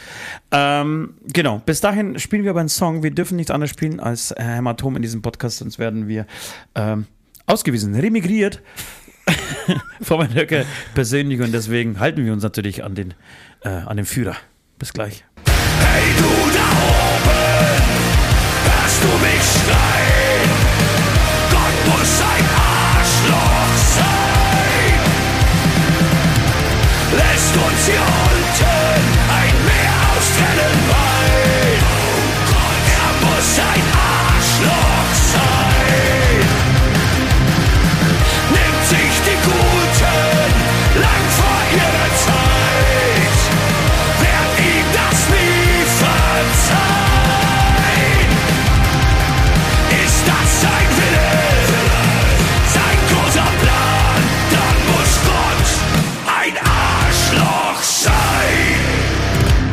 Ähm, 0.51 1.15
genau, 1.33 1.61
bis 1.65 1.81
dahin 1.81 2.19
spielen 2.19 2.45
wir 2.45 2.51
aber 2.51 2.61
einen 2.61 2.69
Song. 2.69 3.03
Wir 3.03 3.11
dürfen 3.11 3.37
nichts 3.37 3.51
anderes 3.51 3.71
spielen 3.71 3.99
als 3.99 4.31
äh, 4.31 4.43
Hämatom 4.43 4.95
in 4.97 5.03
diesem 5.03 5.23
Podcast, 5.23 5.59
sonst 5.59 5.79
werden 5.79 6.07
wir 6.07 6.27
ähm, 6.75 7.07
ausgewiesen, 7.47 7.95
remigriert 7.95 8.63
meinem 10.19 10.35
Höcke 10.35 10.67
persönlich 10.95 11.41
und 11.41 11.53
deswegen 11.53 11.99
halten 12.01 12.25
wir 12.25 12.33
uns 12.33 12.43
natürlich 12.43 12.85
an 12.85 12.95
den, 12.95 13.15
äh, 13.65 13.69
an 13.69 13.97
den 13.97 14.07
Führer. 14.07 14.37
Bis 14.79 14.93
gleich. 14.93 15.25
Hey 15.47 16.13
du 16.19 16.25
da 16.53 16.69
oben, 16.87 17.83
hörst 18.65 19.03
du 19.03 19.09
mich 19.25 19.43
schreien? 19.43 20.51
Gott 21.51 21.99
muss 21.99 22.21
ein 22.21 22.66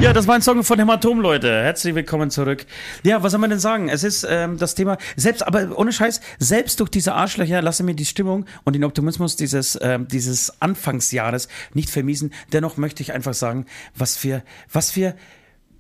Ja, 0.04 0.12
das 0.12 0.28
war 0.28 0.36
ein 0.36 0.42
Song 0.42 0.66
von 0.66 0.78
Hämatom, 0.78 1.22
Leute. 1.22 1.48
Herzlich 1.50 1.96
willkommen 1.96 2.30
zurück. 2.30 2.66
Ja, 3.04 3.24
was 3.24 3.32
soll 3.32 3.40
man 3.40 3.52
denn 3.52 3.60
sagen? 3.60 3.88
Es 3.88 4.04
ist 4.04 4.28
ähm, 4.30 4.58
das 4.58 4.76
Thema, 4.76 4.98
selbst, 5.16 5.48
aber 5.48 5.80
ohne 5.80 5.94
Scheiß, 5.94 6.20
selbst 6.40 6.82
durch 6.82 6.90
diese 6.90 7.14
Arschlöcher 7.14 7.62
lasse 7.62 7.84
mir 7.84 7.96
die 7.96 8.04
Stimmung 8.04 8.46
und 8.66 8.74
den 8.74 8.84
Optimismus 8.84 9.38
dieses, 9.38 9.80
ähm, 9.82 10.10
dieses 10.10 10.62
Anfangsjahres 10.62 11.48
nicht 11.74 11.90
vermiesen. 11.90 12.34
Dennoch 12.52 12.76
möchte 12.76 13.02
ich 13.02 13.14
einfach 13.14 13.34
sagen, 13.34 13.66
was 13.96 14.22
wir, 14.26 14.44
was 14.70 14.98
wir, 14.98 15.16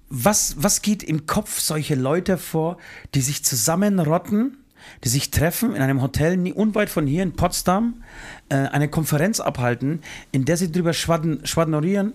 was, 0.07 0.55
was 0.57 0.81
geht 0.81 1.03
im 1.03 1.25
Kopf 1.25 1.59
solche 1.59 1.95
Leute 1.95 2.37
vor, 2.37 2.77
die 3.15 3.21
sich 3.21 3.43
zusammenrotten, 3.43 4.55
die 5.03 5.09
sich 5.09 5.31
treffen 5.31 5.75
in 5.75 5.81
einem 5.81 6.01
Hotel 6.01 6.39
unweit 6.53 6.89
von 6.89 7.07
hier 7.07 7.23
in 7.23 7.33
Potsdam, 7.33 8.03
äh, 8.47 8.55
eine 8.55 8.87
Konferenz 8.87 9.41
abhalten, 9.41 9.99
in 10.31 10.45
der 10.45 10.55
sie 10.55 10.71
drüber 10.71 10.93
schwadden, 10.93 11.45
schwadronieren, 11.45 12.13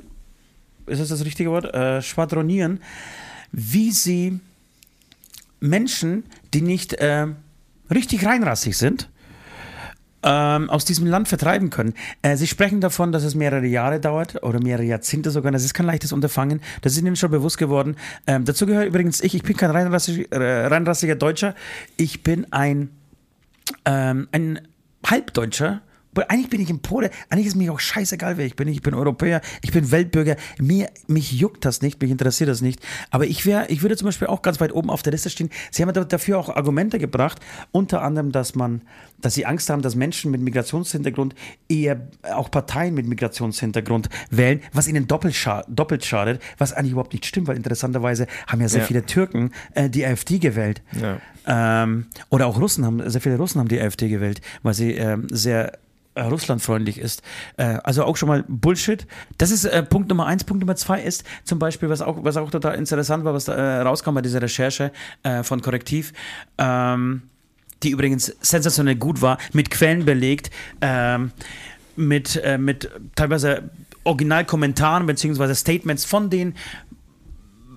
ist 0.89 1.01
das 1.01 1.09
das 1.09 1.25
richtige 1.25 1.51
Wort? 1.51 1.73
Äh, 1.75 2.03
schwadronieren, 2.03 2.81
wie 3.53 3.93
sie 3.93 4.41
Menschen, 5.61 6.25
die 6.55 6.63
nicht 6.63 6.95
äh, 6.95 7.27
richtig 7.91 8.25
reinrassig 8.25 8.77
sind, 8.77 9.09
ähm, 10.23 10.69
aus 10.69 10.85
diesem 10.85 11.07
Land 11.07 11.29
vertreiben 11.29 11.71
können. 11.71 11.95
Äh, 12.23 12.37
sie 12.37 12.47
sprechen 12.47 12.81
davon, 12.81 13.13
dass 13.13 13.25
es 13.25 13.35
mehrere 13.35 13.67
Jahre 13.67 14.01
dauert 14.01 14.43
oder 14.43 14.61
mehrere 14.61 14.85
Jahrzehnte 14.85 15.31
sogar. 15.31 15.53
Das 15.53 15.65
ist 15.65 15.75
kein 15.75 15.87
leichtes 15.87 16.13
Unterfangen. 16.13 16.61
Das 16.83 16.93
ist 16.93 16.99
ihnen 16.99 17.17
schon 17.17 17.31
bewusst 17.31 17.59
geworden. 17.59 17.97
Ähm, 18.27 18.45
dazu 18.45 18.67
gehört 18.67 18.87
übrigens 18.87 19.21
ich. 19.21 19.35
Ich 19.35 19.43
bin 19.43 19.57
kein 19.57 19.71
reinrassig, 19.71 20.31
äh, 20.33 20.67
reinrassiger 20.67 21.15
Deutscher. 21.15 21.55
Ich 21.97 22.23
bin 22.23 22.53
ein, 22.53 22.91
ähm, 23.85 24.29
ein 24.33 24.61
Halbdeutscher. 25.07 25.83
Aber 26.19 26.31
Eigentlich 26.31 26.51
bin 26.51 26.61
ich 26.61 26.69
ein 26.71 26.81
Pole. 26.81 27.11
Eigentlich 27.31 27.47
ist 27.47 27.55
mir 27.55 27.73
auch 27.73 27.79
scheißegal, 27.81 28.37
wer 28.39 28.45
ich 28.47 28.57
bin. 28.57 28.67
Ich 28.69 28.83
bin 28.83 28.93
Europäer, 28.95 29.41
ich 29.63 29.71
bin 29.73 29.91
Weltbürger. 29.93 30.37
Mir, 30.61 30.89
mich 31.07 31.33
juckt 31.33 31.65
das 31.65 31.81
nicht, 31.81 32.01
mich 32.03 32.11
interessiert 32.11 32.51
das 32.51 32.61
nicht. 32.61 32.81
Aber 33.11 33.25
ich 33.27 33.47
wäre, 33.47 33.67
ich 33.69 33.83
würde 33.83 33.97
zum 33.97 34.07
Beispiel 34.07 34.27
auch 34.27 34.43
ganz 34.43 34.61
weit 34.61 34.73
oben 34.73 34.91
auf 34.91 35.03
der 35.03 35.13
Liste 35.13 35.31
stehen. 35.31 35.49
Sie 35.71 35.83
haben 35.83 35.93
da- 35.93 36.05
dafür 36.05 36.39
auch 36.39 36.49
Argumente 36.49 36.99
gebracht, 36.99 37.39
unter 37.71 38.03
anderem, 38.03 38.33
dass 38.33 38.55
man, 38.57 38.83
dass 39.21 39.35
sie 39.35 39.47
Angst 39.47 39.71
haben, 39.71 39.81
dass 39.83 39.95
Menschen 39.95 40.31
mit 40.33 40.41
Migrationshintergrund 40.41 41.35
eher 41.69 42.09
auch 42.35 42.51
Parteien 42.51 42.95
mit 42.95 43.07
Migrationshintergrund 43.07 44.09
wählen, 44.31 44.61
was 44.73 44.89
ihnen 44.89 45.07
doppelt, 45.07 45.35
scha 45.37 45.63
doppelt 45.69 46.05
schadet, 46.05 46.43
was 46.59 46.73
eigentlich 46.73 46.93
überhaupt 46.93 47.13
nicht 47.13 47.27
stimmt, 47.27 47.47
weil 47.47 47.57
interessanterweise 47.57 48.27
haben 48.49 48.61
ja 48.61 48.69
sehr 48.69 48.81
Ja. 48.81 48.87
viele 48.87 49.07
Türken 49.07 49.53
äh, 49.75 49.89
die 49.89 50.05
AfD 50.05 50.39
gewählt. 50.39 50.83
Ja. 51.01 51.21
Ähm, 51.47 52.07
oder 52.29 52.47
auch 52.47 52.61
Russen 52.61 52.85
haben, 52.85 53.09
sehr 53.09 53.21
viele 53.21 53.37
Russen 53.37 53.61
haben 53.61 53.69
die 53.69 53.81
AfD 53.81 54.09
gewählt, 54.09 54.41
weil 54.63 54.75
sie 54.75 54.93
ähm, 54.93 55.27
sehr 55.31 55.79
äh, 56.19 56.23
russlandfreundlich 56.23 56.99
ist. 56.99 57.23
Äh, 57.57 57.79
also 57.85 58.05
auch 58.05 58.17
schon 58.17 58.29
mal 58.29 58.45
Bullshit. 58.49 59.07
Das 59.39 59.51
ist 59.51 59.65
äh, 59.65 59.83
Punkt 59.83 60.09
Nummer 60.09 60.27
eins. 60.27 60.45
Punkt 60.45 60.61
Nummer 60.61 60.77
zwei 60.77 61.01
ist 61.01 61.25
zum 61.45 61.59
Beispiel, 61.59 61.89
was 61.89 62.03
auch, 62.03 62.25
was 62.25 62.37
auch 62.37 62.51
total 62.51 62.75
interessant 62.75 63.25
war, 63.25 63.35
was 63.35 63.45
da 63.45 63.55
äh, 63.55 63.81
rauskam 63.83 64.15
bei 64.15 64.23
dieser 64.23 64.43
Recherche 64.43 64.93
äh, 65.23 65.43
von 65.43 65.63
Korrektiv. 65.63 66.13
Ähm, 66.59 67.23
die 67.85 67.91
übrigens 67.91 68.37
sensationell 68.41 68.97
gut 68.97 69.23
war, 69.23 69.39
mit 69.53 69.71
Quellen 69.71 70.05
belegt, 70.05 70.51
ähm, 70.81 71.31
mit, 71.95 72.35
äh, 72.43 72.59
mit 72.59 72.91
teilweise 73.15 73.71
Originalkommentaren 74.03 75.07
beziehungsweise 75.07 75.55
Statements 75.55 76.05
von 76.05 76.29
den 76.29 76.55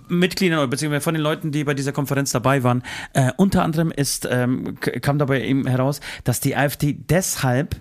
Mitgliedern 0.08 0.58
oder 0.58 0.68
beziehungsweise 0.68 1.04
von 1.04 1.14
den 1.14 1.22
Leuten, 1.22 1.52
die 1.52 1.64
bei 1.64 1.76
dieser 1.76 1.92
Konferenz 1.92 2.32
dabei 2.32 2.64
waren. 2.64 2.82
Äh, 3.14 3.32
unter 3.38 3.64
anderem 3.64 3.92
ist, 3.92 4.28
ähm, 4.30 4.80
kam 4.80 5.20
dabei 5.20 5.44
eben 5.44 5.68
heraus, 5.68 6.02
dass 6.24 6.40
die 6.40 6.56
AfD 6.56 6.94
deshalb 6.94 7.76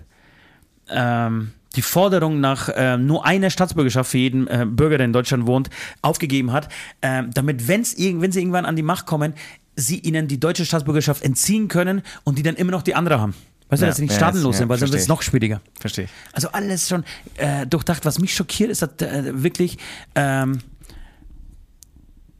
ähm, 0.93 1.51
die 1.75 1.81
Forderung 1.81 2.41
nach 2.41 2.69
äh, 2.69 2.97
nur 2.97 3.25
einer 3.25 3.49
Staatsbürgerschaft 3.49 4.11
für 4.11 4.17
jeden 4.17 4.47
äh, 4.47 4.65
Bürger, 4.67 4.97
der 4.97 5.05
in 5.05 5.13
Deutschland 5.13 5.47
wohnt, 5.47 5.69
aufgegeben 6.01 6.51
hat, 6.51 6.67
äh, 6.99 7.23
damit, 7.33 7.67
wenn's, 7.67 7.95
irg- 7.97 8.19
wenn 8.21 8.31
sie 8.31 8.39
irgendwann 8.41 8.65
an 8.65 8.75
die 8.75 8.83
Macht 8.83 9.05
kommen, 9.05 9.33
sie 9.75 9.99
ihnen 9.99 10.27
die 10.27 10.39
deutsche 10.39 10.65
Staatsbürgerschaft 10.65 11.23
entziehen 11.23 11.69
können 11.69 12.01
und 12.25 12.37
die 12.37 12.43
dann 12.43 12.55
immer 12.55 12.71
noch 12.71 12.81
die 12.83 12.93
andere 12.93 13.21
haben. 13.21 13.33
Weißt 13.69 13.81
du, 13.81 13.85
Ja, 13.85 13.89
dass 13.89 13.95
sie 13.95 14.01
nicht 14.03 14.11
ja, 14.11 14.17
staatenlos 14.17 14.55
ja, 14.55 14.59
sind, 14.59 14.69
weil 14.69 14.79
dann 14.79 14.91
wird 14.91 15.01
es 15.01 15.07
noch 15.07 15.21
schwieriger. 15.21 15.61
Verstehe. 15.79 16.07
Also 16.33 16.49
alles 16.51 16.89
schon 16.89 17.05
äh, 17.37 17.65
durchdacht. 17.65 18.03
Was 18.03 18.19
mich 18.19 18.35
schockiert, 18.35 18.69
ist 18.69 18.81
dass, 18.81 18.89
äh, 19.01 19.41
wirklich, 19.41 19.77
ähm, 20.13 20.59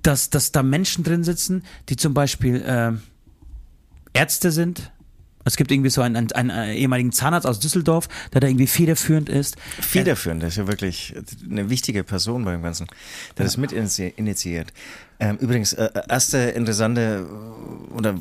dass, 0.02 0.30
dass 0.30 0.52
da 0.52 0.62
Menschen 0.62 1.06
drin 1.06 1.24
sitzen, 1.24 1.64
die 1.88 1.96
zum 1.96 2.14
Beispiel 2.14 2.62
ähm, 2.68 3.02
Ärzte 4.12 4.52
sind. 4.52 4.92
Es 5.46 5.56
gibt 5.58 5.72
irgendwie 5.72 5.90
so 5.90 6.02
einen, 6.02 6.16
einen, 6.16 6.32
einen 6.32 6.50
äh, 6.50 6.76
ehemaligen 6.76 7.12
Zahnarzt 7.12 7.48
aus 7.48 7.60
Düsseldorf, 7.60 8.08
der 8.34 8.42
da 8.42 8.48
irgendwie 8.48 8.68
federführend 8.68 9.30
ist. 9.30 9.56
Federführend, 9.80 10.42
der 10.42 10.50
ist 10.50 10.58
ja 10.58 10.68
wirklich 10.68 11.16
eine 11.50 11.70
wichtige 11.70 12.04
Person 12.04 12.46
beim 12.46 12.62
Ganzen. 12.62 12.88
Der 13.38 13.46
das 13.46 13.58
mit 13.58 13.72
initi- 13.72 14.14
initiiert. 14.16 14.72
Ähm, 15.20 15.38
übrigens, 15.38 15.74
äh, 15.74 15.90
erste 16.10 16.38
interessante 16.38 17.28
äh, 17.28 17.94
oder 17.94 18.16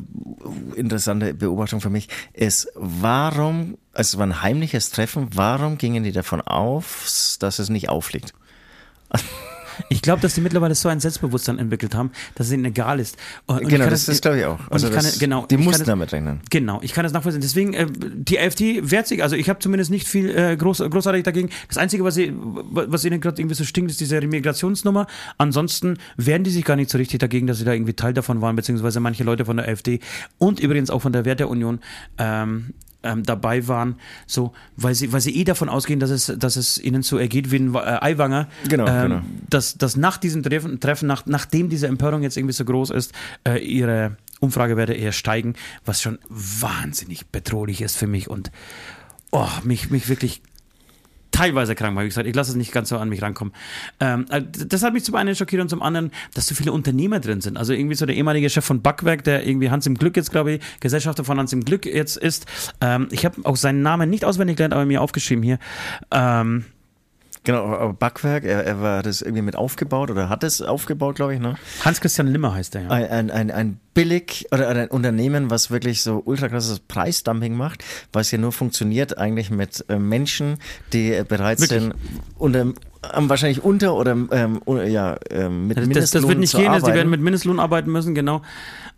interessante 0.75 1.33
Beobachtung 1.33 1.81
für 1.81 1.89
mich 1.89 2.09
ist, 2.33 2.67
warum, 2.75 3.77
also 3.93 4.15
es 4.15 4.17
war 4.19 4.27
ein 4.27 4.41
heimliches 4.41 4.91
Treffen, 4.91 5.27
warum 5.33 5.77
gingen 5.77 6.03
die 6.03 6.11
davon 6.11 6.41
aus, 6.41 7.37
dass 7.39 7.59
es 7.59 7.69
nicht 7.69 7.89
auffliegt? 7.89 8.33
Ich 9.89 10.01
glaube, 10.01 10.21
dass 10.21 10.35
die 10.35 10.41
mittlerweile 10.41 10.75
so 10.75 10.89
ein 10.89 10.99
Selbstbewusstsein 10.99 11.59
entwickelt 11.59 11.95
haben, 11.95 12.11
dass 12.35 12.47
es 12.47 12.53
ihnen 12.53 12.65
egal 12.65 12.99
ist. 12.99 13.17
Und, 13.45 13.67
genau, 13.67 13.89
das, 13.89 14.05
das 14.05 14.21
glaube 14.21 14.39
ich 14.39 14.45
auch. 14.45 14.59
Also 14.69 14.87
ich 14.87 14.93
kann, 14.93 15.03
das, 15.03 15.19
genau, 15.19 15.45
die 15.45 15.57
mussten 15.57 15.85
damit 15.85 16.11
rechnen. 16.11 16.41
Genau, 16.49 16.79
ich 16.81 16.93
kann 16.93 17.03
das 17.03 17.13
nachvollziehen. 17.13 17.41
Deswegen, 17.41 17.73
äh, 17.73 17.87
die 17.89 18.39
AfD 18.39 18.89
wehrt 18.89 19.07
sich, 19.07 19.23
also 19.23 19.35
ich 19.35 19.49
habe 19.49 19.59
zumindest 19.59 19.91
nicht 19.91 20.07
viel 20.07 20.29
äh, 20.29 20.55
groß, 20.55 20.79
großartig 20.89 21.23
dagegen. 21.23 21.49
Das 21.67 21.77
Einzige, 21.77 22.03
was, 22.03 22.15
sie, 22.15 22.33
was 22.33 23.05
ihnen 23.05 23.21
gerade 23.21 23.41
irgendwie 23.41 23.55
so 23.55 23.63
stinkt, 23.63 23.91
ist 23.91 23.99
diese 23.99 24.19
Migrationsnummer. 24.21 25.07
Ansonsten 25.37 25.97
wehren 26.17 26.43
die 26.43 26.51
sich 26.51 26.65
gar 26.65 26.75
nicht 26.75 26.89
so 26.89 26.97
richtig 26.97 27.19
dagegen, 27.19 27.47
dass 27.47 27.57
sie 27.57 27.65
da 27.65 27.73
irgendwie 27.73 27.93
Teil 27.93 28.13
davon 28.13 28.41
waren, 28.41 28.55
beziehungsweise 28.55 28.99
manche 28.99 29.23
Leute 29.23 29.45
von 29.45 29.57
der 29.57 29.67
AfD 29.67 29.99
und 30.37 30.59
übrigens 30.59 30.89
auch 30.89 31.01
von 31.01 31.13
der 31.13 31.25
Werteunion 31.25 31.79
ähm, 32.17 32.73
ähm, 33.03 33.23
dabei 33.23 33.67
waren, 33.67 33.95
so, 34.27 34.53
weil 34.77 34.95
sie, 34.95 35.11
weil 35.13 35.21
sie 35.21 35.35
eh 35.35 35.43
davon 35.43 35.69
ausgehen, 35.69 35.99
dass 35.99 36.09
es, 36.09 36.33
dass 36.37 36.55
es 36.55 36.77
ihnen 36.77 37.01
so 37.03 37.17
ergeht 37.17 37.51
wie 37.51 37.57
ein 37.57 37.75
äh, 37.75 37.77
Eiwanger. 37.79 38.47
Genau, 38.69 38.87
ähm, 38.87 39.01
genau. 39.03 39.21
Dass, 39.49 39.77
dass 39.77 39.95
nach 39.95 40.17
diesem 40.17 40.43
Treffen, 40.43 40.79
Treffen 40.79 41.07
nach, 41.07 41.25
nachdem 41.25 41.69
diese 41.69 41.87
Empörung 41.87 42.23
jetzt 42.23 42.37
irgendwie 42.37 42.53
so 42.53 42.65
groß 42.65 42.91
ist, 42.91 43.13
äh, 43.47 43.57
ihre 43.57 44.17
Umfragewerte 44.39 44.93
eher 44.93 45.11
steigen, 45.11 45.55
was 45.85 46.01
schon 46.01 46.19
wahnsinnig 46.29 47.27
bedrohlich 47.27 47.81
ist 47.81 47.97
für 47.97 48.07
mich 48.07 48.29
und 48.29 48.51
oh, 49.31 49.47
mich, 49.63 49.89
mich 49.89 50.09
wirklich 50.09 50.41
teilweise 51.31 51.75
krank 51.75 51.95
macht. 51.95 52.05
Wie 52.05 52.09
gesagt, 52.09 52.27
ich 52.27 52.35
lasse 52.35 52.51
es 52.51 52.57
nicht 52.57 52.71
ganz 52.71 52.89
so 52.89 52.97
an 52.97 53.09
mich 53.09 53.21
rankommen. 53.21 53.53
Ähm, 53.99 54.25
äh, 54.29 54.41
das 54.43 54.83
hat 54.83 54.93
mich 54.93 55.03
zum 55.03 55.15
einen 55.15 55.35
schockiert 55.35 55.61
und 55.61 55.69
zum 55.69 55.81
anderen, 55.81 56.11
dass 56.33 56.47
so 56.47 56.55
viele 56.55 56.71
Unternehmer 56.71 57.19
drin 57.19 57.41
sind. 57.41 57.57
Also 57.57 57.73
irgendwie 57.73 57.95
so 57.95 58.05
der 58.05 58.15
ehemalige 58.15 58.49
Chef 58.49 58.65
von 58.65 58.81
Backwerk, 58.81 59.23
der 59.23 59.47
irgendwie 59.47 59.69
Hans 59.69 59.85
im 59.85 59.95
Glück 59.95 60.17
jetzt, 60.17 60.31
glaube 60.31 60.53
ich, 60.53 60.61
Gesellschafter 60.79 61.23
von 61.23 61.39
Hans 61.39 61.53
im 61.53 61.63
Glück 61.63 61.85
jetzt 61.85 62.17
ist. 62.17 62.45
Ähm, 62.81 63.07
ich 63.11 63.25
habe 63.25 63.41
auch 63.45 63.55
seinen 63.55 63.81
Namen 63.81 64.09
nicht 64.09 64.25
auswendig 64.25 64.57
gelernt, 64.57 64.73
aber 64.73 64.85
mir 64.85 65.01
aufgeschrieben 65.01 65.43
hier. 65.43 65.59
Ähm, 66.11 66.65
Genau, 67.43 67.65
aber 67.65 67.93
Backwerk, 67.93 68.43
er, 68.43 68.65
er 68.65 68.81
war 68.81 69.01
das 69.01 69.21
irgendwie 69.21 69.41
mit 69.41 69.55
aufgebaut 69.55 70.11
oder 70.11 70.29
hat 70.29 70.43
es 70.43 70.61
aufgebaut, 70.61 71.15
glaube 71.15 71.33
ich, 71.33 71.39
ne? 71.39 71.55
Hans-Christian 71.83 72.27
Limmer 72.27 72.53
heißt 72.53 72.75
der, 72.75 72.83
ja. 72.83 72.89
Ein, 72.89 73.09
ein, 73.09 73.31
ein, 73.31 73.51
ein 73.51 73.79
billig 73.95 74.45
oder 74.51 74.69
ein 74.69 74.89
Unternehmen, 74.89 75.49
was 75.49 75.71
wirklich 75.71 76.03
so 76.03 76.21
ultra 76.23 76.49
krasses 76.49 76.79
Preisdumping 76.79 77.55
macht, 77.55 77.83
was 78.13 78.29
ja 78.29 78.37
nur 78.37 78.51
funktioniert 78.51 79.17
eigentlich 79.17 79.49
mit 79.49 79.83
äh, 79.89 79.97
Menschen, 79.97 80.57
die 80.93 81.13
äh, 81.13 81.25
bereit 81.27 81.59
Wirklich? 81.59 81.81
sind, 81.81 81.95
unter, 82.37 82.67
wahrscheinlich 83.15 83.63
unter 83.63 83.95
oder 83.95 84.11
ähm, 84.11 84.61
ja, 84.85 85.17
ähm, 85.31 85.67
mit 85.67 85.77
Das, 85.77 85.87
Mindestlohn 85.87 86.21
das 86.21 86.29
wird 86.29 86.39
nicht 86.39 86.55
gehen, 86.55 86.67
arbeiten. 86.67 86.93
werden 86.93 87.09
mit 87.09 87.21
Mindestlohn 87.21 87.59
arbeiten 87.59 87.91
müssen, 87.91 88.13
genau. 88.13 88.43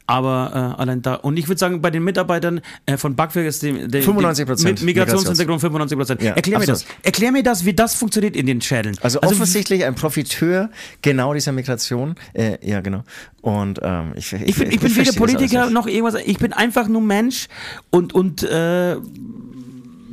Aber 0.05 0.75
äh, 0.77 0.81
allein 0.81 1.01
da. 1.01 1.15
Und 1.15 1.37
ich 1.37 1.47
würde 1.47 1.59
sagen, 1.59 1.81
bei 1.81 1.89
den 1.89 2.03
Mitarbeitern 2.03 2.61
äh, 2.85 2.97
von 2.97 3.15
Backwerk 3.15 3.47
ist 3.47 3.63
die, 3.63 3.87
die, 3.87 3.99
95% 3.99 4.55
die 4.57 4.65
mit 4.65 4.81
Migrationshintergrund 4.81 5.61
95 5.61 5.97
Prozent. 5.97 6.21
Ja, 6.21 6.33
Erklär 6.33 6.59
mir 6.59 6.65
das. 6.65 6.81
absolut. 6.81 7.05
Erklär 7.05 7.31
mir 7.31 7.43
das, 7.43 7.65
wie 7.65 7.73
das 7.73 7.95
funktioniert 7.95 8.35
in 8.35 8.45
den 8.45 8.59
Schädeln. 8.61 8.97
Also, 9.01 9.21
offensichtlich 9.21 9.85
ein 9.85 9.95
Profiteur 9.95 10.69
genau 11.01 11.33
dieser 11.33 11.53
Migration. 11.53 12.15
Äh, 12.33 12.57
ja, 12.67 12.81
genau. 12.81 13.03
Und 13.41 13.79
ähm, 13.81 14.13
ich, 14.15 14.33
Ich 14.33 14.55
bin, 14.57 14.71
ich 14.71 14.79
bin 14.79 14.93
weder 14.95 15.05
das 15.05 15.15
Politiker 15.15 15.69
noch 15.69 15.87
irgendwas. 15.87 16.21
Ich 16.25 16.37
bin 16.37 16.53
einfach 16.53 16.87
nur 16.87 17.01
Mensch 17.01 17.47
und, 17.89 18.13
und 18.13 18.43
äh, 18.43 18.97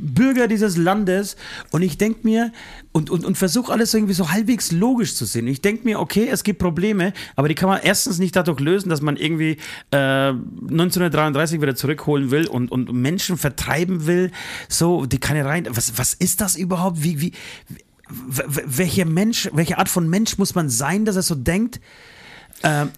Bürger 0.01 0.47
dieses 0.47 0.77
Landes 0.77 1.35
und 1.71 1.81
ich 1.81 1.97
denke 1.97 2.21
mir 2.23 2.51
und, 2.91 3.09
und, 3.09 3.23
und 3.23 3.37
versuche 3.37 3.71
alles 3.71 3.93
irgendwie 3.93 4.13
so 4.13 4.31
halbwegs 4.31 4.71
logisch 4.71 5.15
zu 5.15 5.25
sehen. 5.25 5.47
Ich 5.47 5.61
denke 5.61 5.85
mir, 5.85 5.99
okay, 5.99 6.27
es 6.29 6.43
gibt 6.43 6.59
Probleme, 6.59 7.13
aber 7.35 7.47
die 7.47 7.55
kann 7.55 7.69
man 7.69 7.79
erstens 7.81 8.19
nicht 8.19 8.35
dadurch 8.35 8.59
lösen, 8.59 8.89
dass 8.89 9.01
man 9.01 9.15
irgendwie 9.15 9.57
äh, 9.91 9.97
1933 9.97 11.61
wieder 11.61 11.75
zurückholen 11.75 12.31
will 12.31 12.47
und, 12.47 12.71
und 12.71 12.91
Menschen 12.91 13.37
vertreiben 13.37 14.07
will, 14.07 14.31
so, 14.67 15.05
die 15.05 15.19
keine 15.19 15.45
rein. 15.45 15.67
Was, 15.69 15.97
was 15.97 16.13
ist 16.15 16.41
das 16.41 16.55
überhaupt? 16.55 17.03
Wie, 17.03 17.21
wie, 17.21 17.33
welcher 18.09 19.05
Mensch, 19.05 19.49
welche 19.53 19.77
Art 19.77 19.89
von 19.89 20.09
Mensch 20.09 20.37
muss 20.37 20.55
man 20.55 20.69
sein, 20.69 21.05
dass 21.05 21.15
er 21.15 21.21
so 21.21 21.35
denkt? 21.35 21.79
Ähm, 22.63 22.89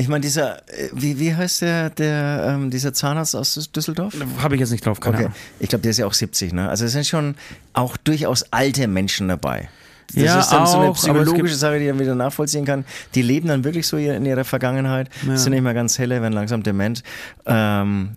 Ich 0.00 0.06
meine, 0.08 0.20
dieser, 0.20 0.58
äh, 0.68 0.90
wie, 0.92 1.18
wie 1.18 1.34
heißt 1.34 1.62
der, 1.62 1.90
der 1.90 2.54
ähm, 2.54 2.70
dieser 2.70 2.92
Zahnarzt 2.94 3.34
aus 3.34 3.56
Düs- 3.56 3.72
Düsseldorf? 3.72 4.14
Habe 4.40 4.54
ich 4.54 4.60
jetzt 4.60 4.70
nicht 4.70 4.86
drauf, 4.86 5.00
keine 5.00 5.16
Okay. 5.16 5.28
Ich 5.58 5.68
glaube, 5.68 5.82
der 5.82 5.90
ist 5.90 5.98
ja 5.98 6.06
auch 6.06 6.12
70, 6.12 6.52
ne? 6.52 6.68
Also 6.68 6.84
es 6.84 6.92
sind 6.92 7.06
schon 7.06 7.34
auch 7.72 7.96
durchaus 7.96 8.44
alte 8.52 8.86
Menschen 8.86 9.26
dabei. 9.28 9.68
Das 10.14 10.22
Ja, 10.22 10.40
ist 10.40 10.50
dann 10.50 10.66
so 10.66 10.78
eine 10.78 10.90
auch, 10.90 11.04
aber 11.08 11.20
es 11.20 11.26
psychologische 11.26 11.56
Sache, 11.56 11.78
die 11.80 11.86
man 11.88 11.98
wieder 11.98 12.14
nachvollziehen 12.14 12.64
kann. 12.64 12.84
Die 13.14 13.22
leben 13.22 13.48
dann 13.48 13.64
wirklich 13.64 13.86
so 13.86 13.96
in 13.96 14.24
ihrer 14.24 14.44
Vergangenheit, 14.44 15.10
sind 15.34 15.52
nicht 15.52 15.62
mehr 15.62 15.74
ganz 15.74 15.98
helle, 15.98 16.22
werden 16.22 16.32
langsam 16.32 16.62
dement. 16.62 17.02
Ähm, 17.46 18.16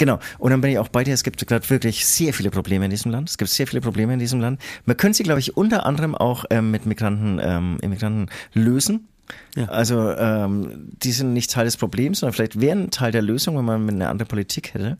Genau. 0.00 0.20
Und 0.38 0.52
dann 0.52 0.60
bin 0.60 0.70
ich 0.70 0.78
auch 0.78 0.86
bei 0.86 1.02
dir. 1.02 1.12
Es 1.12 1.24
gibt 1.24 1.44
gerade 1.44 1.68
wirklich 1.70 2.06
sehr 2.06 2.32
viele 2.32 2.50
Probleme 2.50 2.84
in 2.84 2.90
diesem 2.92 3.10
Land. 3.10 3.28
Es 3.30 3.36
gibt 3.36 3.50
sehr 3.50 3.66
viele 3.66 3.80
Probleme 3.80 4.12
in 4.12 4.20
diesem 4.20 4.38
Land. 4.38 4.60
Man 4.86 4.96
könnte 4.96 5.16
sie, 5.16 5.24
glaube 5.24 5.40
ich, 5.40 5.56
unter 5.56 5.84
anderem 5.86 6.14
auch 6.14 6.44
ähm, 6.50 6.70
mit 6.70 6.86
Migranten, 6.86 7.40
ähm, 7.42 7.78
Immigranten 7.82 8.28
lösen. 8.54 9.08
Ja. 9.56 9.64
Also 9.66 10.10
ähm, 10.12 10.88
die 11.02 11.10
sind 11.12 11.32
nicht 11.32 11.50
Teil 11.50 11.64
des 11.64 11.76
Problems, 11.76 12.20
sondern 12.20 12.34
vielleicht 12.34 12.60
wären 12.60 12.90
Teil 12.90 13.10
der 13.12 13.22
Lösung, 13.22 13.56
wenn 13.56 13.64
man 13.64 13.88
eine 13.88 14.08
andere 14.08 14.26
Politik 14.28 14.74
hätte, 14.74 14.98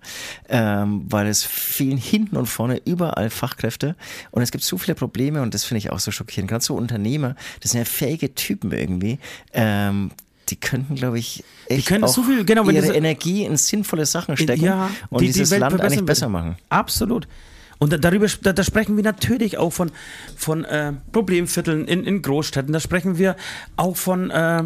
ähm, 0.49 1.05
weil 1.09 1.27
es 1.29 1.45
fehlen 1.45 1.97
hinten 1.99 2.37
und 2.37 2.47
vorne 2.47 2.81
überall 2.85 3.31
Fachkräfte 3.31 3.95
und 4.31 4.43
es 4.43 4.51
gibt 4.51 4.65
so 4.65 4.77
viele 4.79 4.95
Probleme 4.95 5.43
und 5.43 5.55
das 5.55 5.65
finde 5.65 5.79
ich 5.79 5.91
auch 5.91 6.01
so 6.01 6.11
schockierend. 6.11 6.51
Gerade 6.51 6.65
so 6.65 6.75
Unternehmer, 6.75 7.37
das 7.61 7.71
sind 7.73 7.79
ja 7.79 7.85
fähige 7.85 8.35
Typen 8.35 8.73
irgendwie. 8.73 9.19
Ähm, 9.53 10.11
die 10.49 10.57
könnten, 10.57 10.95
glaube 10.95 11.19
ich, 11.19 11.45
echt 11.69 11.87
können 11.89 12.05
auch 12.05 12.09
so 12.09 12.23
viel- 12.23 12.45
genau, 12.45 12.69
ihre 12.71 12.95
Energie 12.95 13.45
in 13.45 13.57
sinnvolle 13.59 14.07
Sachen 14.07 14.37
stecken 14.39 14.65
Ja, 14.65 14.89
und 15.11 15.21
die- 15.21 15.27
die 15.27 15.33
dieses 15.35 15.51
Welt 15.51 15.61
Land 15.61 15.81
eigentlich 15.81 16.05
besser 16.07 16.29
machen. 16.31 16.57
Absolut. 16.71 17.29
Und 17.79 17.93
da, 17.93 17.97
darüber 17.97 18.27
da, 18.43 18.53
da 18.53 18.65
sprechen 18.65 18.97
wir 18.97 19.05
natürlich 19.05 19.59
auch 19.59 19.73
von, 19.73 19.91
von 20.37 20.65
äh, 20.65 20.93
Problemvierteln 21.13 21.87
in, 21.87 22.05
in 22.05 22.23
Großstädten. 22.23 22.73
Da 22.73 22.81
sprechen 22.81 23.19
wir 23.19 23.37
auch 23.77 23.97
von, 23.97 24.31
äh, 24.31 24.65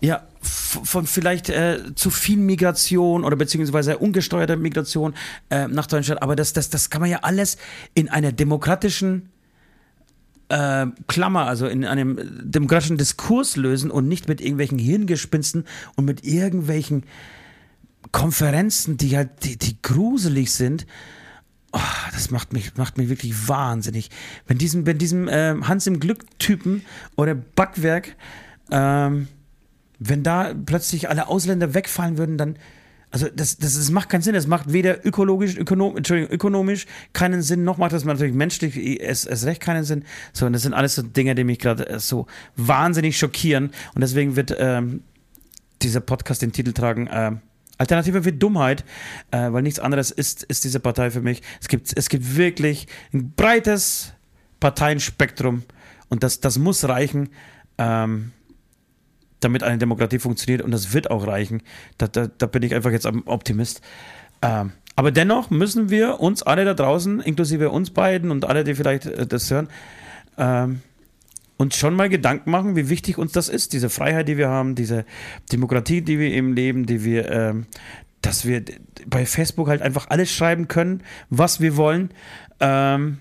ja, 0.00 0.26
von 0.40 1.06
vielleicht 1.06 1.48
äh, 1.48 1.94
zu 1.94 2.10
viel 2.10 2.38
Migration 2.38 3.24
oder 3.24 3.36
beziehungsweise 3.36 3.98
ungesteuerter 3.98 4.56
Migration 4.56 5.14
äh, 5.50 5.68
nach 5.68 5.86
Deutschland. 5.86 6.22
Aber 6.22 6.34
das, 6.34 6.52
das, 6.52 6.70
das 6.70 6.90
kann 6.90 7.00
man 7.00 7.10
ja 7.10 7.20
alles 7.22 7.56
in 7.94 8.08
einer 8.08 8.32
demokratischen 8.32 9.30
äh, 10.48 10.86
Klammer, 11.06 11.46
also 11.46 11.66
in 11.66 11.84
einem 11.84 12.18
demokratischen 12.42 12.98
Diskurs 12.98 13.56
lösen 13.56 13.90
und 13.90 14.08
nicht 14.08 14.28
mit 14.28 14.40
irgendwelchen 14.40 14.78
Hirngespinsten 14.78 15.64
und 15.94 16.04
mit 16.04 16.24
irgendwelchen 16.24 17.04
Konferenzen, 18.10 18.96
die 18.96 19.16
halt, 19.16 19.44
die, 19.44 19.56
die 19.56 19.80
gruselig 19.80 20.52
sind. 20.52 20.86
Oh, 21.72 21.80
das 22.12 22.30
macht 22.30 22.52
mich, 22.52 22.76
macht 22.76 22.98
mich 22.98 23.08
wirklich 23.08 23.48
wahnsinnig. 23.48 24.10
Wenn 24.46 24.58
diesem, 24.58 24.84
wenn 24.84 24.98
diesem 24.98 25.28
ähm, 25.30 25.68
Hans 25.68 25.86
im 25.86 26.00
Glück-Typen 26.00 26.82
oder 27.16 27.34
Backwerk, 27.34 28.14
ähm, 28.70 29.28
wenn 29.98 30.22
da 30.22 30.52
plötzlich 30.54 31.08
alle 31.08 31.28
Ausländer 31.28 31.72
wegfallen 31.72 32.18
würden, 32.18 32.36
dann, 32.36 32.56
also 33.10 33.26
das, 33.34 33.56
das, 33.56 33.74
das 33.74 33.90
macht 33.90 34.10
keinen 34.10 34.20
Sinn. 34.20 34.34
Das 34.34 34.46
macht 34.46 34.72
weder 34.72 35.06
ökologisch, 35.06 35.56
ökonom, 35.56 35.96
Entschuldigung, 35.96 36.34
ökonomisch 36.34 36.86
keinen 37.14 37.40
Sinn, 37.40 37.64
noch 37.64 37.78
macht 37.78 37.92
das 37.92 38.04
natürlich 38.04 38.34
menschlich 38.34 39.00
es, 39.00 39.24
es 39.24 39.46
recht 39.46 39.62
keinen 39.62 39.84
Sinn. 39.84 40.04
So, 40.34 40.44
und 40.44 40.52
das 40.52 40.62
sind 40.62 40.74
alles 40.74 40.94
so 40.96 41.02
Dinge, 41.02 41.34
die 41.34 41.44
mich 41.44 41.58
gerade 41.58 41.88
äh, 41.88 41.98
so 41.98 42.26
wahnsinnig 42.56 43.16
schockieren. 43.16 43.70
Und 43.94 44.00
deswegen 44.02 44.36
wird 44.36 44.54
ähm, 44.58 45.04
dieser 45.80 46.00
Podcast 46.00 46.42
den 46.42 46.52
Titel 46.52 46.72
tragen, 46.72 47.06
äh, 47.06 47.32
Alternative 47.82 48.22
für 48.22 48.32
Dummheit, 48.32 48.84
äh, 49.30 49.52
weil 49.52 49.62
nichts 49.62 49.78
anderes 49.78 50.10
ist, 50.10 50.44
ist 50.44 50.64
diese 50.64 50.80
Partei 50.80 51.10
für 51.10 51.20
mich. 51.20 51.42
Es 51.60 51.68
gibt, 51.68 51.96
es 51.96 52.08
gibt 52.08 52.36
wirklich 52.36 52.86
ein 53.12 53.32
breites 53.32 54.14
Parteienspektrum 54.60 55.64
und 56.08 56.22
das, 56.22 56.40
das 56.40 56.58
muss 56.58 56.88
reichen, 56.88 57.30
ähm, 57.78 58.32
damit 59.40 59.64
eine 59.64 59.78
Demokratie 59.78 60.20
funktioniert 60.20 60.62
und 60.62 60.70
das 60.70 60.94
wird 60.94 61.10
auch 61.10 61.26
reichen. 61.26 61.62
Da, 61.98 62.06
da, 62.06 62.28
da 62.28 62.46
bin 62.46 62.62
ich 62.62 62.74
einfach 62.74 62.92
jetzt 62.92 63.06
am 63.06 63.22
Optimist. 63.26 63.80
Ähm, 64.40 64.72
aber 64.94 65.10
dennoch 65.10 65.50
müssen 65.50 65.90
wir 65.90 66.20
uns 66.20 66.42
alle 66.42 66.64
da 66.64 66.74
draußen, 66.74 67.20
inklusive 67.20 67.70
uns 67.70 67.90
beiden 67.90 68.30
und 68.30 68.44
alle, 68.44 68.62
die 68.62 68.74
vielleicht 68.74 69.06
äh, 69.06 69.26
das 69.26 69.50
hören, 69.50 69.68
ähm, 70.38 70.82
uns 71.56 71.76
schon 71.76 71.94
mal 71.94 72.08
Gedanken 72.08 72.50
machen, 72.50 72.76
wie 72.76 72.88
wichtig 72.88 73.18
uns 73.18 73.32
das 73.32 73.48
ist, 73.48 73.72
diese 73.72 73.90
Freiheit, 73.90 74.28
die 74.28 74.36
wir 74.36 74.48
haben, 74.48 74.74
diese 74.74 75.04
Demokratie, 75.52 76.02
die 76.02 76.18
wir 76.18 76.30
eben 76.30 76.54
leben, 76.54 76.86
die 76.86 77.04
wir, 77.04 77.30
ähm, 77.30 77.66
dass 78.20 78.46
wir 78.46 78.64
bei 79.06 79.26
Facebook 79.26 79.68
halt 79.68 79.82
einfach 79.82 80.10
alles 80.10 80.30
schreiben 80.30 80.68
können, 80.68 81.02
was 81.30 81.60
wir 81.60 81.76
wollen. 81.76 82.10
Ähm, 82.60 83.18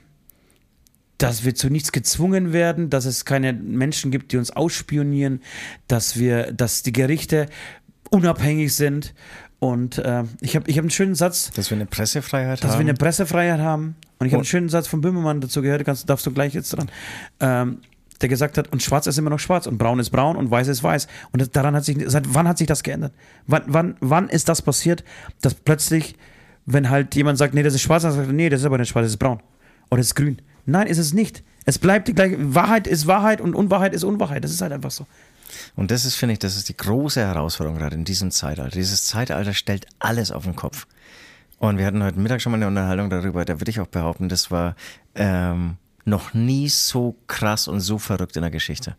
dass 1.18 1.46
wir 1.46 1.54
zu 1.54 1.70
nichts 1.70 1.92
gezwungen 1.92 2.52
werden, 2.52 2.90
dass 2.90 3.06
es 3.06 3.26
keine 3.26 3.54
Menschen 3.54 4.10
gibt, 4.10 4.32
die 4.32 4.38
uns 4.38 4.50
ausspionieren, 4.50 5.42
dass 5.88 6.18
wir, 6.18 6.52
dass 6.52 6.82
die 6.82 6.92
Gerichte 6.92 7.48
unabhängig 8.10 8.74
sind. 8.74 9.14
Und 9.60 10.00
äh, 10.00 10.24
ich 10.42 10.56
habe 10.56 10.68
ich 10.68 10.78
hab 10.78 10.84
einen 10.84 10.90
schönen 10.90 11.14
Satz. 11.14 11.52
Dass 11.52 11.70
wir 11.70 11.76
eine 11.78 11.86
Pressefreiheit 11.86 12.64
dass 12.64 12.72
haben. 12.72 12.80
wir 12.80 12.86
eine 12.86 12.96
Pressefreiheit 12.96 13.60
haben. 13.60 13.96
Und 14.18 14.26
ich 14.26 14.34
habe 14.34 14.40
einen 14.40 14.46
schönen 14.46 14.70
Satz 14.70 14.88
von 14.88 15.02
Böhmermann 15.02 15.42
dazu 15.42 15.62
gehört, 15.62 15.86
kannst, 15.86 16.10
darfst 16.10 16.26
du 16.26 16.32
gleich 16.32 16.56
jetzt 16.56 16.72
dran. 16.72 16.90
Ähm, 17.40 17.78
der 18.22 18.30
gesagt 18.30 18.58
hat, 18.58 18.72
und 18.72 18.82
schwarz 18.82 19.08
ist 19.08 19.18
immer 19.18 19.30
noch 19.30 19.40
schwarz 19.40 19.68
und 19.68 19.78
braun 19.78 20.00
ist 20.00 20.10
braun 20.10 20.36
und 20.36 20.50
weiß 20.50 20.68
ist 20.68 20.84
weiß. 20.84 21.08
Und 21.32 21.42
das, 21.42 21.52
daran 21.52 21.76
hat 21.76 21.84
sich, 21.84 21.98
seit 22.06 22.34
wann 22.34 22.48
hat 22.48 22.58
sich 22.58 22.68
das 22.68 22.84
geändert? 22.84 23.14
Wann, 23.48 23.64
wann, 23.68 23.96
wann 24.00 24.30
ist 24.30 24.50
das 24.50 24.62
passiert, 24.62 25.04
dass 25.42 25.54
plötzlich, 25.54 26.16
wenn 26.66 26.90
halt 26.90 27.16
jemand 27.16 27.38
sagt, 27.38 27.54
nee, 27.54 27.64
das 27.64 27.74
ist 27.74 27.82
schwarz, 27.82 28.04
dann 28.04 28.14
sagt 28.14 28.28
er, 28.28 28.34
nee, 28.34 28.50
das 28.50 28.62
ist 28.62 28.66
aber 28.66 28.78
nicht 28.78 28.90
schwarz, 28.90 29.06
das 29.06 29.14
ist 29.14 29.20
braun. 29.20 29.42
Oder 29.90 29.98
das 30.00 30.08
ist 30.08 30.16
grün. 30.16 30.42
Nein, 30.66 30.88
ist 30.88 30.98
es 30.98 31.14
nicht. 31.14 31.44
Es 31.66 31.80
bleibt 31.80 32.08
die 32.08 32.16
gleiche, 32.16 32.38
Wahrheit 32.56 32.88
ist 32.88 33.08
Wahrheit 33.08 33.42
und 33.42 33.56
Unwahrheit 33.56 33.94
ist 33.94 34.04
Unwahrheit. 34.04 34.44
Das 34.44 34.52
ist 34.52 34.62
halt 34.62 34.72
einfach 34.72 34.92
so. 34.92 35.06
Und 35.76 35.92
das 35.92 36.06
ist, 36.06 36.16
finde 36.16 36.34
ich, 36.34 36.40
das 36.40 36.56
ist 36.56 36.70
die 36.70 36.78
große 36.78 37.20
Herausforderung 37.20 37.78
gerade 37.78 37.96
in 37.96 38.06
diesem 38.06 38.32
Zeitalter. 38.32 38.76
Dieses 38.76 39.06
Zeitalter 39.06 39.54
stellt 39.54 39.86
alles 40.00 40.32
auf 40.32 40.44
den 40.44 40.56
Kopf. 40.56 40.88
Und 41.60 41.78
wir 41.78 41.86
hatten 41.86 42.02
heute 42.04 42.20
Mittag 42.20 42.42
schon 42.42 42.52
mal 42.52 42.58
eine 42.58 42.68
Unterhaltung 42.68 43.10
darüber, 43.10 43.46
da 43.46 43.60
würde 43.60 43.70
ich 43.70 43.80
auch 43.80 43.88
behaupten, 43.88 44.30
das 44.30 44.50
war 44.50 44.76
ähm, 45.14 45.78
noch 46.06 46.34
nie 46.34 46.70
so 46.70 47.16
krass 47.28 47.68
und 47.68 47.82
so 47.82 47.98
verrückt 47.98 48.36
in 48.36 48.42
der 48.42 48.52
Geschichte. 48.52 48.96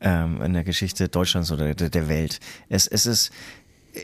Ähm, 0.00 0.40
in 0.42 0.52
der 0.52 0.64
Geschichte 0.64 1.08
Deutschlands 1.08 1.50
oder 1.50 1.74
der, 1.74 1.90
der 1.90 2.08
Welt. 2.08 2.38
Es, 2.68 2.86
es 2.86 3.04
ist, 3.06 3.32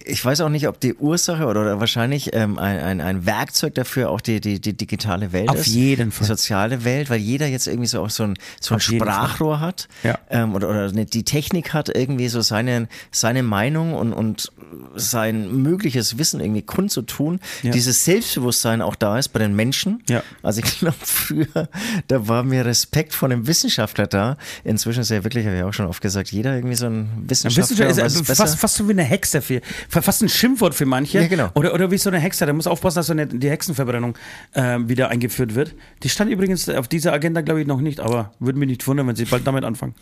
ich 0.05 0.25
weiß 0.25 0.41
auch 0.43 0.49
nicht, 0.49 0.69
ob 0.69 0.81
die 0.81 0.95
Ursache 0.95 1.47
oder, 1.47 1.63
oder 1.63 1.81
wahrscheinlich 1.81 2.35
ähm, 2.35 2.59
ein, 2.59 2.79
ein, 2.79 3.01
ein 3.01 3.27
Werkzeug 3.27 3.75
dafür 3.75 4.11
auch 4.11 4.21
die, 4.21 4.41
die, 4.41 4.61
die 4.61 4.75
digitale 4.77 5.33
Welt 5.33 5.49
Auf 5.49 5.61
ist. 5.61 5.67
jeden 5.69 6.11
Fall. 6.13 6.25
Die 6.27 6.29
soziale 6.29 6.85
Welt, 6.85 7.11
weil 7.11 7.19
jeder 7.21 7.47
jetzt 7.47 7.67
irgendwie 7.67 7.87
so 7.89 8.03
auch 8.03 8.11
so 8.11 8.25
ein, 8.25 8.35
so 8.61 8.75
ein 8.75 8.77
Auf 8.77 8.83
Sprachrohr 8.83 9.61
hat 9.61 9.89
Ja. 10.03 10.19
ähm, 10.31 10.55
oder, 10.55 10.69
oder 10.69 10.85
eine- 10.89 11.07
die 11.07 11.23
Technik 11.25 11.73
hat, 11.73 11.89
irgendwie 11.95 12.29
so 12.29 12.41
seine, 12.41 12.89
seine 13.11 13.43
Meinung 13.43 13.95
und, 13.95 14.13
und 14.13 14.53
sein 14.97 15.63
mögliches 15.63 16.19
Wissen 16.19 16.41
irgendwie 16.41 16.63
kundzutun. 16.63 17.41
Ja. 17.63 17.71
Dieses 17.73 18.05
Selbstbewusstsein 18.05 18.83
auch 18.83 18.95
da 18.97 19.19
ist 19.19 19.29
bei 19.29 19.39
den 19.39 19.55
Menschen. 19.57 20.03
Ja. 20.09 20.23
Also 20.43 20.61
ich 20.65 20.79
glaube, 20.79 20.97
früher, 21.01 21.69
da 22.09 22.29
war 22.29 22.43
mir 22.43 22.65
Respekt 22.65 23.15
vor 23.15 23.29
einem 23.31 23.47
Wissenschaftler 23.47 24.07
da. 24.07 24.37
Inzwischen 24.65 25.01
ist 25.01 25.11
ja 25.11 25.23
wirklich, 25.25 25.47
habe 25.47 25.57
ich 25.57 25.63
auch 25.63 25.73
schon 25.73 25.87
oft 25.87 26.01
gesagt, 26.01 26.31
jeder 26.33 26.55
irgendwie 26.55 26.75
so 26.77 26.87
ein 26.87 27.09
Wissenschaftler. 27.27 27.65
Wissenschaft 27.79 27.97
weiß 27.99 28.13
ist 28.15 28.21
es 28.23 28.29
äh, 28.31 28.35
fast, 28.35 28.59
fast 28.59 28.75
so 28.77 28.87
wie 28.89 28.93
eine 28.93 29.05
Hexe, 29.05 29.41
für, 29.43 29.61
fast 29.89 30.23
ein 30.23 30.29
Schimpfwort 30.29 30.75
für 30.75 30.87
manche. 30.87 31.21
Ja, 31.21 31.27
genau. 31.27 31.51
Oder, 31.55 31.75
oder 31.75 31.91
wie 31.91 31.99
so 31.99 32.11
eine 32.11 32.19
Hexe. 32.19 32.47
Da 32.47 32.53
muss 32.53 32.67
aufpassen, 32.67 32.97
dass 32.97 33.07
so 33.07 33.13
eine, 33.13 33.27
die 33.27 33.51
Hexenverbrennung 33.51 34.17
äh, 34.53 34.79
wieder 34.81 35.09
eingeführt 35.09 35.55
wird. 35.55 35.75
Die 36.03 36.09
stand 36.09 36.31
übrigens 36.31 36.69
auf 36.69 36.89
dieser 36.89 37.13
Agenda, 37.13 37.41
glaube 37.41 37.61
ich, 37.61 37.67
noch 37.67 37.81
nicht, 37.81 38.01
aber 38.01 38.33
würde 38.39 38.59
mich 38.59 38.69
nicht 38.69 38.87
wundern, 38.87 39.07
wenn 39.09 39.17
sie 39.17 39.25
bald 39.25 39.47
damit 39.47 39.65
anfangen. 39.65 39.95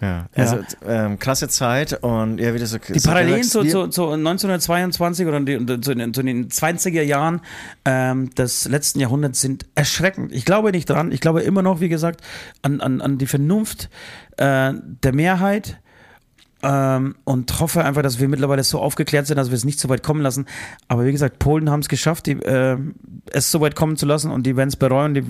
Ja, 0.00 0.26
also 0.34 0.58
Ähm, 0.86 1.18
krasse 1.18 1.48
Zeit 1.48 2.02
und 2.02 2.38
ja, 2.38 2.52
wie 2.52 2.58
du 2.58 2.66
so 2.66 2.78
Die 2.78 3.00
Parallelen 3.00 3.42
zu, 3.42 3.64
zu, 3.64 3.88
zu 3.88 4.10
1922 4.10 5.26
oder 5.26 5.40
die, 5.40 5.64
zu, 5.80 5.94
den, 5.94 6.12
zu 6.12 6.22
den 6.22 6.48
20er 6.48 7.02
Jahren 7.02 7.40
ähm, 7.84 8.30
des 8.34 8.68
letzten 8.68 9.00
Jahrhunderts 9.00 9.40
sind 9.40 9.66
erschreckend. 9.74 10.32
Ich 10.32 10.44
glaube 10.44 10.72
nicht 10.72 10.90
dran. 10.90 11.12
Ich 11.12 11.20
glaube 11.20 11.42
immer 11.42 11.62
noch, 11.62 11.80
wie 11.80 11.88
gesagt, 11.88 12.20
an, 12.62 12.80
an, 12.80 13.00
an 13.00 13.18
die 13.18 13.26
Vernunft 13.26 13.88
äh, 14.36 14.72
der 14.74 15.14
Mehrheit 15.14 15.78
ähm, 16.64 17.14
und 17.24 17.60
hoffe 17.60 17.84
einfach, 17.84 18.02
dass 18.02 18.18
wir 18.18 18.28
mittlerweile 18.28 18.64
so 18.64 18.80
aufgeklärt 18.80 19.26
sind, 19.26 19.36
dass 19.36 19.50
wir 19.50 19.56
es 19.56 19.64
nicht 19.64 19.78
so 19.78 19.88
weit 19.88 20.02
kommen 20.02 20.22
lassen. 20.22 20.46
Aber 20.88 21.04
wie 21.04 21.12
gesagt, 21.12 21.38
Polen 21.38 21.68
haben 21.70 21.80
es 21.80 21.88
geschafft, 21.88 22.26
die, 22.26 22.32
äh, 22.32 22.78
es 23.30 23.50
so 23.50 23.60
weit 23.60 23.76
kommen 23.76 23.96
zu 23.96 24.06
lassen 24.06 24.30
und 24.30 24.44
die 24.46 24.56
werden 24.56 24.68
es 24.70 24.76
bereuen. 24.76 25.14
Die, 25.14 25.22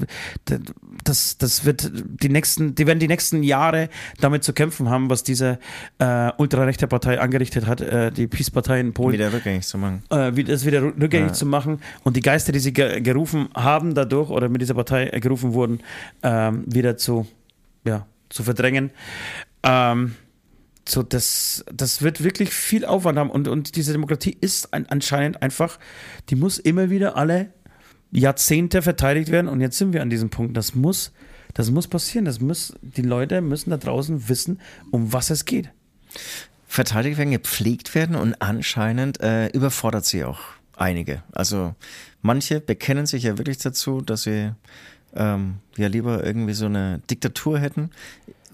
das, 1.03 1.37
das 1.39 1.65
wird 1.65 1.91
die 2.23 2.29
nächsten, 2.29 2.75
die 2.75 2.87
werden 2.87 2.99
die 3.01 3.09
nächsten 3.09 3.43
Jahre 3.43 3.89
damit 4.21 4.45
zu 4.45 4.53
kämpfen 4.53 4.89
haben, 4.89 5.11
was 5.11 5.23
diese 5.25 5.59
äh, 5.99 6.31
ultrarechte 6.39 6.87
Partei 6.87 7.21
angerichtet 7.21 7.67
hat, 7.67 7.81
äh, 7.81 8.11
die 8.13 8.27
Peace-Partei 8.27 8.81
in 8.81 8.95
Polen 8.95 9.13
wieder 9.15 9.33
rückgängig 9.33 9.67
zu 9.67 9.77
machen. 9.77 10.03
äh, 10.11 10.33
das 10.45 10.65
wieder 10.65 10.81
rück- 10.81 11.01
rückgängig 11.01 11.29
Ja. 11.29 11.35
zu 11.35 11.47
machen 11.47 11.81
und 12.05 12.17
die 12.17 12.21
Geister, 12.23 12.53
die 12.53 12.61
sie 12.61 12.73
ge 12.73 13.01
gerufen 13.01 13.49
haben 13.55 13.95
dadurch 13.95 14.31
oder 14.31 14.49
mit 14.49 14.61
dieser 14.63 14.75
Partei 14.75 15.09
äh, 15.09 15.21
gerufen 15.21 15.53
wurden, 15.53 15.81
ähm, 16.23 16.65
wieder 16.67 16.97
zu, 16.97 17.27
ja, 17.85 18.07
zu 18.31 18.43
verdrängen. 18.45 18.91
Ähm, 19.63 20.15
so, 20.89 21.03
das, 21.03 21.65
das 21.73 22.03
wird 22.03 22.23
wirklich 22.23 22.51
viel 22.51 22.85
Aufwand 22.85 23.19
haben 23.19 23.31
und, 23.31 23.49
und 23.49 23.77
diese 23.77 23.93
Demokratie 23.93 24.37
ist 24.41 24.75
ein, 24.75 24.89
anscheinend 24.89 25.43
einfach, 25.43 25.79
die 26.29 26.37
muss 26.37 26.59
immer 26.59 26.91
wieder 26.91 27.17
alle 27.17 27.53
Jahrzehnte 28.11 28.83
verteidigt 28.83 29.31
werden 29.31 29.49
und 29.49 29.61
jetzt 29.61 29.79
sind 29.79 29.93
wir 29.93 30.03
an 30.03 30.11
diesem 30.11 30.31
Punkt. 30.31 30.57
Das 30.57 30.75
muss, 30.75 31.13
das 31.55 31.71
muss 31.71 31.89
passieren. 31.89 32.25
Das 32.25 32.41
muss, 32.41 32.75
die 32.83 33.03
Leute 33.03 33.41
müssen 33.41 33.71
da 33.71 33.77
draußen 33.77 34.29
wissen, 34.29 34.61
um 34.91 35.13
was 35.13 35.31
es 35.31 35.45
geht. 35.45 35.71
verteidigt 36.67 37.19
werden, 37.19 37.31
gepflegt 37.31 37.95
werden 37.95 38.17
und 38.17 38.41
anscheinend 38.43 39.21
äh, 39.21 39.47
überfordert 39.49 40.05
sie 40.05 40.25
auch 40.25 40.41
einige. 40.77 41.23
Also 41.33 41.75
manche 42.21 42.61
bekennen 42.61 43.07
sich 43.07 43.23
ja 43.23 43.39
wirklich 43.39 43.59
dazu, 43.59 44.01
dass 44.01 44.23
sie 44.23 44.53
ähm, 45.15 45.57
ja 45.77 45.87
lieber 45.87 46.25
irgendwie 46.25 46.55
so 46.55 46.67
eine 46.67 47.01
Diktatur 47.11 47.61
hätten. 47.61 47.91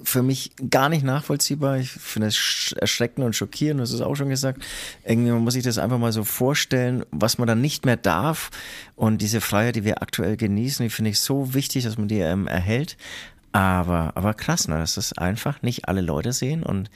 Für 0.02 0.22
mich 0.22 0.52
gar 0.70 0.88
nicht 0.88 1.04
nachvollziehbar. 1.04 1.78
Ich 1.78 1.90
finde 1.90 2.28
es 2.28 2.36
sch- 2.36 2.76
erschreckend 2.78 3.24
und 3.26 3.36
schockierend, 3.36 3.80
das 3.80 3.92
ist 3.92 4.00
auch 4.00 4.14
schon 4.14 4.28
gesagt. 4.30 4.62
Irgendwie 5.04 5.32
muss 5.32 5.54
sich 5.54 5.62
das 5.64 5.78
einfach 5.78 5.98
mal 5.98 6.12
so 6.12 6.24
vorstellen, 6.24 7.04
was 7.10 7.38
man 7.38 7.46
dann 7.46 7.60
nicht 7.60 7.84
mehr 7.84 7.96
darf. 7.96 8.50
Und 8.96 9.18
diese 9.22 9.40
Freiheit, 9.40 9.76
die 9.76 9.84
wir 9.84 10.02
aktuell 10.02 10.36
genießen, 10.36 10.82
die 10.84 10.90
finde 10.90 11.10
ich 11.10 11.20
so 11.20 11.54
wichtig, 11.54 11.84
dass 11.84 11.98
man 11.98 12.08
die 12.08 12.20
ähm, 12.20 12.46
erhält. 12.46 12.96
Aber, 13.52 14.12
aber 14.14 14.34
krass, 14.34 14.68
ne, 14.68 14.78
dass 14.78 14.94
das 14.94 15.12
einfach 15.18 15.60
nicht 15.62 15.88
alle 15.88 16.00
Leute 16.02 16.32
sehen. 16.32 16.62
Und 16.62 16.88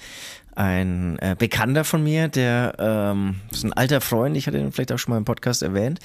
ein 0.54 1.18
äh, 1.18 1.34
Bekannter 1.36 1.82
von 1.82 2.04
mir, 2.04 2.28
der 2.28 2.74
ähm, 2.78 3.40
ist 3.50 3.64
ein 3.64 3.72
alter 3.72 4.00
Freund, 4.00 4.36
ich 4.36 4.46
hatte 4.46 4.58
ihn 4.58 4.70
vielleicht 4.70 4.92
auch 4.92 4.98
schon 4.98 5.10
mal 5.10 5.18
im 5.18 5.24
Podcast 5.24 5.62
erwähnt, 5.64 5.98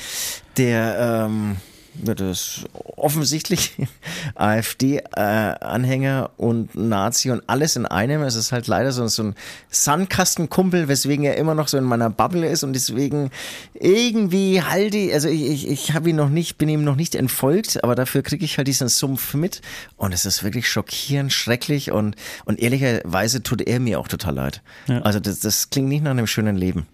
der 0.57 1.27
ähm, 1.27 1.57
das 1.93 2.21
ist 2.21 2.65
offensichtlich 2.95 3.73
AfD-Anhänger 4.35 6.31
und 6.37 6.75
Nazi 6.75 7.31
und 7.31 7.43
alles 7.47 7.75
in 7.75 7.85
einem. 7.85 8.21
Es 8.21 8.35
ist 8.35 8.51
halt 8.51 8.67
leider 8.67 8.91
so, 8.91 9.07
so 9.07 9.23
ein 9.23 9.35
Sandkastenkumpel, 9.69 10.87
weswegen 10.87 11.25
er 11.25 11.37
immer 11.37 11.55
noch 11.55 11.67
so 11.67 11.77
in 11.77 11.83
meiner 11.83 12.09
Bubble 12.09 12.47
ist 12.47 12.63
und 12.63 12.73
deswegen 12.73 13.31
irgendwie 13.73 14.61
halte 14.61 14.97
ich, 14.97 15.13
also 15.13 15.29
ich, 15.29 15.49
ich, 15.49 15.67
ich 15.67 15.93
habe 15.93 16.09
ihn 16.09 16.15
noch 16.15 16.29
nicht, 16.29 16.57
bin 16.57 16.69
ihm 16.69 16.83
noch 16.83 16.95
nicht 16.95 17.15
entfolgt, 17.15 17.83
aber 17.83 17.95
dafür 17.95 18.21
kriege 18.21 18.45
ich 18.45 18.57
halt 18.57 18.67
diesen 18.67 18.89
Sumpf 18.89 19.33
mit 19.33 19.61
und 19.97 20.13
es 20.13 20.25
ist 20.25 20.43
wirklich 20.43 20.69
schockierend, 20.69 21.33
schrecklich 21.33 21.91
und, 21.91 22.15
und 22.45 22.59
ehrlicherweise 22.59 23.43
tut 23.43 23.61
er 23.61 23.79
mir 23.79 23.99
auch 23.99 24.07
total 24.07 24.35
leid. 24.35 24.61
Ja. 24.87 25.01
Also 25.01 25.19
das, 25.19 25.39
das 25.39 25.69
klingt 25.69 25.89
nicht 25.89 26.03
nach 26.03 26.11
einem 26.11 26.27
schönen 26.27 26.55
Leben. 26.55 26.87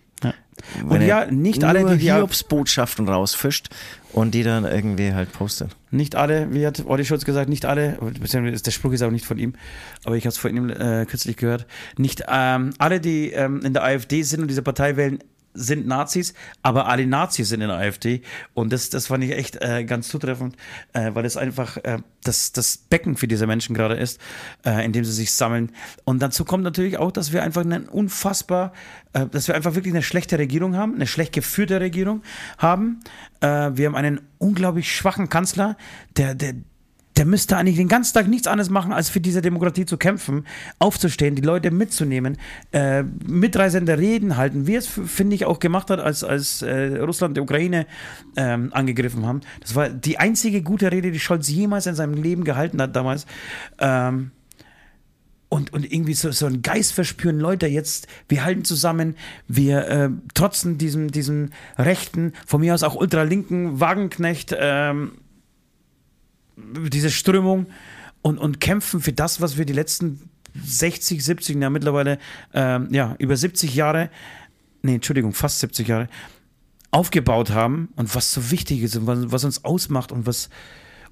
Und 0.87 1.01
ja, 1.01 1.25
nicht 1.31 1.63
alle, 1.63 1.85
die 1.85 1.97
die 1.97 2.13
Hiobsbotschaften 2.13 3.07
rausfischt 3.07 3.69
und 4.13 4.33
die 4.33 4.43
dann 4.43 4.65
irgendwie 4.65 5.13
halt 5.13 5.31
postet. 5.31 5.75
Nicht 5.91 6.15
alle, 6.15 6.53
wie 6.53 6.65
hat 6.65 6.83
Olli 6.85 7.05
Schulz 7.05 7.25
gesagt, 7.25 7.49
nicht 7.49 7.65
alle, 7.65 7.97
beziehungsweise 8.19 8.63
der 8.63 8.71
Spruch 8.71 8.93
ist 8.93 9.03
auch 9.03 9.11
nicht 9.11 9.25
von 9.25 9.37
ihm, 9.37 9.53
aber 10.03 10.15
ich 10.15 10.23
habe 10.23 10.29
es 10.29 10.37
von 10.37 10.55
ihm 10.55 10.69
äh, 10.69 11.05
kürzlich 11.05 11.37
gehört, 11.37 11.65
nicht 11.97 12.23
ähm, 12.27 12.73
alle, 12.77 12.99
die 12.99 13.31
ähm, 13.31 13.61
in 13.63 13.73
der 13.73 13.83
AfD 13.83 14.23
sind 14.23 14.41
und 14.41 14.47
diese 14.47 14.61
Partei 14.61 14.95
wählen, 14.97 15.19
sind 15.55 15.87
Nazis, 15.87 16.33
aber 16.61 16.87
alle 16.87 17.07
Nazis 17.07 17.49
sind 17.49 17.61
in 17.61 17.69
der 17.69 17.77
AfD 17.77 18.21
und 18.53 18.71
das, 18.71 18.89
das 18.89 19.07
fand 19.07 19.23
ich 19.23 19.31
echt 19.31 19.61
äh, 19.61 19.83
ganz 19.85 20.07
zutreffend, 20.09 20.55
äh, 20.93 21.11
weil 21.13 21.25
es 21.25 21.37
einfach 21.37 21.77
äh, 21.77 21.99
das, 22.23 22.51
das 22.51 22.77
Becken 22.77 23.15
für 23.15 23.27
diese 23.27 23.47
Menschen 23.47 23.75
gerade 23.75 23.95
ist, 23.95 24.19
äh, 24.65 24.85
in 24.85 24.91
dem 24.91 25.05
sie 25.05 25.11
sich 25.11 25.33
sammeln. 25.33 25.71
Und 26.03 26.21
dazu 26.21 26.45
kommt 26.45 26.63
natürlich 26.63 26.97
auch, 26.97 27.11
dass 27.11 27.31
wir 27.33 27.43
einfach 27.43 27.61
einen 27.61 27.87
unfassbar, 27.87 28.73
äh, 29.13 29.25
dass 29.27 29.47
wir 29.47 29.55
einfach 29.55 29.75
wirklich 29.75 29.93
eine 29.93 30.03
schlechte 30.03 30.37
Regierung 30.37 30.75
haben, 30.75 30.95
eine 30.95 31.07
schlecht 31.07 31.33
geführte 31.33 31.79
Regierung 31.79 32.21
haben. 32.57 32.99
Äh, 33.41 33.71
wir 33.73 33.87
haben 33.87 33.95
einen 33.95 34.21
unglaublich 34.37 34.93
schwachen 34.93 35.29
Kanzler, 35.29 35.77
der, 36.17 36.35
der, 36.35 36.55
der 37.17 37.25
müsste 37.25 37.57
eigentlich 37.57 37.77
den 37.77 37.87
ganzen 37.87 38.13
Tag 38.13 38.27
nichts 38.27 38.47
anderes 38.47 38.69
machen, 38.69 38.91
als 38.91 39.09
für 39.09 39.21
diese 39.21 39.41
Demokratie 39.41 39.85
zu 39.85 39.97
kämpfen, 39.97 40.45
aufzustehen, 40.79 41.35
die 41.35 41.41
Leute 41.41 41.71
mitzunehmen, 41.71 42.37
äh, 42.71 43.03
mitreißende 43.03 43.97
Reden 43.97 44.37
halten, 44.37 44.67
wie 44.67 44.75
es, 44.75 44.87
finde 44.87 45.35
ich, 45.35 45.45
auch 45.45 45.59
gemacht 45.59 45.89
hat, 45.89 45.99
als, 45.99 46.23
als 46.23 46.61
äh, 46.61 46.97
Russland 46.97 47.37
die 47.37 47.41
Ukraine 47.41 47.87
ähm, 48.35 48.69
angegriffen 48.73 49.25
haben. 49.25 49.41
Das 49.61 49.75
war 49.75 49.89
die 49.89 50.17
einzige 50.17 50.61
gute 50.61 50.91
Rede, 50.91 51.11
die 51.11 51.19
Scholz 51.19 51.47
jemals 51.49 51.85
in 51.87 51.95
seinem 51.95 52.21
Leben 52.21 52.43
gehalten 52.43 52.81
hat 52.81 52.95
damals. 52.95 53.25
Ähm, 53.79 54.31
und, 55.47 55.71
und 55.71 55.89
irgendwie 55.89 56.15
so, 56.15 56.31
so 56.31 56.47
einen 56.47 56.63
Geist 56.63 56.91
verspüren, 56.91 57.39
Leute, 57.39 57.67
jetzt, 57.67 58.07
wir 58.27 58.43
halten 58.43 58.65
zusammen, 58.65 59.15
wir 59.47 59.87
äh, 59.87 60.09
trotzen 60.33 60.77
diesem, 60.77 61.11
diesem 61.11 61.51
rechten, 61.77 62.33
von 62.45 62.59
mir 62.59 62.73
aus 62.73 62.83
auch 62.83 62.95
ultralinken 62.95 63.79
Wagenknecht, 63.79 64.55
ähm, 64.59 65.13
diese 66.57 67.09
Strömung 67.09 67.67
und, 68.21 68.37
und 68.37 68.59
kämpfen 68.59 69.01
für 69.01 69.13
das, 69.13 69.41
was 69.41 69.57
wir 69.57 69.65
die 69.65 69.73
letzten 69.73 70.29
60, 70.63 71.23
70, 71.23 71.61
ja 71.61 71.69
mittlerweile, 71.69 72.17
ähm, 72.53 72.87
ja, 72.91 73.15
über 73.19 73.35
70 73.35 73.75
Jahre 73.75 74.09
nee, 74.85 74.95
Entschuldigung, 74.95 75.33
fast 75.33 75.59
70 75.59 75.87
Jahre, 75.87 76.07
aufgebaut 76.91 77.49
haben 77.49 77.89
und 77.95 78.13
was 78.15 78.31
so 78.31 78.51
wichtig 78.51 78.83
ist 78.83 78.95
und 78.95 79.07
was, 79.07 79.31
was 79.31 79.43
uns 79.43 79.65
ausmacht 79.65 80.11
und 80.11 80.25
was. 80.25 80.49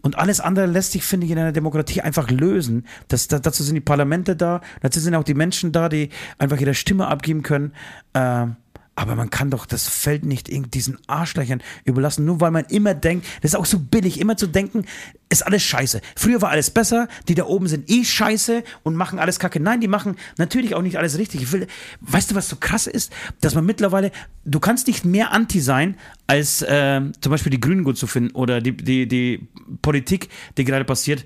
Und 0.02 0.18
alles 0.18 0.40
andere 0.40 0.66
lässt 0.66 0.92
sich, 0.92 1.04
finde 1.04 1.26
ich, 1.26 1.32
in 1.32 1.38
einer 1.38 1.54
Demokratie 1.54 2.02
einfach 2.02 2.30
lösen. 2.30 2.86
Das, 3.08 3.28
da, 3.28 3.40
dazu 3.40 3.64
sind 3.64 3.76
die 3.76 3.82
Parlamente 3.82 4.36
da, 4.36 4.62
dazu 4.82 5.00
sind 5.00 5.16
auch 5.16 5.24
die 5.24 5.34
Menschen 5.34 5.72
da, 5.72 5.90
die 5.90 6.10
einfach 6.38 6.60
ihre 6.60 6.74
Stimme 6.74 7.08
abgeben 7.08 7.42
können. 7.42 7.74
Ähm, 8.14 8.58
aber 8.96 9.16
man 9.16 9.30
kann 9.30 9.50
doch 9.50 9.66
das 9.66 9.88
Feld 9.88 10.24
nicht 10.24 10.50
diesen 10.74 10.98
Arschlöchern 11.08 11.62
überlassen, 11.84 12.26
nur 12.26 12.42
weil 12.42 12.52
man 12.52 12.66
immer 12.66 12.94
denkt, 12.94 13.26
das 13.42 13.52
ist 13.52 13.56
auch 13.56 13.66
so 13.66 13.80
billig, 13.80 14.20
immer 14.20 14.38
zu 14.38 14.46
denken, 14.46 14.86
ist 15.30 15.46
alles 15.46 15.64
scheiße. 15.64 16.00
Früher 16.16 16.42
war 16.44 16.52
alles 16.52 16.70
besser, 16.70 17.08
die 17.28 17.34
da 17.34 17.46
oben 17.46 17.68
sind 17.68 17.90
eh 17.90 18.04
scheiße 18.04 18.64
und 18.84 18.96
machen 18.96 19.18
alles 19.18 19.40
kacke. 19.40 19.60
Nein, 19.60 19.82
die 19.82 19.88
machen 19.88 20.18
natürlich 20.38 20.76
auch 20.76 20.84
nicht 20.84 20.98
alles 20.98 21.18
richtig. 21.18 21.42
Ich 21.42 21.52
will, 21.52 21.68
weißt 22.02 22.32
du, 22.32 22.36
was 22.36 22.50
so 22.50 22.58
krass 22.58 22.86
ist? 22.86 23.12
Dass 23.42 23.56
man 23.56 23.66
mittlerweile, 23.66 24.12
du 24.46 24.60
kannst 24.60 24.86
nicht 24.86 25.06
mehr 25.06 25.32
anti 25.32 25.60
sein, 25.60 25.98
als 26.28 26.62
äh, 26.62 27.02
zum 27.20 27.32
Beispiel 27.32 27.50
die 27.50 27.60
Grünen 27.60 27.84
gut 27.84 27.98
zu 27.98 28.06
finden 28.06 28.36
oder 28.36 28.62
die, 28.62 28.78
die, 28.78 29.08
die 29.08 29.48
Politik, 29.82 30.30
die 30.58 30.66
gerade 30.66 30.86
passiert, 30.86 31.26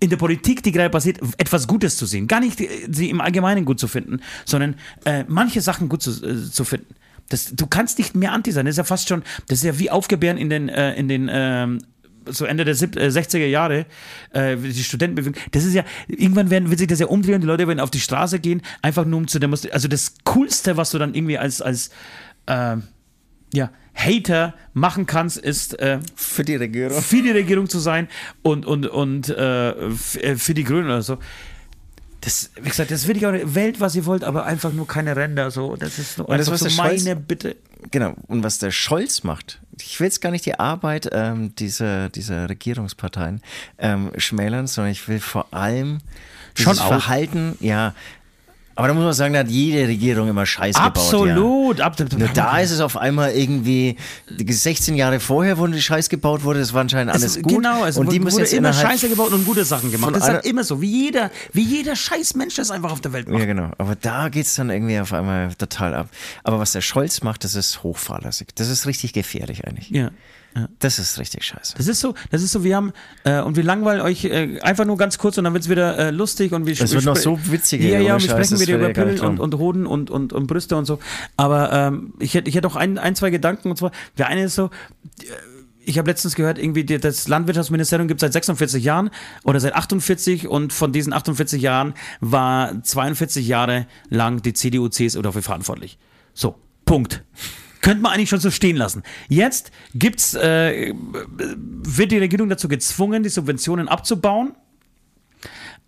in 0.00 0.10
der 0.10 0.16
Politik, 0.16 0.62
die 0.62 0.70
gerade 0.70 0.90
passiert, 0.90 1.18
etwas 1.38 1.66
Gutes 1.66 1.96
zu 1.96 2.06
sehen. 2.06 2.28
Gar 2.28 2.40
nicht 2.40 2.60
äh, 2.60 2.68
sie 2.90 3.10
im 3.10 3.20
Allgemeinen 3.20 3.64
gut 3.64 3.80
zu 3.80 3.88
finden, 3.88 4.20
sondern 4.44 4.76
äh, 5.04 5.24
manche 5.26 5.60
Sachen 5.60 5.88
gut 5.88 6.02
zu, 6.02 6.10
äh, 6.24 6.48
zu 6.50 6.64
finden. 6.64 6.94
Das, 7.28 7.54
du 7.54 7.66
kannst 7.66 7.98
nicht 7.98 8.14
mehr 8.14 8.32
Anti 8.32 8.52
sein. 8.52 8.64
Das 8.64 8.72
ist 8.72 8.78
ja 8.78 8.84
fast 8.84 9.08
schon, 9.08 9.22
das 9.48 9.58
ist 9.58 9.64
ja 9.64 9.78
wie 9.78 9.90
Aufgebären 9.90 10.38
in 10.38 10.50
den, 10.50 10.68
äh, 10.68 10.94
in 10.94 11.08
den 11.08 11.28
ähm, 11.30 11.78
so 12.30 12.44
Ende 12.44 12.64
der 12.64 12.74
60er 12.74 13.38
äh, 13.38 13.50
Jahre, 13.50 13.86
äh, 14.32 14.56
die 14.56 14.84
Studentenbewegung, 14.84 15.40
das 15.52 15.64
ist 15.64 15.74
ja, 15.74 15.84
irgendwann 16.08 16.50
werden, 16.50 16.70
wird 16.70 16.78
sich 16.78 16.88
das 16.88 16.98
ja 16.98 17.06
umdrehen, 17.06 17.40
die 17.40 17.46
Leute 17.46 17.66
werden 17.66 17.80
auf 17.80 17.90
die 17.90 18.00
Straße 18.00 18.38
gehen, 18.38 18.62
einfach 18.82 19.04
nur 19.04 19.18
um 19.18 19.28
zu 19.28 19.38
demonstrieren. 19.38 19.74
Also 19.74 19.88
das 19.88 20.14
Coolste, 20.24 20.76
was 20.76 20.90
du 20.90 20.98
dann 20.98 21.14
irgendwie 21.14 21.38
als, 21.38 21.62
als 21.62 21.90
äh, 22.46 22.76
ja, 23.54 23.70
Hater 23.94 24.54
machen 24.74 25.06
kannst, 25.06 25.38
ist 25.38 25.78
äh, 25.80 26.00
für 26.14 26.44
die 26.44 26.56
Regierung. 26.56 27.00
Für 27.00 27.22
die 27.22 27.30
Regierung 27.30 27.68
zu 27.68 27.78
sein 27.78 28.08
und, 28.42 28.66
und, 28.66 28.86
und 28.86 29.28
äh, 29.28 29.70
äh 29.70 30.36
für 30.36 30.54
die 30.54 30.64
Grünen 30.64 30.86
oder 30.86 31.02
so. 31.02 31.18
Das, 32.28 32.50
wie 32.60 32.68
gesagt, 32.68 32.90
das 32.90 33.06
will 33.08 33.16
ich 33.16 33.26
auch 33.26 33.32
nicht. 33.32 33.54
Welt, 33.54 33.80
was 33.80 33.94
ihr 33.94 34.04
wollt, 34.04 34.22
aber 34.22 34.44
einfach 34.44 34.70
nur 34.70 34.86
keine 34.86 35.16
Ränder. 35.16 35.50
So. 35.50 35.76
Das 35.76 35.98
ist 35.98 36.18
nur 36.18 36.26
das, 36.26 36.50
was 36.50 36.60
so 36.60 36.82
meine 36.82 36.98
Scholz, 36.98 37.18
Bitte. 37.26 37.56
Genau. 37.90 38.14
Und 38.26 38.42
was 38.42 38.58
der 38.58 38.70
Scholz 38.70 39.24
macht, 39.24 39.60
ich 39.80 39.98
will 39.98 40.08
jetzt 40.08 40.20
gar 40.20 40.30
nicht 40.30 40.44
die 40.44 40.58
Arbeit 40.58 41.08
ähm, 41.10 41.54
dieser, 41.54 42.10
dieser 42.10 42.50
Regierungsparteien 42.50 43.40
ähm, 43.78 44.12
schmälern, 44.18 44.66
sondern 44.66 44.92
ich 44.92 45.08
will 45.08 45.20
vor 45.20 45.46
allem 45.54 46.00
dieses 46.58 46.76
Schon 46.76 46.86
Verhalten, 46.86 47.56
ja, 47.60 47.94
aber 48.78 48.86
da 48.86 48.94
muss 48.94 49.02
man 49.02 49.12
sagen, 49.12 49.34
da 49.34 49.40
hat 49.40 49.48
jede 49.48 49.88
Regierung 49.88 50.28
immer 50.28 50.46
Scheiß 50.46 50.76
Absolut. 50.76 51.34
gebaut. 51.34 51.78
Ja. 51.80 51.84
Absolut. 51.84 52.16
Nur 52.16 52.28
da 52.28 52.60
ist 52.60 52.70
es 52.70 52.78
auf 52.78 52.96
einmal 52.96 53.32
irgendwie 53.32 53.96
16 54.38 54.94
Jahre 54.94 55.18
vorher, 55.18 55.58
wo 55.58 55.66
die 55.66 55.82
Scheiß 55.82 56.08
gebaut 56.08 56.44
wurde, 56.44 56.60
das 56.60 56.72
war 56.72 56.82
anscheinend 56.82 57.12
alles 57.12 57.38
es, 57.38 57.42
gut. 57.42 57.54
Genau, 57.54 57.84
es 57.84 57.96
und 57.96 58.12
die 58.12 58.20
müssen 58.20 58.38
jetzt 58.38 58.52
immer 58.52 58.72
Scheiße 58.72 59.08
gebaut 59.08 59.32
und 59.32 59.44
gute 59.44 59.64
Sachen 59.64 59.90
gemacht. 59.90 60.14
Das 60.14 60.22
ist 60.22 60.28
halt 60.28 60.46
immer 60.46 60.62
so, 60.62 60.80
wie 60.80 61.06
jeder, 61.06 61.32
wie 61.52 61.62
jeder 61.62 61.96
scheiß 61.96 62.36
Mensch 62.36 62.54
das 62.54 62.70
einfach 62.70 62.92
auf 62.92 63.00
der 63.00 63.12
Welt 63.12 63.28
macht. 63.28 63.40
Ja, 63.40 63.46
genau. 63.46 63.72
Aber 63.78 63.96
da 63.96 64.28
geht 64.28 64.46
es 64.46 64.54
dann 64.54 64.70
irgendwie 64.70 65.00
auf 65.00 65.12
einmal 65.12 65.52
total 65.54 65.94
ab. 65.94 66.08
Aber 66.44 66.60
was 66.60 66.70
der 66.70 66.80
Scholz 66.80 67.24
macht, 67.24 67.42
das 67.42 67.56
ist 67.56 67.82
hochfahrlässig. 67.82 68.50
Das 68.54 68.68
ist 68.68 68.86
richtig 68.86 69.12
gefährlich 69.12 69.66
eigentlich. 69.66 69.90
Ja. 69.90 70.12
Ja. 70.58 70.68
Das 70.78 70.98
ist 70.98 71.18
richtig 71.18 71.44
scheiße. 71.44 71.74
Das 71.76 71.86
ist 71.86 72.00
so, 72.00 72.14
das 72.30 72.42
ist 72.42 72.52
so, 72.52 72.64
wir 72.64 72.76
haben, 72.76 72.92
äh, 73.24 73.40
und 73.40 73.56
wir 73.56 73.62
langweilen 73.62 74.00
euch 74.00 74.24
äh, 74.24 74.60
einfach 74.60 74.84
nur 74.84 74.96
ganz 74.96 75.18
kurz 75.18 75.38
und 75.38 75.44
dann 75.44 75.52
wird 75.52 75.64
es 75.64 75.70
wieder 75.70 75.98
äh, 75.98 76.10
lustig 76.10 76.52
und 76.52 76.66
wir 76.66 76.72
Es 76.72 76.92
wird 76.92 77.04
noch 77.04 77.16
so 77.16 77.38
witzig. 77.50 77.82
Ja, 77.82 78.00
ja, 78.00 78.14
wir 78.14 78.20
sprechen 78.20 78.58
wieder 78.60 78.76
über 78.76 78.88
Pillen 78.90 79.20
und, 79.20 79.40
und 79.40 79.54
Hoden 79.56 79.86
und, 79.86 80.10
und, 80.10 80.32
und 80.32 80.46
Brüste 80.46 80.76
und 80.76 80.84
so. 80.84 80.98
Aber 81.36 81.72
ähm, 81.72 82.14
ich 82.18 82.34
hätte 82.34 82.48
ich 82.48 82.56
hätt 82.56 82.66
auch 82.66 82.76
ein, 82.76 82.98
ein, 82.98 83.14
zwei 83.14 83.30
Gedanken 83.30 83.70
und 83.70 83.76
zwar, 83.76 83.92
der 84.16 84.26
eine 84.26 84.44
ist 84.44 84.54
so, 84.54 84.70
ich 85.88 85.96
habe 85.98 86.10
letztens 86.10 86.34
gehört, 86.34 86.58
irgendwie 86.58 86.84
das 86.84 87.28
Landwirtschaftsministerium 87.28 88.08
gibt 88.08 88.20
es 88.20 88.26
seit 88.26 88.34
46 88.34 88.84
Jahren 88.84 89.10
oder 89.44 89.58
seit 89.58 89.74
48 89.74 90.46
und 90.46 90.72
von 90.72 90.92
diesen 90.92 91.14
48 91.14 91.62
Jahren 91.62 91.94
war 92.20 92.82
42 92.82 93.48
Jahre 93.48 93.86
lang 94.10 94.42
die 94.42 94.52
CDU, 94.52 94.88
CSU 94.88 95.22
dafür 95.22 95.42
verantwortlich. 95.42 95.98
So, 96.34 96.56
Punkt. 96.84 97.24
Könnte 97.80 98.02
man 98.02 98.12
eigentlich 98.12 98.28
schon 98.28 98.40
so 98.40 98.50
stehen 98.50 98.76
lassen. 98.76 99.02
Jetzt 99.28 99.70
gibt's, 99.94 100.34
äh, 100.34 100.92
wird 100.94 102.12
die 102.12 102.18
Regierung 102.18 102.48
dazu 102.48 102.68
gezwungen, 102.68 103.22
die 103.22 103.28
Subventionen 103.28 103.88
abzubauen. 103.88 104.54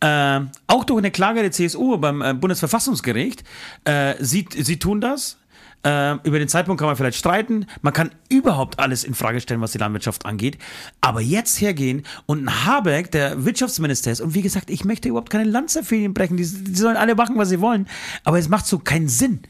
Äh, 0.00 0.40
auch 0.66 0.84
durch 0.84 0.98
eine 0.98 1.10
Klage 1.10 1.42
der 1.42 1.50
CSU 1.50 1.98
beim 1.98 2.22
äh, 2.22 2.32
Bundesverfassungsgericht. 2.34 3.44
Äh, 3.84 4.14
sie, 4.20 4.46
sie 4.56 4.78
tun 4.78 5.00
das. 5.00 5.36
Äh, 5.82 6.16
über 6.24 6.38
den 6.38 6.48
Zeitpunkt 6.48 6.78
kann 6.78 6.88
man 6.88 6.96
vielleicht 6.96 7.18
streiten. 7.18 7.66
Man 7.82 7.92
kann 7.92 8.10
überhaupt 8.28 8.78
alles 8.78 9.02
in 9.02 9.14
Frage 9.14 9.40
stellen, 9.40 9.60
was 9.60 9.72
die 9.72 9.78
Landwirtschaft 9.78 10.26
angeht. 10.26 10.58
Aber 11.00 11.20
jetzt 11.20 11.60
hergehen 11.60 12.02
und 12.26 12.44
ein 12.44 12.66
Habeck, 12.66 13.10
der 13.10 13.44
Wirtschaftsminister 13.44 14.10
ist, 14.10 14.20
und 14.20 14.34
wie 14.34 14.42
gesagt, 14.42 14.70
ich 14.70 14.84
möchte 14.84 15.08
überhaupt 15.08 15.30
keine 15.30 15.44
Lanze 15.44 15.82
für 15.82 15.96
ihn 15.96 16.14
brechen. 16.14 16.36
Die, 16.36 16.46
die 16.46 16.74
sollen 16.74 16.96
alle 16.96 17.14
machen, 17.14 17.36
was 17.36 17.48
sie 17.48 17.60
wollen. 17.60 17.88
Aber 18.24 18.38
es 18.38 18.48
macht 18.48 18.66
so 18.66 18.78
keinen 18.78 19.08
Sinn 19.08 19.40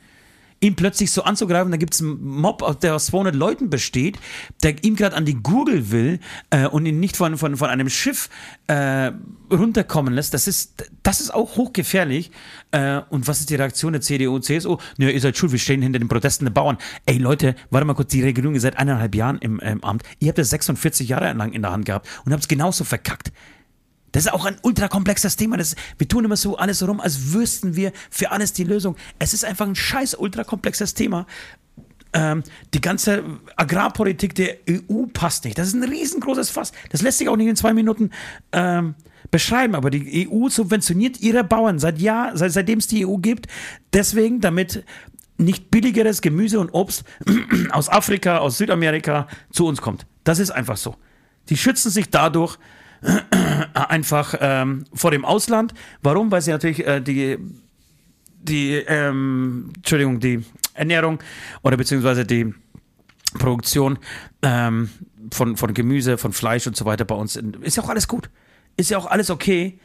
ihn 0.60 0.76
plötzlich 0.76 1.10
so 1.10 1.22
anzugreifen. 1.22 1.70
Da 1.70 1.78
gibt 1.78 1.94
es 1.94 2.00
einen 2.00 2.22
Mob, 2.22 2.80
der 2.80 2.94
aus 2.94 3.06
200 3.06 3.34
Leuten 3.34 3.70
besteht, 3.70 4.18
der 4.62 4.82
ihm 4.84 4.94
gerade 4.94 5.16
an 5.16 5.24
die 5.24 5.34
Gurgel 5.34 5.90
will 5.90 6.20
äh, 6.50 6.66
und 6.66 6.86
ihn 6.86 7.00
nicht 7.00 7.16
von, 7.16 7.38
von, 7.38 7.56
von 7.56 7.70
einem 7.70 7.88
Schiff 7.88 8.28
äh, 8.66 9.12
runterkommen 9.50 10.12
lässt. 10.12 10.34
Das 10.34 10.46
ist, 10.46 10.90
das 11.02 11.20
ist 11.20 11.32
auch 11.32 11.56
hochgefährlich. 11.56 12.30
Äh, 12.72 13.00
und 13.08 13.26
was 13.26 13.40
ist 13.40 13.50
die 13.50 13.54
Reaktion 13.54 13.92
der 13.92 14.02
CDU 14.02 14.34
und 14.34 14.44
CSU? 14.44 14.76
Nö, 14.98 15.10
ihr 15.10 15.20
seid 15.20 15.36
schuld, 15.36 15.52
wir 15.52 15.58
stehen 15.58 15.82
hinter 15.82 15.98
den 15.98 16.08
Protesten 16.08 16.44
der 16.44 16.52
Bauern. 16.52 16.76
Ey 17.06 17.16
Leute, 17.18 17.54
warte 17.70 17.86
mal 17.86 17.94
kurz, 17.94 18.10
die 18.10 18.22
Regierung 18.22 18.54
ist 18.54 18.62
seit 18.62 18.78
eineinhalb 18.78 19.14
Jahren 19.14 19.38
im, 19.38 19.58
im 19.60 19.82
Amt. 19.82 20.02
Ihr 20.18 20.28
habt 20.28 20.38
das 20.38 20.50
46 20.50 21.08
Jahre 21.08 21.32
lang 21.32 21.52
in 21.52 21.62
der 21.62 21.72
Hand 21.72 21.86
gehabt 21.86 22.06
und 22.24 22.32
habt 22.32 22.42
es 22.42 22.48
genauso 22.48 22.84
verkackt. 22.84 23.32
Das 24.12 24.26
ist 24.26 24.32
auch 24.32 24.44
ein 24.44 24.56
ultrakomplexes 24.62 25.36
Thema. 25.36 25.56
Das, 25.56 25.76
wir 25.98 26.08
tun 26.08 26.24
immer 26.24 26.36
so 26.36 26.56
alles 26.56 26.86
rum, 26.86 27.00
als 27.00 27.32
wüssten 27.32 27.76
wir 27.76 27.92
für 28.10 28.30
alles 28.30 28.52
die 28.52 28.64
Lösung. 28.64 28.96
Es 29.18 29.34
ist 29.34 29.44
einfach 29.44 29.66
ein 29.66 29.76
scheiß 29.76 30.14
ultrakomplexes 30.14 30.94
Thema. 30.94 31.26
Ähm, 32.12 32.42
die 32.74 32.80
ganze 32.80 33.22
Agrarpolitik 33.56 34.34
der 34.34 34.56
EU 34.68 35.06
passt 35.12 35.44
nicht. 35.44 35.56
Das 35.58 35.68
ist 35.68 35.74
ein 35.74 35.84
riesengroßes 35.84 36.50
Fass. 36.50 36.72
Das 36.90 37.02
lässt 37.02 37.18
sich 37.18 37.28
auch 37.28 37.36
nicht 37.36 37.46
in 37.46 37.56
zwei 37.56 37.72
Minuten 37.72 38.10
ähm, 38.52 38.94
beschreiben. 39.30 39.74
Aber 39.74 39.90
die 39.90 40.28
EU 40.28 40.48
subventioniert 40.48 41.20
ihre 41.20 41.44
Bauern 41.44 41.78
seit 41.78 42.00
Jahr, 42.00 42.36
seit, 42.36 42.52
seitdem 42.52 42.80
es 42.80 42.88
die 42.88 43.06
EU 43.06 43.16
gibt. 43.18 43.46
Deswegen, 43.92 44.40
damit 44.40 44.84
nicht 45.38 45.70
billigeres 45.70 46.20
Gemüse 46.20 46.58
und 46.60 46.70
Obst 46.70 47.04
aus 47.70 47.88
Afrika, 47.88 48.38
aus 48.38 48.58
Südamerika 48.58 49.28
zu 49.50 49.66
uns 49.66 49.80
kommt. 49.80 50.06
Das 50.24 50.38
ist 50.38 50.50
einfach 50.50 50.76
so. 50.76 50.96
Die 51.48 51.56
schützen 51.56 51.90
sich 51.90 52.10
dadurch 52.10 52.58
einfach 53.74 54.34
ähm, 54.40 54.84
vor 54.92 55.10
dem 55.10 55.24
Ausland. 55.24 55.74
Warum? 56.02 56.30
Weil 56.30 56.42
sie 56.42 56.50
natürlich 56.50 56.86
äh, 56.86 57.00
die, 57.00 57.38
die 58.42 58.74
ähm, 58.74 59.72
Entschuldigung, 59.76 60.20
die 60.20 60.44
Ernährung 60.74 61.18
oder 61.62 61.76
beziehungsweise 61.76 62.24
die 62.24 62.54
Produktion 63.38 63.98
ähm, 64.42 64.90
von, 65.32 65.56
von 65.56 65.74
Gemüse, 65.74 66.18
von 66.18 66.32
Fleisch 66.32 66.66
und 66.66 66.76
so 66.76 66.84
weiter 66.84 67.04
bei 67.04 67.14
uns 67.14 67.36
ist 67.36 67.76
ja 67.76 67.82
auch 67.82 67.88
alles 67.88 68.08
gut. 68.08 68.30
Ist 68.76 68.90
ja 68.90 68.98
auch 68.98 69.06
alles 69.06 69.30
okay. 69.30 69.78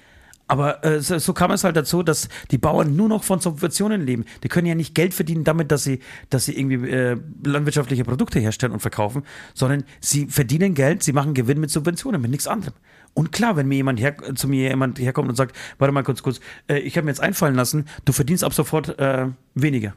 Aber 0.48 0.86
äh, 0.86 1.02
so, 1.02 1.18
so, 1.18 1.34
kam 1.34 1.52
es 1.52 1.64
halt 1.64 1.76
dazu, 1.76 2.04
dass 2.04 2.30
die 2.52 2.60
Bauern 2.60 2.96
nur 2.96 3.10
noch 3.10 3.24
von 3.24 3.40
Subventionen 3.40 4.06
leben. 4.06 4.26
Die 4.44 4.48
können 4.48 4.68
ja 4.68 4.76
nicht 4.76 4.94
Geld 4.94 5.14
verdienen 5.14 5.44
damit, 5.44 5.72
dass 5.72 5.84
sie, 5.84 6.00
dass 6.30 6.46
sie 6.46 6.58
irgendwie 6.58 6.88
äh, 6.88 7.18
landwirtschaftliche 7.44 8.04
Produkte 8.04 8.40
herstellen 8.40 8.72
und 8.72 8.80
verkaufen, 8.80 9.24
sondern 9.56 9.86
sie 10.02 10.28
verdienen 10.28 10.76
Geld, 10.76 11.02
sie 11.02 11.14
machen 11.14 11.34
Gewinn 11.34 11.60
mit 11.60 11.72
Subventionen, 11.72 12.22
mit 12.22 12.30
nichts 12.30 12.48
anderem. 12.48 12.76
Und 13.16 13.32
klar, 13.32 13.56
wenn 13.56 13.68
mir 13.68 13.76
jemand 13.76 14.00
her, 14.00 14.16
zu 14.36 14.48
mir 14.48 14.70
jemand 14.70 15.00
herkommt 15.00 15.30
und 15.30 15.36
sagt, 15.36 15.56
warte 15.80 15.94
mal 15.94 16.04
kurz, 16.04 16.22
kurz, 16.22 16.42
äh, 16.68 16.80
ich 16.80 16.98
habe 16.98 17.06
mir 17.06 17.12
jetzt 17.12 17.22
einfallen 17.22 17.56
lassen, 17.56 17.86
du 18.04 18.12
verdienst 18.12 18.44
ab 18.44 18.54
sofort 18.54 19.00
äh, 19.00 19.30
weniger. 19.56 19.96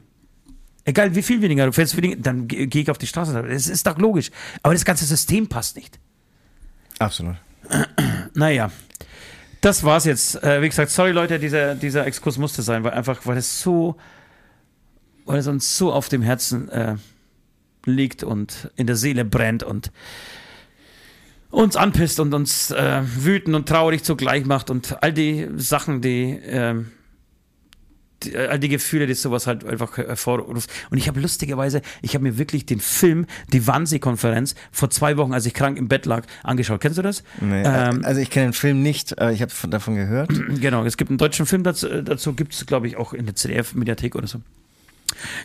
Egal 0.85 1.13
wie 1.13 1.21
viel 1.21 1.41
weniger, 1.41 1.65
du 1.65 1.73
fällst 1.73 1.97
weniger, 1.97 2.15
dann 2.15 2.47
gehe 2.47 2.65
geh 2.67 2.79
ich 2.79 2.89
auf 2.89 2.97
die 2.97 3.07
Straße. 3.07 3.43
Das 3.47 3.67
ist 3.67 3.85
doch 3.85 3.97
logisch. 3.97 4.31
Aber 4.63 4.73
das 4.73 4.85
ganze 4.85 5.05
System 5.05 5.47
passt 5.47 5.75
nicht. 5.75 5.99
Absolut. 6.97 7.35
Naja. 8.33 8.71
Das 9.61 9.83
war's 9.83 10.05
jetzt. 10.05 10.41
Äh, 10.41 10.61
wie 10.61 10.69
gesagt, 10.69 10.89
sorry 10.89 11.11
Leute, 11.11 11.37
dieser, 11.37 11.75
dieser 11.75 12.07
Exkurs 12.07 12.37
musste 12.37 12.61
sein, 12.61 12.85
weil 12.85 12.93
einfach, 12.93 13.25
weil 13.25 13.37
es 13.37 13.61
so, 13.61 13.97
weil 15.25 15.39
es 15.39 15.47
uns 15.47 15.77
so 15.77 15.91
auf 15.91 16.07
dem 16.07 16.21
Herzen 16.21 16.69
äh, 16.69 16.95
liegt 17.85 18.23
und 18.23 18.71
in 18.77 18.87
der 18.87 18.95
Seele 18.95 19.25
brennt 19.25 19.63
und 19.63 19.91
uns 21.51 21.75
anpisst 21.75 22.19
und 22.19 22.33
uns 22.33 22.71
äh, 22.71 23.01
wütend 23.03 23.55
und 23.55 23.67
traurig 23.67 24.03
zugleich 24.03 24.45
macht 24.45 24.69
und 24.69 25.01
all 25.01 25.13
die 25.13 25.47
Sachen, 25.55 26.01
die, 26.01 26.39
ähm, 26.45 26.91
die, 28.23 28.37
all 28.37 28.59
die 28.59 28.69
Gefühle, 28.69 29.07
die 29.07 29.15
sowas 29.15 29.47
halt 29.47 29.65
einfach 29.65 29.97
hervorruft. 29.97 30.69
Und 30.91 30.97
ich 30.97 31.07
habe 31.07 31.19
lustigerweise, 31.19 31.81
ich 32.01 32.13
habe 32.13 32.23
mir 32.23 32.37
wirklich 32.37 32.65
den 32.65 32.79
Film, 32.79 33.25
die 33.51 33.65
Wannsee-Konferenz, 33.65 34.55
vor 34.71 34.89
zwei 34.89 35.17
Wochen, 35.17 35.33
als 35.33 35.45
ich 35.45 35.53
krank 35.53 35.77
im 35.77 35.87
Bett 35.87 36.05
lag, 36.05 36.25
angeschaut. 36.43 36.81
Kennst 36.81 36.97
du 36.97 37.01
das? 37.01 37.23
Nee, 37.41 37.63
ähm, 37.65 38.05
also 38.05 38.21
ich 38.21 38.29
kenne 38.29 38.47
den 38.47 38.53
Film 38.53 38.83
nicht, 38.83 39.13
ich 39.13 39.41
habe 39.41 39.51
davon 39.69 39.95
gehört. 39.95 40.31
Genau, 40.59 40.83
es 40.83 40.97
gibt 40.97 41.09
einen 41.09 41.17
deutschen 41.17 41.45
Film 41.45 41.63
dazu, 41.63 41.87
dazu 42.01 42.33
gibt 42.33 42.53
es, 42.53 42.65
glaube 42.65 42.87
ich, 42.87 42.97
auch 42.97 43.13
in 43.13 43.25
der 43.25 43.35
CDF-Mediathek 43.35 44.15
oder 44.15 44.27
so. 44.27 44.41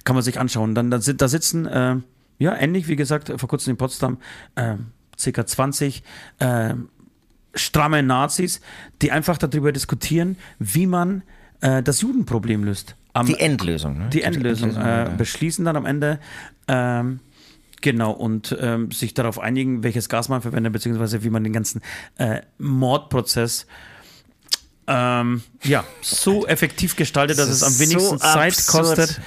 Kann 0.04 0.16
man 0.16 0.22
sich 0.22 0.40
anschauen. 0.40 0.74
Dann 0.74 0.90
da, 0.90 0.98
da 0.98 1.28
sitzen, 1.28 1.66
äh, 1.66 1.96
ja, 2.38 2.56
ähnlich 2.56 2.88
wie 2.88 2.96
gesagt, 2.96 3.32
vor 3.36 3.48
kurzem 3.48 3.72
in 3.72 3.76
Potsdam, 3.76 4.18
circa 5.18 5.46
20 5.46 6.02
äh, 6.38 6.74
stramme 7.54 8.02
Nazis, 8.02 8.60
die 9.02 9.12
einfach 9.12 9.38
darüber 9.38 9.72
diskutieren, 9.72 10.36
wie 10.58 10.86
man 10.86 11.22
äh, 11.60 11.82
das 11.82 12.00
Judenproblem 12.00 12.64
löst. 12.64 12.96
Am, 13.12 13.26
Die 13.26 13.38
Endlösung. 13.38 13.98
Ne? 13.98 14.08
die 14.10 14.22
Endlösung 14.22 14.72
ja. 14.74 15.04
äh, 15.04 15.10
beschließen 15.16 15.64
dann 15.64 15.76
am 15.76 15.86
Ende. 15.86 16.18
Ähm, 16.68 17.20
Genau, 17.80 18.12
und 18.12 18.56
ähm, 18.58 18.90
sich 18.92 19.12
darauf 19.12 19.38
einigen, 19.38 19.82
welches 19.82 20.08
Gas 20.08 20.30
man 20.30 20.40
verwendet, 20.40 20.72
beziehungsweise 20.72 21.22
wie 21.22 21.28
man 21.28 21.44
den 21.44 21.52
ganzen 21.52 21.82
äh, 22.16 22.40
Mordprozess 22.56 23.66
ähm, 24.86 25.42
ja, 25.62 25.84
so 26.00 26.46
effektiv 26.46 26.96
gestaltet, 26.96 27.38
dass 27.38 27.48
Das 27.48 27.56
es 27.56 27.62
am 27.62 27.78
wenigsten 27.78 28.16
so 28.16 28.16
Zeit 28.16 28.54
absurd. 28.54 28.86
kostet 28.96 29.20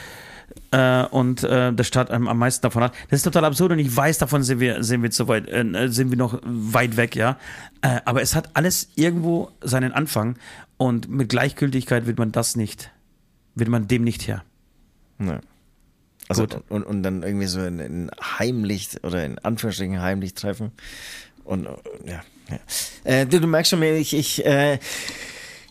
äh, 0.71 1.05
und 1.05 1.43
äh, 1.43 1.73
der 1.73 1.83
Staat 1.83 2.11
am, 2.11 2.27
am 2.27 2.37
meisten 2.37 2.61
davon 2.61 2.83
hat. 2.83 2.93
Das 3.09 3.19
ist 3.19 3.23
total 3.23 3.45
absurd 3.45 3.71
und 3.71 3.79
ich 3.79 3.95
weiß, 3.95 4.17
davon 4.17 4.43
sind 4.43 4.59
wir, 4.59 4.83
sind 4.83 5.03
wir 5.03 5.11
zu 5.11 5.27
weit, 5.27 5.47
äh, 5.49 5.87
sind 5.89 6.09
wir 6.09 6.17
noch 6.17 6.39
weit 6.43 6.97
weg, 6.97 7.15
ja. 7.15 7.37
Äh, 7.81 8.01
aber 8.05 8.21
es 8.21 8.35
hat 8.35 8.55
alles 8.55 8.89
irgendwo 8.95 9.51
seinen 9.61 9.91
Anfang 9.91 10.37
und 10.77 11.09
mit 11.09 11.29
Gleichgültigkeit 11.29 12.05
wird 12.05 12.17
man 12.17 12.31
das 12.31 12.55
nicht, 12.55 12.91
wird 13.55 13.69
man 13.69 13.87
dem 13.87 14.03
nicht 14.03 14.27
her. 14.27 14.43
Ja. 15.19 15.39
Also 16.29 16.45
Gut. 16.45 16.61
Und, 16.69 16.83
und 16.83 17.03
dann 17.03 17.23
irgendwie 17.23 17.47
so 17.47 17.63
in, 17.63 17.79
in 17.79 18.11
heimlich 18.21 18.89
oder 19.03 19.23
in 19.23 19.39
Anführungsstrichen 19.39 20.01
heimlich 20.01 20.33
treffen. 20.33 20.71
Und 21.45 21.67
ja, 22.05 22.21
ja. 22.49 22.59
Äh, 23.05 23.25
du, 23.25 23.39
du 23.39 23.47
merkst 23.47 23.71
schon, 23.71 23.81
ich, 23.81 24.13
ich, 24.13 24.45
äh, 24.45 24.79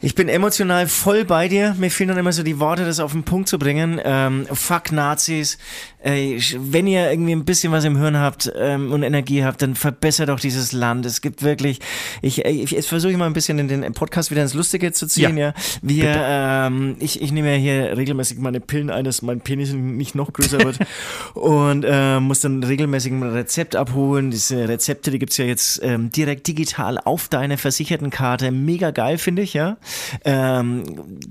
ich 0.07 0.15
bin 0.15 0.29
emotional 0.29 0.87
voll 0.87 1.25
bei 1.25 1.49
dir. 1.49 1.75
Mir 1.81 1.91
fehlen 1.91 2.11
dann 2.11 2.19
immer 2.19 2.31
so 2.31 2.45
die 2.45 2.61
Worte, 2.61 2.85
das 2.85 3.01
auf 3.01 3.11
den 3.11 3.25
Punkt 3.25 3.49
zu 3.49 3.59
bringen. 3.59 4.01
Ähm, 4.05 4.47
fuck 4.53 4.93
Nazis. 4.93 5.59
Äh, 6.07 6.41
wenn 6.59 6.87
ihr 6.87 7.11
irgendwie 7.11 7.33
ein 7.33 7.45
bisschen 7.45 7.73
was 7.73 7.85
im 7.85 7.97
Hirn 7.97 8.17
habt 8.17 8.53
ähm, 8.57 8.93
und 8.93 9.03
Energie 9.03 9.43
habt, 9.43 9.61
dann 9.61 9.75
verbessert 9.75 10.29
doch 10.29 10.39
dieses 10.39 10.71
Land. 10.73 11.05
Es 11.05 11.21
gibt 11.21 11.43
wirklich, 11.43 11.81
ich, 12.23 12.45
ich 12.45 12.71
jetzt 12.71 12.89
versuche 12.89 13.11
ich 13.11 13.19
mal 13.19 13.27
ein 13.27 13.33
bisschen 13.33 13.59
in 13.59 13.67
den 13.67 13.93
Podcast 13.93 14.31
wieder 14.31 14.43
ins 14.43 14.55
Lustige 14.55 14.93
zu 14.93 15.09
ziehen. 15.09 15.37
Ja, 15.37 15.49
Ja. 15.49 15.55
wir, 15.83 16.15
ähm, 16.17 16.97
ich, 17.01 17.21
ich 17.21 17.33
nehme 17.33 17.51
ja 17.51 17.59
hier 17.59 17.97
regelmäßig 17.97 18.39
meine 18.39 18.61
Pillen 18.61 18.91
ein, 18.91 19.05
dass 19.05 19.23
mein 19.23 19.41
Penis 19.41 19.73
nicht 19.73 20.15
noch 20.15 20.33
größer 20.33 20.61
wird 20.63 20.79
und 21.35 21.85
äh, 21.85 22.21
muss 22.21 22.41
dann 22.41 22.63
regelmäßig 22.63 23.13
ein 23.13 23.23
Rezept 23.25 23.75
abholen. 23.75 24.31
Diese 24.31 24.69
Rezepte, 24.69 25.11
die 25.11 25.19
gibt's 25.19 25.37
ja 25.39 25.45
jetzt 25.45 25.81
ähm, 25.83 26.11
direkt 26.13 26.47
digital 26.47 26.99
auf 26.99 27.29
deine 27.29 27.59
Versichertenkarte. 27.59 28.53
Mega 28.53 28.93
geil, 28.93 29.19
finde 29.19 29.43
ich, 29.43 29.55
ja. 29.55 29.77
Ähm, 30.25 30.85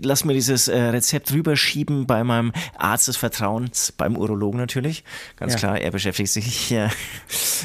lass 0.04 0.26
mir 0.26 0.34
dieses 0.34 0.68
äh, 0.68 0.78
Rezept 0.78 1.32
rüberschieben 1.32 2.06
bei 2.08 2.26
meinem 2.26 2.52
Arzt 2.78 3.08
des 3.08 3.16
Vertrauens, 3.16 3.94
beim 3.96 4.18
Urologen 4.18 4.65
natürlich. 4.66 5.04
Ganz 5.38 5.54
Ja. 5.54 5.60
klar, 5.60 5.80
er 5.80 5.92
beschäftigt 5.92 6.30
sich 6.30 6.70
ja, 6.78 6.90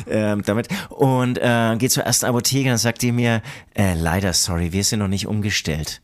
ähm, 0.09 0.43
damit. 0.45 0.69
Und 0.91 1.39
äh, 1.39 1.77
geht 1.79 1.93
zur 1.93 2.05
ersten 2.05 2.27
Apotheke 2.27 2.71
und 2.71 2.79
sagt 2.79 3.03
die 3.03 3.13
mir, 3.13 3.43
äh, 3.75 3.95
leider, 3.95 4.33
sorry, 4.33 4.73
wir 4.73 4.85
sind 4.85 4.99
noch 5.01 5.09
nicht 5.09 5.27
umgestellt. 5.27 6.01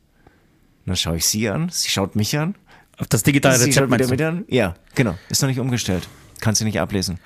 Und 0.84 0.90
dann 0.90 0.96
schaue 0.96 1.16
ich 1.16 1.26
sie 1.26 1.48
an, 1.48 1.68
sie 1.70 1.88
schaut 1.90 2.16
mich 2.16 2.38
an. 2.38 2.54
Auf 2.98 3.08
das 3.08 3.22
digitale 3.22 3.58
sie 3.58 3.66
Rezept 3.66 3.90
meinst 3.90 4.10
du? 4.10 4.26
an. 4.28 4.44
Ja, 4.48 4.74
genau. 4.94 5.18
Ist 5.28 5.42
noch 5.42 5.48
nicht 5.48 5.60
umgestellt. 5.60 6.08
Kannst 6.40 6.60
du 6.60 6.64
nicht 6.64 6.80
ablesen. 6.80 7.18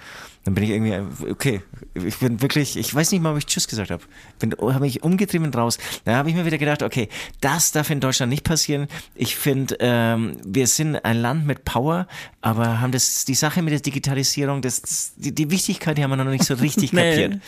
Dann 0.44 0.54
bin 0.54 0.64
ich 0.64 0.70
irgendwie, 0.70 1.30
okay, 1.30 1.60
ich 1.92 2.16
bin 2.16 2.40
wirklich, 2.40 2.78
ich 2.78 2.94
weiß 2.94 3.12
nicht 3.12 3.20
mal, 3.20 3.32
ob 3.32 3.38
ich 3.38 3.44
Tschüss 3.44 3.68
gesagt 3.68 3.90
habe. 3.90 4.02
Bin, 4.38 4.52
habe 4.52 4.80
mich 4.80 5.02
umgetrieben 5.02 5.46
und 5.46 5.56
raus. 5.56 5.78
Da 6.06 6.14
habe 6.16 6.30
ich 6.30 6.34
mir 6.34 6.46
wieder 6.46 6.56
gedacht, 6.56 6.82
okay, 6.82 7.10
das 7.42 7.72
darf 7.72 7.90
in 7.90 8.00
Deutschland 8.00 8.30
nicht 8.30 8.44
passieren. 8.44 8.88
Ich 9.14 9.36
finde, 9.36 9.76
ähm, 9.80 10.38
wir 10.46 10.66
sind 10.66 10.96
ein 11.04 11.18
Land 11.18 11.46
mit 11.46 11.64
Power, 11.66 12.06
aber 12.40 12.80
haben 12.80 12.90
das, 12.90 13.26
die 13.26 13.34
Sache 13.34 13.60
mit 13.60 13.72
der 13.72 13.80
Digitalisierung, 13.80 14.62
das, 14.62 15.12
die, 15.16 15.34
die 15.34 15.50
Wichtigkeit, 15.50 15.98
die 15.98 16.02
haben 16.02 16.10
wir 16.10 16.16
noch 16.16 16.24
nicht 16.24 16.44
so 16.44 16.54
richtig 16.54 16.92
Nee. 17.00 17.10
kapiert. 17.10 17.40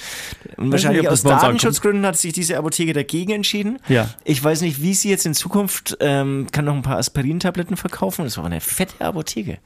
Und 0.57 0.65
nicht, 0.65 0.73
wahrscheinlich 0.73 1.05
das 1.05 1.25
aus. 1.25 1.41
Datenschutzgründen 1.41 2.05
hat 2.05 2.19
sich 2.19 2.35
diese 2.35 2.59
Apotheke 2.59 2.93
dagegen 2.93 3.33
entschieden. 3.33 3.79
Ja. 3.89 4.11
Ich 4.25 4.43
weiß 4.45 4.61
nicht, 4.61 4.83
wie 4.83 4.93
sie 4.93 5.09
jetzt 5.09 5.25
in 5.25 5.33
Zukunft 5.33 5.97
ähm, 6.01 6.47
kann 6.53 6.67
noch 6.67 6.75
ein 6.75 6.83
paar 6.83 6.99
Aspirin-Tabletten 6.99 7.79
verkaufen. 7.79 8.25
Das 8.25 8.37
war 8.37 8.45
eine 8.45 8.61
fette 8.61 9.03
Apotheke. 9.03 9.59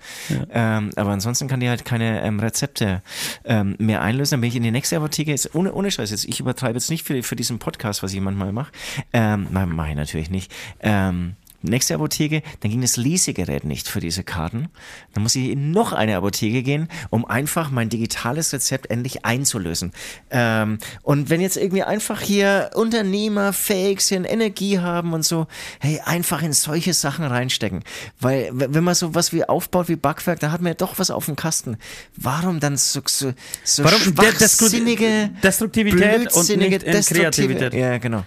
Ähm, 0.51 0.91
aber 0.95 1.11
ansonsten 1.11 1.49
kann 1.49 1.59
die 1.59 1.69
halt 1.69 1.85
keine 1.85 2.23
ähm, 2.23 2.39
Rezepte 2.39 3.03
ähm, 3.45 3.77
mehr 3.79 4.03
einlösen. 4.03 4.33
Dann 4.33 4.41
bin 4.41 4.49
ich 4.49 4.57
in 4.57 4.63
die 4.63 4.71
nächste 4.71 4.97
Apotheke. 4.97 5.33
Ist 5.33 5.55
ohne, 5.55 5.73
ohne 5.73 5.91
Scheiß 5.91 6.11
jetzt. 6.11 6.25
Ich 6.25 6.41
übertreibe 6.41 6.75
jetzt 6.75 6.91
nicht 6.91 7.07
für, 7.07 7.23
für 7.23 7.37
diesen 7.37 7.59
Podcast, 7.59 8.03
was 8.03 8.13
ich 8.13 8.21
manchmal 8.21 8.53
mache. 8.53 8.73
Ähm, 9.13 9.47
nein, 9.51 9.71
mache 9.71 9.91
ich 9.91 9.97
natürlich 9.97 10.31
nicht. 10.31 10.53
Ähm, 10.81 11.37
Nächste 11.67 11.95
Apotheke, 11.95 12.43
dann 12.61 12.71
ging 12.71 12.81
das 12.81 12.97
Lesegerät 12.97 13.65
nicht 13.65 13.89
für 13.89 14.01
diese 14.01 14.23
Karten. 14.23 14.69
Dann 15.13 15.23
muss 15.23 15.35
ich 15.37 15.51
in 15.51 15.71
noch 15.71 15.93
eine 15.93 16.17
Apotheke 16.17 16.63
gehen, 16.63 16.89
um 17.11 17.25
einfach 17.25 17.71
mein 17.71 17.89
digitales 17.89 18.53
Rezept 18.53 18.91
endlich 18.91 19.25
einzulösen. 19.25 19.93
Ähm, 20.31 20.79
und 21.03 21.31
wenn 21.31 21.41
jetzt 21.41 21.57
irgendwie 21.57 21.83
einfach 21.83 22.21
hier 22.21 22.71
Unternehmer 22.75 23.53
fähig 23.53 24.01
sind, 24.01 24.25
Energie 24.25 24.79
haben 24.79 25.13
und 25.13 25.25
so, 25.25 25.47
hey, 25.81 26.01
einfach 26.05 26.43
in 26.43 26.53
solche 26.53 26.95
Sachen 26.95 27.25
reinstecken. 27.25 27.83
Weil 28.21 28.51
wenn 28.53 28.85
man 28.85 28.95
so 28.95 29.15
was 29.15 29.33
wie 29.33 29.45
aufbaut 29.45 29.89
wie 29.89 29.97
Backwerk, 29.97 30.41
da 30.41 30.51
hat 30.53 30.61
man 30.61 30.71
ja 30.71 30.75
doch 30.75 30.99
was 30.99 31.11
auf 31.11 31.27
dem 31.27 31.37
Kasten. 31.37 31.77
Warum 32.17 32.61
dann 32.61 32.77
so, 32.77 33.01
so, 33.07 33.33
so 33.65 33.85
Warum 33.85 34.01
schwachsinnige, 34.01 35.31
Destruktivität 35.43 36.33
und 36.33 36.57
nicht 36.57 37.09
Kreativität? 37.09 37.75
Ja, 37.75 37.99
genau. 37.99 38.25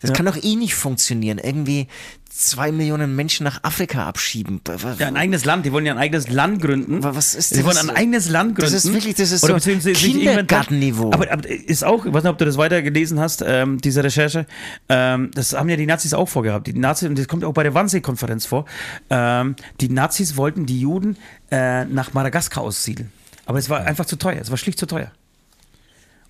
Das 0.00 0.12
kann 0.12 0.26
doch 0.26 0.36
eh 0.40 0.54
nicht 0.56 0.74
funktionieren. 0.76 1.38
Irgendwie 1.38 1.88
zwei 2.30 2.70
Millionen 2.70 3.16
Menschen 3.16 3.42
nach 3.42 3.64
Afrika 3.64 4.06
abschieben. 4.06 4.60
Ja, 4.98 5.08
ein 5.08 5.16
eigenes 5.16 5.44
Land. 5.44 5.66
Die 5.66 5.72
wollen 5.72 5.84
ja 5.86 5.92
ein 5.92 5.98
eigenes 5.98 6.28
Land 6.28 6.62
gründen. 6.62 6.98
Aber 6.98 7.16
was 7.16 7.34
ist 7.34 7.50
Sie 7.50 7.64
wollen 7.64 7.74
das? 7.74 7.88
ein 7.88 7.96
eigenes 7.96 8.28
Land 8.28 8.54
gründen. 8.54 8.72
Das 8.72 8.84
ist 8.84 8.92
wirklich- 8.92 9.16
das 9.16 9.32
ist 9.32 9.42
Oder 9.42 9.58
so 9.58 9.70
Kindergartenniveau. 9.92 11.12
Aber, 11.12 11.30
aber 11.32 11.48
ist 11.48 11.82
auch, 11.84 12.06
ich 12.06 12.12
weiß 12.12 12.22
nicht, 12.22 12.30
ob 12.30 12.38
du 12.38 12.44
das 12.44 12.56
weiter 12.56 12.80
gelesen 12.82 13.18
hast, 13.18 13.42
ähm, 13.44 13.80
diese 13.80 14.04
Recherche. 14.04 14.46
Ähm, 14.88 15.30
das 15.34 15.52
haben 15.54 15.68
ja 15.68 15.74
die 15.76 15.86
Nazis 15.86 16.14
auch 16.14 16.28
vorgehabt. 16.28 16.68
Die 16.68 16.74
Nazis, 16.74 17.08
und 17.08 17.18
das 17.18 17.26
kommt 17.26 17.44
auch 17.44 17.52
bei 17.52 17.64
der 17.64 17.74
Wannsee-Konferenz 17.74 18.46
vor. 18.46 18.66
Ähm, 19.10 19.56
die 19.80 19.88
Nazis 19.88 20.36
wollten 20.36 20.64
die 20.64 20.80
Juden 20.80 21.16
äh, 21.50 21.86
nach 21.86 22.12
Madagaskar 22.14 22.62
aussiedeln. 22.62 23.10
Aber 23.46 23.58
es 23.58 23.68
war 23.68 23.80
einfach 23.84 24.06
zu 24.06 24.14
teuer. 24.16 24.38
Es 24.40 24.50
war 24.50 24.58
schlicht 24.58 24.78
zu 24.78 24.86
teuer. 24.86 25.10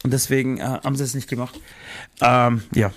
Und 0.04 0.12
deswegen 0.12 0.58
äh, 0.58 0.62
haben 0.62 0.96
sie 0.96 1.04
es 1.04 1.14
nicht 1.14 1.28
gemacht. 1.28 1.60
Ähm, 2.22 2.62
ja. 2.74 2.92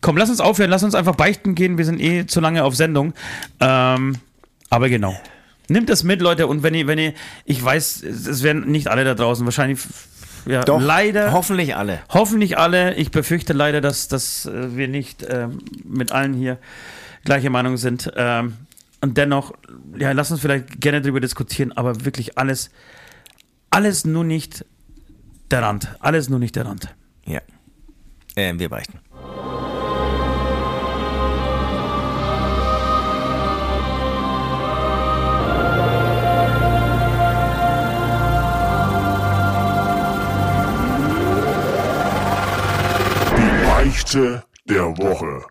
Komm, 0.00 0.16
lass 0.16 0.30
uns 0.30 0.40
aufhören, 0.40 0.70
lass 0.70 0.82
uns 0.82 0.94
einfach 0.94 1.14
beichten 1.14 1.54
gehen. 1.54 1.78
Wir 1.78 1.84
sind 1.84 2.00
eh 2.00 2.26
zu 2.26 2.40
lange 2.40 2.64
auf 2.64 2.74
Sendung. 2.76 3.14
Ähm, 3.60 4.16
aber 4.70 4.88
genau. 4.88 5.18
Nimmt 5.68 5.88
das 5.88 6.04
mit, 6.04 6.20
Leute. 6.20 6.46
Und 6.46 6.62
wenn 6.62 6.74
ihr, 6.74 6.86
wenn 6.86 6.98
ihr, 6.98 7.12
ich 7.44 7.62
weiß, 7.62 8.02
es 8.02 8.42
werden 8.42 8.70
nicht 8.70 8.88
alle 8.88 9.04
da 9.04 9.14
draußen, 9.14 9.44
wahrscheinlich, 9.44 9.80
ja, 10.46 10.62
Doch, 10.62 10.80
leider. 10.80 11.32
Hoffentlich 11.32 11.74
alle. 11.74 12.00
Hoffentlich 12.08 12.56
alle. 12.56 12.94
Ich 12.94 13.10
befürchte 13.10 13.52
leider, 13.52 13.80
dass, 13.80 14.06
dass 14.08 14.46
äh, 14.46 14.76
wir 14.76 14.86
nicht 14.86 15.26
ähm, 15.28 15.58
mit 15.84 16.12
allen 16.12 16.34
hier 16.34 16.58
gleicher 17.24 17.50
Meinung 17.50 17.76
sind. 17.76 18.12
Ähm, 18.16 18.54
und 19.00 19.18
dennoch, 19.18 19.52
ja, 19.98 20.12
lass 20.12 20.30
uns 20.30 20.40
vielleicht 20.40 20.80
gerne 20.80 21.00
darüber 21.00 21.20
diskutieren, 21.20 21.72
aber 21.72 22.04
wirklich 22.04 22.38
alles, 22.38 22.70
alles 23.70 24.04
nur 24.04 24.24
nicht 24.24 24.64
der 25.50 25.62
Rand. 25.62 25.96
Alles 26.00 26.28
nur 26.28 26.38
nicht 26.38 26.56
der 26.56 26.66
Rand. 26.66 26.94
Ja. 27.24 27.40
Ähm, 28.36 28.58
wir 28.58 28.68
beichten. 28.68 29.00
Beichte 43.86 44.42
der 44.68 44.98
Woche. 44.98 45.46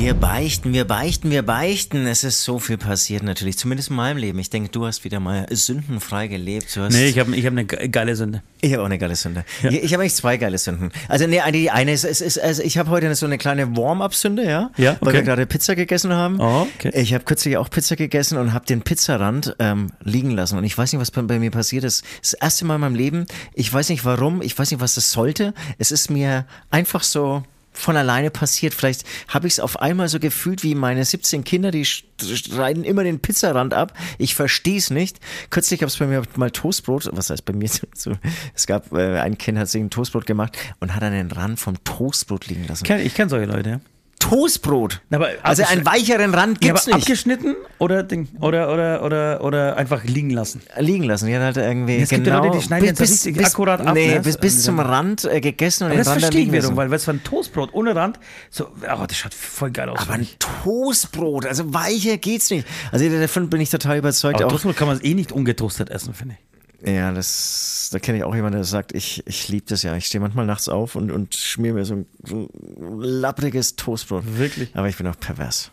Wir 0.00 0.14
beichten, 0.14 0.72
wir 0.72 0.84
beichten, 0.86 1.30
wir 1.30 1.42
beichten. 1.42 2.06
Es 2.06 2.22
ist 2.22 2.44
so 2.44 2.60
viel 2.60 2.78
passiert 2.78 3.24
natürlich, 3.24 3.58
zumindest 3.58 3.90
in 3.90 3.96
meinem 3.96 4.16
Leben. 4.16 4.38
Ich 4.38 4.48
denke, 4.48 4.70
du 4.70 4.86
hast 4.86 5.02
wieder 5.04 5.18
mal 5.18 5.46
sündenfrei 5.50 6.28
gelebt. 6.28 6.74
Du 6.74 6.82
hast 6.82 6.94
Nee, 6.94 7.08
ich 7.08 7.18
habe 7.18 7.34
ich 7.34 7.44
hab 7.44 7.52
eine 7.52 7.64
ge- 7.64 7.88
geile 7.88 8.14
Sünde. 8.14 8.42
Ich 8.60 8.72
habe 8.72 8.82
auch 8.82 8.86
eine 8.86 8.96
geile 8.96 9.16
Sünde. 9.16 9.44
Ich, 9.64 9.74
ich 9.82 9.92
habe 9.92 10.02
eigentlich 10.02 10.14
zwei 10.14 10.36
geile 10.36 10.56
Sünden. 10.56 10.92
Also 11.08 11.26
nee, 11.26 11.40
die 11.52 11.70
eine 11.72 11.92
ist, 11.92 12.04
ist, 12.04 12.20
ist 12.20 12.38
also 12.38 12.62
ich 12.62 12.78
habe 12.78 12.90
heute 12.90 13.12
so 13.16 13.26
eine 13.26 13.38
kleine 13.38 13.76
Warm-up-Sünde, 13.76 14.44
ja, 14.44 14.70
Ja, 14.76 14.96
weil 15.00 15.08
okay. 15.08 15.12
wir 15.18 15.22
gerade 15.24 15.46
Pizza 15.46 15.74
gegessen 15.74 16.12
haben. 16.12 16.40
Oh, 16.40 16.66
okay. 16.76 16.92
Ich 16.94 17.12
habe 17.12 17.24
kürzlich 17.24 17.56
auch 17.56 17.68
Pizza 17.68 17.96
gegessen 17.96 18.38
und 18.38 18.52
habe 18.54 18.64
den 18.66 18.82
Pizzarand 18.82 19.56
ähm, 19.58 19.88
liegen 20.04 20.30
lassen 20.30 20.56
und 20.58 20.64
ich 20.64 20.78
weiß 20.78 20.92
nicht, 20.92 21.00
was 21.02 21.10
bei, 21.10 21.22
bei 21.22 21.40
mir 21.40 21.50
passiert 21.50 21.82
ist. 21.82 22.04
Das 22.22 22.34
erste 22.34 22.64
Mal 22.64 22.76
in 22.76 22.80
meinem 22.82 22.94
Leben. 22.94 23.26
Ich 23.52 23.70
weiß 23.70 23.88
nicht 23.88 24.04
warum. 24.04 24.42
Ich 24.42 24.56
weiß 24.56 24.70
nicht, 24.70 24.80
was 24.80 24.94
das 24.94 25.10
sollte. 25.10 25.54
Es 25.78 25.90
ist 25.90 26.08
mir 26.08 26.46
einfach 26.70 27.02
so 27.02 27.42
von 27.78 27.96
alleine 27.96 28.30
passiert. 28.30 28.74
Vielleicht 28.74 29.04
habe 29.28 29.46
ich 29.46 29.54
es 29.54 29.60
auf 29.60 29.80
einmal 29.80 30.08
so 30.08 30.18
gefühlt 30.20 30.62
wie 30.62 30.74
meine 30.74 31.04
17 31.04 31.44
Kinder, 31.44 31.70
die 31.70 31.84
sch- 31.86 32.04
schreien 32.20 32.84
immer 32.84 33.04
den 33.04 33.20
Pizzarand 33.20 33.72
ab. 33.74 33.92
Ich 34.18 34.34
verstehe 34.34 34.78
es 34.78 34.90
nicht. 34.90 35.18
Kürzlich 35.50 35.80
gab 35.80 35.88
es 35.88 35.96
bei 35.96 36.06
mir 36.06 36.22
mal 36.36 36.50
Toastbrot. 36.50 37.08
Was 37.12 37.30
heißt 37.30 37.44
bei 37.44 37.52
mir? 37.52 37.68
Es 38.54 38.66
gab 38.66 38.92
äh, 38.92 39.18
ein 39.20 39.38
Kind 39.38 39.58
hat 39.58 39.68
sich 39.68 39.80
ein 39.80 39.90
Toastbrot 39.90 40.26
gemacht 40.26 40.56
und 40.80 40.94
hat 40.94 41.02
dann 41.02 41.12
den 41.12 41.30
Rand 41.30 41.60
vom 41.60 41.82
Toastbrot 41.84 42.46
liegen 42.48 42.66
lassen. 42.66 42.84
Kenn, 42.84 43.00
ich 43.00 43.14
kenne 43.14 43.30
solche 43.30 43.46
Leute, 43.46 43.70
ja. 43.70 43.80
Toastbrot. 44.18 45.00
Aber 45.10 45.28
also 45.42 45.62
einen 45.64 45.84
weicheren 45.86 46.34
Rand 46.34 46.62
Ja, 46.64 46.72
gibt's 46.72 46.86
aber 46.86 46.96
nicht. 46.96 47.04
abgeschnitten 47.06 47.56
oder, 47.78 48.02
Ding, 48.02 48.28
oder, 48.40 48.72
oder, 48.72 49.02
oder, 49.04 49.44
oder 49.44 49.76
einfach 49.76 50.04
liegen 50.04 50.30
lassen. 50.30 50.60
liegen 50.78 51.04
lassen. 51.04 51.26
Die 51.26 51.34
hat 51.36 51.42
halt 51.42 51.56
irgendwie 51.56 51.96
Es 51.96 52.08
gibt 52.10 52.26
ja 52.26 52.34
genau 52.34 52.46
Leute, 52.46 52.58
die 52.58 52.64
schneiden 52.64 52.86
jetzt 52.86 52.98
so 52.98 53.04
richtig 53.28 53.46
akkurat 53.46 53.80
ab, 53.80 53.94
Nee, 53.94 54.14
ne? 54.14 54.20
bis, 54.20 54.36
bis 54.36 54.62
zum 54.62 54.80
Rand 54.80 55.24
äh, 55.24 55.40
gegessen 55.40 55.84
und 55.84 55.90
Aber 55.90 55.96
den 55.96 56.04
das 56.04 56.08
Rand 56.08 56.20
verstehe 56.20 56.42
ich 56.42 56.52
wiederum, 56.52 56.76
weil 56.76 56.90
was 56.90 57.04
für 57.04 57.12
ein 57.12 57.22
Toastbrot 57.22 57.72
ohne 57.72 57.94
Rand, 57.94 58.18
so, 58.50 58.68
aber 58.86 59.06
das 59.06 59.16
schaut 59.16 59.34
voll 59.34 59.70
geil 59.70 59.88
aus. 59.88 60.00
Aber 60.00 60.14
ein. 60.14 60.26
Toastbrot, 60.38 61.46
also 61.46 61.72
weicher 61.72 62.16
geht's 62.18 62.50
nicht. 62.50 62.66
Also 62.92 63.08
davon 63.08 63.48
bin 63.50 63.60
ich 63.60 63.70
total 63.70 63.98
überzeugt. 63.98 64.36
aber 64.36 64.46
Auch, 64.46 64.50
Toastbrot 64.50 64.76
kann 64.76 64.88
man 64.88 65.00
eh 65.00 65.14
nicht 65.14 65.32
ungetoastet 65.32 65.90
essen, 65.90 66.14
finde 66.14 66.36
ich. 66.38 66.57
Ja, 66.84 67.12
das, 67.12 67.88
da 67.92 67.98
kenne 67.98 68.18
ich 68.18 68.24
auch 68.24 68.34
jemanden, 68.34 68.58
der 68.58 68.64
sagt, 68.64 68.92
ich, 68.94 69.26
ich 69.26 69.48
liebe 69.48 69.66
das 69.68 69.82
ja. 69.82 69.96
Ich 69.96 70.06
stehe 70.06 70.20
manchmal 70.20 70.46
nachts 70.46 70.68
auf 70.68 70.94
und, 70.94 71.10
und 71.10 71.34
schmier 71.34 71.74
mir 71.74 71.84
so 71.84 71.94
ein, 71.94 72.06
so 72.24 72.36
ein 72.36 73.00
lappriges 73.00 73.76
Toastbrot. 73.76 74.24
Wirklich? 74.38 74.70
Aber 74.74 74.88
ich 74.88 74.96
bin 74.96 75.06
auch 75.06 75.18
pervers. 75.18 75.70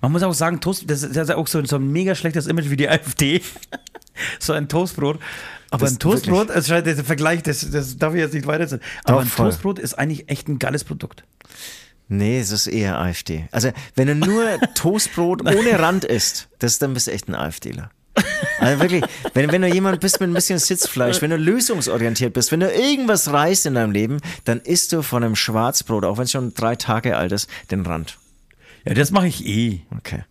Man 0.00 0.12
muss 0.12 0.22
auch 0.22 0.34
sagen, 0.34 0.60
Toast, 0.60 0.88
das 0.88 1.02
ist 1.02 1.16
ja 1.16 1.36
auch 1.36 1.46
so, 1.46 1.64
so 1.64 1.76
ein 1.76 1.90
mega 1.90 2.14
schlechtes 2.14 2.46
Image 2.46 2.70
wie 2.70 2.76
die 2.76 2.88
AfD. 2.90 3.42
so 4.38 4.52
ein 4.52 4.68
Toastbrot. 4.68 5.18
Aber 5.70 5.86
Das 5.86 5.94
ein 5.94 5.98
Toastbrot, 5.98 6.50
also 6.50 6.74
schau, 6.74 6.80
der 6.80 6.96
Vergleich, 6.96 7.42
das, 7.42 7.68
das 7.70 7.96
darf 7.98 8.14
ich 8.14 8.20
jetzt 8.20 8.34
nicht 8.34 8.46
weiterziehen. 8.46 8.80
Aber 9.04 9.16
Doch, 9.16 9.22
ein 9.22 9.28
voll. 9.28 9.46
Toastbrot 9.46 9.78
ist 9.80 9.94
eigentlich 9.94 10.28
echt 10.28 10.48
ein 10.48 10.60
geiles 10.60 10.84
Produkt. 10.84 11.24
Nee, 12.06 12.38
es 12.38 12.50
ist 12.50 12.66
eher 12.66 13.00
AfD. 13.00 13.48
Also, 13.50 13.72
wenn 13.96 14.06
du 14.06 14.14
nur 14.14 14.44
Toastbrot 14.74 15.42
ohne 15.42 15.78
Rand 15.78 16.04
isst, 16.04 16.48
das, 16.58 16.78
dann 16.78 16.94
bist 16.94 17.06
du 17.06 17.12
echt 17.12 17.28
ein 17.28 17.34
AfDler. 17.34 17.90
Also 18.60 18.80
wirklich, 18.80 19.04
wenn, 19.34 19.50
wenn 19.52 19.62
du 19.62 19.68
jemand 19.68 20.00
bist 20.00 20.20
mit 20.20 20.30
ein 20.30 20.34
bisschen 20.34 20.58
Sitzfleisch, 20.58 21.20
wenn 21.20 21.30
du 21.30 21.36
lösungsorientiert 21.36 22.32
bist, 22.32 22.52
wenn 22.52 22.60
du 22.60 22.70
irgendwas 22.72 23.32
reißt 23.32 23.66
in 23.66 23.74
deinem 23.74 23.90
Leben, 23.92 24.20
dann 24.44 24.60
isst 24.60 24.92
du 24.92 25.02
von 25.02 25.24
einem 25.24 25.36
Schwarzbrot, 25.36 26.04
auch 26.04 26.16
wenn 26.16 26.24
es 26.24 26.30
schon 26.32 26.54
drei 26.54 26.76
Tage 26.76 27.16
alt 27.16 27.32
ist, 27.32 27.48
den 27.70 27.84
Rand. 27.84 28.16
Ja, 28.86 28.94
das 28.94 29.10
mache 29.10 29.26
ich 29.26 29.44
eh. 29.46 29.80
Okay. 29.98 30.24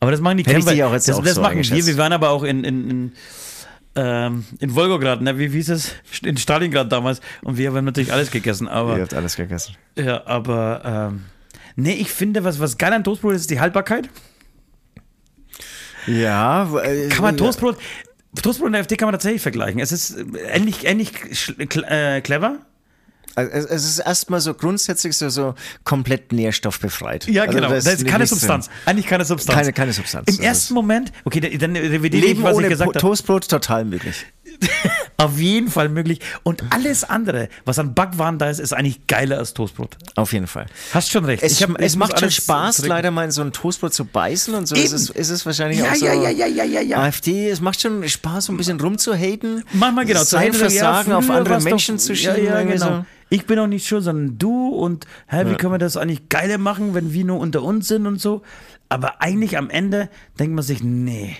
Aber 0.00 0.10
das 0.10 0.20
machen 0.20 0.38
die 0.38 0.42
Camper- 0.44 0.72
auch 0.86 0.92
jetzt 0.92 1.08
das, 1.08 1.16
auch 1.16 1.22
das 1.22 1.34
so 1.34 1.42
machen 1.42 1.58
wir. 1.62 1.86
Wir 1.86 1.96
waren 1.98 2.12
aber 2.12 2.30
auch 2.30 2.42
in, 2.42 2.64
in, 2.64 2.90
in, 2.90 3.12
ähm, 3.94 4.44
in 4.58 4.74
Wolgograd, 4.74 5.20
ne? 5.20 5.38
wie, 5.38 5.52
wie 5.52 5.56
hieß 5.58 5.68
es? 5.70 5.92
In 6.24 6.36
Stalingrad 6.36 6.90
damals. 6.90 7.20
Und 7.42 7.58
wir 7.58 7.72
haben 7.72 7.84
natürlich 7.84 8.12
alles 8.12 8.30
gegessen. 8.30 8.66
Aber, 8.66 8.96
Ihr 8.96 9.02
habt 9.02 9.14
alles 9.14 9.36
gegessen. 9.36 9.76
ja, 9.96 10.26
aber 10.26 11.10
ähm, 11.12 11.24
nee, 11.76 11.94
ich 11.94 12.08
finde, 12.10 12.42
was, 12.42 12.58
was 12.58 12.78
geil 12.78 12.92
an 12.92 13.04
Toastbrot 13.04 13.34
ist, 13.34 13.42
ist 13.42 13.50
die 13.50 13.60
Haltbarkeit. 13.60 14.08
Ja, 16.06 16.68
äh, 16.82 17.08
Kann 17.08 17.22
man 17.22 17.36
Toastbrot, 17.36 17.76
Toastbrot 18.42 18.68
und 18.68 18.74
AfD 18.74 18.96
kann 18.96 19.06
man 19.06 19.12
tatsächlich 19.12 19.42
vergleichen. 19.42 19.80
Es 19.80 19.92
ist 19.92 20.16
äh, 20.16 20.24
ähnlich, 20.52 20.86
ähnlich 20.86 21.12
äh, 21.58 22.20
clever. 22.20 22.58
Also 23.34 23.68
Es 23.68 23.84
ist 23.84 23.98
erstmal 23.98 24.40
so 24.40 24.52
grundsätzlich 24.52 25.16
so, 25.16 25.30
so 25.30 25.54
komplett 25.84 26.32
nährstoffbefreit. 26.32 27.26
Ja, 27.28 27.42
Also 27.44 27.54
genau. 27.54 27.68
da 27.68 27.74
das 27.76 27.86
ist 27.86 28.06
keine 28.06 28.26
Substanz. 28.26 28.66
drin. 28.66 28.74
Eigentlich 28.84 29.06
keine 29.06 29.24
Substanz. 29.24 29.58
Keine, 29.58 29.72
keine 29.72 29.92
Substanz. 29.94 30.28
Im 30.28 30.36
Das 30.36 30.44
ersten 30.44 30.74
Moment, 30.74 31.12
okay, 31.24 31.40
dann 31.56 31.74
revidiere 31.74 32.26
ich, 32.26 32.42
was 32.42 32.54
ohne 32.56 32.66
ich 32.66 32.70
gesagt 32.72 32.88
habe. 32.88 32.98
Toastbrot 32.98 33.48
total 33.48 33.86
möglich. 33.86 34.26
Auf 35.16 35.38
jeden 35.38 35.68
Fall 35.70 35.88
möglich. 35.88 36.20
Und 36.42 36.64
alles 36.70 37.04
andere, 37.04 37.48
was 37.64 37.78
an 37.78 37.94
Backwaren 37.94 38.38
da 38.38 38.50
ist, 38.50 38.58
ist 38.58 38.72
eigentlich 38.72 39.06
geiler 39.06 39.38
als 39.38 39.54
Toastbrot. 39.54 39.96
Auf 40.16 40.32
jeden 40.32 40.46
Fall. 40.46 40.66
Hast 40.92 41.10
schon 41.10 41.24
recht. 41.24 41.42
Es, 41.42 41.62
hab- 41.62 41.80
es 41.80 41.96
macht 41.96 42.18
schon 42.18 42.30
Spaß, 42.30 42.76
zurück- 42.76 42.88
leider 42.88 43.10
mal 43.10 43.24
in 43.24 43.30
so 43.30 43.42
ein 43.42 43.52
Toastbrot 43.52 43.94
zu 43.94 44.04
beißen 44.04 44.54
und 44.54 44.66
so. 44.66 44.74
Ist 44.74 44.92
es, 44.92 45.10
ist 45.10 45.30
es 45.30 45.46
wahrscheinlich 45.46 45.78
Ja, 45.80 45.90
auch 45.92 45.94
so. 45.94 46.06
ja, 46.06 46.14
ja, 46.14 46.30
ja, 46.30 46.46
ja, 46.46 46.64
ja, 46.64 46.80
ja. 46.80 46.98
AfD, 46.98 47.48
es 47.50 47.60
macht 47.60 47.80
schon 47.80 48.06
Spaß, 48.08 48.46
so 48.46 48.52
ein 48.52 48.56
bisschen 48.56 48.80
rumzuhaten. 48.80 49.64
Manchmal 49.72 50.06
genau. 50.06 50.22
Sein 50.24 50.52
Versagen 50.52 51.10
ja, 51.10 51.18
auf 51.18 51.30
andere 51.30 51.60
Menschen 51.60 51.96
doch, 51.96 52.02
zu 52.02 52.16
schieben. 52.16 52.44
Ja, 52.44 52.60
ja, 52.60 52.62
genau. 52.64 52.86
so. 52.86 53.04
Ich 53.30 53.46
bin 53.46 53.58
auch 53.58 53.66
nicht 53.66 53.86
schuld, 53.86 54.04
sondern 54.04 54.36
du 54.38 54.68
und 54.68 55.06
hä, 55.28 55.44
wie 55.46 55.54
können 55.54 55.72
wir 55.72 55.78
das 55.78 55.96
eigentlich 55.96 56.28
geiler 56.28 56.58
machen, 56.58 56.94
wenn 56.94 57.12
wir 57.14 57.24
nur 57.24 57.38
unter 57.38 57.62
uns 57.62 57.88
sind 57.88 58.06
und 58.06 58.20
so. 58.20 58.42
Aber 58.90 59.22
eigentlich 59.22 59.56
am 59.56 59.70
Ende 59.70 60.10
denkt 60.38 60.54
man 60.54 60.62
sich, 60.64 60.82
nee. 60.82 61.36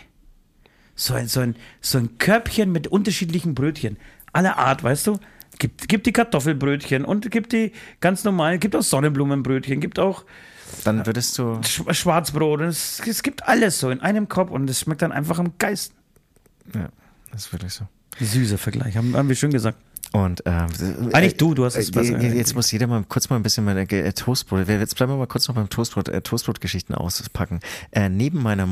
So 0.94 1.14
ein, 1.14 1.28
so 1.28 1.40
ein, 1.40 1.56
so 1.80 1.98
ein 1.98 2.18
Körbchen 2.18 2.70
mit 2.70 2.86
unterschiedlichen 2.86 3.54
Brötchen. 3.54 3.96
Aller 4.32 4.58
Art, 4.58 4.82
weißt 4.82 5.06
du? 5.06 5.18
Gibt, 5.58 5.88
gibt 5.88 6.06
die 6.06 6.12
Kartoffelbrötchen 6.12 7.04
und 7.04 7.30
gibt 7.30 7.52
die 7.52 7.72
ganz 8.00 8.24
normalen, 8.24 8.58
gibt 8.58 8.74
auch 8.74 8.82
Sonnenblumenbrötchen, 8.82 9.80
gibt 9.80 9.98
auch 9.98 10.24
Dann 10.84 11.04
würdest 11.06 11.38
du. 11.38 11.60
Sch 11.62 11.82
Schwarzbrot. 11.90 12.62
Es, 12.62 13.00
es 13.06 13.22
gibt 13.22 13.46
alles 13.46 13.78
so 13.78 13.90
in 13.90 14.00
einem 14.00 14.28
Kopf 14.28 14.50
und 14.50 14.68
es 14.68 14.80
schmeckt 14.80 15.02
dann 15.02 15.12
einfach 15.12 15.38
am 15.38 15.52
geilsten. 15.58 15.96
Ja, 16.74 16.88
das 17.30 17.46
ist 17.46 17.52
wirklich 17.52 17.72
so. 17.72 17.86
Süßer 18.18 18.58
Vergleich, 18.58 18.96
haben, 18.96 19.16
haben 19.16 19.28
wir 19.28 19.36
schön 19.36 19.50
gesagt. 19.50 19.78
Und 20.12 20.42
ähm, 20.44 20.66
Eigentlich 21.12 21.36
du, 21.38 21.54
du 21.54 21.64
hast 21.64 21.76
es 21.76 21.88
äh, 21.88 21.92
besser. 21.92 22.20
äh, 22.20 22.36
Jetzt 22.36 22.54
muss 22.54 22.70
jeder 22.70 22.86
mal 22.86 23.02
kurz 23.08 23.30
mal 23.30 23.36
ein 23.36 23.42
bisschen 23.42 23.64
meine 23.64 23.82
äh, 23.90 24.12
Toastbrot. 24.12 24.68
Jetzt 24.68 24.96
bleiben 24.96 25.12
wir 25.12 25.16
mal 25.16 25.26
kurz 25.26 25.48
noch 25.48 25.54
beim 25.54 25.70
Toastbrot, 25.70 26.08
äh, 26.08 26.20
Toastbrot-Geschichten 26.20 26.94
auspacken. 26.94 27.60
Äh, 27.92 28.10
neben 28.10 28.42
meiner 28.42 28.68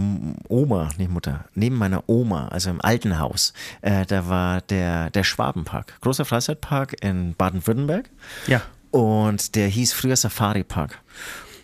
Oma, 0.48 0.90
nicht 0.98 1.10
Mutter, 1.10 1.46
neben 1.54 1.76
meiner 1.76 2.04
Oma, 2.08 2.48
also 2.48 2.68
im 2.70 2.80
alten 2.82 3.18
Haus, 3.18 3.54
äh, 3.80 4.04
da 4.04 4.28
war 4.28 4.60
der 4.60 5.10
der 5.10 5.24
Schwabenpark, 5.24 5.98
großer 6.02 6.24
Freizeitpark 6.26 7.02
in 7.02 7.34
Baden-Württemberg. 7.34 8.10
Ja. 8.46 8.60
Und 8.90 9.54
der 9.54 9.68
hieß 9.68 9.92
früher 9.92 10.16
Safari 10.16 10.64
Park. 10.64 10.98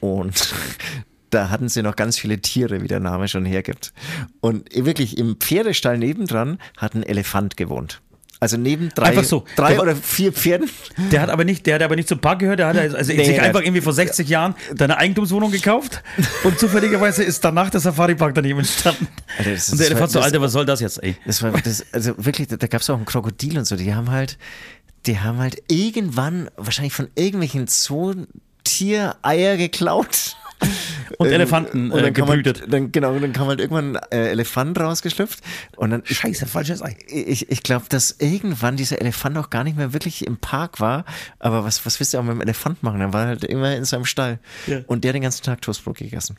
Und 0.01 0.55
da 1.31 1.51
hatten 1.51 1.69
sie 1.69 1.83
noch 1.83 1.97
ganz 1.97 2.19
viele 2.19 2.41
Tiere, 2.41 2.83
wie 2.83 2.89
der 2.89 3.01
Name 3.01 3.29
schon 3.29 3.45
hergibt. 3.45 3.93
Und 4.41 4.75
wirklich 4.75 5.19
im 5.19 5.37
Pferdestall 5.37 5.99
nebendran 5.99 6.59
hat 6.77 6.95
ein 6.95 7.03
Elefant 7.03 7.57
gewohnt. 7.57 8.01
Also 8.39 8.59
neben 8.59 8.91
drei, 8.91 9.23
so. 9.23 9.45
drei 9.57 9.73
Der 9.73 9.83
oder 9.83 9.97
vier 9.97 10.31
Pferden. 10.33 10.69
Der 11.11 11.23
hat 11.23 11.31
aber 11.31 11.45
nicht, 11.45 11.65
der 11.67 11.77
hat 11.77 11.83
aber 11.83 11.97
nicht 11.97 12.09
zum 12.09 12.19
Park 12.19 12.41
gehört, 12.41 12.59
der 12.59 12.69
hat 12.69 12.77
also 12.77 13.13
Nee, 13.13 13.25
sich 13.25 13.41
einfach 13.41 13.63
irgendwie 13.63 13.81
vor 13.81 13.95
60 13.95 14.29
Jahren 14.29 14.55
deine 14.75 14.99
Eigentumswohnung 14.99 15.51
gekauft 15.51 16.03
und 16.45 16.59
zufälligerweise 16.59 17.23
ist 17.23 17.43
danach 17.45 17.71
der 17.71 17.81
Safari-Park 17.81 18.35
daneben 18.35 18.59
entstanden. 18.59 19.09
Alter, 19.39 19.53
das 19.53 19.71
und 19.71 19.79
der 19.81 19.87
Elefant 19.87 20.13
so, 20.13 20.21
Alter, 20.21 20.41
was 20.43 20.53
soll 20.53 20.67
das 20.67 20.81
jetzt, 20.81 21.03
ey? 21.03 21.17
Das 21.25 21.43
war 21.43 21.53
das, 21.53 21.87
also 21.93 22.13
wirklich, 22.19 22.49
da, 22.49 22.57
da 22.57 22.67
gab 22.67 22.83
es 22.83 22.91
auch 22.91 22.99
ein 22.99 23.07
Krokodil 23.07 23.57
und 23.57 23.65
so. 23.65 23.77
Die 23.77 23.95
haben 23.95 24.11
halt, 24.11 24.37
die 25.07 25.19
haben 25.19 25.39
halt 25.39 25.63
irgendwann 25.69 26.51
wahrscheinlich 26.57 26.93
von 26.93 27.09
irgendwelchen 27.15 27.69
Zootiereier 27.69 29.57
geklaut. 29.57 30.37
Und 31.19 31.29
Ähm, 31.29 31.35
Elefanten 31.35 31.93
und 31.93 31.99
äh, 32.01 32.03
dann 32.03 32.13
kam 32.15 32.29
halt, 32.29 32.45
gebrütet. 32.45 32.73
dann, 32.73 32.91
genau, 32.93 33.17
dann 33.19 33.33
kam 33.33 33.47
halt 33.47 33.61
irgendwann 33.61 33.97
ein 33.97 34.03
äh, 34.11 34.31
Elefant 34.31 34.79
rausgeschlüpft 34.79 35.39
und 35.77 35.91
dann 35.91 36.03
Scheiße, 36.05 36.47
falsches 36.47 36.83
Ei. 36.83 36.97
ich, 37.07 37.51
ich 37.51 37.63
glaube, 37.63 37.87
dass 37.89 38.17
irgendwann 38.19 38.77
dieser 38.77 39.01
Elefant 39.01 39.39
auch 39.39 39.49
gar 39.49 39.63
nicht 39.65 39.77
mehr 39.77 39.93
wirklich 39.93 40.27
im 40.27 40.37
Park 40.37 40.81
war. 40.81 41.05
Aber 41.39 41.65
was, 41.65 41.87
was 41.87 42.01
willst 42.01 42.13
du 42.13 42.19
auch 42.19 42.23
mit 42.25 42.33
dem 42.35 42.41
Elefant 42.41 42.83
machen? 42.83 43.01
Er 43.01 43.13
war 43.13 43.27
halt 43.29 43.45
immer 43.45 43.75
in 43.77 43.85
seinem 43.85 44.05
Stall. 44.05 44.41
Ja. 44.67 44.81
Und 44.89 45.05
der 45.05 45.11
hat 45.11 45.15
den 45.15 45.23
ganzen 45.23 45.45
Tag 45.45 45.63
Toastbrot 45.63 45.97
gegessen. 45.97 46.37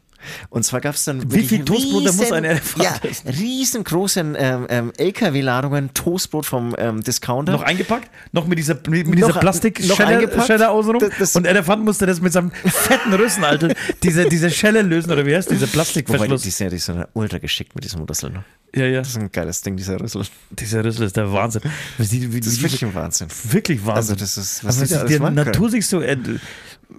Und 0.49 0.63
zwar 0.63 0.81
gab 0.81 0.95
es 0.95 1.05
dann. 1.05 1.31
Wie 1.31 1.43
viel 1.47 1.63
Toastbrote 1.63 2.05
muss 2.11 2.19
riesen- 2.21 2.33
ein 2.33 2.43
Elefant 2.43 2.83
Ja, 2.83 2.95
essen? 3.09 3.29
riesengroße 3.29 4.19
ähm, 4.37 4.65
ähm, 4.69 4.91
LKW-Ladungen 4.97 5.93
Toastbrot 5.93 6.45
vom 6.45 6.75
ähm, 6.77 7.03
Discounter. 7.03 7.51
Noch 7.53 7.61
eingepackt, 7.63 8.09
noch 8.31 8.47
mit 8.47 8.57
dieser, 8.57 8.75
mit, 8.87 9.07
mit 9.07 9.17
dieser 9.17 9.27
Noch- 9.29 9.35
noch 9.35 9.41
Plastikschelle 9.41 10.07
eingepackt. 10.07 10.61
Außenrum. 10.61 10.99
Das- 10.99 11.17
das- 11.19 11.35
und 11.35 11.45
Elefant 11.45 11.85
musste 11.85 12.05
das 12.05 12.19
mit 12.19 12.33
seinem 12.33 12.51
fetten 12.51 13.13
Rüssel, 13.13 13.45
Alter, 13.45 13.69
diese, 14.07 14.29
diese 14.29 14.49
Schelle 14.49 14.81
lösen, 14.81 15.11
oder 15.11 15.25
wie 15.25 15.35
heißt 15.35 15.49
dieser 15.49 15.61
Wobei, 15.61 15.67
die, 15.67 15.73
Plastikverschluss? 15.73 16.41
sind 16.43 16.59
ja, 16.59 16.69
die 16.69 16.77
sind 16.77 16.97
ja 16.97 17.07
ultra 17.13 17.37
geschickt 17.37 17.75
mit 17.75 17.83
diesem 17.83 18.01
Rüssel. 18.03 18.31
Ne? 18.31 18.43
ja, 18.75 18.85
ja. 18.85 18.99
Das 18.99 19.09
ist 19.09 19.17
ein 19.17 19.31
geiles 19.31 19.61
Ding, 19.61 19.75
dieser 19.77 19.99
Rüssel. 19.99 20.23
Dieser 20.51 20.83
Rüssel 20.83 21.05
ist 21.05 21.15
der 21.17 21.31
Wahnsinn. 21.31 21.61
Das 21.97 22.11
ist 22.11 22.61
wirklich 22.61 22.83
ein 22.85 22.93
Wahnsinn. 22.95 23.27
wirklich 23.51 23.79
Wahnsinn. 23.85 23.95
Also 23.95 24.15
das 24.15 24.37
ist- 24.37 24.63
was 24.63 24.79
was 24.81 24.89
die 25.07 25.13
die 25.13 25.19
Natur 25.19 25.69
sich 25.69 25.85
so. 25.87 26.01
Äh, 26.01 26.17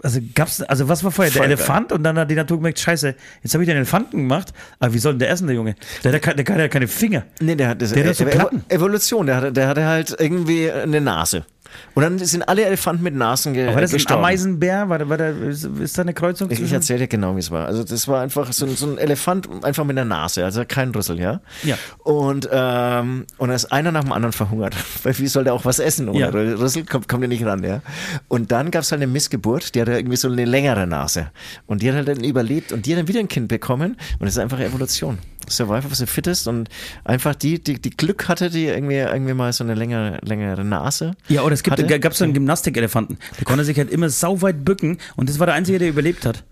also 0.02 0.20
gab's, 0.34 0.60
also 0.62 0.86
was 0.88 1.02
war 1.02 1.10
vorher? 1.10 1.32
Der 1.32 1.38
Voll 1.40 1.48
geil. 1.48 1.56
Elefant 1.56 1.92
und 1.92 2.02
dann 2.04 2.18
hat 2.18 2.30
die 2.30 2.34
Natur 2.34 2.58
gemerkt, 2.58 2.78
scheiße, 2.78 3.14
jetzt 3.42 3.54
habe 3.54 3.64
ich 3.64 3.68
den 3.68 3.76
Elefanten 3.76 4.18
gemacht, 4.18 4.52
aber 4.78 4.92
wie 4.92 4.98
soll 4.98 5.12
denn 5.14 5.20
der 5.20 5.30
essen, 5.30 5.46
der 5.46 5.56
Junge? 5.56 5.76
Der 6.04 6.12
hat, 6.12 6.26
ja 6.26 6.32
ke- 6.32 6.36
der 6.42 6.54
hat 6.54 6.60
ja 6.60 6.68
keine 6.68 6.88
Finger. 6.88 7.24
Nee, 7.40 7.54
der 7.56 7.68
hat, 7.68 7.80
das, 7.82 7.92
Der 7.92 8.06
hat 8.06 8.14
so 8.16 8.26
Platten. 8.26 8.64
Evolution, 8.68 9.26
der 9.26 9.36
hatte, 9.36 9.52
der 9.52 9.66
hatte 9.68 9.86
halt 9.86 10.14
irgendwie 10.18 10.70
eine 10.70 11.00
Nase. 11.00 11.46
Und 11.94 12.02
dann 12.02 12.18
sind 12.18 12.48
alle 12.48 12.64
Elefanten 12.64 13.02
mit 13.02 13.14
Nasen 13.14 13.54
ge 13.54 13.66
War 13.74 13.80
das 13.80 13.90
ein 13.90 13.94
gestorben. 13.96 14.20
Ameisenbär? 14.24 14.88
War, 14.88 15.08
war 15.08 15.16
da, 15.16 15.28
ist, 15.28 15.64
ist 15.64 15.98
da 15.98 16.02
eine 16.02 16.14
Kreuzung 16.14 16.50
Ich, 16.50 16.60
ich 16.60 16.72
erzähle 16.72 17.00
dir 17.00 17.08
genau, 17.08 17.34
wie 17.36 17.40
es 17.40 17.50
war. 17.50 17.66
Also 17.66 17.84
das 17.84 18.06
war 18.08 18.20
einfach 18.22 18.52
so, 18.52 18.66
ein- 18.66 18.76
so 18.76 18.86
ein 18.86 18.98
Elefant, 18.98 19.48
einfach 19.64 19.84
mit 19.84 19.98
einer 19.98 20.04
Nase, 20.04 20.44
also 20.44 20.62
kein 20.66 20.90
Rüssel, 20.90 21.18
ja? 21.20 21.40
Ja. 21.64 21.76
Und, 22.04 22.48
ähm, 22.52 23.26
und 23.38 23.48
da 23.48 23.54
ist 23.54 23.66
einer 23.72 23.92
nach 23.92 24.02
dem 24.04 24.12
anderen 24.12 24.32
verhungert. 24.32 24.74
Weil 25.02 25.18
wie 25.18 25.26
soll 25.26 25.44
der 25.44 25.54
auch 25.54 25.64
was 25.64 25.78
essen 25.78 26.08
ohne 26.08 26.18
Ja. 26.20 26.28
Rüssel? 26.28 26.84
Kommt, 26.84 27.08
kommt 27.08 27.22
ja 27.22 27.28
nicht 27.28 27.44
ran, 27.44 27.62
ja? 27.64 27.80
Und 28.28 28.52
dann 28.52 28.70
gab 28.70 28.82
es 28.82 28.92
halt 28.92 29.02
eine 29.02 29.10
Missgeburt, 29.10 29.74
die 29.74 29.80
hatte 29.80 29.92
irgendwie 29.92 30.16
so 30.16 30.28
eine 30.28 30.44
längere 30.44 30.86
Nase. 30.86 31.30
Und 31.66 31.82
die 31.82 31.88
hat 31.90 31.96
halt 31.96 32.08
dann 32.08 32.22
überlebt 32.24 32.72
und 32.72 32.86
die 32.86 32.92
hat 32.92 33.00
dann 33.00 33.08
wieder 33.08 33.20
ein 33.20 33.28
Kind 33.28 33.48
bekommen. 33.48 33.96
Und 34.18 34.26
das 34.26 34.34
ist 34.34 34.38
einfach 34.38 34.60
Evolution. 34.60 35.18
Survival 35.50 35.86
of 35.86 35.94
the 35.94 36.04
Fittest 36.04 36.46
und 36.46 36.68
einfach 37.04 37.34
die, 37.34 37.58
die, 37.62 37.80
die 37.80 37.88
Glück 37.88 38.28
hatte, 38.28 38.50
die 38.50 38.66
irgendwie, 38.66 38.96
irgendwie 38.96 39.32
mal 39.32 39.50
so 39.54 39.64
eine 39.64 39.72
längere, 39.74 40.18
längere 40.22 40.62
Nase. 40.62 41.12
Ja, 41.28 41.40
oder 41.40 41.54
es 41.58 41.62
gibt, 41.62 42.00
gab 42.00 42.14
so 42.14 42.24
einen 42.24 42.34
Gymnastikelefanten. 42.34 43.18
Der 43.38 43.44
konnte 43.44 43.64
sich 43.64 43.76
halt 43.78 43.90
immer 43.90 44.08
sauweit 44.08 44.64
bücken 44.64 44.98
und 45.16 45.28
das 45.28 45.38
war 45.38 45.46
der 45.46 45.54
Einzige, 45.54 45.78
der 45.78 45.88
überlebt 45.88 46.24
hat. 46.24 46.44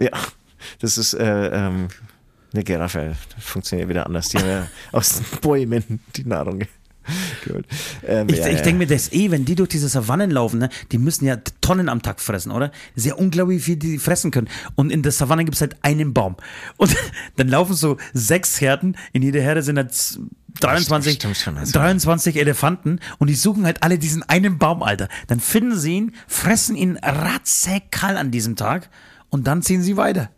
Ja, 0.00 0.10
das 0.80 0.98
ist 0.98 1.14
äh, 1.14 1.48
ähm, 1.48 1.88
eine 2.52 2.64
Giraffe. 2.64 3.16
Das 3.34 3.44
funktioniert 3.44 3.88
wieder 3.88 4.06
anders. 4.06 4.28
Die 4.28 4.38
haben 4.38 4.48
ja 4.48 4.68
aus 4.92 5.20
den 5.20 5.40
Bäumen 5.40 6.00
die 6.16 6.24
Nahrung. 6.24 6.62
Gut. 7.44 7.64
Ähm, 8.06 8.28
Ich, 8.28 8.38
ja, 8.38 8.48
ich 8.48 8.58
ja. 8.58 8.62
denke 8.62 8.78
mir, 8.78 8.86
das 8.86 9.12
eh, 9.12 9.30
wenn 9.30 9.44
die 9.44 9.54
durch 9.54 9.68
diese 9.68 9.88
Savannen 9.88 10.30
laufen, 10.30 10.58
ne, 10.58 10.68
die 10.92 10.98
müssen 10.98 11.24
ja 11.24 11.36
Tonnen 11.60 11.88
am 11.88 12.02
Tag 12.02 12.20
fressen, 12.20 12.52
oder? 12.52 12.70
Ja 12.96 13.14
unglaublich, 13.14 13.58
wie 13.58 13.62
viel 13.62 13.76
die 13.76 13.98
fressen 13.98 14.30
können. 14.30 14.48
Und 14.74 14.90
in 14.90 15.02
der 15.02 15.12
Savanne 15.12 15.44
gibt 15.44 15.54
es 15.54 15.60
halt 15.60 15.76
einen 15.82 16.14
Baum. 16.14 16.36
Und 16.76 16.94
dann 17.36 17.48
laufen 17.48 17.74
so 17.74 17.96
sechs 18.12 18.60
Herden, 18.60 18.96
in 19.12 19.22
jeder 19.22 19.40
Herde 19.40 19.62
sind 19.62 19.76
halt 19.76 19.92
23, 20.60 21.14
Stimmt 21.14 21.36
schon, 21.36 21.56
also. 21.56 21.72
23 21.72 22.36
Elefanten 22.36 23.00
und 23.18 23.28
die 23.28 23.34
suchen 23.34 23.64
halt 23.64 23.82
alle 23.82 23.98
diesen 23.98 24.22
einen 24.24 24.58
Baum, 24.58 24.82
Alter. 24.82 25.08
Dann 25.28 25.40
finden 25.40 25.76
sie 25.78 25.92
ihn, 25.94 26.14
fressen 26.26 26.76
ihn 26.76 26.96
ratzeckal 26.96 28.16
an 28.16 28.30
diesem 28.30 28.56
Tag 28.56 28.90
und 29.30 29.46
dann 29.46 29.62
ziehen 29.62 29.82
sie 29.82 29.96
weiter. 29.96 30.30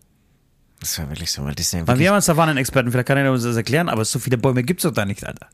Das 0.80 0.98
war 0.98 1.08
wirklich 1.10 1.30
so, 1.30 1.44
weil 1.44 1.54
das, 1.54 1.70
sind 1.70 1.80
ja 1.80 1.86
Weil 1.86 1.98
wir 1.98 2.08
haben 2.08 2.14
einen 2.14 2.22
Savannenexperten, 2.22 2.90
vielleicht 2.90 3.08
kann 3.08 3.18
er 3.18 3.30
uns 3.30 3.42
das 3.42 3.56
erklären, 3.56 3.88
aber 3.88 4.04
so 4.04 4.18
viele 4.18 4.38
Bäume 4.38 4.62
gibt 4.62 4.80
es 4.80 4.84
doch 4.84 4.94
da 4.94 5.04
nicht, 5.04 5.24
Alter. 5.24 5.46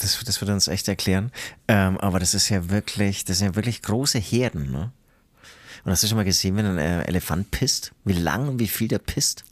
Das, 0.00 0.22
das 0.24 0.40
wird 0.40 0.50
uns 0.50 0.68
echt 0.68 0.88
erklären. 0.88 1.32
Ähm, 1.66 1.98
aber 1.98 2.18
das 2.18 2.34
ist 2.34 2.48
ja 2.48 2.70
wirklich, 2.70 3.24
das 3.24 3.38
sind 3.38 3.48
ja 3.48 3.54
wirklich 3.56 3.82
große 3.82 4.18
Herden, 4.18 4.70
ne? 4.70 4.92
Und 5.84 5.92
hast 5.92 6.02
du 6.02 6.08
schon 6.08 6.16
mal 6.16 6.24
gesehen, 6.24 6.56
wenn 6.56 6.66
ein 6.66 6.78
äh, 6.78 7.02
Elefant 7.04 7.50
pisst? 7.50 7.92
Wie 8.04 8.12
lang 8.12 8.48
und 8.48 8.58
wie 8.58 8.66
viel 8.66 8.88
der 8.88 8.98
pisst? 8.98 9.44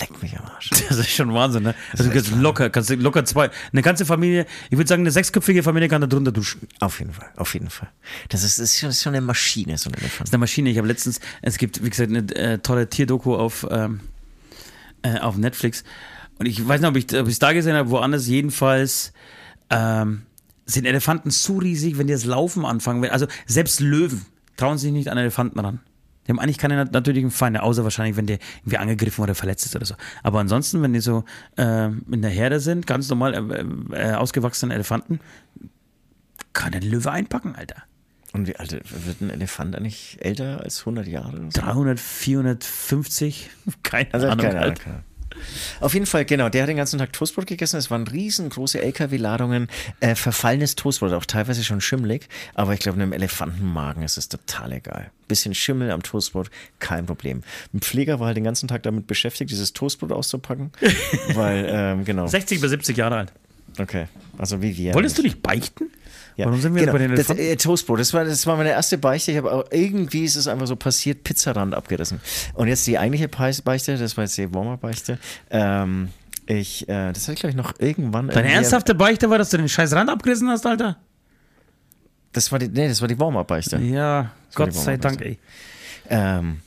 Leck 0.00 0.20
mich 0.20 0.36
am 0.36 0.44
Arsch. 0.44 0.70
Das 0.88 0.98
ist 0.98 1.10
schon 1.10 1.32
Wahnsinn, 1.32 1.62
ne? 1.62 1.74
Also 1.92 2.04
du 2.04 2.10
kannst 2.10 2.30
locker, 2.32 2.70
kannst 2.70 2.90
du 2.90 2.94
locker 2.96 3.24
zwei, 3.24 3.50
eine 3.72 3.82
ganze 3.82 4.04
Familie, 4.04 4.46
ich 4.70 4.76
würde 4.76 4.88
sagen, 4.88 5.02
eine 5.02 5.10
sechsköpfige 5.10 5.62
Familie 5.62 5.88
kann 5.88 6.00
da 6.00 6.06
drunter 6.06 6.32
duschen. 6.32 6.66
Auf 6.80 6.98
jeden 6.98 7.12
Fall, 7.12 7.28
auf 7.36 7.54
jeden 7.54 7.70
Fall. 7.70 7.88
Das 8.28 8.42
ist, 8.42 8.58
das 8.58 8.70
ist, 8.72 8.78
schon, 8.80 8.88
das 8.88 8.96
ist 8.96 9.02
schon 9.04 9.14
eine 9.14 9.24
Maschine, 9.24 9.78
so 9.78 9.88
ein 9.88 9.94
Elefant. 9.94 10.20
Das 10.20 10.28
ist 10.28 10.34
eine 10.34 10.40
Maschine. 10.40 10.70
Ich 10.70 10.78
habe 10.78 10.88
letztens, 10.88 11.20
es 11.42 11.58
gibt, 11.58 11.84
wie 11.84 11.90
gesagt, 11.90 12.10
eine 12.10 12.34
äh, 12.34 12.58
tolle 12.58 12.88
Tierdoku 12.88 13.36
auf, 13.36 13.66
ähm, 13.70 14.00
äh, 15.02 15.18
auf 15.20 15.36
Netflix. 15.36 15.84
Und 16.38 16.46
ich 16.46 16.66
weiß 16.66 16.80
nicht, 16.80 17.14
ob 17.14 17.26
ich 17.28 17.32
es 17.32 17.38
da 17.38 17.52
gesehen 17.52 17.76
habe, 17.76 17.90
woanders. 17.90 18.26
Jedenfalls 18.26 19.12
ähm, 19.70 20.22
sind 20.66 20.84
Elefanten 20.86 21.30
so 21.30 21.58
riesig, 21.58 21.98
wenn 21.98 22.06
die 22.06 22.12
das 22.12 22.24
Laufen 22.24 22.64
anfangen. 22.64 23.04
Also 23.10 23.26
selbst 23.46 23.80
Löwen 23.80 24.24
trauen 24.56 24.78
sich 24.78 24.92
nicht 24.92 25.08
an 25.08 25.18
Elefanten 25.18 25.58
ran. 25.60 25.80
Die 26.26 26.32
haben 26.32 26.40
eigentlich 26.40 26.58
keine 26.58 26.74
nat- 26.76 26.92
natürlichen 26.92 27.30
Feinde, 27.30 27.62
außer 27.62 27.84
wahrscheinlich, 27.84 28.16
wenn 28.16 28.26
der 28.26 28.38
irgendwie 28.62 28.78
angegriffen 28.78 29.22
oder 29.22 29.36
verletzt 29.36 29.64
ist 29.64 29.76
oder 29.76 29.86
so. 29.86 29.94
Aber 30.24 30.40
ansonsten, 30.40 30.82
wenn 30.82 30.92
die 30.92 30.98
so 31.00 31.24
äh, 31.56 31.86
in 31.86 32.20
der 32.22 32.30
Herde 32.32 32.58
sind, 32.58 32.86
ganz 32.86 33.08
normal 33.08 33.34
äh, 33.92 34.10
äh, 34.10 34.14
ausgewachsene 34.14 34.74
Elefanten, 34.74 35.20
kann 36.52 36.72
der 36.72 36.80
Löwe 36.80 37.10
einpacken, 37.12 37.54
Alter. 37.54 37.76
Und 38.32 38.48
wie 38.48 38.56
alt 38.56 38.72
wird 38.72 39.20
ein 39.20 39.30
Elefant 39.30 39.76
eigentlich 39.76 40.18
älter 40.20 40.60
als 40.62 40.80
100 40.80 41.06
Jahre? 41.06 41.38
So? 41.54 41.60
300, 41.60 42.00
450, 42.00 43.50
keine 43.84 44.12
Also 44.12 44.26
Ahnung. 44.28 44.44
keine 44.46 44.60
Ahnung. 44.60 44.74
Auf 45.80 45.94
jeden 45.94 46.06
Fall, 46.06 46.24
genau, 46.24 46.48
der 46.48 46.62
hat 46.62 46.68
den 46.68 46.76
ganzen 46.76 46.98
Tag 46.98 47.12
Toastbrot 47.12 47.46
gegessen. 47.46 47.76
Es 47.76 47.90
waren 47.90 48.06
riesengroße 48.06 48.80
LKW-Ladungen, 48.80 49.68
äh, 50.00 50.14
verfallenes 50.14 50.74
Toastbrot, 50.74 51.12
auch 51.12 51.24
teilweise 51.24 51.64
schon 51.64 51.80
schimmelig. 51.80 52.28
Aber 52.54 52.74
ich 52.74 52.80
glaube, 52.80 53.00
einem 53.00 53.12
Elefantenmagen 53.12 54.02
ist 54.02 54.18
es 54.18 54.28
total 54.28 54.72
egal. 54.72 55.10
Bisschen 55.28 55.54
Schimmel 55.54 55.90
am 55.90 56.02
Toastbrot, 56.02 56.50
kein 56.78 57.06
Problem. 57.06 57.42
Ein 57.74 57.80
Pfleger 57.80 58.20
war 58.20 58.28
halt 58.28 58.36
den 58.36 58.44
ganzen 58.44 58.68
Tag 58.68 58.82
damit 58.82 59.06
beschäftigt, 59.06 59.50
dieses 59.50 59.72
Toastbrot 59.72 60.12
auszupacken. 60.12 60.72
weil, 61.34 61.66
ähm, 61.68 62.04
genau. 62.04 62.26
60 62.26 62.60
bis 62.60 62.70
70 62.70 62.96
Jahre 62.96 63.16
alt. 63.16 63.32
Okay, 63.78 64.06
also 64.38 64.62
wie 64.62 64.76
wir. 64.76 64.94
Wolltest 64.94 65.18
du 65.18 65.22
nicht 65.22 65.42
beichten? 65.42 65.90
Ja. 66.36 66.46
Warum 66.46 66.60
sind 66.60 66.74
wir 66.74 66.82
genau. 66.82 66.92
bei 66.92 66.98
den 66.98 67.16
das, 67.16 67.30
äh, 67.30 67.56
Toastbrot, 67.56 67.98
das 67.98 68.12
war, 68.12 68.24
das 68.24 68.46
war 68.46 68.56
meine 68.56 68.70
erste 68.70 68.98
Beichte. 68.98 69.32
Ich 69.32 69.38
habe 69.38 69.50
auch 69.50 69.64
irgendwie 69.70 70.24
ist 70.24 70.36
es 70.36 70.46
einfach 70.46 70.66
so 70.66 70.76
passiert, 70.76 71.24
Pizzarand 71.24 71.74
abgerissen. 71.74 72.20
Und 72.52 72.68
jetzt 72.68 72.86
die 72.86 72.98
eigentliche 72.98 73.28
Beichte, 73.28 73.96
das 73.96 74.16
war 74.16 74.24
jetzt 74.24 74.36
die 74.36 74.52
Warmer-Beichte. 74.52 75.18
Ähm, 75.50 76.10
ich, 76.44 76.88
äh, 76.88 77.12
das 77.12 77.22
hatte 77.22 77.32
ich 77.32 77.40
glaube 77.40 77.50
ich 77.50 77.56
noch 77.56 77.72
irgendwann. 77.78 78.28
Deine 78.28 78.52
ernsthafte 78.52 78.94
Beichte 78.94 79.30
war, 79.30 79.38
dass 79.38 79.50
du 79.50 79.56
den 79.56 79.68
scheiß 79.68 79.94
Rand 79.94 80.10
abgerissen 80.10 80.48
hast, 80.50 80.66
Alter? 80.66 80.98
Das 82.32 82.52
war 82.52 82.58
die, 82.58 82.68
nee, 82.68 82.86
das 82.86 83.00
war 83.00 83.08
die 83.08 83.18
Warmer-Beichte. 83.18 83.78
Ja, 83.78 84.14
war 84.14 84.30
Gott 84.54 84.74
sei 84.74 84.98
Dank, 84.98 85.22
ey. 85.22 85.38
Ähm, 86.10 86.60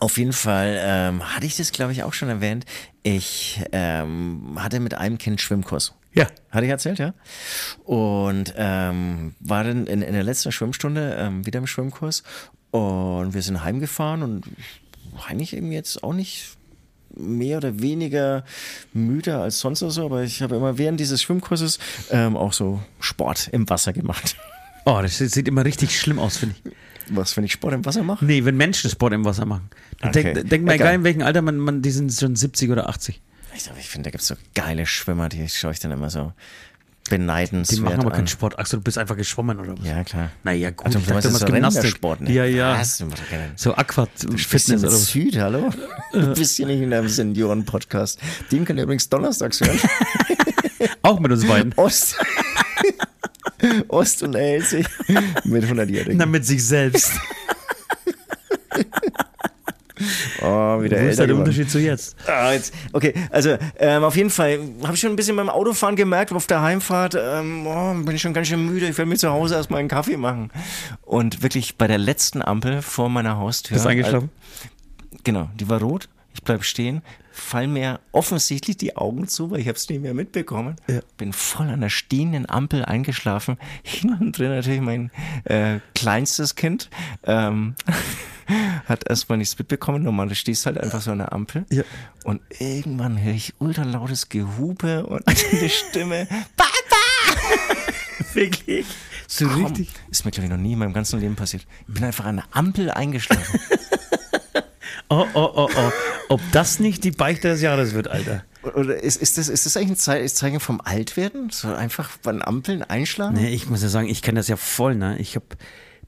auf 0.00 0.18
jeden 0.18 0.32
Fall 0.32 0.76
ähm, 0.80 1.34
hatte 1.34 1.46
ich 1.46 1.56
das, 1.56 1.70
glaube 1.70 1.92
ich, 1.92 2.02
auch 2.02 2.12
schon 2.12 2.28
erwähnt. 2.28 2.66
Ich 3.04 3.62
ähm, 3.70 4.56
hatte 4.58 4.80
mit 4.80 4.94
einem 4.94 5.18
Kind 5.18 5.40
Schwimmkurs. 5.40 5.94
Ja. 6.14 6.26
Hatte 6.50 6.64
ich 6.64 6.70
erzählt, 6.70 6.98
ja. 6.98 7.12
Und 7.84 8.54
ähm, 8.56 9.34
war 9.40 9.64
dann 9.64 9.86
in, 9.86 10.02
in 10.02 10.12
der 10.14 10.22
letzten 10.22 10.52
Schwimmstunde 10.52 11.16
ähm, 11.18 11.44
wieder 11.44 11.58
im 11.58 11.66
Schwimmkurs 11.66 12.22
und 12.70 13.34
wir 13.34 13.42
sind 13.42 13.62
heimgefahren 13.62 14.22
und 14.22 14.44
eigentlich 15.28 15.56
eben 15.56 15.72
jetzt 15.72 16.02
auch 16.02 16.14
nicht 16.14 16.56
mehr 17.16 17.58
oder 17.58 17.80
weniger 17.80 18.44
müde 18.92 19.38
als 19.38 19.60
sonst 19.60 19.82
oder 19.82 19.92
so, 19.92 20.04
aber 20.06 20.22
ich 20.22 20.42
habe 20.42 20.56
immer 20.56 20.78
während 20.78 20.98
dieses 20.98 21.22
Schwimmkurses 21.22 21.78
ähm, 22.10 22.36
auch 22.36 22.52
so 22.52 22.80
Sport 23.00 23.48
im 23.52 23.68
Wasser 23.68 23.92
gemacht. 23.92 24.36
Oh, 24.86 24.98
das 25.00 25.16
sieht 25.16 25.48
immer 25.48 25.64
richtig 25.64 25.98
schlimm 25.98 26.18
aus, 26.18 26.36
finde 26.36 26.56
ich. 26.62 26.72
Was, 27.08 27.34
wenn 27.38 27.44
ich 27.44 27.52
Sport 27.52 27.72
im 27.72 27.86
Wasser 27.86 28.02
mache? 28.02 28.22
Nee, 28.22 28.44
wenn 28.44 28.54
Menschen 28.54 28.90
Sport 28.90 29.14
im 29.14 29.24
Wasser 29.24 29.46
machen. 29.46 29.70
Dann 30.00 30.10
Okay. 30.10 30.34
Denk, 30.34 30.50
denk 30.50 30.64
mal, 30.66 30.74
Egal. 30.74 30.88
egal 30.88 30.94
in 30.96 31.04
welchem 31.04 31.22
Alter, 31.22 31.40
man, 31.40 31.56
man, 31.56 31.80
die 31.80 31.90
sind 31.90 32.12
schon 32.12 32.36
70 32.36 32.70
oder 32.70 32.86
80. 32.90 33.22
Ich, 33.56 33.70
ich 33.78 33.88
finde, 33.88 34.08
da 34.08 34.10
gibt 34.10 34.22
es 34.22 34.28
so 34.28 34.34
geile 34.54 34.86
Schwimmer, 34.86 35.28
die 35.28 35.48
schaue 35.48 35.72
ich 35.72 35.78
dann 35.80 35.92
immer 35.92 36.10
so 36.10 36.32
Die 37.06 37.10
beneidenswert 37.10 37.80
machen 37.82 38.00
aber 38.00 38.10
an. 38.10 38.16
keinen 38.16 38.26
Sport. 38.26 38.58
Axel, 38.58 38.78
du 38.80 38.84
bist 38.84 38.98
einfach 38.98 39.16
geschwommen 39.16 39.58
oder 39.60 39.78
was? 39.78 39.86
Ja, 39.86 40.02
klar. 40.04 40.30
Naja, 40.42 40.70
gut, 40.70 40.86
Also, 40.86 40.98
ich 40.98 41.06
dachte, 41.06 41.28
du 41.28 41.34
so 41.34 41.46
Gymnastik. 41.46 42.02
Ne? 42.20 42.32
Ja, 42.32 42.44
ja. 42.44 42.78
Was? 42.78 43.02
So 43.56 43.74
Aqua 43.74 44.08
Du 44.20 44.28
bist 44.32 44.46
Fitness 44.46 44.82
ja 44.82 44.88
oder 44.88 44.96
was? 44.96 45.06
Süd, 45.06 45.36
hallo? 45.38 45.70
Du 46.12 46.34
bist 46.34 46.56
hier 46.56 46.66
nicht 46.66 46.80
in 46.80 46.92
einem 46.92 47.08
Senioren-Podcast. 47.08 48.18
Den 48.50 48.64
könnt 48.64 48.78
ihr 48.78 48.84
übrigens 48.84 49.08
donnerstags 49.08 49.60
hören. 49.60 49.78
Auch 51.02 51.20
mit 51.20 51.30
uns 51.30 51.46
beiden. 51.46 51.72
Ost. 51.74 52.16
Ost 53.88 54.22
und 54.22 54.34
Elsie 54.34 54.84
mit 55.44 55.64
100-Jährigen. 55.64 56.16
Na, 56.18 56.26
mit 56.26 56.44
sich 56.44 56.64
selbst. 56.66 57.12
Oh, 60.44 60.82
wieder 60.82 61.00
Wo 61.00 61.06
ist 61.06 61.18
da 61.18 61.22
der 61.22 61.28
geworden. 61.28 61.48
Unterschied 61.48 61.70
zu 61.70 61.78
jetzt? 61.78 62.16
Ah, 62.26 62.52
jetzt, 62.52 62.74
okay, 62.92 63.14
also 63.30 63.56
ähm, 63.78 64.04
auf 64.04 64.16
jeden 64.16 64.30
Fall 64.30 64.58
habe 64.82 64.94
ich 64.94 65.00
schon 65.00 65.10
ein 65.10 65.16
bisschen 65.16 65.36
beim 65.36 65.48
Autofahren 65.48 65.96
gemerkt, 65.96 66.32
auf 66.32 66.46
der 66.46 66.62
Heimfahrt 66.62 67.16
ähm, 67.18 67.66
oh, 67.66 67.94
bin 67.94 68.14
ich 68.14 68.22
schon 68.22 68.34
ganz 68.34 68.48
schön 68.48 68.64
müde. 68.64 68.86
Ich 68.88 68.98
will 68.98 69.06
mir 69.06 69.16
zu 69.16 69.30
Hause 69.30 69.54
erstmal 69.54 69.80
einen 69.80 69.88
Kaffee 69.88 70.16
machen. 70.16 70.50
Und 71.02 71.42
wirklich 71.42 71.76
bei 71.76 71.86
der 71.86 71.98
letzten 71.98 72.42
Ampel 72.42 72.82
vor 72.82 73.08
meiner 73.08 73.38
Haustür. 73.38 73.74
Bist 73.74 73.86
eingeschlafen? 73.86 74.30
Äh, 75.12 75.18
genau, 75.24 75.48
die 75.58 75.68
war 75.68 75.80
rot. 75.80 76.08
Ich 76.34 76.42
bleib 76.42 76.64
stehen, 76.64 77.02
fall 77.30 77.68
mir 77.68 78.00
offensichtlich 78.12 78.76
die 78.76 78.96
Augen 78.96 79.28
zu, 79.28 79.50
weil 79.50 79.60
ich 79.60 79.68
habe 79.68 79.76
es 79.76 79.88
nicht 79.88 80.02
mehr 80.02 80.14
mitbekommen. 80.14 80.76
Ja. 80.88 81.00
Bin 81.16 81.32
voll 81.32 81.68
an 81.68 81.80
der 81.80 81.88
stehenden 81.88 82.48
Ampel 82.48 82.84
eingeschlafen. 82.84 83.56
Hinten 83.82 84.32
drin 84.32 84.50
natürlich 84.50 84.80
mein 84.80 85.10
äh, 85.44 85.78
kleinstes 85.94 86.56
Kind. 86.56 86.90
Ähm, 87.24 87.76
hat 88.86 89.08
erstmal 89.08 89.38
nichts 89.38 89.58
mitbekommen. 89.58 90.02
Normal, 90.02 90.28
du 90.28 90.34
stehst 90.34 90.66
halt 90.66 90.78
einfach 90.78 91.00
so 91.00 91.12
an 91.12 91.18
der 91.18 91.32
Ampel. 91.32 91.64
Ja. 91.70 91.82
Und 92.24 92.40
irgendwann 92.58 93.22
höre 93.22 93.34
ich 93.34 93.54
ultra 93.58 93.82
lautes 93.84 94.28
Gehupe 94.28 95.06
und 95.06 95.22
eine 95.52 95.68
Stimme. 95.68 96.28
Wirklich? 98.34 98.86
So 99.28 99.46
Komm, 99.46 99.64
richtig? 99.66 99.90
Ist 100.10 100.24
mir, 100.24 100.30
glaube 100.30 100.46
ich, 100.46 100.50
noch 100.50 100.58
nie 100.58 100.72
in 100.72 100.78
meinem 100.78 100.92
ganzen 100.92 101.20
Leben 101.20 101.36
passiert. 101.36 101.66
Ich 101.86 101.94
bin 101.94 102.04
einfach 102.04 102.24
an 102.24 102.36
der 102.36 102.44
Ampel 102.50 102.90
eingeschlafen. 102.90 103.60
Oh, 105.08 105.26
oh, 105.34 105.50
oh, 105.54 105.68
oh. 105.76 105.90
Ob 106.28 106.40
das 106.52 106.80
nicht 106.80 107.04
die 107.04 107.10
Beichte 107.10 107.48
des 107.48 107.60
Jahres 107.60 107.94
wird, 107.94 108.08
Alter. 108.08 108.44
Oder 108.62 109.02
ist, 109.02 109.20
ist, 109.20 109.36
das, 109.36 109.48
ist 109.48 109.66
das 109.66 109.76
eigentlich 109.76 109.90
ein 109.90 109.96
Zei- 109.96 110.26
Zeichen 110.28 110.60
vom 110.60 110.80
Altwerden? 110.80 111.50
So 111.50 111.72
einfach 111.72 112.16
bei 112.22 112.32
Ampeln 112.40 112.82
einschlagen? 112.82 113.34
Nee, 113.34 113.50
ich 113.50 113.68
muss 113.68 113.82
ja 113.82 113.88
sagen, 113.88 114.08
ich 114.08 114.22
kenne 114.22 114.40
das 114.40 114.48
ja 114.48 114.56
voll, 114.56 114.94
ne? 114.94 115.18
Ich 115.18 115.36
hab, 115.36 115.42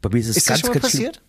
bei 0.01 0.09
mir 0.09 0.19
ist 0.19 0.29
es 0.29 0.39
Ist 0.39 0.49
das 0.51 0.63
ganz, 0.63 0.67
schon 0.67 0.75
mal 0.75 0.81
passiert? 0.81 1.23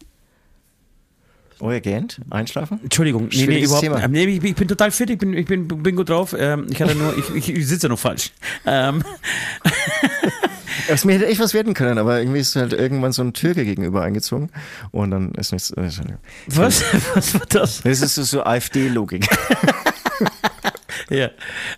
Oh, 1.59 1.69
gähnt? 1.81 2.19
Einschlafen? 2.29 2.79
Entschuldigung, 2.83 3.29
nee, 3.31 3.47
nee, 3.47 3.63
überhaupt 3.63 3.83
Thema. 3.83 4.03
ähm, 4.03 4.11
nee, 4.11 4.25
ich, 4.25 4.43
ich 4.43 4.55
bin 4.55 4.67
total 4.67 4.91
fit, 4.91 5.09
ich 5.09 5.17
bin, 5.17 5.33
ich 5.33 5.45
bin, 5.45 5.67
bin 5.67 5.95
gut 5.95 6.09
drauf. 6.09 6.35
Ähm, 6.37 6.67
ich 6.69 6.81
hatte 6.81 6.95
nur, 6.95 7.17
ich, 7.17 7.49
ich, 7.49 7.67
sitze 7.67 7.89
noch 7.89 7.97
falsch. 7.97 8.31
Ähm, 8.65 9.03
Aus 10.91 11.03
mir 11.05 11.13
hätte 11.13 11.25
echt 11.25 11.39
was 11.39 11.53
werden 11.53 11.73
können, 11.73 11.97
aber 11.97 12.19
irgendwie 12.19 12.39
ist 12.39 12.55
halt 12.55 12.73
irgendwann 12.73 13.11
so 13.11 13.23
ein 13.23 13.33
Türke 13.33 13.65
gegenüber 13.65 14.03
eingezogen 14.03 14.49
und 14.91 15.11
dann 15.11 15.31
ist 15.33 15.51
nichts. 15.51 15.71
äh, 15.71 15.89
was? 16.47 16.83
was 17.15 17.33
war 17.33 17.45
das? 17.49 17.81
Das 17.81 18.01
ist 18.01 18.15
so, 18.15 18.23
so 18.23 18.43
AfD-Logik. 18.43 19.27
Ja. 21.09 21.29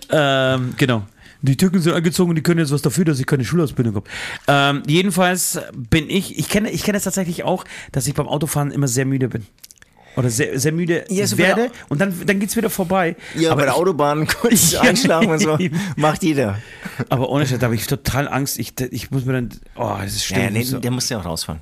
Ähm, 0.09 0.73
genau. 0.77 1.03
Die 1.41 1.55
Türken 1.55 1.81
sind 1.81 1.93
angezogen 1.93 2.31
und 2.31 2.35
die 2.35 2.43
können 2.43 2.59
jetzt 2.59 2.71
was 2.71 2.81
dafür, 2.81 3.05
dass 3.05 3.19
ich 3.19 3.25
keine 3.25 3.45
Schulausbildung 3.45 3.95
habe. 3.95 4.09
Ähm, 4.47 4.83
jedenfalls 4.87 5.59
bin 5.73 6.09
ich, 6.09 6.37
ich 6.37 6.49
kenne 6.49 6.69
ich 6.69 6.83
kenne 6.83 6.97
es 6.97 7.05
tatsächlich 7.05 7.43
auch, 7.43 7.63
dass 7.93 8.07
ich 8.07 8.13
beim 8.13 8.27
Autofahren 8.27 8.71
immer 8.71 8.89
sehr 8.89 9.05
müde 9.05 9.29
bin. 9.29 9.45
Oder 10.15 10.29
sehr, 10.29 10.59
sehr 10.59 10.71
müde 10.71 11.05
Ja, 11.09 11.25
so 11.27 11.37
werde 11.37 11.61
der- 11.63 11.71
und 11.89 12.01
dann, 12.01 12.13
dann 12.25 12.39
geht 12.39 12.49
es 12.49 12.55
wieder 12.57 12.69
vorbei. 12.69 13.15
Ja, 13.35 13.51
aber 13.51 13.61
bei 13.61 13.65
der 13.65 13.73
ich- 13.75 13.79
Autobahn 13.79 14.27
kurz 14.27 14.71
Ja, 14.73 14.81
einschlafen 14.81 15.29
und 15.29 15.39
so. 15.39 15.57
Macht 15.95 16.23
jeder. 16.23 16.57
Aber 17.09 17.29
ohne 17.29 17.45
Scheiß, 17.47 17.59
da 17.59 17.65
habe 17.65 17.75
ich 17.75 17.87
total 17.87 18.27
Angst. 18.27 18.59
Ich, 18.59 18.73
ich 18.91 19.11
muss 19.11 19.25
mir 19.25 19.33
dann, 19.33 19.49
oh, 19.75 19.95
das 20.01 20.15
ist 20.15 20.29
Ja, 20.29 20.37
schlimm. 20.37 20.53
nee, 20.53 20.63
so 20.63 20.79
der 20.79 20.91
muss 20.91 21.07
ja 21.09 21.19
auch 21.19 21.25
rausfahren. 21.25 21.61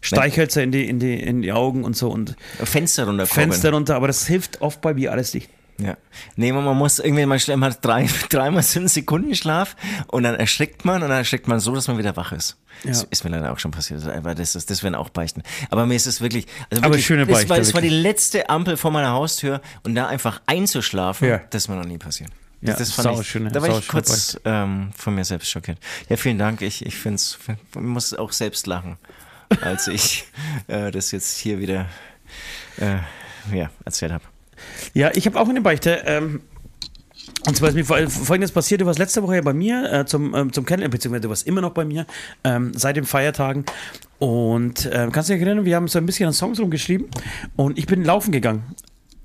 Streichhölzer 0.00 0.62
in 0.62 0.70
die, 0.70 0.88
in, 0.88 1.00
die, 1.00 1.20
in 1.20 1.42
die 1.42 1.52
Augen 1.52 1.82
und 1.84 1.96
so 1.96 2.08
und 2.08 2.36
Fenster 2.62 3.04
runter. 3.06 3.26
Fenster 3.26 3.72
runter, 3.72 3.96
aber 3.96 4.06
das 4.06 4.26
hilft 4.26 4.62
oft 4.62 4.80
bei 4.80 4.94
mir 4.94 5.10
alles 5.12 5.34
nicht. 5.34 5.50
Ja. 5.80 5.96
Nee, 6.34 6.52
man 6.52 6.64
muss 6.76 6.98
irgendwie, 6.98 7.24
man 7.24 7.40
mal 7.60 7.76
drei, 7.80 8.08
dreimal 8.30 8.62
so 8.62 8.80
einen 8.80 8.88
Sekundenschlaf 8.88 9.76
und 10.08 10.24
dann 10.24 10.34
erschrickt 10.34 10.84
man 10.84 11.02
und 11.02 11.08
dann 11.08 11.18
erschrickt 11.18 11.46
man 11.46 11.60
so, 11.60 11.74
dass 11.74 11.86
man 11.86 11.98
wieder 11.98 12.16
wach 12.16 12.32
ist. 12.32 12.56
Ja. 12.82 12.90
Das 12.90 13.04
ist 13.04 13.24
mir 13.24 13.30
leider 13.30 13.52
auch 13.52 13.58
schon 13.58 13.70
passiert. 13.70 14.04
Aber 14.06 14.34
das, 14.34 14.52
das, 14.52 14.66
das 14.66 14.82
werden 14.82 14.94
auch 14.96 15.08
Beichten. 15.08 15.42
Aber 15.70 15.86
mir 15.86 15.94
ist 15.94 16.06
es 16.06 16.20
wirklich, 16.20 16.46
also 16.70 16.82
Aber 16.82 16.90
wirklich, 16.94 17.06
schöne 17.06 17.26
das 17.26 17.32
Beichte, 17.34 17.50
war, 17.50 17.58
das 17.58 17.74
war 17.74 17.80
die 17.80 17.88
letzte 17.88 18.48
Ampel 18.48 18.76
vor 18.76 18.90
meiner 18.90 19.10
Haustür 19.10 19.60
und 19.84 19.94
da 19.94 20.06
einfach 20.08 20.40
einzuschlafen, 20.46 21.28
Ja. 21.28 21.40
das 21.50 21.64
ist 21.64 21.68
mir 21.68 21.76
noch 21.76 21.84
nie 21.86 21.98
passiert. 21.98 22.30
Ja, 22.60 22.74
das 22.74 22.90
fand 22.92 23.12
ich, 23.12 23.18
sauschöne- 23.18 23.50
da 23.52 23.62
war 23.62 23.78
ich 23.78 23.86
kurz 23.86 24.36
ähm, 24.44 24.90
von 24.96 25.14
mir 25.14 25.24
selbst 25.24 25.48
schockiert. 25.48 25.78
Ja, 26.08 26.16
vielen 26.16 26.38
Dank. 26.38 26.60
Ich, 26.60 26.84
ich 26.84 26.96
finde 26.96 27.16
es, 27.16 27.38
muss 27.78 28.14
auch 28.14 28.32
selbst 28.32 28.66
lachen, 28.66 28.96
als 29.60 29.86
ich 29.86 30.24
äh, 30.66 30.90
das 30.90 31.12
jetzt 31.12 31.38
hier 31.38 31.60
wieder 31.60 31.86
äh, 32.78 32.96
ja, 33.56 33.70
erzählt 33.84 34.10
habe. 34.12 34.24
Ja, 34.94 35.10
ich 35.14 35.26
habe 35.26 35.38
auch 35.40 35.48
eine 35.48 35.60
Beichte. 35.60 36.02
Ähm, 36.06 36.40
und 37.46 37.56
zwar 37.56 37.68
ist 37.68 37.74
mir 37.74 37.84
folgendes 37.84 38.52
passiert, 38.52 38.80
du 38.80 38.86
warst 38.86 38.98
letzte 38.98 39.22
Woche 39.22 39.36
ja 39.36 39.42
bei 39.42 39.52
mir 39.52 39.92
äh, 39.92 40.06
zum, 40.06 40.34
ähm, 40.34 40.52
zum 40.52 40.64
Kennenlernen, 40.64 40.90
beziehungsweise 40.90 41.22
du 41.22 41.28
warst 41.28 41.46
immer 41.46 41.60
noch 41.60 41.72
bei 41.72 41.84
mir 41.84 42.06
ähm, 42.44 42.72
seit 42.74 42.96
den 42.96 43.04
Feiertagen. 43.04 43.64
Und 44.18 44.88
ähm, 44.92 45.12
kannst 45.12 45.28
du 45.28 45.34
dich 45.34 45.42
erinnern, 45.42 45.64
wir 45.64 45.76
haben 45.76 45.88
so 45.88 45.98
ein 45.98 46.06
bisschen 46.06 46.26
an 46.26 46.32
Songs 46.32 46.58
rumgeschrieben 46.58 47.08
und 47.56 47.78
ich 47.78 47.86
bin 47.86 48.04
laufen 48.04 48.32
gegangen. 48.32 48.64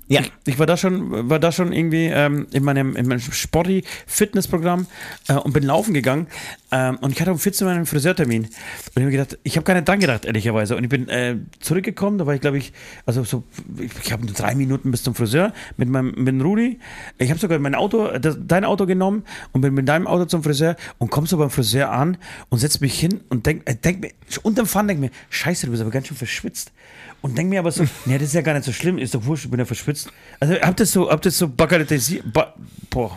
Ja. 0.06 0.20
Ich, 0.20 0.32
ich 0.46 0.58
war 0.58 0.66
da 0.66 0.76
schon, 0.76 1.30
war 1.30 1.38
da 1.38 1.50
schon 1.50 1.72
irgendwie 1.72 2.06
ähm, 2.06 2.46
in 2.52 2.62
meinem, 2.62 2.94
in 2.94 3.08
meinem 3.08 3.20
Sporty-Fitnessprogramm 3.20 4.86
äh, 5.28 5.34
und 5.34 5.52
bin 5.52 5.64
laufen 5.64 5.94
gegangen. 5.94 6.26
Ähm, 6.74 6.98
und 7.00 7.12
ich 7.12 7.20
hatte 7.20 7.30
um 7.30 7.38
14 7.38 7.68
Uhr 7.68 7.72
einen 7.72 7.86
Friseurtermin. 7.86 8.42
Und 8.42 8.50
ich 8.96 9.02
habe 9.02 9.10
gedacht, 9.12 9.38
ich 9.44 9.56
habe 9.56 9.64
gar 9.64 9.74
nicht 9.74 9.86
dran 9.86 10.00
gedacht, 10.00 10.24
ehrlicherweise. 10.24 10.76
Und 10.76 10.82
ich 10.82 10.90
bin 10.90 11.08
äh, 11.08 11.36
zurückgekommen, 11.60 12.18
da 12.18 12.26
war 12.26 12.34
ich, 12.34 12.40
glaube 12.40 12.58
ich, 12.58 12.72
also 13.06 13.22
so, 13.22 13.44
ich, 13.78 14.10
habe 14.10 14.26
nur 14.26 14.34
drei 14.34 14.56
Minuten 14.56 14.90
bis 14.90 15.04
zum 15.04 15.14
Friseur 15.14 15.52
mit 15.76 15.88
meinem 15.88 16.12
mit 16.16 16.42
Rudi. 16.42 16.80
Ich 17.18 17.30
habe 17.30 17.38
sogar 17.38 17.60
mein 17.60 17.76
Auto, 17.76 18.18
das, 18.18 18.38
dein 18.40 18.64
Auto 18.64 18.86
genommen 18.86 19.22
und 19.52 19.60
bin 19.60 19.72
mit 19.72 19.88
deinem 19.88 20.08
Auto 20.08 20.24
zum 20.24 20.42
Friseur 20.42 20.74
und 20.98 21.12
komm 21.12 21.26
so 21.26 21.38
beim 21.38 21.50
Friseur 21.50 21.92
an 21.92 22.16
und 22.48 22.58
setz 22.58 22.80
mich 22.80 22.98
hin 22.98 23.20
und 23.28 23.46
denk, 23.46 23.62
äh, 23.70 23.76
denk 23.76 24.00
mir, 24.00 24.10
unterm 24.42 24.66
Fahren 24.66 24.88
denk 24.88 24.98
mir, 24.98 25.10
scheiße, 25.30 25.66
du 25.66 25.70
bist 25.70 25.80
aber 25.80 25.92
ganz 25.92 26.08
schön 26.08 26.16
verschwitzt. 26.16 26.72
Und 27.20 27.38
denk 27.38 27.50
mir 27.50 27.60
aber 27.60 27.70
so, 27.70 27.84
nee, 28.04 28.18
das 28.18 28.28
ist 28.28 28.34
ja 28.34 28.42
gar 28.42 28.54
nicht 28.54 28.64
so 28.64 28.72
schlimm, 28.72 28.98
ist 28.98 29.14
doch 29.14 29.24
wurscht, 29.24 29.44
ich 29.44 29.50
bin 29.52 29.60
ja 29.60 29.64
verschwitzt. 29.64 30.10
Also 30.40 30.54
habt 30.54 30.80
das 30.80 30.90
so, 30.90 31.08
habt 31.08 31.24
das 31.24 31.38
so 31.38 31.46
bagatellisiert, 31.46 32.32
ba, 32.32 32.52
boah, 32.90 33.16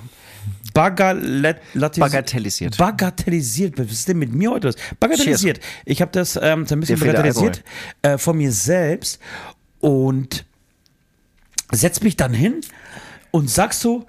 Bagalet, 0.78 1.58
Bagatellisiert. 1.74 2.78
Bagatellisiert. 2.78 3.78
Was 3.80 3.92
ist 3.92 4.08
denn 4.08 4.20
mit 4.20 4.34
mir 4.34 4.52
heute 4.52 4.68
los? 4.68 4.76
Bagatellisiert. 5.00 5.60
Ich 5.86 6.02
habe 6.02 6.12
das 6.12 6.36
ähm, 6.36 6.66
ein 6.70 6.80
bisschen 6.80 7.00
bagatellisiert 7.00 7.64
äh, 8.04 8.18
von 8.18 8.38
mir 8.38 8.52
selbst 8.52 9.20
und 9.80 10.46
setz 11.72 12.02
mich 12.02 12.16
dann 12.16 12.34
hin 12.34 12.62
und 13.32 13.50
sag 13.50 13.74
so, 13.74 14.06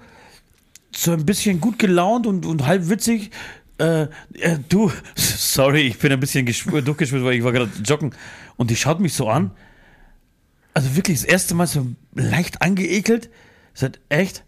so 0.95 1.11
ein 1.11 1.25
bisschen 1.25 1.59
gut 1.59 1.79
gelaunt 1.79 2.27
und, 2.27 2.45
und 2.45 2.65
halb 2.65 2.87
witzig, 2.89 3.31
äh, 3.79 4.03
äh, 4.03 4.59
du, 4.69 4.91
sorry, 5.15 5.81
ich 5.81 5.97
bin 5.97 6.11
ein 6.11 6.19
bisschen 6.19 6.47
geschw- 6.47 6.81
durchgeschwitzt, 6.81 7.23
weil 7.23 7.33
ich 7.35 7.43
war 7.43 7.51
gerade 7.51 7.71
joggen. 7.83 8.13
Und 8.57 8.69
die 8.69 8.75
schaut 8.75 8.99
mich 8.99 9.13
so 9.13 9.27
an. 9.29 9.51
Also 10.73 10.95
wirklich 10.95 11.21
das 11.21 11.25
erste 11.25 11.55
Mal 11.55 11.67
so 11.67 11.87
leicht 12.13 12.61
angeekelt. 12.61 13.29
Sagt, 13.73 13.99
echt? 14.09 14.43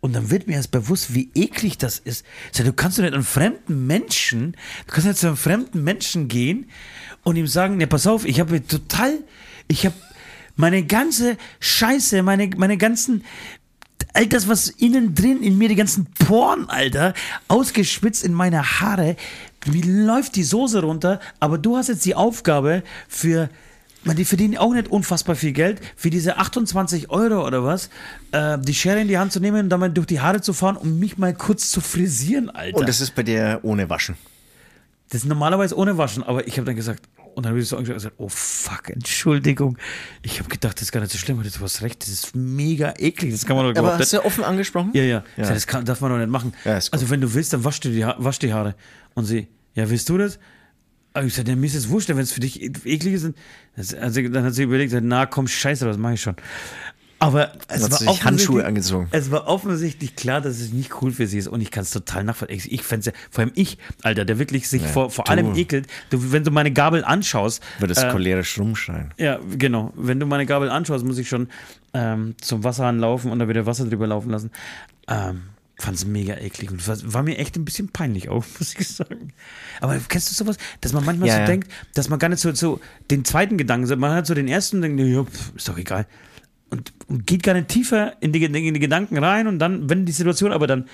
Und 0.00 0.12
dann 0.14 0.30
wird 0.30 0.46
mir 0.46 0.54
erst 0.54 0.70
bewusst, 0.70 1.14
wie 1.14 1.30
eklig 1.34 1.76
das 1.76 1.98
ist. 1.98 2.24
Du 2.56 2.72
kannst 2.72 2.98
doch 2.98 3.02
nicht 3.02 3.14
an 3.14 3.24
fremden 3.24 3.86
Menschen, 3.86 4.52
du 4.86 4.92
kannst 4.92 5.08
nicht 5.08 5.18
zu 5.18 5.26
einem 5.26 5.36
fremden 5.36 5.82
Menschen 5.82 6.28
gehen 6.28 6.70
und 7.24 7.36
ihm 7.36 7.48
sagen, 7.48 7.76
ne, 7.76 7.86
pass 7.86 8.06
auf, 8.06 8.24
ich 8.24 8.38
habe 8.38 8.64
total, 8.64 9.18
ich 9.66 9.86
habe 9.86 9.96
meine 10.54 10.84
ganze 10.84 11.36
Scheiße, 11.58 12.22
meine, 12.22 12.48
meine 12.56 12.76
ganzen, 12.76 13.24
all 14.14 14.26
das, 14.26 14.46
was 14.46 14.68
innen 14.68 15.14
drin 15.14 15.42
in 15.42 15.58
mir, 15.58 15.68
die 15.68 15.74
ganzen 15.74 16.06
Poren, 16.26 16.68
Alter, 16.68 17.12
ausgeschwitzt 17.48 18.24
in 18.24 18.32
meine 18.32 18.80
Haare. 18.80 19.16
Wie 19.64 19.82
läuft 19.82 20.36
die 20.36 20.44
Soße 20.44 20.80
runter? 20.80 21.20
Aber 21.40 21.58
du 21.58 21.76
hast 21.76 21.88
jetzt 21.88 22.04
die 22.04 22.14
Aufgabe 22.14 22.84
für, 23.08 23.50
man, 24.08 24.16
die 24.16 24.24
verdienen 24.24 24.56
auch 24.56 24.72
nicht 24.72 24.88
unfassbar 24.88 25.36
viel 25.36 25.52
Geld, 25.52 25.80
für 25.94 26.10
diese 26.10 26.38
28 26.38 27.10
Euro 27.10 27.46
oder 27.46 27.62
was, 27.62 27.90
äh, 28.32 28.58
die 28.58 28.74
Schere 28.74 29.00
in 29.00 29.06
die 29.06 29.18
Hand 29.18 29.32
zu 29.32 29.38
nehmen 29.38 29.64
und 29.64 29.68
damit 29.68 29.96
durch 29.96 30.06
die 30.06 30.20
Haare 30.20 30.40
zu 30.40 30.52
fahren, 30.52 30.76
um 30.76 30.98
mich 30.98 31.18
mal 31.18 31.32
kurz 31.34 31.70
zu 31.70 31.80
frisieren, 31.80 32.50
Alter. 32.50 32.78
Und 32.78 32.88
das 32.88 33.00
ist 33.00 33.14
bei 33.14 33.22
dir 33.22 33.60
ohne 33.62 33.88
Waschen. 33.88 34.16
Das 35.10 35.22
ist 35.22 35.28
normalerweise 35.28 35.76
ohne 35.76 35.96
Waschen, 35.96 36.22
aber 36.22 36.46
ich 36.46 36.56
habe 36.56 36.64
dann 36.64 36.76
gesagt, 36.76 37.08
und 37.34 37.44
dann 37.44 37.50
habe 37.50 37.60
ich 37.60 37.68
so 37.68 37.76
angeschaut 37.76 37.96
und 37.96 38.02
gesagt, 38.02 38.16
oh 38.18 38.28
fuck, 38.28 38.90
Entschuldigung. 38.90 39.78
Ich 40.22 40.40
habe 40.40 40.48
gedacht, 40.48 40.76
das 40.76 40.82
ist 40.82 40.92
gar 40.92 41.00
nicht 41.00 41.12
so 41.12 41.18
schlimm, 41.18 41.38
aber 41.38 41.48
du 41.48 41.60
hast 41.60 41.82
recht, 41.82 42.02
das 42.02 42.08
ist 42.08 42.34
mega 42.34 42.94
eklig, 42.98 43.30
das 43.32 43.46
kann 43.46 43.56
man 43.56 43.66
doch 43.66 43.70
Aber 43.70 43.80
überhaupt 43.80 44.00
hast 44.00 44.12
du 44.12 44.24
offen 44.24 44.42
angesprochen? 44.42 44.90
ja, 44.94 45.02
ja. 45.02 45.22
Ja. 45.36 45.48
Das 45.48 45.66
kann, 45.66 45.84
darf 45.84 46.00
man 46.00 46.10
doch 46.10 46.18
nicht 46.18 46.30
machen. 46.30 46.52
Ja, 46.64 46.72
also, 46.74 47.10
wenn 47.10 47.20
du 47.20 47.32
willst, 47.32 47.52
dann 47.52 47.62
wasch 47.64 47.80
dir 47.80 47.90
die, 47.90 48.04
wasch 48.24 48.38
die 48.38 48.52
Haare. 48.52 48.74
Und 49.14 49.26
sie, 49.26 49.48
ja, 49.74 49.88
willst 49.88 50.08
du 50.08 50.18
das? 50.18 50.38
Aber 51.18 51.26
ich 51.26 51.34
sagte, 51.34 51.50
ja, 51.50 51.56
mir 51.56 51.66
ist 51.66 51.74
es 51.74 51.88
wurscht, 51.88 52.08
wenn 52.08 52.18
es 52.18 52.32
für 52.32 52.40
dich 52.40 52.62
e- 52.62 52.70
eklig 52.84 53.14
ist. 53.14 53.32
Also, 54.00 54.22
dann 54.28 54.44
hat 54.44 54.54
sie 54.54 54.62
überlegt, 54.64 54.94
na 55.02 55.26
komm, 55.26 55.46
scheiße, 55.48 55.84
das 55.84 55.96
mache 55.98 56.14
ich 56.14 56.22
schon. 56.22 56.36
Aber 57.20 57.52
es 57.66 57.82
Hat 57.82 57.90
war, 57.90 57.98
sich 57.98 58.06
Handschuhe 58.08 58.62
offensichtlich- 58.62 58.64
angezogen. 58.64 59.08
es 59.10 59.30
war 59.32 59.48
offensichtlich 59.48 60.14
klar, 60.14 60.40
dass 60.40 60.60
es 60.60 60.72
nicht 60.72 61.02
cool 61.02 61.10
für 61.10 61.26
sie 61.26 61.38
ist. 61.38 61.48
Und 61.48 61.60
ich 61.60 61.72
kann 61.72 61.82
es 61.82 61.90
total 61.90 62.22
nachvollziehen. 62.22 62.60
Ich, 62.70 62.82
fände 62.84 63.06
ja, 63.06 63.12
vor 63.28 63.42
allem 63.42 63.50
ich, 63.56 63.76
Alter, 64.02 64.24
der 64.24 64.38
wirklich 64.38 64.68
sich 64.68 64.82
vor, 64.86 65.10
vor 65.10 65.24
du. 65.24 65.32
allem 65.32 65.52
ekelt. 65.56 65.88
Du, 66.10 66.30
wenn 66.30 66.44
du 66.44 66.52
meine 66.52 66.70
Gabel 66.72 67.02
anschaust, 67.02 67.60
Wird 67.80 67.90
es 67.90 67.98
äh, 67.98 68.10
cholerisch 68.12 68.56
rumschreien. 68.58 69.12
ja, 69.16 69.40
genau. 69.58 69.92
Wenn 69.96 70.20
du 70.20 70.26
meine 70.26 70.46
Gabel 70.46 70.70
anschaust, 70.70 71.04
muss 71.04 71.18
ich 71.18 71.28
schon 71.28 71.48
ähm, 71.92 72.36
zum 72.40 72.62
Wasserhahn 72.62 73.00
laufen 73.00 73.32
und 73.32 73.40
da 73.40 73.48
wieder 73.48 73.66
Wasser 73.66 73.86
drüber 73.86 74.06
laufen 74.06 74.30
lassen. 74.30 74.52
Ähm, 75.08 75.42
Fand 75.80 75.96
es 75.96 76.04
mega 76.04 76.34
eklig 76.34 76.72
und 76.72 76.86
war, 76.88 76.96
war 77.12 77.22
mir 77.22 77.38
echt 77.38 77.56
ein 77.56 77.64
bisschen 77.64 77.88
peinlich 77.88 78.28
auch, 78.28 78.44
muss 78.58 78.74
ich 78.76 78.88
sagen. 78.88 79.32
Aber 79.80 79.96
kennst 80.08 80.30
du 80.30 80.34
sowas, 80.34 80.56
dass 80.80 80.92
man 80.92 81.04
manchmal 81.04 81.28
Ja, 81.28 81.34
so 81.34 81.40
ja. 81.40 81.46
denkt, 81.46 81.70
dass 81.94 82.08
man 82.08 82.18
gar 82.18 82.28
nicht 82.28 82.40
so, 82.40 82.52
so 82.52 82.80
den 83.10 83.24
zweiten 83.24 83.56
Gedanken, 83.56 83.98
man 84.00 84.12
hat 84.12 84.26
so 84.26 84.34
den 84.34 84.48
ersten 84.48 84.76
und 84.76 84.82
denkt, 84.82 85.00
ja, 85.00 85.24
ist 85.56 85.68
doch 85.68 85.78
egal. 85.78 86.06
Und, 86.70 86.92
und 87.06 87.26
geht 87.26 87.44
gar 87.44 87.54
nicht 87.54 87.68
tiefer 87.68 88.14
in 88.20 88.32
die, 88.32 88.44
in 88.44 88.52
die 88.52 88.80
Gedanken 88.80 89.16
rein 89.18 89.46
und 89.46 89.58
dann, 89.58 89.88
wenn 89.88 90.04
die 90.04 90.12
Situation 90.12 90.52
aber 90.52 90.66
dann 90.66 90.86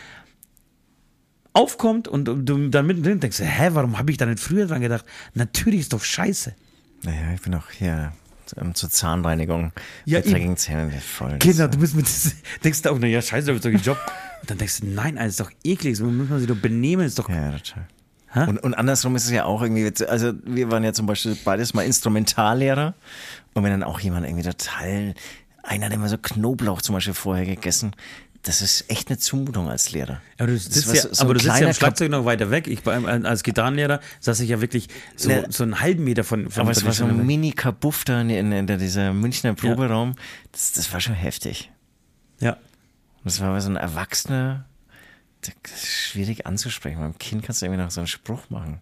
aufkommt 1.53 2.07
und 2.09 2.25
du 2.27 2.69
dann 2.69 2.87
mittendrin 2.87 3.21
denkst, 3.21 3.41
hä, 3.41 3.71
warum 3.73 3.99
habe 3.99 4.11
ich 4.11 4.19
da 4.19 4.27
nicht 4.27 4.41
früher 4.41 4.67
dran 4.67 4.83
gedacht? 4.83 5.05
Natürlich 5.35 5.81
ist 5.81 5.93
doch 5.93 6.03
scheiße. 6.05 6.55
Naja, 7.03 7.33
ich 7.35 7.41
bin 7.43 7.55
auch 7.55 7.71
ähm, 8.61 8.75
zur 8.75 8.91
Zahnreinigung. 8.91 9.73
Ja, 10.05 10.19
mit 10.19 10.31
dreckigen 10.31 10.57
Zähnen 10.57 10.91
voll. 11.01 11.39
Genau, 11.39 11.67
du 11.67 11.79
bist 11.79 11.95
mit, 11.95 12.07
denkst 12.65 12.83
du 12.83 12.91
auch, 12.91 12.99
naja, 12.99 13.21
scheiße, 13.23 13.47
da 13.47 13.53
wird 13.53 13.65
doch 13.65 13.71
gejobbt. 13.71 14.13
Und 14.41 14.51
dann 14.51 14.59
denkst 14.59 14.81
du, 14.81 14.87
nein, 14.87 15.19
Alter, 15.19 15.29
ist 15.29 15.41
doch 15.41 15.51
eklig, 15.63 15.97
so 15.97 16.05
muss 16.05 16.29
man 16.29 16.39
sich 16.39 16.49
doch 16.49 16.57
benehmen, 16.57 17.07
ist 17.07 17.19
doch. 17.19 17.29
Ja, 17.29 17.53
total. 17.53 17.87
Und, 18.49 18.59
und 18.59 18.75
andersrum 18.75 19.15
ist 19.15 19.27
es 19.27 19.31
ja 19.31 19.45
auch 19.45 19.63
irgendwie, 19.63 19.93
also 20.07 20.33
wir 20.45 20.71
waren 20.71 20.83
ja 20.83 20.93
zum 20.93 21.07
Beispiel 21.07 21.37
beides 21.45 21.73
mal 21.73 21.83
Instrumentallehrer 21.83 22.95
und 23.55 23.63
wenn 23.63 23.71
dann 23.71 23.85
auch 23.85 24.01
jemand 24.01 24.27
irgendwie 24.27 24.43
total, 24.43 25.15
einer 25.63 25.87
hat 25.87 25.93
immer 25.93 26.09
so 26.09 26.19
Knoblauch 26.19 26.83
zum 26.83 26.97
Beispiel 26.97 27.15
vorher 27.15 27.47
gegessen, 27.47 27.93
das 28.45 28.61
ist 28.63 28.91
echt 28.91 29.09
eine 29.09 29.19
Zumutung 29.19 29.69
als 29.69 29.91
Lehrer. 29.93 30.21
Aber 30.39 30.49
du 30.49 30.59
sitzt, 30.59 30.93
ja, 30.95 31.03
so- 31.03 31.23
aber 31.25 31.35
du 31.35 31.41
sitzt 31.41 31.61
ja 31.61 31.67
am 31.67 31.73
Schlagzeug 31.75 32.11
noch 32.11 32.25
weiter 32.25 32.51
weg. 32.51 32.67
Ich 32.69 32.83
beim, 32.83 33.07
als 33.07 33.43
Gitarrenlehrer 33.43 34.01
saß 34.21 34.41
ich 34.41 34.51
ja 34.51 34.61
wirklich 34.61 34.89
so, 35.17 35.29
Ne. 35.31 35.47
so 35.49 35.65
einen 35.65 35.81
halben 35.81 36.05
Meter 36.05 36.25
von, 36.25 36.51
von 36.51 36.61
Aber 36.63 36.71
es 36.71 36.85
war 36.85 36.93
so 36.93 37.05
ein 37.05 37.27
Mini-Kabuff 37.27 38.05
da 38.05 38.21
in, 38.21 38.31
in, 38.31 38.53
in 38.53 38.67
dieser 38.79 39.13
Münchner 39.13 39.55
Proberaum, 39.55 40.15
das, 40.53 40.73
das 40.73 40.93
war 40.93 41.01
schon 41.01 41.15
heftig. 41.15 41.71
Ja. 42.41 42.57
Das 43.25 43.41
war 43.41 43.59
so 43.61 43.71
ein 43.71 43.77
Erwachsener, 43.77 44.67
das 45.41 45.55
ist 45.75 45.87
schwierig 45.87 46.47
anzusprechen. 46.47 47.01
Beim 47.01 47.17
Kind 47.19 47.43
kannst 47.43 47.63
du 47.63 47.67
irgendwie 47.67 47.83
noch 47.83 47.91
so 47.91 48.01
einen 48.01 48.07
Spruch 48.09 48.51
machen. 48.51 48.81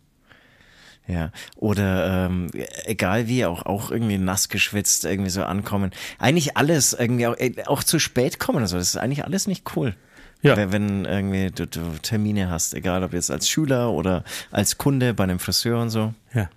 Ja, 1.08 1.32
oder 1.56 2.26
ähm, 2.26 2.50
egal 2.84 3.26
wie, 3.26 3.44
auch, 3.44 3.66
auch 3.66 3.90
irgendwie 3.90 4.18
nass 4.18 4.48
geschwitzt, 4.48 5.04
irgendwie 5.04 5.30
so 5.30 5.42
ankommen. 5.42 5.90
Eigentlich 6.18 6.56
alles, 6.56 6.92
irgendwie 6.92 7.26
auch, 7.26 7.36
äh, 7.38 7.54
auch 7.66 7.82
zu 7.82 7.98
spät 7.98 8.38
kommen 8.38 8.62
und 8.62 8.68
so, 8.68 8.76
das 8.76 8.88
ist 8.88 8.96
eigentlich 8.96 9.24
alles 9.24 9.48
nicht 9.48 9.76
cool. 9.76 9.96
Ja. 10.42 10.56
Wenn, 10.56 10.72
wenn 10.72 11.04
irgendwie 11.04 11.50
du, 11.50 11.66
du 11.66 11.80
Termine 12.02 12.50
hast, 12.50 12.74
egal 12.74 13.02
ob 13.04 13.12
jetzt 13.12 13.30
als 13.30 13.48
Schüler 13.48 13.90
oder 13.90 14.24
als 14.50 14.78
Kunde 14.78 15.14
bei 15.14 15.24
einem 15.24 15.38
Friseur 15.38 15.80
und 15.80 15.90
so. 15.90 16.14
Ja. 16.34 16.48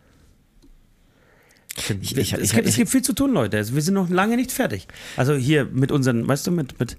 Ich, 1.78 2.18
ich, 2.18 2.34
es, 2.34 2.54
gibt, 2.54 2.68
es 2.68 2.76
gibt 2.78 2.90
viel 2.90 3.02
zu 3.02 3.14
tun, 3.14 3.34
Leute. 3.34 3.58
Wir 3.74 3.82
sind 3.82 3.96
noch 3.96 4.10
lange 4.10 4.38
nicht 4.38 4.52
fertig. 4.52 4.88
Also 5.18 5.36
hier 5.36 5.66
mit 5.66 5.92
unseren, 5.92 6.28
weißt 6.28 6.48
du, 6.48 6.52
mit, 6.52 6.80
mit, 6.80 6.98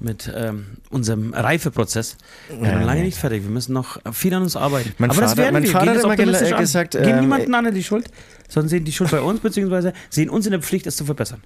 mit 0.00 0.30
ähm, 0.34 0.66
unserem 0.90 1.32
Reifeprozess. 1.34 2.16
Wir 2.48 2.70
sind 2.70 2.82
lange 2.82 3.02
nicht 3.02 3.18
fertig. 3.18 3.42
Wir 3.42 3.50
müssen 3.50 3.72
noch 3.72 3.98
viel 4.12 4.32
an 4.34 4.42
uns 4.42 4.56
arbeiten. 4.56 4.92
Mein 4.98 5.10
Aber 5.10 5.20
das 5.20 5.30
Vater- 5.32 5.42
werden 5.42 5.52
mein 5.54 5.62
wir. 5.64 5.70
Vater 5.70 5.86
das 5.94 5.96
hat 6.04 6.04
immer 6.04 6.16
gel- 6.16 6.52
an. 6.54 6.60
gesagt, 6.60 6.92
Geben 6.92 7.04
ähm, 7.08 7.20
niemanden 7.20 7.54
anderen 7.54 7.74
die 7.74 7.84
Schuld, 7.84 8.06
sondern 8.48 8.68
sehen 8.68 8.84
die 8.84 8.92
Schuld 8.92 9.10
bei 9.10 9.20
uns, 9.20 9.40
beziehungsweise 9.40 9.92
sehen 10.08 10.30
uns 10.30 10.46
in 10.46 10.52
der 10.52 10.60
Pflicht, 10.62 10.86
es 10.86 10.96
zu 10.96 11.04
verbessern. 11.04 11.42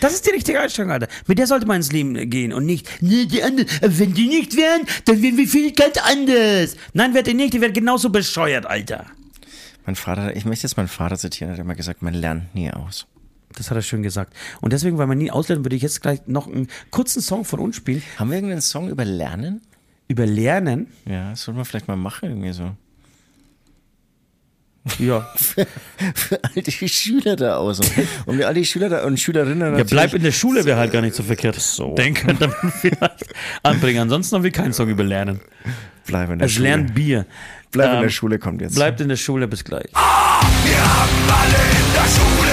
Das 0.00 0.14
ist 0.14 0.24
die 0.26 0.30
richtige 0.30 0.58
Einstellung, 0.60 0.92
Alter. 0.92 1.08
Mit 1.26 1.38
der 1.38 1.46
sollte 1.46 1.66
man 1.66 1.76
ins 1.76 1.92
Leben 1.92 2.30
gehen 2.30 2.52
und 2.54 2.64
nicht, 2.64 2.88
nee, 3.02 3.26
die 3.26 3.42
anderen, 3.42 3.68
wenn 3.82 4.14
die 4.14 4.28
nicht 4.28 4.56
wären, 4.56 4.82
dann 5.04 5.20
wären 5.22 5.36
wir 5.36 5.46
viel 5.46 5.72
ganz 5.72 5.96
anders. 5.98 6.76
Nein, 6.94 7.12
werdet 7.12 7.28
ihr 7.28 7.34
nicht, 7.34 7.52
die 7.52 7.60
werden 7.60 7.74
genauso 7.74 8.08
bescheuert, 8.08 8.64
Alter. 8.64 9.04
mein 9.84 9.96
Vater, 9.96 10.34
ich 10.36 10.44
möchte 10.46 10.66
jetzt 10.66 10.76
meinen 10.78 10.88
Vater 10.88 11.18
zitieren, 11.18 11.50
er 11.50 11.54
hat 11.58 11.60
immer 11.64 11.74
gesagt, 11.74 12.00
man 12.00 12.14
lernt 12.14 12.54
nie 12.54 12.70
aus. 12.70 13.06
Das 13.56 13.70
hat 13.70 13.76
er 13.76 13.82
schön 13.82 14.02
gesagt. 14.02 14.34
Und 14.60 14.72
deswegen, 14.72 14.96
weil 14.98 15.08
wir 15.08 15.14
nie 15.16 15.30
auslernen, 15.30 15.64
würde 15.64 15.76
ich 15.76 15.82
jetzt 15.82 16.00
gleich 16.02 16.20
noch 16.26 16.46
einen 16.46 16.68
kurzen 16.90 17.20
Song 17.20 17.44
von 17.44 17.58
uns 17.60 17.76
spielen. 17.76 18.02
Haben 18.18 18.30
wir 18.30 18.36
irgendeinen 18.36 18.60
Song 18.62 18.88
über 18.88 19.04
Lernen? 19.04 19.60
Über 20.08 20.26
Lernen. 20.26 20.86
Ja, 21.04 21.30
das 21.30 21.42
sollten 21.42 21.58
wir 21.58 21.64
vielleicht 21.64 21.88
mal 21.88 21.96
machen, 21.96 22.28
irgendwie 22.28 22.52
so. 22.52 22.72
Ja. 24.98 25.28
Für 26.14 26.42
all 26.42 26.62
die 26.62 26.88
Schüler 26.88 27.36
da 27.36 27.56
außen. 27.56 27.84
Und 28.24 28.38
wir 28.38 28.48
all 28.48 28.54
die 28.54 28.64
Schüler 28.64 28.88
da 28.88 29.04
und 29.04 29.20
Schülerinnen 29.20 29.76
Ja, 29.76 29.84
bleib 29.84 30.14
in 30.14 30.22
der 30.22 30.32
Schule 30.32 30.64
wäre 30.64 30.78
halt 30.78 30.90
gar 30.92 31.02
nicht 31.02 31.14
so 31.14 31.22
verkehrt. 31.22 31.56
So. 31.56 31.94
Den 31.94 32.14
könnte 32.14 32.48
man 32.48 32.72
vielleicht 32.72 33.26
anbringen. 33.62 34.00
Ansonsten 34.00 34.36
haben 34.36 34.42
wir 34.42 34.50
keinen 34.52 34.72
Song 34.72 34.88
über 34.88 35.04
Lernen. 35.04 35.40
bleib 36.06 36.30
in 36.30 36.38
der 36.38 36.46
Es 36.46 36.52
Schule. 36.52 36.68
lernt 36.68 36.94
Bier. 36.94 37.26
bleib 37.72 37.90
in 37.90 37.96
Ähm, 37.96 38.02
der 38.04 38.08
Schule 38.10 38.38
kommt 38.38 38.62
jetzt. 38.62 38.74
Bleibt 38.74 39.00
in 39.02 39.08
der 39.10 39.16
Schule, 39.16 39.46
bis 39.48 39.64
gleich. 39.64 39.90
Wir 39.92 39.92
haben 39.92 41.10
alle 41.28 41.46
in 41.54 41.92
der 41.94 42.08
Schule 42.08 42.49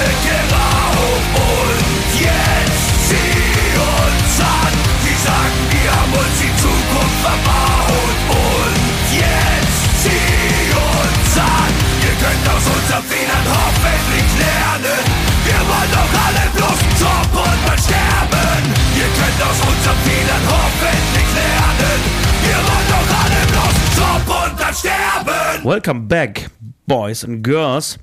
Könnt 19.37 19.49
aus 19.49 19.59
unseren 19.59 19.97
Fehlern 19.97 20.41
hoffentlich 20.47 21.27
lernen. 21.35 22.01
Wir 22.41 22.55
wollen 22.55 22.87
doch 22.89 23.07
alle 23.23 23.41
bloß 23.51 23.75
einen 24.03 24.51
und 24.51 24.59
dann 24.59 24.73
sterben. 24.73 25.63
Welcome 25.63 26.01
back, 26.07 26.49
Boys 26.87 27.23
and 27.23 27.43
Girls. 27.43 27.99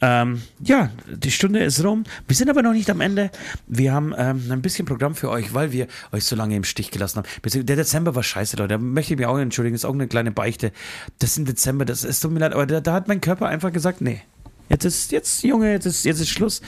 Ähm, 0.00 0.42
ja, 0.62 0.90
die 1.08 1.30
Stunde 1.30 1.64
ist 1.64 1.82
rum. 1.82 2.04
Wir 2.28 2.36
sind 2.36 2.50
aber 2.50 2.62
noch 2.62 2.72
nicht 2.72 2.88
am 2.90 3.00
Ende. 3.00 3.30
Wir 3.66 3.92
haben 3.92 4.14
ähm, 4.16 4.44
ein 4.50 4.62
bisschen 4.62 4.86
Programm 4.86 5.16
für 5.16 5.30
euch, 5.30 5.54
weil 5.54 5.72
wir 5.72 5.88
euch 6.12 6.24
so 6.24 6.36
lange 6.36 6.54
im 6.54 6.64
Stich 6.64 6.92
gelassen 6.92 7.18
haben. 7.18 7.66
Der 7.66 7.76
Dezember 7.76 8.14
war 8.14 8.22
scheiße, 8.22 8.56
Leute. 8.56 8.74
Da 8.74 8.78
möchte 8.78 9.14
ich 9.14 9.18
mich 9.18 9.26
auch 9.26 9.38
entschuldigen. 9.38 9.74
Das 9.74 9.80
ist 9.80 9.86
auch 9.86 9.94
eine 9.94 10.06
kleine 10.06 10.30
Beichte. 10.30 10.70
Das 11.18 11.30
ist 11.30 11.38
im 11.38 11.46
Dezember, 11.46 11.84
das 11.84 12.04
ist 12.04 12.20
tut 12.20 12.30
mir 12.30 12.40
leid, 12.40 12.52
aber 12.52 12.66
da, 12.66 12.80
da 12.80 12.92
hat 12.92 13.08
mein 13.08 13.20
Körper 13.20 13.48
einfach 13.48 13.72
gesagt, 13.72 14.00
nee. 14.02 14.20
Jetzt 14.68 14.84
ist, 14.84 15.12
jetzt, 15.12 15.42
Junge, 15.42 15.72
jetzt 15.72 15.86
ist, 15.86 16.04
jetzt 16.04 16.20
ist 16.20 16.28
Schluss. 16.28 16.60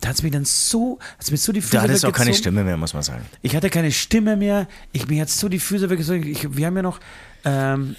Da 0.00 0.10
hat 0.10 0.16
es 0.16 0.22
mir 0.22 0.30
dann 0.30 0.44
so, 0.44 0.98
hat's 1.16 1.30
mir 1.30 1.36
so 1.36 1.52
die 1.52 1.60
Füße 1.60 1.76
da 1.76 1.82
hat 1.82 1.90
es 1.90 2.04
auch 2.04 2.12
keine. 2.12 2.34
Stimme 2.34 2.62
mehr, 2.62 2.76
muss 2.76 2.94
man 2.94 3.02
sagen. 3.02 3.24
Ich 3.42 3.56
hatte 3.56 3.70
keine 3.70 3.90
Stimme 3.90 4.36
mehr. 4.36 4.68
Ich 4.92 5.08
mir 5.08 5.16
jetzt 5.16 5.38
so 5.38 5.48
die 5.48 5.58
Füße 5.58 5.90
weggezogen. 5.90 6.26
Ich, 6.26 6.56
wir 6.56 6.66
haben 6.66 6.76
ja 6.76 6.82
noch 6.82 7.00
ähm, 7.44 7.96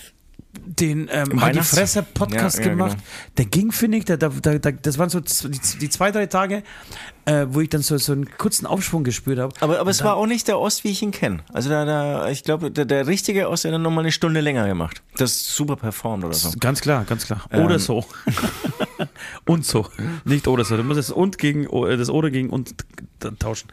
den 0.65 1.09
ähm, 1.11 1.41
Halt 1.41 1.55
die 1.55 1.59
Fresse 1.61 2.03
Podcast 2.03 2.57
Ja, 2.59 2.65
ja, 2.65 2.69
gemacht. 2.71 2.91
genau. 2.97 3.03
Der 3.37 3.45
ging, 3.45 3.71
finde 3.71 3.97
ich, 3.97 4.05
da, 4.05 4.17
da, 4.17 4.29
da, 4.29 4.57
da, 4.57 4.71
das 4.71 4.97
waren 4.97 5.09
so 5.09 5.19
die, 5.19 5.59
die 5.81 5.89
zwei, 5.89 6.11
drei 6.11 6.25
Tage, 6.27 6.63
äh, 7.25 7.45
wo 7.49 7.61
ich 7.61 7.69
dann 7.69 7.81
so, 7.81 7.97
so 7.97 8.11
einen 8.13 8.29
kurzen 8.37 8.65
Aufschwung 8.65 9.03
gespürt 9.03 9.39
habe. 9.39 9.53
Aber, 9.59 9.79
aber 9.79 9.91
es 9.91 10.03
war 10.03 10.15
auch 10.15 10.25
nicht 10.25 10.47
der 10.47 10.59
Ost, 10.59 10.83
wie 10.83 10.89
ich 10.89 11.01
ihn 11.01 11.11
kenne. 11.11 11.39
Also 11.53 11.69
da, 11.69 11.85
da, 11.85 12.29
ich 12.29 12.43
glaube, 12.43 12.71
der, 12.71 12.85
der 12.85 13.07
richtige 13.07 13.49
Ost 13.49 13.65
hat 13.65 13.71
dann 13.73 13.81
nochmal 13.81 14.03
eine 14.03 14.11
Stunde 14.11 14.41
länger 14.41 14.67
gemacht. 14.67 15.01
Das 15.17 15.31
ist 15.31 15.55
super 15.55 15.75
performt 15.75 16.23
oder 16.23 16.33
so. 16.33 16.51
Ganz 16.59 16.81
klar, 16.81 17.03
ganz 17.05 17.25
klar. 17.25 17.41
Oder 17.51 17.73
Ähm. 17.75 17.79
so. 17.79 18.05
und 19.45 19.65
so. 19.65 19.87
Nicht 20.25 20.47
oder 20.47 20.63
so. 20.63 20.77
Du 20.77 20.83
musst 20.83 20.99
das 20.99 21.11
und 21.11 21.37
gegen 21.37 21.67
das 21.97 22.09
oder 22.09 22.29
gegen 22.29 22.49
und 22.49 22.73
tauschen. 23.39 23.69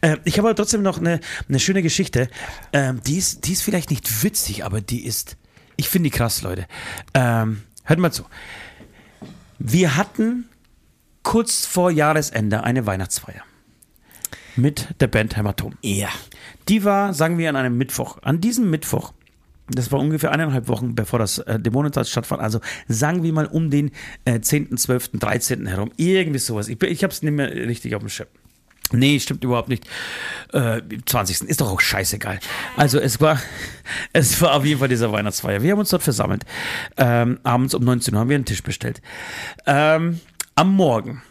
Äh, 0.00 0.16
ich 0.24 0.38
habe 0.38 0.48
aber 0.48 0.56
trotzdem 0.56 0.82
noch 0.82 0.98
eine, 0.98 1.20
eine 1.48 1.58
schöne 1.58 1.82
Geschichte. 1.82 2.28
Ähm, 2.72 3.00
die, 3.06 3.18
ist, 3.18 3.46
die 3.46 3.52
ist 3.52 3.62
vielleicht 3.62 3.90
nicht 3.90 4.22
witzig, 4.22 4.64
aber 4.64 4.80
die 4.80 5.04
ist. 5.04 5.36
Ich 5.76 5.88
finde 5.88 6.10
die 6.10 6.16
krass, 6.16 6.42
Leute. 6.42 6.66
Ähm, 7.14 7.62
hört 7.84 7.98
mal 7.98 8.12
zu. 8.12 8.24
Wir 9.58 9.96
hatten 9.96 10.48
kurz 11.22 11.66
vor 11.66 11.90
Jahresende 11.90 12.62
eine 12.64 12.86
Weihnachtsfeier. 12.86 13.42
Mit 14.56 14.88
der 15.00 15.08
Band 15.08 15.36
Hämatom. 15.36 15.74
Ja. 15.82 16.10
Die 16.68 16.84
war, 16.84 17.12
sagen 17.12 17.38
wir, 17.38 17.48
an 17.48 17.56
einem 17.56 17.76
Mittwoch. 17.76 18.18
An 18.22 18.40
diesem 18.40 18.70
Mittwoch, 18.70 19.12
das 19.68 19.90
war 19.90 19.98
ungefähr 19.98 20.30
eineinhalb 20.30 20.68
Wochen, 20.68 20.94
bevor 20.94 21.18
das 21.18 21.38
äh, 21.38 21.58
Dämonentanz 21.58 22.10
stattfand, 22.10 22.40
also 22.40 22.60
sagen 22.86 23.22
wir 23.22 23.32
mal 23.32 23.46
um 23.46 23.70
den 23.70 23.90
äh, 24.24 24.40
10., 24.40 24.76
12., 24.76 25.10
13. 25.14 25.66
herum. 25.66 25.90
Irgendwie 25.96 26.38
sowas. 26.38 26.68
Ich, 26.68 26.80
ich 26.82 27.02
habe 27.02 27.12
es 27.12 27.22
nicht 27.22 27.32
mehr 27.32 27.50
richtig 27.50 27.94
auf 27.96 28.02
dem 28.02 28.08
Schirm. 28.08 28.28
Nee, 28.92 29.18
stimmt 29.18 29.42
überhaupt 29.42 29.68
nicht. 29.68 29.86
Äh, 30.52 30.82
20. 31.06 31.42
Ist 31.48 31.60
doch 31.60 31.70
auch 31.72 31.80
scheißegal. 31.80 32.38
Also 32.76 32.98
es 33.00 33.20
war, 33.20 33.40
es 34.12 34.40
war 34.40 34.54
auf 34.54 34.64
jeden 34.64 34.78
Fall 34.78 34.88
dieser 34.88 35.10
Weihnachtsfeier. 35.10 35.62
Wir 35.62 35.72
haben 35.72 35.78
uns 35.80 35.90
dort 35.90 36.02
versammelt. 36.02 36.44
Ähm, 36.96 37.38
abends 37.42 37.74
um 37.74 37.82
19 37.82 38.14
Uhr 38.14 38.20
haben 38.20 38.28
wir 38.28 38.36
einen 38.36 38.44
Tisch 38.44 38.62
bestellt. 38.62 39.00
Ähm, 39.66 40.20
am 40.54 40.74
Morgen 40.74 41.22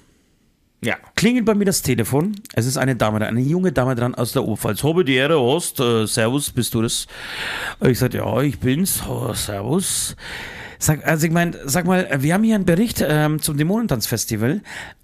Ja. 0.83 0.97
klingelt 1.15 1.45
bei 1.45 1.53
mir 1.55 1.65
das 1.65 1.81
Telefon. 1.83 2.35
Es 2.53 2.65
ist 2.65 2.75
eine 2.77 2.95
Dame, 2.95 3.19
da, 3.19 3.27
eine 3.27 3.39
junge 3.39 3.71
Dame 3.71 3.95
dran 3.95 4.15
aus 4.15 4.33
der 4.33 4.43
Oberpfalz. 4.43 4.83
Habe 4.83 5.05
die 5.05 5.15
Ehre, 5.15 5.39
Horst. 5.39 5.79
Äh, 5.79 6.05
servus, 6.07 6.49
bist 6.51 6.73
du 6.73 6.81
das? 6.81 7.07
Ich 7.81 7.99
sagte, 7.99 8.17
ja, 8.17 8.41
ich 8.41 8.59
bin's. 8.59 9.03
Oh, 9.07 9.33
servus. 9.33 10.15
Sag, 10.79 11.07
also 11.07 11.25
ich 11.27 11.31
meine, 11.31 11.57
sag 11.63 11.85
mal, 11.85 12.09
wir 12.19 12.33
haben 12.33 12.43
hier 12.43 12.55
einen 12.55 12.65
Bericht 12.65 13.01
ähm, 13.07 13.41
zum 13.41 13.55
Dämonentanzfestival 13.55 14.61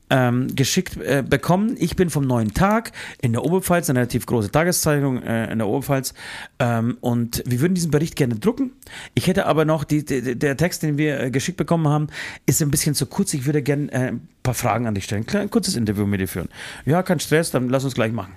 ähm, 0.10 0.56
geschickt 0.56 0.98
äh, 0.98 1.24
bekommen. 1.28 1.76
Ich 1.80 1.96
bin 1.96 2.10
vom 2.10 2.26
neuen 2.26 2.54
Tag 2.54 2.92
in 3.22 3.34
der 3.34 3.44
Oberpfalz, 3.44 3.90
eine 3.90 4.00
relativ 4.00 4.26
große 4.26 4.52
Tageszeitung 4.52 5.22
äh, 5.22 5.52
in 5.52 5.60
der 5.60 5.68
Oberpfalz. 5.68 6.14
Ähm, 6.60 6.98
und 7.02 7.44
wir 7.46 7.62
würden 7.62 7.74
diesen 7.74 7.92
Bericht 7.92 8.16
gerne 8.16 8.36
drucken. 8.36 8.72
Ich 9.14 9.28
hätte 9.28 9.46
aber 9.46 9.66
noch, 9.66 9.84
die, 9.84 10.04
die, 10.06 10.38
der 10.38 10.58
Text, 10.58 10.84
den 10.84 10.98
wir 10.98 11.20
äh, 11.20 11.32
geschickt 11.32 11.58
bekommen 11.58 11.88
haben, 11.88 12.08
ist 12.46 12.62
ein 12.62 12.72
bisschen 12.72 12.96
zu 12.96 13.06
kurz. 13.06 13.34
Ich 13.34 13.46
würde 13.46 13.62
gerne 13.62 13.92
äh, 13.92 14.08
ein 14.10 14.28
paar 14.44 14.54
Fragen 14.54 14.88
an 14.88 14.96
dich 14.96 15.06
stellen. 15.06 15.26
Ein 15.34 15.50
kurzes 15.50 15.76
Interview 15.76 16.06
mit 16.06 16.20
dir 16.20 16.28
führen. 16.28 16.50
Ja, 16.86 17.04
kein 17.04 17.20
Stress, 17.20 17.52
dann 17.52 17.70
lass 17.70 17.84
uns 17.84 17.96
gleich 17.96 18.12
machen. 18.12 18.36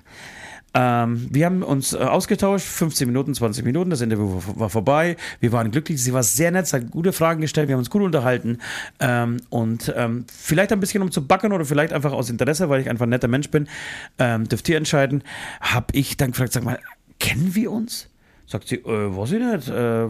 Ähm, 0.73 1.27
wir 1.31 1.45
haben 1.45 1.61
uns 1.61 1.93
äh, 1.93 1.97
ausgetauscht, 1.97 2.65
15 2.65 3.07
Minuten, 3.07 3.33
20 3.33 3.63
Minuten, 3.63 3.89
das 3.89 4.01
Interview 4.01 4.41
war, 4.55 4.69
vorbei. 4.69 5.17
Wir 5.39 5.51
waren 5.51 5.69
glücklich, 5.71 6.01
sie 6.01 6.13
war 6.13 6.23
sehr 6.23 6.51
nett, 6.51 6.67
sie 6.67 6.77
hat 6.77 6.91
gute 6.91 7.13
Fragen 7.13 7.41
gestellt, 7.41 7.67
wir 7.67 7.73
haben 7.75 7.79
uns 7.79 7.89
gut 7.89 8.01
unterhalten. 8.01 8.57
Ähm, 8.99 9.37
und 9.49 9.93
ähm, 9.95 10.25
vielleicht 10.35 10.71
ein 10.71 10.79
bisschen 10.79 11.03
um 11.03 11.11
zu 11.11 11.25
backen 11.27 11.51
oder 11.51 11.65
vielleicht 11.65 11.93
einfach 11.93 12.11
aus 12.11 12.29
Interesse, 12.29 12.69
weil 12.69 12.81
ich 12.81 12.89
einfach 12.89 13.05
ein 13.05 13.09
netter 13.09 13.27
Mensch 13.27 13.49
bin, 13.49 13.67
ähm, 14.17 14.49
dürft 14.49 14.67
ihr 14.69 14.77
entscheiden, 14.77 15.23
habe 15.61 15.87
ich 15.93 16.17
dann 16.17 16.31
gefragt, 16.31 16.53
sag 16.53 16.63
mal, 16.63 16.79
kennen 17.19 17.53
wir 17.53 17.71
uns? 17.71 18.09
Sagt 18.53 18.67
sie, 18.67 18.75
äh, 18.75 18.85
weiß 18.85 19.31
ich 19.31 19.39
nicht, 19.39 19.67
äh, 19.67 20.07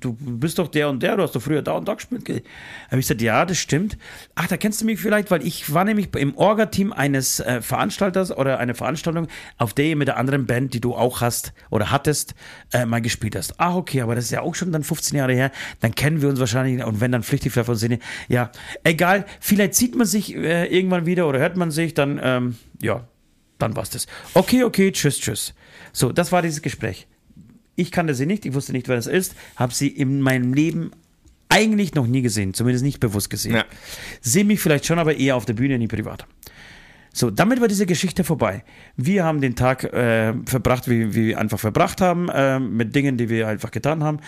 du 0.00 0.14
bist 0.20 0.58
doch 0.58 0.68
der 0.68 0.90
und 0.90 1.02
der, 1.02 1.16
du 1.16 1.22
hast 1.22 1.34
doch 1.34 1.40
früher 1.40 1.62
da 1.62 1.72
und 1.72 1.88
da 1.88 1.94
gespielt. 1.94 2.28
Habe 2.28 3.00
ich 3.00 3.06
gesagt, 3.06 3.22
ja, 3.22 3.46
das 3.46 3.56
stimmt. 3.56 3.96
Ach, 4.34 4.46
da 4.48 4.58
kennst 4.58 4.82
du 4.82 4.84
mich 4.84 5.00
vielleicht, 5.00 5.30
weil 5.30 5.46
ich 5.46 5.72
war 5.72 5.86
nämlich 5.86 6.14
im 6.14 6.36
Orga-Team 6.36 6.92
eines 6.92 7.40
äh, 7.40 7.62
Veranstalters 7.62 8.36
oder 8.36 8.58
einer 8.58 8.74
Veranstaltung, 8.74 9.28
auf 9.56 9.72
der 9.72 9.86
ihr 9.86 9.96
mit 9.96 10.08
der 10.08 10.18
anderen 10.18 10.44
Band, 10.44 10.74
die 10.74 10.82
du 10.82 10.94
auch 10.94 11.22
hast 11.22 11.54
oder 11.70 11.90
hattest, 11.90 12.34
äh, 12.74 12.84
mal 12.84 13.00
gespielt 13.00 13.34
hast. 13.34 13.54
Ach, 13.56 13.76
okay, 13.76 14.02
aber 14.02 14.14
das 14.14 14.24
ist 14.24 14.30
ja 14.30 14.42
auch 14.42 14.54
schon 14.54 14.72
dann 14.72 14.84
15 14.84 15.16
Jahre 15.16 15.32
her, 15.32 15.50
dann 15.80 15.94
kennen 15.94 16.20
wir 16.20 16.28
uns 16.28 16.38
wahrscheinlich 16.38 16.84
und 16.84 17.00
wenn 17.00 17.12
dann 17.12 17.22
flüchtig 17.22 17.54
davon 17.54 17.76
sind, 17.76 17.98
ja, 18.28 18.50
egal, 18.84 19.24
vielleicht 19.40 19.72
sieht 19.74 19.96
man 19.96 20.06
sich 20.06 20.36
äh, 20.36 20.66
irgendwann 20.66 21.06
wieder 21.06 21.26
oder 21.26 21.38
hört 21.38 21.56
man 21.56 21.70
sich, 21.70 21.94
dann, 21.94 22.20
ähm, 22.22 22.56
ja, 22.82 23.08
dann 23.58 23.74
war's 23.74 23.88
das. 23.88 24.06
Okay, 24.34 24.64
okay, 24.64 24.92
tschüss, 24.92 25.18
tschüss. 25.18 25.54
So, 25.94 26.12
das 26.12 26.30
war 26.30 26.42
dieses 26.42 26.60
Gespräch. 26.60 27.06
Ich 27.80 27.90
kannte 27.90 28.14
sie 28.14 28.26
nicht, 28.26 28.44
ich 28.44 28.54
wusste 28.54 28.72
nicht, 28.72 28.88
wer 28.88 28.96
das 28.96 29.06
ist, 29.06 29.34
habe 29.56 29.72
sie 29.72 29.88
in 29.88 30.20
meinem 30.20 30.52
Leben 30.52 30.90
eigentlich 31.48 31.94
noch 31.94 32.06
nie 32.06 32.22
gesehen, 32.22 32.54
zumindest 32.54 32.84
nicht 32.84 33.00
bewusst 33.00 33.30
gesehen. 33.30 33.56
Ja. 33.56 33.64
Sehe 34.20 34.44
mich 34.44 34.60
vielleicht 34.60 34.86
schon, 34.86 34.98
aber 34.98 35.16
eher 35.16 35.36
auf 35.36 35.46
der 35.46 35.54
Bühne, 35.54 35.78
nie 35.78 35.88
privat. 35.88 36.26
So, 37.12 37.30
damit 37.30 37.60
war 37.60 37.66
diese 37.66 37.86
Geschichte 37.86 38.22
vorbei. 38.22 38.62
Wir 38.96 39.24
haben 39.24 39.40
den 39.40 39.56
Tag 39.56 39.84
äh, 39.84 40.32
verbracht, 40.44 40.88
wie, 40.88 41.14
wie 41.14 41.26
wir 41.28 41.38
einfach 41.38 41.58
verbracht 41.58 42.00
haben, 42.00 42.28
äh, 42.28 42.60
mit 42.60 42.94
Dingen, 42.94 43.16
die 43.16 43.28
wir 43.28 43.48
einfach 43.48 43.72
getan 43.72 44.04
haben. 44.04 44.20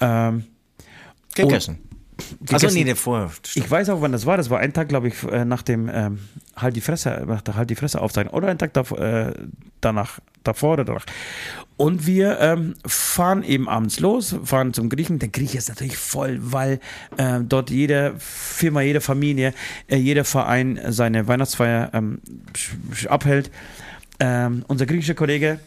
Ähm, 0.00 0.44
Gegessen. 1.34 1.78
Also 2.50 2.68
nee, 2.68 2.84
der 2.84 2.96
vor. 2.96 3.30
ich 3.54 3.70
weiß 3.70 3.90
auch, 3.90 4.00
wann 4.00 4.12
das 4.12 4.26
war. 4.26 4.36
Das 4.36 4.50
war 4.50 4.58
ein 4.58 4.72
Tag, 4.72 4.88
glaube 4.88 5.08
ich, 5.08 5.22
äh, 5.24 5.44
nach 5.44 5.62
dem 5.62 5.88
ähm, 5.92 6.18
Halt 6.56 6.74
die 6.74 6.80
Fresse, 6.80 7.24
nach 7.26 7.42
der 7.42 7.54
Halt 7.54 7.70
die 7.70 7.76
Fresse 7.76 8.00
aufzeigen. 8.00 8.32
Oder 8.32 8.48
ein 8.48 8.58
Tag 8.58 8.72
davor, 8.72 8.98
äh, 8.98 9.32
danach, 9.80 10.18
davor 10.42 10.74
oder 10.74 10.84
danach. 10.84 11.06
Und 11.78 12.08
wir 12.08 12.40
ähm, 12.40 12.74
fahren 12.84 13.44
eben 13.44 13.68
abends 13.68 14.00
los, 14.00 14.34
fahren 14.42 14.74
zum 14.74 14.88
Griechen. 14.88 15.20
Der 15.20 15.28
Grieche 15.28 15.58
ist 15.58 15.68
natürlich 15.68 15.96
voll, 15.96 16.38
weil 16.40 16.80
äh, 17.16 17.38
dort 17.40 17.70
jede 17.70 18.16
Firma, 18.18 18.80
jede 18.80 19.00
Familie, 19.00 19.54
äh, 19.86 19.96
jeder 19.96 20.24
Verein 20.24 20.80
seine 20.88 21.28
Weihnachtsfeier 21.28 21.90
ähm, 21.94 22.18
abhält. 23.08 23.52
Ähm, 24.18 24.64
unser 24.66 24.86
griechischer 24.86 25.14
Kollege, 25.14 25.60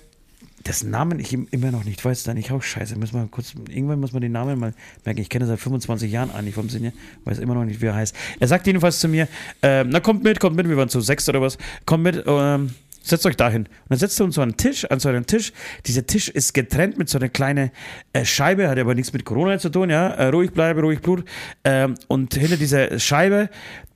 dessen 0.68 0.90
Namen 0.92 1.18
ich 1.18 1.32
immer 1.32 1.72
noch 1.72 1.86
nicht 1.86 2.04
weiß, 2.04 2.24
dann 2.24 2.36
ich 2.36 2.52
auch 2.52 2.62
scheiße. 2.62 2.98
Müssen 2.98 3.16
wir 3.16 3.28
kurz, 3.32 3.54
irgendwann 3.70 4.02
muss 4.02 4.12
man 4.12 4.22
den 4.22 4.34
Namen 4.34 4.60
mal 4.60 4.74
merken. 5.06 5.22
Ich 5.22 5.30
kenne 5.30 5.46
seit 5.48 5.62
25 5.62 6.12
Jahren 6.12 6.30
eigentlich 6.32 6.56
vom 6.56 6.68
Sinne, 6.68 6.92
weiß 7.24 7.40
immer 7.40 7.54
noch 7.54 7.64
nicht, 7.64 7.80
wie 7.80 7.86
er 7.86 7.96
heißt. 7.96 8.14
Er 8.38 8.50
sagt 8.50 8.68
jedenfalls 8.68 9.00
zu 9.00 9.08
mir, 9.08 9.30
ähm, 9.62 9.88
na 9.90 10.02
kommt 10.02 10.26
mit, 10.26 10.42
kommt 10.42 10.58
mit, 10.58 10.68
wir 10.68 10.76
waren 10.76 10.90
zu 10.90 11.00
sechs 11.00 11.30
oder 11.30 11.42
was, 11.42 11.58
kommt 11.86 12.04
mit, 12.04 12.22
ähm, 12.28 12.72
Setzt 13.03 13.26
euch 13.26 13.36
dahin. 13.36 13.64
Und 13.64 13.69
dann 13.90 13.98
setzt 13.99 14.19
ihr 14.19 14.26
uns 14.26 14.36
so 14.36 14.41
an 14.41 14.49
einen 14.49 14.57
Tisch, 14.57 14.86
an 14.86 14.99
so 14.99 15.10
einen 15.10 15.26
Tisch. 15.26 15.53
Dieser 15.88 16.06
Tisch 16.06 16.30
ist 16.30 16.53
getrennt 16.53 16.98
mit 16.98 17.10
so 17.10 17.18
einer 17.18 17.30
kleinen 17.30 17.72
äh, 18.14 18.26
Scheibe, 18.26 18.69
hat 18.69 18.78
aber 18.78 18.94
nichts 18.94 19.11
mit 19.11 19.26
Corona 19.26 19.57
zu 19.57 19.69
tun, 19.69 19.90
ja. 19.90 20.10
Äh, 20.10 20.28
ruhig 20.28 20.52
bleibe, 20.52 20.82
ruhig 20.82 21.02
Blut. 21.02 21.26
Ähm, 21.64 21.95
und 22.07 22.36
hinter 22.36 22.57
dieser 22.57 22.99
Scheibe, 22.99 23.49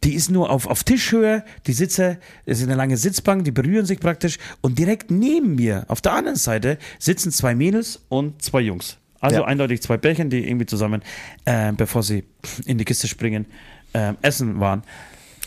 die 0.04 0.16
ist 0.16 0.32
nur 0.32 0.50
auf, 0.50 0.66
auf 0.68 0.84
Tischhöhe. 0.84 1.44
Die 1.68 1.74
Sitze, 1.74 2.18
das 2.46 2.60
ist 2.60 2.66
eine 2.66 2.76
lange 2.76 2.98
Sitzbank, 2.98 3.44
die 3.46 3.52
berühren 3.52 3.86
sich 3.86 4.00
praktisch. 4.00 4.38
Und 4.62 4.80
direkt 4.80 5.12
neben 5.12 5.56
mir, 5.56 5.86
auf 5.88 6.02
der 6.02 6.14
anderen 6.14 6.38
Seite, 6.38 6.78
sitzen 6.98 7.32
zwei 7.32 7.54
Mädels 7.54 8.02
und 8.10 8.42
zwei 8.42 8.62
Jungs. 8.62 8.98
Also 9.20 9.38
Ja. 9.42 9.46
eindeutig 9.46 9.82
zwei 9.82 9.98
Bärchen, 9.98 10.30
die 10.30 10.48
irgendwie 10.48 10.66
zusammen, 10.66 11.02
äh, 11.46 11.72
bevor 11.74 12.04
sie 12.04 12.24
in 12.66 12.78
die 12.78 12.86
Kiste 12.86 13.08
springen, 13.08 13.46
äh, 13.94 14.14
essen 14.22 14.60
waren. 14.60 14.84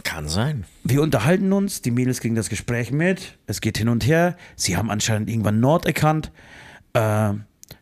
Kann 0.04 0.28
sein. 0.28 0.64
Wir 0.84 1.02
unterhalten 1.02 1.52
uns, 1.52 1.82
die 1.82 1.90
Mädels 1.90 2.20
kriegen 2.20 2.34
das 2.34 2.48
Gespräch 2.48 2.92
mit, 2.92 3.38
es 3.46 3.60
geht 3.60 3.78
hin 3.78 3.88
und 3.88 4.06
her. 4.06 4.36
Sie 4.56 4.76
haben 4.76 4.90
anscheinend 4.90 5.28
irgendwann 5.28 5.60
Nord 5.60 5.86
erkannt, 5.86 6.32
äh, 6.92 7.32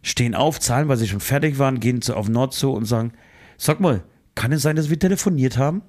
stehen 0.03 0.35
auf, 0.35 0.61
zahlen, 0.61 0.89
weil 0.89 0.97
sie 0.97 1.09
schon 1.09 1.21
fertig 1.21 1.59
waren, 1.59 1.81
gehen 1.81 2.03
zu, 2.03 2.15
auf 2.15 2.29
Nord 2.29 2.55
zu 2.55 2.73
und 2.73 2.85
sagen: 2.85 3.13
Sag 3.59 3.81
mal, 3.81 4.03
kann 4.35 4.53
es 4.53 4.63
sein, 4.63 4.77
dass 4.77 4.91
wir 4.91 4.99
telefoniert 4.99 5.59
haben? 5.59 5.83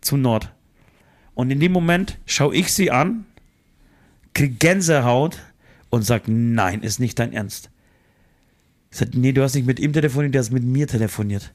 Zu 0.00 0.16
Nord. 0.16 0.52
Und 1.34 1.50
in 1.50 1.60
dem 1.60 1.72
Moment 1.72 2.18
schaue 2.26 2.54
ich 2.54 2.72
sie 2.72 2.90
an, 2.90 3.26
krieg 4.34 4.58
Gänsehaut 4.60 5.38
und 5.90 6.02
sag: 6.02 6.22
Nein, 6.26 6.82
ist 6.82 7.00
nicht 7.00 7.18
dein 7.18 7.32
Ernst. 7.32 7.70
Ich 8.90 8.98
sag, 8.98 9.14
nee, 9.14 9.32
du 9.32 9.42
hast 9.42 9.54
nicht 9.54 9.66
mit 9.66 9.78
ihm 9.78 9.92
telefoniert, 9.92 10.34
der 10.34 10.40
hast 10.40 10.50
mit 10.50 10.64
mir 10.64 10.86
telefoniert. 10.86 11.52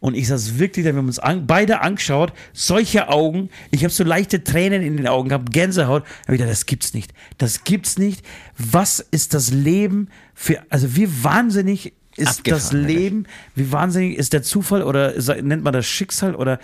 Und 0.00 0.14
ich 0.14 0.28
saß 0.28 0.58
wirklich 0.58 0.84
da, 0.84 0.92
wir 0.92 0.98
haben 0.98 1.06
uns 1.06 1.18
an, 1.18 1.46
beide 1.46 1.80
angeschaut, 1.80 2.32
solche 2.52 3.08
Augen, 3.08 3.50
ich 3.70 3.84
habe 3.84 3.92
so 3.92 4.04
leichte 4.04 4.44
Tränen 4.44 4.82
in 4.82 4.96
den 4.96 5.06
Augen 5.06 5.28
gehabt, 5.28 5.52
Gänsehaut. 5.52 6.04
Da 6.04 6.08
hab 6.28 6.34
ich 6.34 6.38
gedacht, 6.38 6.50
das 6.50 6.66
gibt's 6.66 6.94
nicht. 6.94 7.12
Das 7.38 7.64
gibt's 7.64 7.98
nicht. 7.98 8.24
Was 8.58 9.00
ist 9.00 9.34
das 9.34 9.50
Leben 9.50 10.08
für, 10.34 10.62
also 10.70 10.96
wie 10.96 11.08
wahnsinnig 11.24 11.94
ist 12.16 12.38
Abgefahren, 12.40 12.62
das. 12.62 12.72
Leben, 12.72 13.26
wie 13.54 13.72
wahnsinnig 13.72 14.18
ist 14.18 14.32
der 14.32 14.42
Zufall 14.42 14.82
oder 14.82 15.14
nennt 15.42 15.64
man 15.64 15.72
das 15.72 15.86
Schicksal 15.86 16.34
oder 16.34 16.60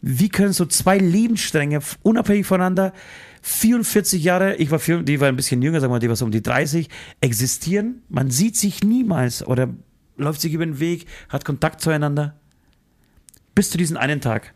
wie 0.00 0.28
können 0.28 0.52
so 0.52 0.66
zwei 0.66 0.98
Lebensstränge 0.98 1.80
unabhängig 2.02 2.46
voneinander 2.46 2.92
44 3.42 4.24
Jahre, 4.24 4.56
ich 4.56 4.72
war, 4.72 4.80
vier, 4.80 5.02
die 5.04 5.20
war 5.20 5.28
ein 5.28 5.36
bisschen 5.36 5.62
jünger, 5.62 5.80
sagen 5.80 5.92
wir 5.92 5.96
mal, 5.96 6.00
die 6.00 6.08
war 6.08 6.16
so 6.16 6.24
um 6.24 6.32
die 6.32 6.42
30, 6.42 6.88
existieren. 7.20 8.02
Man 8.08 8.30
sieht 8.30 8.56
sich 8.56 8.82
niemals 8.82 9.46
oder 9.46 9.68
läuft 10.16 10.40
sich 10.40 10.52
über 10.52 10.66
den 10.66 10.80
Weg, 10.80 11.06
hat 11.28 11.44
Kontakt 11.44 11.80
zueinander. 11.80 12.34
Bis 13.56 13.70
zu 13.70 13.78
diesem 13.78 13.96
einen 13.96 14.20
Tag. 14.20 14.52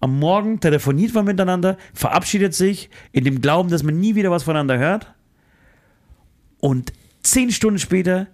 Am 0.00 0.18
Morgen 0.18 0.60
telefoniert 0.60 1.12
man 1.12 1.24
miteinander, 1.24 1.76
verabschiedet 1.92 2.54
sich 2.54 2.88
in 3.10 3.24
dem 3.24 3.40
Glauben, 3.40 3.68
dass 3.68 3.82
man 3.82 3.98
nie 3.98 4.14
wieder 4.14 4.30
was 4.30 4.44
voneinander 4.44 4.78
hört. 4.78 5.12
Und 6.60 6.92
zehn 7.22 7.50
Stunden 7.50 7.80
später 7.80 8.28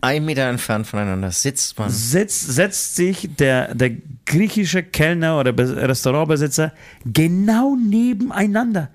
Ein 0.00 0.24
Meter 0.24 0.48
entfernt 0.48 0.88
voneinander 0.88 1.30
sitzt 1.30 1.78
man. 1.78 1.90
setzt, 1.90 2.48
setzt 2.48 2.96
sich 2.96 3.36
der, 3.38 3.72
der 3.72 3.90
griechische 4.26 4.82
Kellner 4.82 5.38
oder 5.38 5.52
Be 5.52 5.88
Restaurantbesitzer 5.88 6.72
genau 7.04 7.76
nebeneinander. 7.76 8.90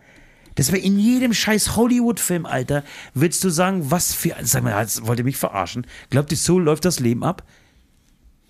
Das 0.55 0.73
wäre 0.73 0.81
in 0.81 0.99
jedem 0.99 1.33
scheiß 1.33 1.77
Hollywood-Film, 1.77 2.45
Alter. 2.45 2.83
Willst 3.13 3.41
du 3.45 3.49
sagen, 3.49 3.89
was 3.89 4.13
für. 4.13 4.35
Sag 4.41 4.63
mal, 4.63 4.85
wollt 5.03 5.19
ihr 5.19 5.25
mich 5.25 5.37
verarschen? 5.37 5.87
Glaubt 6.09 6.31
ihr, 6.31 6.37
so 6.37 6.59
läuft 6.59 6.83
das 6.83 6.99
Leben 6.99 7.23
ab? 7.23 7.43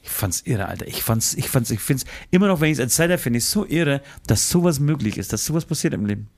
Ich 0.08 0.14
fand's 0.14 0.42
irre, 0.46 0.68
Alter. 0.70 0.88
Ich 0.88 1.04
fand's, 1.04 1.34
ich 1.34 1.50
fand's, 1.50 1.70
ich 1.70 1.82
find's 1.82 2.06
immer 2.32 2.48
noch, 2.48 2.62
wenn 2.62 2.70
ich 2.72 2.78
es 2.78 2.80
erzähle, 2.80 3.18
finde 3.18 3.40
ich 3.40 3.46
so 3.46 3.66
irre, 3.66 4.02
dass 4.26 4.50
sowas 4.50 4.80
möglich 4.80 5.18
ist, 5.18 5.34
dass 5.34 5.46
sowas 5.46 5.66
passiert 5.66 5.94
im 5.94 6.06
Leben. 6.06 6.30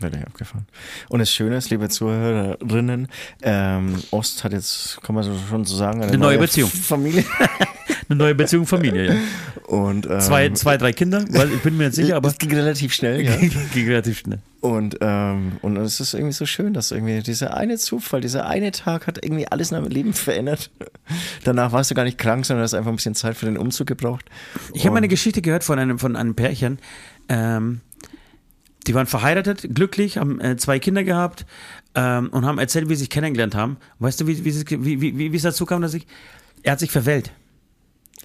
Wirklich 0.00 0.24
abgefahren. 0.26 0.66
Und 1.10 1.18
das 1.18 1.30
Schöne 1.30 1.56
ist, 1.56 1.68
liebe 1.68 1.88
Zuhörerinnen, 1.90 3.08
ähm, 3.42 4.02
Ost 4.12 4.44
hat 4.44 4.52
jetzt, 4.52 5.00
kann 5.02 5.14
man 5.14 5.24
so 5.24 5.36
schon 5.50 5.64
so 5.66 5.76
sagen, 5.76 6.00
eine, 6.02 6.12
Eine 6.12 6.18
neue 6.18 6.38
Beziehung. 6.38 6.70
Familie. 6.70 7.24
Eine 8.08 8.18
neue 8.18 8.34
Beziehung, 8.34 8.66
Familie, 8.66 9.06
ja. 9.06 9.14
Und, 9.66 10.06
ähm, 10.06 10.20
Zwei, 10.20 10.48
zwei, 10.50 10.78
drei 10.78 10.92
Kinder, 10.92 11.24
weil 11.30 11.52
ich 11.52 11.60
bin 11.60 11.76
mir 11.76 11.84
nicht 11.84 11.96
sicher, 11.96 12.16
aber 12.16 12.28
es 12.28 12.38
ging 12.38 12.50
relativ 12.54 12.94
schnell, 12.94 13.20
ja. 13.20 13.36
ging 13.74 13.86
relativ 13.86 14.20
schnell. 14.20 14.38
Und, 14.60 14.96
ähm, 15.02 15.58
und 15.60 15.76
es 15.76 16.00
ist 16.00 16.14
irgendwie 16.14 16.32
so 16.32 16.46
schön, 16.46 16.72
dass 16.72 16.90
irgendwie 16.90 17.20
dieser 17.22 17.54
eine 17.54 17.76
Zufall, 17.76 18.22
dieser 18.22 18.46
eine 18.46 18.72
Tag 18.72 19.06
hat 19.06 19.22
irgendwie 19.22 19.46
alles 19.46 19.70
in 19.70 19.76
deinem 19.76 19.90
Leben 19.90 20.14
verändert. 20.14 20.70
Danach 21.44 21.72
warst 21.72 21.90
du 21.90 21.94
gar 21.94 22.04
nicht 22.04 22.16
krank, 22.16 22.46
sondern 22.46 22.64
hast 22.64 22.74
einfach 22.74 22.90
ein 22.90 22.96
bisschen 22.96 23.14
Zeit 23.14 23.36
für 23.36 23.46
den 23.46 23.58
Umzug 23.58 23.86
gebraucht. 23.86 24.24
Ich 24.72 24.86
habe 24.86 24.96
eine 24.96 25.08
Geschichte 25.08 25.42
gehört 25.42 25.62
von 25.62 25.78
einem, 25.78 25.98
von 25.98 26.16
einem 26.16 26.34
Pärchen. 26.34 26.78
Ähm, 27.28 27.82
die 28.86 28.94
waren 28.94 29.06
verheiratet, 29.06 29.68
glücklich, 29.74 30.16
haben 30.16 30.40
äh, 30.40 30.56
zwei 30.56 30.78
Kinder 30.78 31.04
gehabt 31.04 31.44
ähm, 31.94 32.30
und 32.30 32.46
haben 32.46 32.58
erzählt, 32.58 32.88
wie 32.88 32.94
sie 32.94 33.00
sich 33.00 33.10
kennengelernt 33.10 33.54
haben. 33.54 33.76
Weißt 33.98 34.20
du, 34.20 34.26
wie, 34.26 34.44
wie, 34.44 35.00
wie, 35.00 35.18
wie, 35.18 35.32
wie 35.32 35.36
es 35.36 35.42
dazu 35.42 35.66
kam, 35.66 35.82
dass 35.82 35.92
ich. 35.92 36.06
Er 36.62 36.72
hat 36.72 36.80
sich 36.80 36.90
verwählt. 36.90 37.30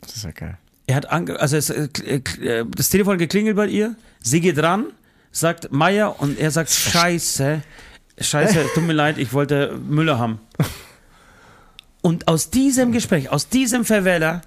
Das 0.06 0.16
ist 0.18 0.24
ja 0.24 0.32
geil. 0.32 0.58
Er 0.88 0.96
hat 0.96 1.10
ange 1.12 1.40
also 1.40 1.56
es, 1.58 1.70
äh, 1.70 1.88
kl- 1.94 2.42
äh, 2.44 2.66
das 2.76 2.90
Telefon 2.90 3.18
geklingelt 3.18 3.56
bei 3.56 3.68
ihr, 3.68 3.96
sie 4.22 4.42
geht 4.42 4.60
ran, 4.62 4.88
sagt 5.32 5.72
Meier 5.72 6.20
und 6.20 6.38
er 6.38 6.52
sagt 6.52 6.70
Scheiße, 6.72 7.62
Scheiße, 8.20 8.66
tut 8.76 8.84
mir 8.84 8.94
leid, 8.94 9.18
ich 9.18 9.34
wollte 9.34 9.78
Müller 9.78 10.20
haben. 10.20 10.40
Und 12.02 12.28
aus 12.28 12.50
diesem 12.50 12.92
Gespräch, 12.92 13.30
aus 13.30 13.48
diesem 13.48 13.86
Verwähler 13.86 14.42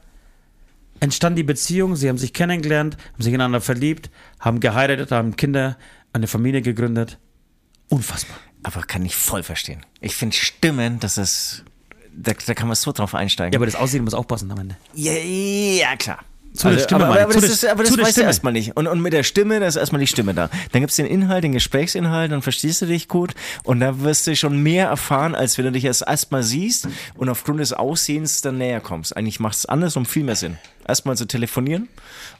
entstand 1.01 1.39
die 1.39 1.43
Beziehung, 1.43 1.97
sie 1.97 2.09
haben 2.09 2.19
sich 2.19 2.33
kennengelernt, 2.35 2.97
haben 3.15 3.23
sich 3.23 3.33
ineinander 3.33 3.61
verliebt, 3.63 4.11
haben 4.39 4.61
geheiratet, 4.61 5.11
haben 5.11 5.37
Kinder, 5.37 5.77
eine 6.13 6.27
Familie 6.27 6.63
gegründet. 6.63 7.19
Unfassbar. 7.89 8.37
Aber 8.63 8.83
kann 8.83 9.05
ich 9.05 9.17
voll 9.17 9.43
verstehen. 9.43 9.85
Ich 10.01 10.17
finde 10.17 10.37
Stimmen, 10.37 10.99
das 11.01 11.19
ist, 11.19 11.65
da, 12.17 12.33
da 12.47 12.55
kann 12.55 12.69
man 12.69 12.77
so 12.77 12.93
drauf 12.93 13.15
einsteigen. 13.15 13.53
Ja, 13.53 13.59
aber 13.59 13.67
das 13.67 13.77
Aussehen 13.77 14.05
muss 14.05 14.15
auch 14.15 14.27
passen 14.27 14.51
am 14.51 14.59
Ende. 14.59 14.77
Ja, 14.95 15.13
ja 15.13 15.97
klar. 15.97 16.21
Zu 16.55 16.71
der 16.71 16.79
Stimme, 16.79 17.05
aber, 17.05 17.15
aber, 17.15 17.23
aber 17.25 17.35
das, 17.35 17.45
ist, 17.45 17.67
aber 17.67 17.85
das 17.85 17.99
weißt 17.99 18.17
du 18.17 18.23
erstmal 18.23 18.53
nicht. 18.55 18.77
Und, 18.77 18.87
und 18.87 19.03
mit 19.03 19.13
der 19.13 19.25
Stimme, 19.25 19.61
da 19.61 19.67
ist 19.67 19.77
erstmal 19.77 20.01
die 20.01 20.07
Stimme 20.07 20.33
da. 20.33 20.49
Dann 20.73 20.81
gibt's 20.81 20.97
den 20.97 21.05
Inhalt, 21.05 21.45
den 21.45 21.53
Gesprächsinhalt, 21.53 22.33
dann 22.33 22.41
verstehst 22.41 22.81
du 22.81 22.87
dich 22.87 23.09
gut 23.09 23.35
und 23.65 23.81
da 23.81 24.01
wirst 24.01 24.27
du 24.27 24.35
schon 24.35 24.63
mehr 24.63 24.89
erfahren, 24.89 25.35
als 25.35 25.59
wenn 25.59 25.67
du 25.67 25.73
dich 25.73 25.85
erst 25.85 26.07
erstmal 26.07 26.43
siehst 26.43 26.89
und 27.17 27.29
aufgrund 27.29 27.61
des 27.61 27.75
Aussehens 27.75 28.41
dann 28.41 28.57
näher 28.57 28.81
kommst. 28.81 29.15
Eigentlich 29.15 29.39
macht 29.39 29.57
es 29.57 29.67
andersrum 29.67 30.07
viel 30.07 30.25
mehr 30.25 30.37
Sinn. 30.37 30.57
Erstmal 30.87 31.17
zu 31.17 31.27
telefonieren 31.27 31.89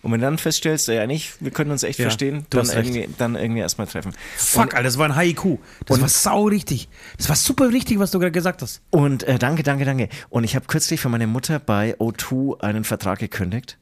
und 0.03 0.13
wenn 0.13 0.21
du 0.21 0.27
dann 0.27 0.39
feststellst, 0.39 0.89
ja 0.89 1.07
nicht, 1.07 1.35
wir 1.41 1.51
können 1.51 1.71
uns 1.71 1.83
echt 1.83 1.99
Ja, 1.99 2.05
verstehen, 2.05 2.47
dann 2.51 2.69
irgendwie, 2.69 3.09
dann 3.19 3.35
irgendwie 3.35 3.61
erstmal 3.61 3.87
treffen. 3.87 4.13
Fuck, 4.37 4.75
Alter, 4.75 4.85
das 4.85 4.99
war 4.99 5.07
ein 5.07 5.17
Haiku. 5.17 5.59
Das 5.87 6.01
war 6.01 6.09
sau 6.09 6.45
richtig. 6.45 6.89
Das 7.17 7.29
war 7.29 7.37
super 7.37 7.71
richtig, 7.71 7.99
was 7.99 8.11
du 8.11 8.19
gerade 8.19 8.33
gesagt 8.33 8.63
hast. 8.63 8.83
Und 8.91 9.25
äh, 9.25 9.39
danke, 9.39 9.63
danke, 9.63 9.85
danke. 9.85 10.09
Und 10.29 10.45
ich 10.45 10.55
habe 10.55 10.67
kürzlich 10.67 11.01
für 11.01 11.09
meine 11.09 11.27
Mutter 11.27 11.59
bei 11.59 11.97
O2 11.97 12.61
einen 12.61 12.85
Vertrag 12.85 13.19
gekündigt. 13.19 13.79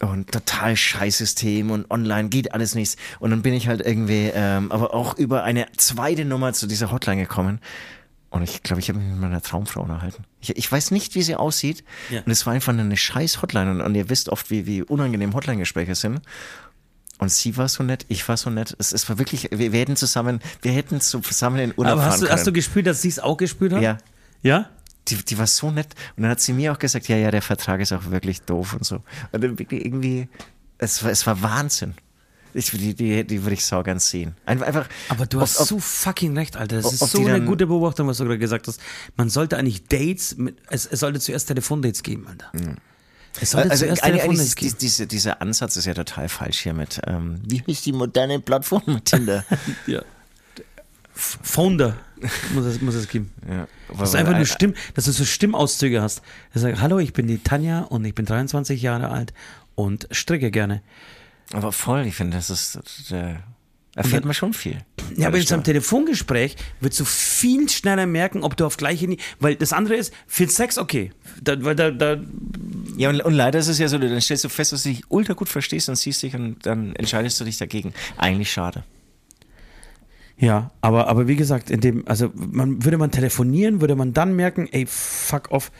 Und 0.00 0.32
total 0.32 0.76
scheiß 0.76 1.18
System 1.18 1.70
und 1.70 1.90
online 1.90 2.30
geht 2.30 2.54
alles 2.54 2.74
nichts. 2.74 2.96
Und 3.18 3.30
dann 3.30 3.42
bin 3.42 3.52
ich 3.52 3.68
halt 3.68 3.84
irgendwie, 3.84 4.30
ähm, 4.34 4.72
aber 4.72 4.94
auch 4.94 5.18
über 5.18 5.44
eine 5.44 5.66
zweite 5.76 6.24
Nummer 6.24 6.54
zu 6.54 6.66
dieser 6.66 6.90
Hotline 6.90 7.20
gekommen. 7.20 7.60
Und 8.30 8.42
ich 8.44 8.62
glaube, 8.62 8.80
ich 8.80 8.88
habe 8.88 8.98
mich 9.00 9.08
mit 9.08 9.18
meiner 9.18 9.42
Traumfrau 9.42 9.82
unterhalten. 9.82 10.24
Ich, 10.40 10.56
ich 10.56 10.70
weiß 10.70 10.92
nicht, 10.92 11.16
wie 11.16 11.22
sie 11.22 11.34
aussieht. 11.34 11.84
Ja. 12.10 12.22
Und 12.22 12.30
es 12.30 12.46
war 12.46 12.52
einfach 12.52 12.72
eine 12.72 12.96
scheiß 12.96 13.42
Hotline. 13.42 13.70
Und, 13.72 13.80
und 13.80 13.94
ihr 13.96 14.08
wisst 14.08 14.28
oft, 14.28 14.50
wie, 14.50 14.66
wie 14.66 14.82
unangenehm 14.82 15.34
Hotline-Gespräche 15.34 15.96
sind. 15.96 16.20
Und 17.18 17.30
sie 17.30 17.56
war 17.56 17.68
so 17.68 17.82
nett, 17.82 18.06
ich 18.08 18.26
war 18.28 18.36
so 18.36 18.48
nett. 18.48 18.74
Es, 18.78 18.92
es 18.92 19.08
war 19.08 19.18
wirklich, 19.18 19.48
wir, 19.50 19.72
wir 19.72 19.80
hätten 19.80 19.96
zusammen, 19.96 20.40
wir 20.62 20.72
hätten 20.72 21.00
zusammen 21.00 21.58
in 21.58 21.70
den 21.70 21.78
Urlaub 21.78 21.94
Aber 21.94 22.04
hast 22.04 22.22
du, 22.22 22.26
können. 22.26 22.38
hast 22.38 22.46
du 22.46 22.52
gespürt, 22.52 22.86
dass 22.86 23.02
sie 23.02 23.08
es 23.08 23.18
auch 23.18 23.36
gespürt 23.36 23.72
hat? 23.72 23.82
ja, 23.82 23.98
Ja? 24.42 24.70
die, 25.08 25.16
die 25.16 25.36
war 25.36 25.46
so 25.46 25.70
nett. 25.70 25.88
Und 26.16 26.22
dann 26.22 26.30
hat 26.30 26.40
sie 26.40 26.52
mir 26.52 26.72
auch 26.72 26.78
gesagt, 26.78 27.08
ja, 27.08 27.16
ja, 27.16 27.30
der 27.30 27.42
Vertrag 27.42 27.80
ist 27.80 27.92
auch 27.92 28.10
wirklich 28.10 28.42
doof 28.42 28.74
und 28.74 28.84
so. 28.84 29.02
Und 29.32 29.42
dann 29.44 29.58
wirklich 29.58 29.84
irgendwie, 29.84 30.28
es 30.78 31.02
war, 31.02 31.10
es 31.10 31.26
war 31.26 31.42
Wahnsinn. 31.42 31.94
Ich, 32.54 32.70
die, 32.70 32.94
die, 32.94 33.24
die 33.24 33.42
würde 33.42 33.54
ich 33.54 33.64
sau 33.64 33.82
gern 33.82 33.98
sehen. 33.98 34.34
Einfach, 34.46 34.88
Aber 35.08 35.26
du 35.26 35.38
ob- 35.38 35.42
hast 35.42 35.60
ob- 35.60 35.68
so 35.68 35.78
fucking 35.78 36.36
recht, 36.36 36.56
Alter. 36.56 36.76
Das 36.76 36.86
ob- 36.86 36.92
ist 36.94 37.10
so 37.10 37.20
eine 37.20 37.30
dann- 37.38 37.46
gute 37.46 37.66
Beobachtung, 37.66 38.06
was 38.08 38.18
du 38.18 38.24
gerade 38.24 38.38
gesagt 38.38 38.66
hast. 38.68 38.80
Man 39.16 39.28
sollte 39.30 39.56
eigentlich 39.56 39.84
Dates, 39.84 40.36
mit, 40.36 40.56
es, 40.70 40.86
es 40.86 41.00
sollte 41.00 41.20
zuerst 41.20 41.48
Telefondates 41.48 42.02
geben, 42.02 42.26
Alter. 42.26 42.50
Es 43.40 43.52
sollte 43.52 43.70
also 43.70 43.84
zuerst 43.84 44.02
eigentlich, 44.02 44.22
Telefondates 44.22 44.40
eigentlich 44.52 44.56
geben. 44.56 44.66
ist, 44.72 44.82
diese, 44.82 45.06
dieser 45.06 45.40
Ansatz 45.40 45.76
ist 45.76 45.84
ja 45.86 45.94
total 45.94 46.28
falsch 46.28 46.60
hier 46.60 46.74
mit, 46.74 47.00
ähm, 47.06 47.40
wie 47.46 47.62
ist 47.66 47.86
die 47.86 47.92
moderne 47.92 48.40
Plattform 48.40 48.82
mit 48.86 49.04
Tinder? 49.04 49.44
Ja. 49.86 50.02
Founder 51.14 51.96
muss 52.54 52.64
es, 52.64 52.80
muss 52.80 52.94
es 52.94 53.08
geben. 53.08 53.32
ja, 53.48 53.66
Das 53.96 54.10
ist 54.10 54.14
einfach 54.14 54.36
nur 54.36 54.46
Stimm, 54.46 54.74
dass 54.94 55.04
du 55.04 55.12
so 55.12 55.24
Stimmauszüge 55.24 56.00
hast. 56.00 56.22
Er 56.54 56.60
sagt, 56.60 56.80
hallo, 56.80 56.98
ich 56.98 57.12
bin 57.12 57.26
die 57.26 57.38
Tanja 57.38 57.80
und 57.80 58.04
ich 58.04 58.14
bin 58.14 58.24
23 58.26 58.80
Jahre 58.80 59.08
alt 59.10 59.32
und 59.74 60.08
stricke 60.10 60.50
gerne. 60.50 60.82
Aber 61.52 61.72
voll, 61.72 62.06
ich 62.06 62.14
finde, 62.14 62.36
das 62.36 62.48
ist, 62.50 62.78
äh, 63.10 63.34
erfährt 63.96 64.24
man 64.24 64.34
schon 64.34 64.52
viel. 64.54 64.78
Ja, 65.16 65.26
aber 65.28 65.38
in 65.38 65.44
so 65.44 65.54
einem 65.54 65.64
Telefongespräch 65.64 66.54
würdest 66.80 67.00
du 67.00 67.04
viel 67.04 67.68
schneller 67.68 68.06
merken, 68.06 68.44
ob 68.44 68.56
du 68.56 68.64
auf 68.66 68.76
gleiche, 68.76 69.08
Ni- 69.08 69.18
weil 69.40 69.56
das 69.56 69.72
andere 69.72 69.96
ist, 69.96 70.14
viel 70.28 70.48
Sex, 70.48 70.78
okay. 70.78 71.10
Da, 71.42 71.56
da, 71.56 71.90
da, 71.90 72.16
Ja, 72.96 73.10
und, 73.10 73.20
und 73.22 73.34
leider 73.34 73.58
ist 73.58 73.66
es 73.66 73.78
ja 73.80 73.88
so, 73.88 73.98
dann 73.98 74.20
stellst 74.20 74.44
du 74.44 74.48
fest, 74.48 74.72
dass 74.72 74.84
du 74.84 74.90
dich 74.90 75.02
ultra 75.08 75.32
gut 75.34 75.48
verstehst 75.48 75.88
und 75.88 75.96
siehst 75.96 76.22
dich 76.22 76.34
und 76.36 76.64
dann 76.66 76.94
entscheidest 76.94 77.40
du 77.40 77.44
dich 77.44 77.58
dagegen. 77.58 77.92
Eigentlich 78.16 78.52
schade. 78.52 78.84
Ja, 80.38 80.70
aber, 80.80 81.08
aber 81.08 81.28
wie 81.28 81.36
gesagt, 81.36 81.68
in 81.70 81.80
dem, 81.80 82.06
also 82.08 82.30
man 82.34 82.82
würde 82.84 82.96
man 82.96 83.10
telefonieren, 83.10 83.80
würde 83.80 83.94
man 83.96 84.12
dann 84.14 84.34
merken, 84.36 84.68
ey, 84.72 84.86
fuck 84.86 85.50
off. 85.50 85.70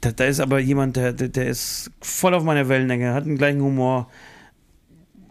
Da, 0.00 0.10
da 0.12 0.24
ist 0.24 0.40
aber 0.40 0.58
jemand, 0.58 0.96
der, 0.96 1.12
der, 1.12 1.28
der 1.28 1.46
ist 1.48 1.90
voll 2.00 2.32
auf 2.34 2.42
meiner 2.44 2.68
Wellenlänge, 2.68 3.12
hat 3.12 3.26
den 3.26 3.36
gleichen 3.36 3.60
Humor, 3.60 4.08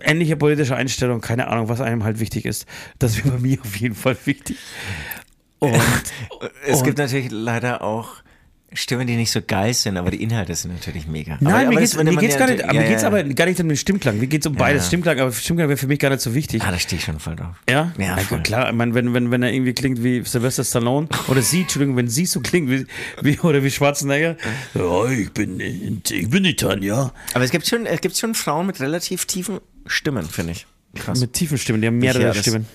ähnliche 0.06 0.36
politische 0.38 0.76
Einstellung, 0.76 1.22
keine 1.22 1.48
Ahnung, 1.48 1.68
was 1.70 1.82
einem 1.82 2.04
halt 2.04 2.20
wichtig 2.20 2.46
ist. 2.46 2.66
Das 3.00 3.18
wäre 3.18 3.30
bei 3.36 3.40
mir 3.40 3.60
auf 3.62 3.76
jeden 3.78 3.96
Fall 3.96 4.16
wichtig. 4.26 4.58
Und 5.60 5.76
Es 6.66 6.80
Und- 6.80 6.86
gibt 6.86 6.98
natürlich 6.98 7.32
leider 7.32 7.82
auch 7.82 8.16
Stimmen, 8.76 9.08
die 9.08 9.16
nicht 9.16 9.32
so 9.32 9.42
geil 9.46 9.74
sind, 9.74 9.98
aber 9.98 10.12
die 10.12 10.22
Inhalte 10.22 10.54
sind 10.56 10.74
natürlich 10.74 11.08
mega. 11.08 11.38
Nein, 11.40 11.54
aber, 11.54 11.60
mir 11.62 11.68
aber 11.68 11.80
geht's, 11.80 11.92
das 11.94 12.04
mir 12.04 12.16
geht's 12.18 12.34
ja 12.34 12.40
gar 12.40 12.48
nicht, 12.48 12.58
natürlich- 12.60 12.74
mir 12.80 12.84
ja, 12.84 12.90
geht's 12.90 13.02
ja. 13.02 13.08
aber 13.08 13.24
gar 13.24 13.46
nicht 13.46 13.60
um 13.60 13.68
den 13.68 13.78
Stimmklang. 13.78 14.20
Mir 14.20 14.28
geht's 14.28 14.46
um 14.46 14.54
beides. 14.56 14.84
Ja. 14.84 14.88
Stimmklang, 14.88 15.20
aber 15.20 15.32
Stimmklang 15.32 15.68
wäre 15.70 15.78
für 15.78 15.88
mich 15.88 16.00
gar 16.00 16.10
nicht 16.10 16.22
so 16.22 16.34
wichtig. 16.36 16.62
Ah, 16.64 16.72
da 16.72 16.80
stehe 16.80 17.00
ich 17.00 17.06
schon 17.06 17.20
voll 17.20 17.36
drauf. 17.36 17.56
Ja? 17.70 17.92
Ja, 17.98 18.18
voll. 18.18 18.42
klar, 18.44 18.70
ich 18.70 18.76
meine, 18.76 18.94
wenn, 18.94 19.14
wenn, 19.14 19.32
wenn 19.32 19.44
er 19.44 19.52
irgendwie 19.52 19.74
klingt 19.74 20.04
wie 20.04 20.24
Sylvester 20.24 20.64
Stallone 20.64 21.08
oder 21.28 21.42
sie, 21.42 21.62
Entschuldigung, 21.62 21.96
wenn 21.98 22.08
sie 22.08 22.26
so 22.26 22.40
klingt 22.42 22.70
wie, 22.70 22.86
wie 23.22 23.40
oder 23.40 23.64
wie 23.64 23.72
Schwarzenegger. 23.72 24.36
Ja, 24.74 25.06
ich 25.10 25.32
bin, 25.32 25.60
ich 25.60 26.30
bin 26.30 26.44
die 26.44 26.56
Tanja. 26.56 27.12
Aber 27.34 27.44
es 27.44 27.52
gibt 27.52 27.68
schon, 27.68 27.86
es 27.86 28.02
gibt 28.02 28.18
schon 28.18 28.36
Frauen 28.36 28.68
mit 28.68 28.80
relativ 28.80 29.26
tiefen 29.26 29.60
Stimmen, 29.88 30.26
finde 30.26 30.54
ich. 30.54 30.66
Krass. 30.96 31.20
Mit 31.20 31.34
tiefen 31.34 31.58
Stimmen, 31.58 31.82
die 31.82 31.88
haben 31.88 31.98
mehrere 32.00 32.22
Ja, 32.22 32.28
das- 32.30 32.40
Stimmen. 32.40 32.66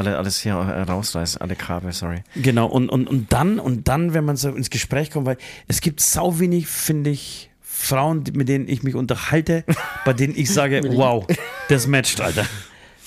Alle, 0.00 0.16
alles 0.16 0.40
hier 0.40 0.54
äh, 0.54 0.80
rausreißen, 0.80 1.42
alle 1.42 1.56
Kabel, 1.56 1.92
sorry. 1.92 2.22
Genau, 2.34 2.66
und, 2.68 2.88
und, 2.88 3.06
und 3.06 3.30
dann, 3.34 3.60
und 3.60 3.86
dann, 3.86 4.14
wenn 4.14 4.24
man 4.24 4.34
so 4.36 4.48
ins 4.48 4.70
Gespräch 4.70 5.10
kommt, 5.10 5.26
weil 5.26 5.36
es 5.68 5.82
gibt 5.82 6.00
sau 6.00 6.38
wenig, 6.38 6.68
finde 6.68 7.10
ich, 7.10 7.50
Frauen, 7.60 8.24
mit 8.32 8.48
denen 8.48 8.66
ich 8.66 8.82
mich 8.82 8.94
unterhalte, 8.94 9.62
bei 10.06 10.14
denen 10.14 10.34
ich 10.34 10.50
sage, 10.50 10.80
wow, 10.94 11.26
das 11.68 11.86
matcht, 11.86 12.22
Alter. 12.22 12.46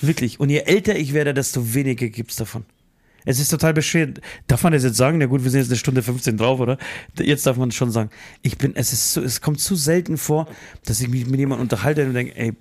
Wirklich. 0.02 0.38
Und 0.38 0.50
je 0.50 0.58
älter 0.58 0.94
ich 0.94 1.14
werde, 1.14 1.34
desto 1.34 1.74
weniger 1.74 2.06
gibt's 2.10 2.36
davon. 2.36 2.64
Es 3.24 3.40
ist 3.40 3.48
total 3.48 3.74
bescheuert. 3.74 4.20
Darf 4.46 4.62
man 4.62 4.72
das 4.72 4.84
jetzt 4.84 4.96
sagen? 4.96 5.18
Na 5.18 5.26
gut, 5.26 5.42
wir 5.42 5.50
sind 5.50 5.62
jetzt 5.62 5.70
eine 5.70 5.78
Stunde 5.78 6.00
15 6.00 6.36
drauf, 6.36 6.60
oder? 6.60 6.78
Jetzt 7.18 7.44
darf 7.44 7.56
man 7.56 7.70
es 7.70 7.74
schon 7.74 7.90
sagen. 7.90 8.10
Ich 8.42 8.56
bin, 8.56 8.76
es 8.76 8.92
ist 8.92 9.14
so, 9.14 9.20
es 9.20 9.40
kommt 9.40 9.58
zu 9.58 9.74
selten 9.74 10.16
vor, 10.16 10.46
dass 10.84 11.00
ich 11.00 11.08
mich 11.08 11.26
mit 11.26 11.40
jemandem 11.40 11.62
unterhalte 11.62 12.06
und 12.06 12.14
denke, 12.14 12.36
ey, 12.36 12.52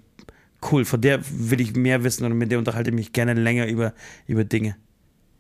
cool, 0.72 0.86
von 0.86 1.02
der 1.02 1.20
will 1.30 1.62
ich 1.62 1.76
mehr 1.76 2.04
wissen 2.04 2.26
und 2.26 2.38
mit 2.38 2.52
der 2.52 2.60
unterhalte 2.60 2.90
ich 2.90 2.96
mich 2.96 3.14
gerne 3.14 3.34
länger 3.34 3.68
über, 3.68 3.94
über 4.28 4.44
Dinge. 4.44 4.76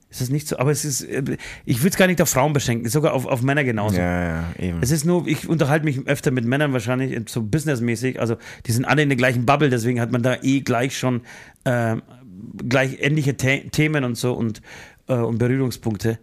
Ist 0.10 0.22
das 0.22 0.30
nicht 0.30 0.48
so? 0.48 0.58
Aber 0.60 0.70
es 0.70 0.86
ist, 0.86 1.02
äh, 1.02 1.38
ich 1.66 1.80
würde 1.80 1.90
es 1.90 1.98
gar 1.98 2.06
nicht 2.06 2.22
auf 2.22 2.30
Frauen 2.30 2.54
beschränken, 2.54 2.88
sogar 2.88 3.14
auf, 3.14 3.26
auf 3.26 3.41
Männer 3.41 3.64
genauso. 3.64 3.98
Ja, 3.98 4.24
ja, 4.24 4.44
eben. 4.60 4.78
Es 4.82 4.91
ist 4.91 5.06
nur, 5.06 5.28
ich 5.28 5.50
unterhalte 5.50 5.86
mich 5.86 6.06
öfter 6.06 6.30
mit 6.30 6.45
Männern 6.45 6.72
wahrscheinlich, 6.72 7.20
so 7.30 7.41
businessmäßig. 7.41 8.20
Also, 8.20 8.38
die 8.68 8.72
sind 8.72 8.86
alle 8.86 9.02
in 9.02 9.10
der 9.10 9.16
gleichen 9.16 9.48
Bubble, 9.48 9.72
deswegen 9.72 10.00
hat 10.00 10.12
man 10.12 10.22
da 10.22 10.38
eh 10.44 10.62
gleich 10.62 10.95
schon 10.95 11.22
ähm, 11.66 12.04
gleich 12.70 12.98
ähnliche 13.00 13.36
The 13.40 13.70
Themen 13.72 14.04
und 14.04 14.16
so 14.16 14.34
und, 14.34 14.62
äh, 15.08 15.16
und 15.16 15.40
Berührungspunkte. 15.40 16.20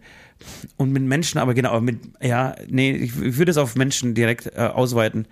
Und 0.77 0.91
mit 0.91 1.03
Menschen, 1.03 1.37
aber 1.39 1.53
genau, 1.53 1.79
mit, 1.81 1.99
ja, 2.21 2.55
nee, 2.67 2.91
ich, 2.91 3.21
ich 3.21 3.37
würde 3.37 3.51
es 3.51 3.57
auf 3.57 3.75
Menschen 3.75 4.15
direkt 4.15 4.47
äh, 4.55 4.59
ausweiten. 4.59 5.27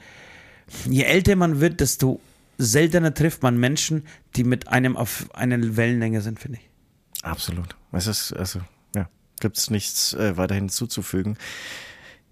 Je 0.88 1.04
älter 1.04 1.36
man 1.36 1.62
wird, 1.62 1.80
desto 1.80 2.20
seltener 2.60 3.14
trifft 3.14 3.42
man 3.42 3.58
Menschen, 3.58 4.04
die 4.36 4.44
mit 4.44 4.68
einem 4.68 4.96
auf 4.96 5.26
einer 5.34 5.78
Wellenlänge 5.78 6.22
sind, 6.22 6.40
finde 6.40 6.60
ich. 6.62 6.70
Absolut. 7.24 7.76
Es 7.92 8.06
ist, 8.06 8.34
also, 8.34 8.60
ja, 8.96 9.10
gibt 9.40 9.58
es 9.58 9.72
nichts 9.72 10.14
äh, 10.14 10.38
weiterhin 10.38 10.66
hinzuzufügen. 10.66 11.38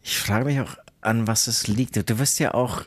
Ich 0.03 0.19
frage 0.19 0.45
mich 0.45 0.59
auch, 0.59 0.77
an 1.01 1.25
was 1.27 1.47
es 1.47 1.67
liegt. 1.67 1.95
Du 2.09 2.19
wirst 2.19 2.39
ja 2.39 2.53
auch 2.53 2.83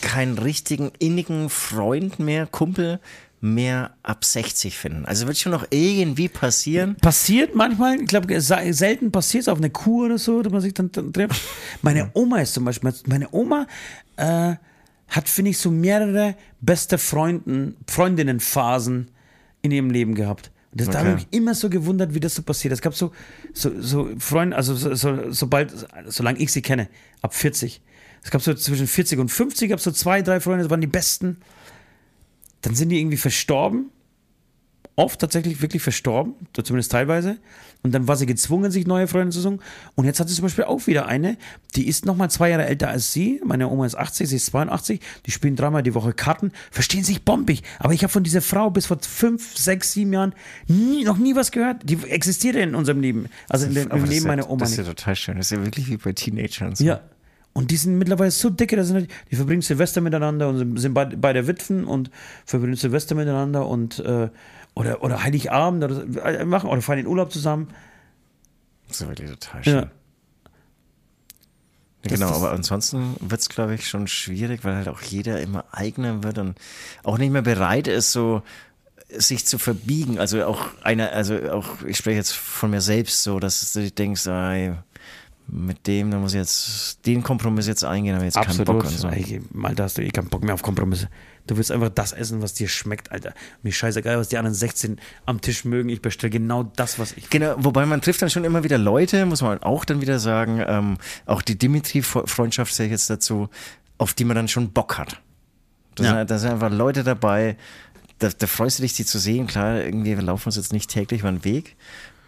keinen 0.00 0.38
richtigen 0.38 0.90
innigen 0.98 1.50
Freund 1.50 2.18
mehr, 2.18 2.46
Kumpel 2.46 3.00
mehr 3.40 3.96
ab 4.04 4.24
60 4.24 4.78
finden. 4.78 5.04
Also 5.04 5.26
wird 5.26 5.36
schon 5.36 5.50
noch 5.52 5.66
irgendwie 5.70 6.28
passieren. 6.28 6.94
Passiert 6.96 7.56
manchmal, 7.56 8.00
ich 8.00 8.06
glaube, 8.06 8.40
se- 8.40 8.72
selten 8.72 9.10
passiert 9.10 9.42
es 9.42 9.48
auf 9.48 9.58
einer 9.58 9.68
Kur 9.70 10.06
oder 10.06 10.18
so, 10.18 10.42
dass 10.42 10.52
man 10.52 10.60
sich 10.60 10.74
dann, 10.74 10.92
dann 10.92 11.12
trifft. 11.12 11.42
Meine 11.82 12.10
Oma 12.14 12.40
ist 12.40 12.54
zum 12.54 12.64
Beispiel, 12.64 12.92
meine 13.06 13.28
Oma 13.32 13.66
äh, 14.16 14.54
hat, 15.12 15.28
finde 15.28 15.50
ich, 15.52 15.58
so 15.58 15.70
mehrere 15.70 16.34
beste 16.60 16.98
Freunden, 16.98 17.76
Freundinnenphasen 17.88 19.10
in 19.62 19.70
ihrem 19.70 19.90
Leben 19.90 20.14
gehabt. 20.14 20.50
Und 20.72 20.80
das, 20.80 20.88
Da 20.88 20.98
habe 21.00 21.08
ich 21.10 21.14
Okay. 21.14 21.26
mich 21.30 21.38
immer 21.38 21.54
so 21.54 21.68
gewundert, 21.70 22.14
wie 22.14 22.20
das 22.20 22.34
so 22.34 22.42
passiert. 22.42 22.72
Es 22.72 22.80
gab 22.80 22.94
so, 22.94 23.12
so, 23.52 23.80
so 23.80 24.10
Freunde, 24.18 24.56
also 24.56 24.74
so, 24.74 24.94
so, 24.94 25.30
sobald, 25.30 25.72
solange 26.06 26.38
ich 26.38 26.50
sie 26.50 26.62
kenne, 26.62 26.88
ab 27.20 27.34
40. 27.34 27.82
Es 28.24 28.30
gab 28.30 28.40
so 28.42 28.54
zwischen 28.54 28.86
40 28.86 29.18
und 29.18 29.28
50, 29.30 29.70
gab 29.70 29.80
so 29.80 29.90
zwei, 29.90 30.22
drei 30.22 30.40
Freunde, 30.40 30.64
das 30.64 30.70
waren 30.70 30.80
die 30.80 30.86
besten. 30.86 31.38
Dann 32.62 32.74
sind 32.74 32.88
die 32.88 32.98
irgendwie 33.00 33.16
verstorben 33.16 33.90
oft 34.96 35.20
tatsächlich 35.20 35.62
wirklich 35.62 35.82
verstorben, 35.82 36.34
zumindest 36.52 36.92
teilweise. 36.92 37.38
Und 37.82 37.92
dann 37.92 38.06
war 38.06 38.16
sie 38.16 38.26
gezwungen, 38.26 38.70
sich 38.70 38.86
neue 38.86 39.08
Freunde 39.08 39.32
zu 39.32 39.40
suchen. 39.40 39.60
Und 39.96 40.04
jetzt 40.04 40.20
hat 40.20 40.28
sie 40.28 40.34
zum 40.34 40.44
Beispiel 40.44 40.64
auch 40.64 40.86
wieder 40.86 41.06
eine, 41.06 41.36
die 41.74 41.88
ist 41.88 42.06
nochmal 42.06 42.30
zwei 42.30 42.50
Jahre 42.50 42.64
älter 42.66 42.88
als 42.88 43.12
sie. 43.12 43.40
Meine 43.44 43.68
Oma 43.68 43.86
ist 43.86 43.96
80, 43.96 44.28
sie 44.28 44.36
ist 44.36 44.46
82. 44.46 45.00
Die 45.26 45.30
spielen 45.32 45.56
dreimal 45.56 45.82
die 45.82 45.94
Woche 45.94 46.12
Karten, 46.12 46.52
verstehen 46.70 47.02
sich 47.02 47.24
bombig. 47.24 47.62
Aber 47.80 47.92
ich 47.92 48.04
habe 48.04 48.12
von 48.12 48.22
dieser 48.22 48.40
Frau 48.40 48.70
bis 48.70 48.86
vor 48.86 48.98
fünf, 49.00 49.56
sechs, 49.58 49.92
sieben 49.92 50.12
Jahren 50.12 50.32
nie, 50.68 51.04
noch 51.04 51.18
nie 51.18 51.34
was 51.34 51.50
gehört. 51.50 51.78
Die 51.84 51.98
existiert 52.08 52.54
in 52.54 52.74
unserem 52.74 53.00
Leben. 53.00 53.26
Also 53.48 53.66
in 53.66 53.74
dem, 53.74 53.90
im 53.90 54.04
Leben 54.04 54.24
ja, 54.24 54.28
meiner 54.28 54.48
Oma 54.48 54.60
Das 54.60 54.70
ist 54.70 54.78
nicht. 54.78 54.86
ja 54.86 54.94
total 54.94 55.16
schön. 55.16 55.36
Das 55.36 55.46
ist 55.46 55.58
ja 55.58 55.64
wirklich 55.64 55.88
wie 55.90 55.96
bei 55.96 56.12
Teenagern. 56.12 56.76
so. 56.76 56.84
Ja. 56.84 57.00
Und 57.54 57.70
die 57.70 57.76
sind 57.76 57.98
mittlerweile 57.98 58.30
so 58.30 58.48
dicke, 58.48 58.76
da 58.76 58.84
sind, 58.84 59.10
die 59.30 59.36
verbringen 59.36 59.60
Silvester 59.60 60.00
miteinander 60.00 60.48
und 60.48 60.78
sind 60.78 60.94
bei, 60.94 61.04
bei 61.04 61.34
der 61.34 61.46
Witwen 61.46 61.84
und 61.84 62.10
verbringen 62.46 62.76
Silvester 62.76 63.14
miteinander 63.14 63.66
und 63.68 63.98
äh, 63.98 64.30
oder, 64.74 65.02
oder 65.02 65.22
Heiligabend 65.22 65.84
oder 65.84 66.24
äh, 66.40 66.44
machen 66.44 66.70
oder 66.70 66.80
fahren 66.82 66.98
in 66.98 67.06
Urlaub 67.06 67.32
zusammen. 67.32 67.68
Das 68.88 69.00
ist 69.00 69.08
wirklich 69.08 69.30
total 69.30 69.64
schön. 69.64 69.74
Ja. 69.74 69.90
Das- 72.02 72.12
genau, 72.14 72.28
das- 72.28 72.36
aber 72.38 72.50
ansonsten 72.52 73.16
wird 73.20 73.40
es, 73.40 73.48
glaube 73.48 73.74
ich, 73.74 73.88
schon 73.88 74.08
schwierig, 74.08 74.64
weil 74.64 74.74
halt 74.74 74.88
auch 74.88 75.02
jeder 75.02 75.40
immer 75.40 75.64
eigener 75.72 76.22
wird 76.24 76.38
und 76.38 76.56
auch 77.04 77.18
nicht 77.18 77.30
mehr 77.32 77.42
bereit 77.42 77.86
ist, 77.86 78.12
so 78.12 78.42
sich 79.14 79.46
zu 79.46 79.58
verbiegen. 79.58 80.18
Also 80.18 80.44
auch 80.44 80.66
einer, 80.82 81.12
also 81.12 81.36
auch, 81.52 81.82
ich 81.86 81.96
spreche 81.98 82.16
jetzt 82.16 82.32
von 82.32 82.70
mir 82.70 82.80
selbst 82.80 83.22
so, 83.22 83.38
dass 83.38 83.72
du 83.72 83.88
denkst, 83.90 84.26
ey, 84.26 84.72
mit 85.48 85.86
dem, 85.86 86.10
da 86.10 86.18
muss 86.18 86.32
ich 86.32 86.38
jetzt 86.38 87.04
den 87.06 87.22
Kompromiss 87.22 87.66
jetzt 87.66 87.84
eingehen, 87.84 88.14
aber 88.16 88.24
jetzt 88.24 88.36
keinen 88.46 88.64
Bock 88.64 88.84
und 88.84 88.98
so. 88.98 89.08
Ey, 89.08 89.42
mal, 89.52 89.74
da 89.74 89.84
hast 89.84 89.98
du 89.98 90.02
eh 90.02 90.08
keinen 90.10 90.28
Bock 90.28 90.42
mehr 90.42 90.54
auf 90.54 90.62
Kompromisse. 90.62 91.08
Du 91.46 91.56
willst 91.56 91.72
einfach 91.72 91.88
das 91.88 92.12
essen, 92.12 92.40
was 92.40 92.54
dir 92.54 92.68
schmeckt, 92.68 93.10
Alter. 93.10 93.34
Mir 93.62 93.72
scheißegal, 93.72 94.16
was 94.18 94.28
die 94.28 94.38
anderen 94.38 94.54
16 94.54 95.00
am 95.26 95.40
Tisch 95.40 95.64
mögen. 95.64 95.88
Ich 95.88 96.00
bestelle 96.00 96.30
genau 96.30 96.62
das, 96.62 96.98
was 96.98 97.12
ich. 97.12 97.30
Genau, 97.30 97.54
wobei 97.58 97.84
man 97.84 98.00
trifft 98.00 98.22
dann 98.22 98.30
schon 98.30 98.44
immer 98.44 98.62
wieder 98.62 98.78
Leute, 98.78 99.26
muss 99.26 99.42
man 99.42 99.60
auch 99.62 99.84
dann 99.84 100.00
wieder 100.00 100.18
sagen, 100.20 100.62
ähm, 100.66 100.98
auch 101.26 101.42
die 101.42 101.58
Dimitri-Freundschaft 101.58 102.72
sehe 102.72 102.86
ich 102.86 102.92
jetzt 102.92 103.10
dazu, 103.10 103.48
auf 103.98 104.14
die 104.14 104.24
man 104.24 104.36
dann 104.36 104.48
schon 104.48 104.72
Bock 104.72 104.98
hat. 104.98 105.20
Da, 105.96 106.04
Ja. 106.04 106.10
sind, 106.18 106.30
da 106.30 106.38
sind 106.38 106.50
einfach 106.52 106.70
Leute 106.70 107.02
dabei, 107.04 107.56
da, 108.18 108.28
da 108.28 108.46
freust 108.46 108.78
du 108.78 108.82
dich, 108.82 108.94
die 108.94 109.04
zu 109.04 109.18
sehen. 109.18 109.46
Klar, 109.48 109.82
irgendwie 109.82 110.16
wir 110.16 110.22
laufen 110.22 110.48
uns 110.48 110.56
jetzt 110.56 110.72
nicht 110.72 110.90
täglich 110.90 111.20
über 111.20 111.30
den 111.32 111.44
Weg, 111.44 111.76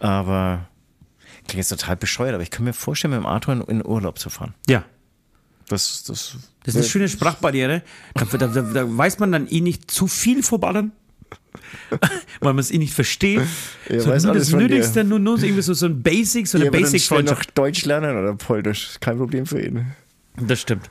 aber 0.01 0.67
klingt 1.47 1.59
jetzt 1.59 1.69
total 1.69 1.97
bescheuert, 1.97 2.35
aber 2.35 2.43
ich 2.43 2.51
kann 2.51 2.65
mir 2.65 2.73
vorstellen, 2.73 3.13
mit 3.13 3.21
dem 3.21 3.27
Arthur 3.27 3.55
in, 3.55 3.61
in 3.81 3.87
Urlaub 3.87 4.19
zu 4.19 4.29
fahren. 4.29 4.55
Ja. 4.69 4.85
Das, 5.69 6.05
das, 6.05 6.37
Das 6.65 6.75
ist 6.75 6.81
eine 6.81 6.89
schöne 6.89 7.09
Sprachbarriere. 7.09 7.83
Da, 8.15 8.25
da, 8.25 8.47
da, 8.47 8.97
weiß 8.97 9.19
man 9.19 9.33
dann 9.33 9.47
eh 9.49 9.61
nicht 9.61 9.91
zu 9.91 10.07
viel 10.07 10.43
vorballern. 10.43 10.93
Weil 11.91 12.01
man 12.53 12.59
es 12.59 12.71
eh 12.71 12.79
nicht 12.79 12.93
versteht. 12.93 13.43
Ja, 13.89 14.01
so, 14.01 14.11
nur 14.11 14.35
das 14.35 14.49
dir. 14.49 14.57
Nötigste, 14.57 15.05
nur, 15.05 15.19
nur 15.19 15.39
so 15.39 15.47
irgendwie 15.47 15.63
so, 15.63 15.75
so 15.75 15.87
ein 15.87 16.03
Basic, 16.03 16.47
so 16.47 16.59
eine 16.59 16.71
Basic-Freundschaft. 16.71 17.49
noch 17.49 17.55
Deutsch 17.55 17.85
lernen 17.85 18.17
oder 18.17 18.35
Polnisch. 18.35 18.97
Kein 19.01 19.19
Problem 19.19 19.47
für 19.47 19.61
ihn. 19.61 19.87
Das 20.37 20.61
stimmt. 20.61 20.91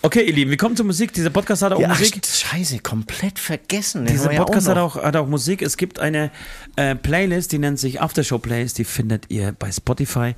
Okay, 0.00 0.22
ihr 0.24 0.32
Lieben, 0.32 0.50
wir 0.50 0.56
kommen 0.56 0.76
zur 0.76 0.86
Musik. 0.86 1.12
Dieser 1.12 1.30
Podcast 1.30 1.62
hat 1.62 1.72
auch 1.72 1.80
Ja, 1.80 1.88
ach, 1.90 1.98
Musik. 1.98 2.24
scheiße, 2.24 2.78
komplett 2.80 3.38
vergessen. 3.38 4.04
Den 4.04 4.12
Dieser 4.14 4.32
ja 4.32 4.44
Podcast 4.44 4.68
auch 4.68 4.70
hat 4.70 4.78
auch, 4.78 5.02
hat 5.02 5.16
auch 5.16 5.26
Musik. 5.26 5.60
Es 5.60 5.76
gibt 5.76 5.98
eine 5.98 6.30
äh, 6.76 6.94
Playlist, 6.94 7.50
die 7.50 7.58
nennt 7.58 7.80
sich 7.80 8.00
Aftershow 8.00 8.38
Playlist. 8.38 8.78
Die 8.78 8.84
findet 8.84 9.28
ihr 9.28 9.52
bei 9.58 9.72
Spotify. 9.72 10.34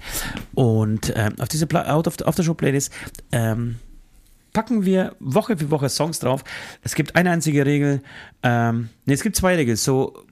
Und 0.54 1.12
ähm, 1.14 1.34
auf 1.38 1.48
diese 1.48 1.66
Pla 1.66 1.92
Out 1.92 2.06
of 2.08 2.14
the 2.18 2.24
Aftershow 2.24 2.54
Playlist 2.54 2.90
ähm, 3.32 3.76
packen 4.54 4.86
wir 4.86 5.14
Woche 5.20 5.58
für 5.58 5.70
Woche 5.70 5.90
Songs 5.90 6.20
drauf. 6.20 6.42
Es 6.82 6.94
gibt 6.94 7.14
eine 7.14 7.30
einzige 7.30 7.66
Regel. 7.66 8.02
Ähm, 8.42 8.88
nee, 9.04 9.12
es 9.12 9.22
gibt 9.22 9.36
zwei 9.36 9.56
Regeln. 9.56 9.76
So 9.76 10.24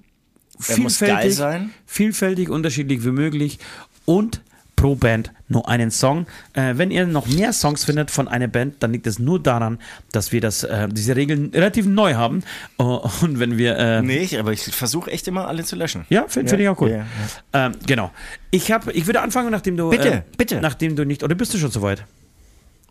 muss 0.78 0.98
geil 1.00 1.08
vielfältig, 1.10 1.36
sein. 1.36 1.70
vielfältig, 1.84 2.48
unterschiedlich 2.48 3.04
wie 3.04 3.12
möglich 3.12 3.58
und 4.06 4.40
pro 4.74 4.94
Band 4.94 5.32
nur 5.48 5.68
einen 5.68 5.90
Song. 5.90 6.26
Äh, 6.52 6.74
wenn 6.76 6.90
ihr 6.90 7.06
noch 7.06 7.26
mehr 7.26 7.52
Songs 7.52 7.84
findet 7.84 8.10
von 8.10 8.28
einer 8.28 8.48
Band, 8.48 8.76
dann 8.80 8.92
liegt 8.92 9.06
es 9.06 9.18
nur 9.18 9.42
daran, 9.42 9.78
dass 10.12 10.30
wir 10.32 10.40
das, 10.40 10.62
äh, 10.64 10.88
diese 10.90 11.16
Regeln 11.16 11.50
relativ 11.54 11.86
neu 11.86 12.14
haben. 12.14 12.42
Äh, 12.78 12.82
und 12.82 13.38
wenn 13.40 13.56
wir 13.58 13.76
äh, 13.78 14.02
Nee, 14.02 14.28
aber 14.38 14.52
ich 14.52 14.62
versuche 14.62 15.10
echt 15.10 15.26
immer 15.28 15.48
alle 15.48 15.64
zu 15.64 15.76
löschen. 15.76 16.04
ja, 16.10 16.24
finde 16.28 16.50
find 16.50 16.62
ich 16.62 16.68
auch 16.68 16.76
gut. 16.76 16.90
Ja, 16.90 17.06
Ähm, 17.52 17.72
genau. 17.86 18.10
Ich 18.50 18.70
habe, 18.72 18.92
ich 18.92 19.06
würde 19.06 19.20
anfangen, 19.20 19.50
nachdem 19.50 19.76
du. 19.76 19.90
Bitte, 19.90 20.08
äh, 20.12 20.22
bitte. 20.36 20.60
Nachdem 20.60 20.96
du 20.96 21.04
nicht. 21.04 21.22
Oder 21.22 21.34
bist 21.34 21.52
du 21.54 21.58
schon 21.58 21.70
soweit? 21.70 22.04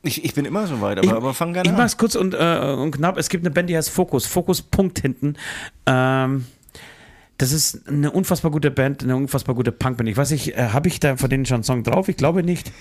Ich, 0.03 0.23
ich 0.23 0.33
bin 0.35 0.45
immer 0.45 0.67
so 0.67 0.79
weit, 0.79 0.99
aber, 0.99 1.07
Ich, 1.07 1.11
aber 1.13 1.33
fang 1.33 1.53
gerne 1.53 1.67
ich 1.67 1.73
an. 1.73 1.77
mach's 1.77 1.97
kurz 1.97 2.15
und, 2.15 2.33
äh, 2.33 2.75
und 2.77 2.91
knapp. 2.91 3.17
Es 3.17 3.29
gibt 3.29 3.43
eine 3.43 3.51
Band, 3.51 3.69
die 3.69 3.75
heißt 3.75 3.89
Fokus. 3.89 4.25
Fokus 4.25 4.61
Punkt 4.61 4.99
hinten. 4.99 5.35
Ähm, 5.85 6.45
das 7.37 7.51
ist 7.51 7.87
eine 7.87 8.11
unfassbar 8.11 8.51
gute 8.51 8.71
Band, 8.71 9.03
eine 9.03 9.15
unfassbar 9.15 9.55
gute 9.55 9.71
Punkband. 9.71 10.09
Ich 10.09 10.17
weiß 10.17 10.31
nicht, 10.31 10.57
äh, 10.57 10.69
habe 10.69 10.87
ich 10.87 10.99
da 10.99 11.17
von 11.17 11.29
denen 11.29 11.45
schon 11.45 11.55
einen 11.55 11.63
Song 11.63 11.83
drauf? 11.83 12.07
Ich 12.09 12.17
glaube 12.17 12.43
nicht. 12.43 12.71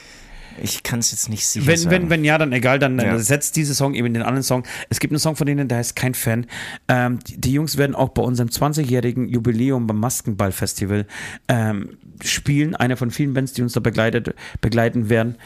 Ich 0.62 0.82
kann 0.82 1.00
es 1.00 1.10
jetzt 1.10 1.28
nicht 1.28 1.46
sicher 1.46 1.66
Wenn, 1.66 1.76
sagen. 1.76 1.90
wenn, 1.90 2.10
wenn 2.10 2.24
ja, 2.24 2.38
dann 2.38 2.52
egal, 2.52 2.78
dann 2.78 2.98
Ja. 2.98 3.16
äh, 3.16 3.18
setzt 3.18 3.56
diese 3.56 3.74
Song 3.74 3.92
eben 3.94 4.06
in 4.06 4.14
den 4.14 4.22
anderen 4.22 4.42
Song. 4.42 4.62
Es 4.88 5.00
gibt 5.00 5.12
einen 5.12 5.18
Song 5.18 5.36
von 5.36 5.46
denen, 5.46 5.68
der 5.68 5.76
heißt 5.78 5.94
Kein 5.96 6.14
Fan. 6.14 6.46
Ähm, 6.88 7.18
die, 7.26 7.38
die 7.38 7.52
Jungs 7.52 7.76
werden 7.76 7.94
auch 7.94 8.08
bei 8.10 8.22
unserem 8.22 8.48
20-jährigen 8.48 9.28
Jubiläum 9.28 9.86
beim 9.86 9.98
Maskenball-Festival 10.00 11.06
ähm, 11.48 11.98
spielen. 12.24 12.74
Eine 12.74 12.96
von 12.96 13.10
vielen 13.10 13.34
Bands, 13.34 13.52
die 13.52 13.60
uns 13.62 13.74
da 13.74 13.80
begleitet, 13.80 14.34
begleiten 14.62 15.10
werden. 15.10 15.36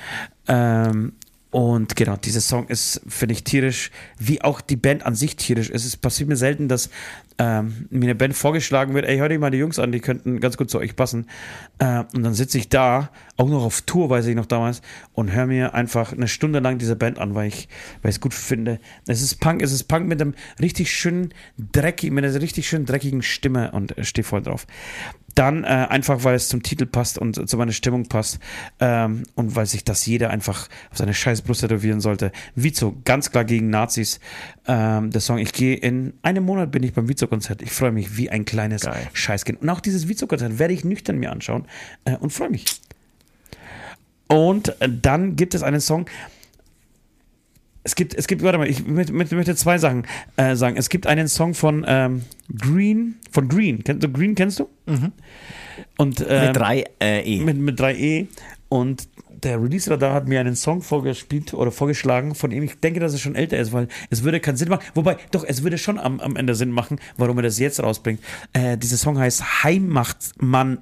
Ähm, 0.46 1.14
und 1.50 1.96
genau, 1.96 2.14
dieser 2.16 2.40
Song 2.40 2.68
ist, 2.68 3.00
finde 3.08 3.32
ich, 3.32 3.42
tierisch, 3.42 3.90
wie 4.18 4.40
auch 4.42 4.60
die 4.60 4.76
Band 4.76 5.04
an 5.04 5.16
sich 5.16 5.34
tierisch 5.34 5.68
ist. 5.70 5.84
Es 5.84 5.96
passiert 5.96 6.28
mir 6.28 6.36
selten, 6.36 6.68
dass 6.68 6.90
ähm, 7.40 7.86
mir 7.88 8.04
eine 8.04 8.14
Band 8.14 8.36
vorgeschlagen 8.36 8.92
wird, 8.92 9.06
ey, 9.06 9.16
hör 9.16 9.30
dir 9.30 9.38
mal 9.38 9.50
die 9.50 9.56
Jungs 9.56 9.78
an, 9.78 9.92
die 9.92 10.00
könnten 10.00 10.40
ganz 10.40 10.58
gut 10.58 10.68
zu 10.68 10.78
euch 10.78 10.94
passen. 10.94 11.26
Äh, 11.78 12.04
und 12.14 12.22
dann 12.22 12.34
sitze 12.34 12.58
ich 12.58 12.68
da, 12.68 13.08
auch 13.38 13.48
noch 13.48 13.64
auf 13.64 13.80
Tour, 13.80 14.10
weiß 14.10 14.26
ich 14.26 14.36
noch 14.36 14.44
damals, 14.44 14.82
und 15.14 15.32
höre 15.32 15.46
mir 15.46 15.72
einfach 15.72 16.12
eine 16.12 16.28
Stunde 16.28 16.58
lang 16.58 16.76
diese 16.76 16.96
Band 16.96 17.18
an, 17.18 17.34
weil 17.34 17.48
ich 17.48 17.70
es 18.02 18.20
gut 18.20 18.34
finde. 18.34 18.78
Es 19.06 19.22
ist 19.22 19.40
Punk, 19.40 19.62
es 19.62 19.72
ist 19.72 19.84
Punk 19.84 20.06
mit 20.06 20.20
einem 20.20 20.34
richtig 20.60 20.92
schönen, 20.92 21.32
dreckig, 21.56 22.12
mit 22.12 22.26
einer 22.26 22.38
richtig 22.38 22.68
schönen, 22.68 22.84
dreckigen 22.84 23.22
Stimme 23.22 23.72
und 23.72 23.96
äh, 23.96 24.04
stehe 24.04 24.22
voll 24.22 24.42
drauf. 24.42 24.66
Dann 25.40 25.64
äh, 25.64 25.68
einfach, 25.68 26.22
weil 26.24 26.34
es 26.34 26.50
zum 26.50 26.62
Titel 26.62 26.84
passt 26.84 27.16
und 27.16 27.48
zu 27.48 27.56
meiner 27.56 27.72
Stimmung 27.72 28.04
passt 28.08 28.40
ähm, 28.78 29.22
und 29.36 29.56
weil 29.56 29.64
sich 29.64 29.84
das 29.84 30.04
jeder 30.04 30.28
einfach 30.28 30.68
auf 30.90 30.98
seine 30.98 31.14
scheiß 31.14 31.40
Brust 31.40 31.62
tätowieren 31.62 32.02
sollte. 32.02 32.30
Vizo, 32.56 32.94
ganz 33.06 33.30
klar 33.30 33.44
gegen 33.46 33.70
Nazis. 33.70 34.20
Ähm, 34.66 35.10
der 35.10 35.22
Song, 35.22 35.38
ich 35.38 35.54
gehe 35.54 35.76
in 35.76 36.12
einem 36.20 36.44
Monat 36.44 36.70
bin 36.70 36.82
ich 36.82 36.92
beim 36.92 37.08
Vizo-Konzert. 37.08 37.62
Ich 37.62 37.72
freue 37.72 37.90
mich 37.90 38.18
wie 38.18 38.28
ein 38.28 38.44
kleines 38.44 38.82
Geil. 38.82 39.08
Scheißkind. 39.14 39.62
Und 39.62 39.70
auch 39.70 39.80
dieses 39.80 40.08
Vizo-Konzert 40.08 40.58
werde 40.58 40.74
ich 40.74 40.84
nüchtern 40.84 41.16
mir 41.16 41.32
anschauen 41.32 41.64
äh, 42.04 42.16
und 42.16 42.34
freue 42.34 42.50
mich. 42.50 42.66
Und 44.28 44.78
äh, 44.82 44.90
dann 44.90 45.36
gibt 45.36 45.54
es 45.54 45.62
einen 45.62 45.80
Song, 45.80 46.04
es 47.82 47.94
gibt, 47.94 48.14
es 48.14 48.26
gibt, 48.26 48.42
warte 48.42 48.58
mal, 48.58 48.68
ich 48.68 48.86
möchte, 48.86 49.12
möchte, 49.12 49.34
möchte 49.34 49.56
zwei 49.56 49.78
Sachen 49.78 50.06
äh, 50.36 50.54
sagen. 50.54 50.76
Es 50.76 50.88
gibt 50.88 51.06
einen 51.06 51.28
Song 51.28 51.54
von 51.54 51.84
ähm, 51.86 52.22
Green, 52.56 53.16
von 53.30 53.48
Green. 53.48 53.82
Kennst 53.82 54.04
du 54.04 54.12
Green, 54.12 54.34
kennst 54.34 54.60
du? 54.60 54.68
Und, 55.96 56.24
ähm, 56.28 56.46
mit 56.46 56.56
drei 56.56 56.84
äh, 57.00 57.22
E. 57.22 57.40
mit, 57.40 57.56
mit 57.56 57.80
3E. 57.80 58.26
Und 58.68 59.08
der 59.28 59.60
Release-Radar 59.60 60.12
hat 60.14 60.28
mir 60.28 60.40
einen 60.40 60.56
Song 60.56 60.82
vorgespielt 60.82 61.54
oder 61.54 61.72
vorgeschlagen, 61.72 62.34
von 62.34 62.50
dem 62.50 62.62
ich 62.62 62.78
denke, 62.80 63.00
dass 63.00 63.12
er 63.14 63.18
schon 63.18 63.34
älter 63.34 63.58
ist, 63.58 63.72
weil 63.72 63.88
es 64.10 64.22
würde 64.22 64.40
keinen 64.40 64.56
Sinn 64.56 64.68
machen. 64.68 64.84
Wobei, 64.94 65.16
doch, 65.30 65.44
es 65.44 65.62
würde 65.62 65.78
schon 65.78 65.98
am, 65.98 66.20
am 66.20 66.36
Ende 66.36 66.54
Sinn 66.54 66.70
machen, 66.70 67.00
warum 67.16 67.38
er 67.38 67.42
das 67.42 67.58
jetzt 67.58 67.82
rausbringt. 67.82 68.20
Äh, 68.52 68.76
dieser 68.76 68.96
Song 68.96 69.18
heißt 69.18 69.64
Heimatmann. 69.64 70.78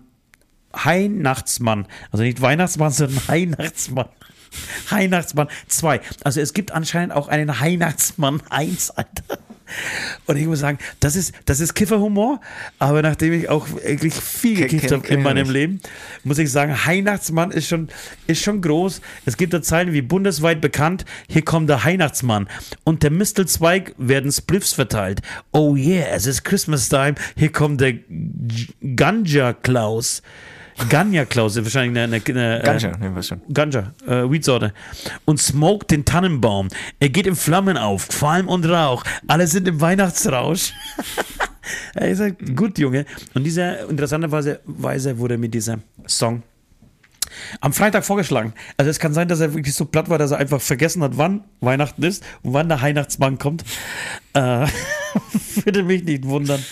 Weihnachtsmann. 0.72 1.86
Also 2.10 2.24
nicht 2.24 2.40
Weihnachtsmann, 2.40 2.90
sondern 2.92 3.20
Weihnachtsmann. 3.26 4.08
Weihnachtsmann 4.90 5.48
2. 5.68 6.00
Also 6.24 6.40
es 6.40 6.52
gibt 6.52 6.72
anscheinend 6.72 7.12
auch 7.12 7.28
einen 7.28 7.48
Weihnachtsmann 7.48 8.42
1, 8.50 8.90
Alter. 8.90 9.38
Und 10.26 10.36
ich 10.36 10.46
muss 10.46 10.60
sagen, 10.60 10.78
das 11.00 11.16
ist, 11.16 11.34
das 11.44 11.60
ist 11.60 11.74
Kifferhumor, 11.74 12.40
aber 12.78 13.02
nachdem 13.02 13.32
ich 13.32 13.48
auch 13.48 13.68
wirklich 13.68 14.14
viel 14.14 14.56
gekifft 14.56 14.92
habe 14.92 15.06
in 15.08 15.22
meinem. 15.22 15.48
Leben, 15.48 15.80
muss 16.24 16.38
ich 16.38 16.50
sagen, 16.50 16.76
Weihnachtsmann 16.84 17.50
ist 17.50 17.68
schon, 17.68 17.88
ist 18.26 18.42
schon 18.42 18.60
groß. 18.60 19.00
Es 19.24 19.36
gibt 19.36 19.52
da 19.54 19.62
Zeilen 19.62 19.92
wie 19.92 20.02
bundesweit 20.02 20.60
bekannt, 20.60 21.04
hier 21.28 21.42
kommt 21.42 21.70
der 21.70 21.84
Weihnachtsmann. 21.84 22.48
Und 22.84 23.02
der 23.02 23.10
Mistelzweig 23.10 23.94
werden 23.96 24.30
Spliffs 24.30 24.72
verteilt. 24.72 25.22
Oh 25.52 25.74
yeah, 25.76 26.08
es 26.10 26.26
ist 26.26 26.44
Christmas 26.44 26.88
time, 26.88 27.14
hier 27.36 27.52
kommt 27.52 27.80
der 27.80 27.94
Ganja 28.96 29.52
Klaus. 29.52 30.22
Ganja 30.88 31.24
Klaus 31.24 31.56
ist 31.56 31.64
wahrscheinlich 31.64 32.02
eine, 32.02 32.14
eine, 32.14 32.24
eine 32.24 32.62
Ganja, 32.62 32.90
äh, 32.90 32.98
ne, 32.98 33.10
was 33.14 33.28
schon. 33.28 33.40
Ganja, 33.52 33.92
äh, 34.06 34.30
Weedsorte. 34.30 34.72
Und 35.24 35.40
smoked 35.40 35.90
den 35.90 36.04
Tannenbaum. 36.04 36.68
Er 37.00 37.08
geht 37.08 37.26
in 37.26 37.36
Flammen 37.36 37.76
auf, 37.76 38.08
Qualm 38.08 38.48
und 38.48 38.64
Rauch. 38.64 39.04
Alle 39.26 39.46
sind 39.46 39.68
im 39.68 39.80
Weihnachtsrausch. 39.80 40.72
er 41.94 42.08
ist 42.08 42.20
halt 42.20 42.56
gut, 42.56 42.78
Junge. 42.78 43.04
Und 43.34 43.44
dieser, 43.44 43.88
interessanterweise 43.88 44.60
Weise 44.64 45.18
wurde 45.18 45.36
mir 45.36 45.48
dieser 45.48 45.78
Song 46.06 46.42
am 47.60 47.72
Freitag 47.72 48.04
vorgeschlagen. 48.04 48.52
Also 48.76 48.90
es 48.90 48.98
kann 48.98 49.14
sein, 49.14 49.28
dass 49.28 49.40
er 49.40 49.54
wirklich 49.54 49.74
so 49.74 49.84
platt 49.84 50.08
war, 50.08 50.18
dass 50.18 50.30
er 50.30 50.38
einfach 50.38 50.60
vergessen 50.60 51.02
hat, 51.02 51.16
wann 51.16 51.44
Weihnachten 51.60 52.02
ist 52.02 52.24
und 52.42 52.52
wann 52.52 52.68
der 52.68 52.80
Weihnachtsmann 52.80 53.38
kommt. 53.38 53.64
Äh, 54.34 54.66
würde 55.64 55.82
mich 55.82 56.04
nicht 56.04 56.24
wundern, 56.24 56.64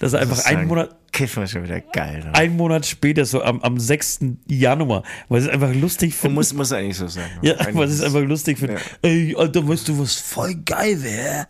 dass 0.00 0.12
er 0.12 0.20
einfach 0.20 0.44
einen 0.44 0.68
Monat, 0.68 0.96
Kiffen 1.12 1.42
ist 1.42 1.50
schon 1.52 1.64
wieder 1.64 1.80
geil. 1.80 2.20
Ne? 2.24 2.34
einen 2.34 2.56
Monat 2.56 2.86
später, 2.86 3.24
so 3.26 3.42
am, 3.42 3.60
am 3.60 3.78
6. 3.78 4.20
Januar, 4.48 5.02
weil 5.28 5.42
es 5.42 5.48
einfach 5.48 5.74
lustig 5.74 6.14
finde. 6.14 6.34
muss, 6.34 6.52
muss 6.54 6.72
eigentlich 6.72 6.96
so 6.96 7.06
sein. 7.06 7.30
Ja, 7.42 7.54
ist 7.54 7.90
ist- 7.90 8.02
einfach 8.04 8.22
lustig 8.22 8.58
finde. 8.58 8.74
Ja. 8.74 8.80
Ey, 9.02 9.34
Alter, 9.36 9.66
weißt 9.68 9.88
du, 9.88 9.98
was 9.98 10.14
voll 10.14 10.54
geil 10.64 11.02
wäre? 11.02 11.46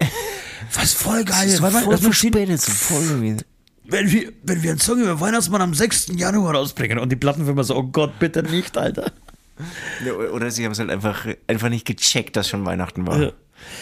Was 0.75 0.93
voll 0.95 1.25
geil 1.25 1.47
Das 1.47 1.55
ist 1.55 1.57
so 1.59 1.71
voll 1.71 1.97
so 1.99 2.13
voll 2.73 3.03
irgendwie. 3.03 3.45
Wenn 3.85 4.11
wir, 4.11 4.33
wenn 4.45 4.63
wir 4.63 4.71
einen 4.71 4.81
Song 4.81 5.01
über 5.01 5.21
Weihnachtsmann 5.21 5.61
am 5.61 5.75
6. 5.75 6.13
Januar 6.17 6.55
rausbringen 6.55 6.99
und 6.99 7.11
die 7.11 7.17
Plattenfirma 7.17 7.63
so, 7.65 7.77
oh 7.77 7.83
Gott, 7.83 8.19
bitte 8.19 8.43
nicht, 8.43 8.77
Alter. 8.79 9.13
Oder 10.33 10.51
sie 10.51 10.65
haben 10.65 10.73
es 10.73 10.79
halt 10.79 10.91
einfach, 10.91 11.27
einfach 11.47 11.69
nicht 11.69 11.85
gecheckt, 11.87 12.37
dass 12.37 12.49
schon 12.49 12.65
Weihnachten 12.65 13.07
war. 13.07 13.21
Ja. 13.21 13.33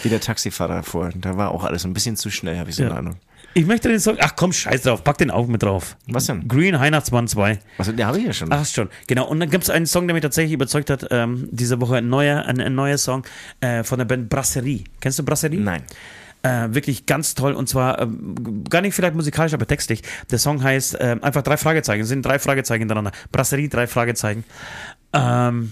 Wie 0.03 0.09
der 0.09 0.19
Taxifahrer 0.19 0.83
vorhin. 0.83 1.21
Da 1.21 1.37
war 1.37 1.51
auch 1.51 1.63
alles 1.63 1.85
ein 1.85 1.93
bisschen 1.93 2.15
zu 2.15 2.29
schnell, 2.29 2.57
habe 2.59 2.69
ich 2.69 2.75
so 2.75 2.83
eine 2.83 2.91
Ja. 2.91 2.97
Ahnung. 2.97 3.15
Ich 3.53 3.65
möchte 3.65 3.89
den 3.89 3.99
Song, 3.99 4.15
ach 4.19 4.35
komm, 4.37 4.53
scheiß 4.53 4.83
drauf, 4.83 5.03
pack 5.03 5.17
den 5.17 5.29
auch 5.29 5.45
mit 5.47 5.61
drauf. 5.61 5.97
Was 6.07 6.25
denn? 6.27 6.47
Green 6.47 6.79
Weihnachtsmann 6.79 7.27
2. 7.27 7.59
Also, 7.77 7.91
den 7.91 8.05
habe 8.05 8.17
ich 8.19 8.25
ja 8.25 8.31
schon. 8.31 8.51
Ach 8.51 8.65
schon, 8.65 8.89
genau. 9.07 9.27
Und 9.27 9.41
dann 9.41 9.49
gibt 9.49 9.63
es 9.65 9.69
einen 9.69 9.87
Song, 9.87 10.07
der 10.07 10.13
mich 10.13 10.21
tatsächlich 10.21 10.53
überzeugt 10.53 10.89
hat, 10.89 11.07
ähm, 11.11 11.49
diese 11.51 11.81
Woche 11.81 11.97
ein 11.97 12.07
neuer, 12.07 12.45
ein, 12.45 12.61
ein 12.61 12.75
neuer 12.75 12.97
Song 12.97 13.23
äh, 13.59 13.83
von 13.83 13.97
der 13.99 14.05
Band 14.05 14.29
Brasserie. 14.29 14.85
Kennst 15.01 15.19
du 15.19 15.23
Brasserie? 15.23 15.59
Nein. 15.59 15.83
Äh, 16.43 16.73
wirklich 16.73 17.05
ganz 17.05 17.35
toll 17.35 17.53
und 17.53 17.69
zwar 17.69 18.01
ähm, 18.01 18.63
gar 18.67 18.81
nicht 18.81 18.95
vielleicht 18.95 19.13
musikalisch, 19.13 19.53
aber 19.53 19.67
textlich. 19.67 20.01
Der 20.31 20.39
Song 20.39 20.63
heißt 20.63 20.97
ähm, 20.99 21.23
einfach 21.23 21.43
drei 21.43 21.55
Fragezeichen, 21.55 22.03
sind 22.03 22.25
drei 22.25 22.39
Fragezeichen 22.39 22.81
hintereinander. 22.81 23.11
Brasserie, 23.31 23.69
drei 23.69 23.85
Fragezeichen. 23.85 24.43
Ähm, 25.13 25.71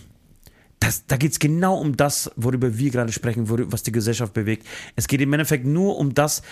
das, 0.80 1.08
da 1.08 1.18
geht 1.18 1.32
es 1.32 1.40
genau 1.40 1.76
um 1.76 1.98
das, 1.98 2.32
worüber 2.36 2.78
wir 2.78 2.92
gerade 2.92 3.12
sprechen, 3.12 3.50
worüber, 3.50 3.72
was 3.72 3.82
die 3.82 3.92
Gesellschaft 3.92 4.34
bewegt. 4.34 4.68
Es 4.96 5.08
geht 5.08 5.22
im 5.22 5.34
Endeffekt 5.34 5.66
nur 5.66 5.98
um 5.98 6.14
das, 6.14 6.44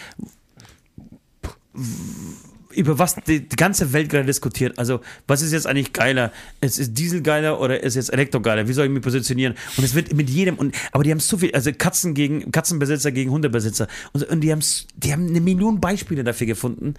über 2.78 3.00
was 3.00 3.16
die, 3.16 3.48
die 3.48 3.56
ganze 3.56 3.92
Welt 3.92 4.10
gerade 4.10 4.26
diskutiert. 4.26 4.78
Also, 4.78 5.02
was 5.28 5.42
ist 5.42 5.52
jetzt 5.52 5.68
eigentlich 5.68 5.94
geiler? 5.94 6.32
Ist, 6.62 6.80
ist 6.80 6.98
Diesel 6.98 7.22
geiler 7.22 7.60
oder 7.60 7.82
ist 7.82 7.96
jetzt 7.96 8.14
Elektro 8.14 8.40
geiler? 8.40 8.68
Wie 8.68 8.74
soll 8.74 8.86
ich 8.86 8.92
mich 8.92 9.02
positionieren? 9.02 9.56
Und 9.78 9.84
es 9.84 9.96
wird 9.96 10.14
mit 10.14 10.30
jedem, 10.30 10.56
und, 10.56 10.76
aber 10.92 11.04
die 11.04 11.12
haben 11.12 11.20
so 11.20 11.38
viel, 11.38 11.52
also 11.54 11.72
Katzen 11.74 12.14
gegen, 12.14 12.52
Katzenbesitzer 12.52 13.12
gegen 13.12 13.32
Hundebesitzer. 13.32 13.88
Und, 14.14 14.24
und 14.24 14.42
die, 14.42 14.52
haben, 14.52 14.64
die 14.96 15.12
haben 15.12 15.28
eine 15.28 15.42
Million 15.42 15.82
Beispiele 15.82 16.24
dafür 16.24 16.48
gefunden. 16.48 16.94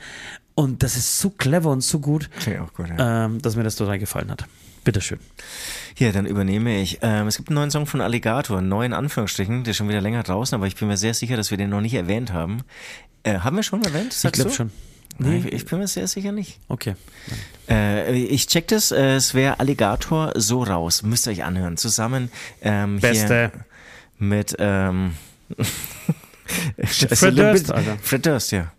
Und 0.55 0.83
das 0.83 0.97
ist 0.97 1.21
so 1.21 1.31
clever 1.31 1.71
und 1.71 1.83
so 1.83 2.01
gut, 2.01 2.29
gut, 2.75 2.89
ja. 2.89 3.27
ähm, 3.27 3.41
dass 3.41 3.55
mir 3.55 3.63
das 3.63 3.77
total 3.77 4.01
gefallen 4.01 4.31
hat. 4.31 4.47
Bitteschön. 4.83 5.21
Hier, 5.95 6.13
dann 6.13 6.27
übernehme 6.27 6.81
ich. 6.81 6.99
Ähm, 7.03 7.29
es 7.29 7.37
gibt 7.37 7.51
einen 7.51 7.57
neuen 7.57 7.71
Song 7.71 7.87
von 7.87 8.01
Alligator, 8.01 8.61
neu 8.61 8.85
in 8.85 8.93
Anführungsstrichen, 8.93 9.63
der 9.63 9.71
ist 9.71 9.77
schon 9.77 9.89
wieder 9.89 10.01
länger 10.01 10.25
draußen, 10.25 10.57
aber 10.57 10.67
ich 10.67 10.75
bin 10.75 10.89
mir 10.89 10.97
sehr 10.97 11.15
sicher, 11.15 11.37
dass 11.37 11.51
wir 11.51 11.59
den 11.59 11.71
noch 11.71 11.81
nicht 11.81 11.95
erwähnt 11.95 12.33
haben. 12.33 12.63
Äh, 13.23 13.39
haben 13.39 13.55
wir 13.55 13.63
schon 13.63 13.85
erwähnt? 13.85 14.09
Ich 14.13 14.19
Sagst 14.19 14.35
glaube 14.35 14.51
du? 14.51 14.57
schon. 14.57 14.71
Nee. 15.19 15.39
Ich, 15.39 15.53
ich 15.53 15.67
bin 15.67 15.81
mir 15.81 15.89
sehr 15.89 16.07
sicher 16.07 16.33
nicht. 16.33 16.61
Okay. 16.69 16.95
Äh, 17.69 18.17
ich 18.17 18.47
check 18.47 18.69
das, 18.69 18.93
äh, 18.93 19.17
es 19.17 19.35
wäre 19.35 19.61
Alligator 19.61 20.33
so 20.37 20.63
raus. 20.63 21.03
Müsst 21.03 21.27
ihr 21.27 21.33
euch 21.33 21.45
anhören. 21.45 21.77
Zusammen 21.77 22.31
ähm, 22.63 23.01
Beste. 23.01 23.51
hier 23.53 23.65
mit 24.19 24.57
ähm, 24.59 25.15
Fred 26.85 27.39
Durst. 27.39 27.73
Alter. 27.73 27.99
Fred 28.01 28.27
Durst, 28.27 28.53
ja. 28.53 28.73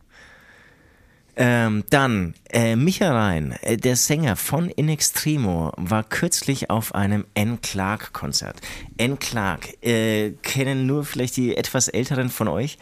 Ähm, 1.35 1.83
dann, 1.89 2.33
äh, 2.49 2.75
Micha 2.75 3.11
Rein, 3.11 3.55
äh, 3.61 3.77
der 3.77 3.95
Sänger 3.95 4.35
von 4.35 4.69
In 4.69 4.89
Extremo, 4.89 5.71
war 5.77 6.03
kürzlich 6.03 6.69
auf 6.69 6.93
einem 6.93 7.25
N. 7.33 7.61
Clark-Konzert. 7.61 8.59
N. 8.97 9.19
Clark 9.19 9.81
äh, 9.83 10.31
kennen 10.41 10.85
nur 10.85 11.05
vielleicht 11.05 11.37
die 11.37 11.55
etwas 11.55 11.87
älteren 11.87 12.29
von 12.29 12.47
euch. 12.47 12.77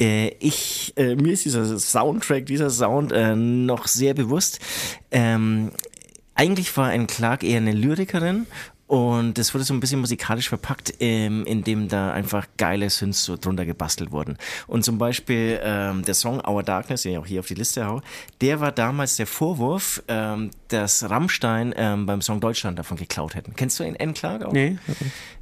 Äh, 0.00 0.28
ich, 0.40 0.94
äh, 0.96 1.16
mir 1.16 1.32
ist 1.32 1.44
dieser 1.44 1.78
Soundtrack, 1.78 2.46
dieser 2.46 2.70
Sound 2.70 3.12
äh, 3.12 3.36
noch 3.36 3.86
sehr 3.86 4.14
bewusst. 4.14 4.60
Ähm, 5.10 5.72
eigentlich 6.34 6.76
war 6.76 6.92
N. 6.92 7.06
Clark 7.06 7.42
eher 7.42 7.58
eine 7.58 7.72
Lyrikerin 7.72 8.46
und 8.88 9.36
das 9.36 9.52
wurde 9.52 9.64
so 9.64 9.74
ein 9.74 9.80
bisschen 9.80 10.00
musikalisch 10.00 10.48
verpackt, 10.48 10.94
ähm, 11.00 11.44
indem 11.44 11.88
da 11.88 12.10
einfach 12.10 12.46
geile 12.56 12.88
Synths 12.88 13.22
so 13.22 13.36
drunter 13.36 13.66
gebastelt 13.66 14.10
wurden. 14.12 14.38
Und 14.66 14.82
zum 14.82 14.96
Beispiel 14.96 15.60
ähm, 15.62 16.02
der 16.06 16.14
Song 16.14 16.40
Our 16.46 16.62
Darkness, 16.62 17.02
den 17.02 17.12
ich 17.12 17.18
auch 17.18 17.26
hier 17.26 17.40
auf 17.40 17.46
die 17.46 17.54
Liste 17.54 17.86
hau, 17.86 18.00
der 18.40 18.60
war 18.60 18.72
damals 18.72 19.16
der 19.16 19.26
Vorwurf, 19.26 20.02
ähm, 20.08 20.50
dass 20.68 21.08
Rammstein 21.08 21.74
ähm, 21.76 22.06
beim 22.06 22.22
Song 22.22 22.40
Deutschland 22.40 22.78
davon 22.78 22.96
geklaut 22.96 23.34
hätten. 23.34 23.54
Kennst 23.54 23.78
du 23.78 23.84
ihn, 23.84 23.94
N. 23.94 24.14
Clark 24.14 24.42
auch? 24.44 24.52
Nee. 24.52 24.78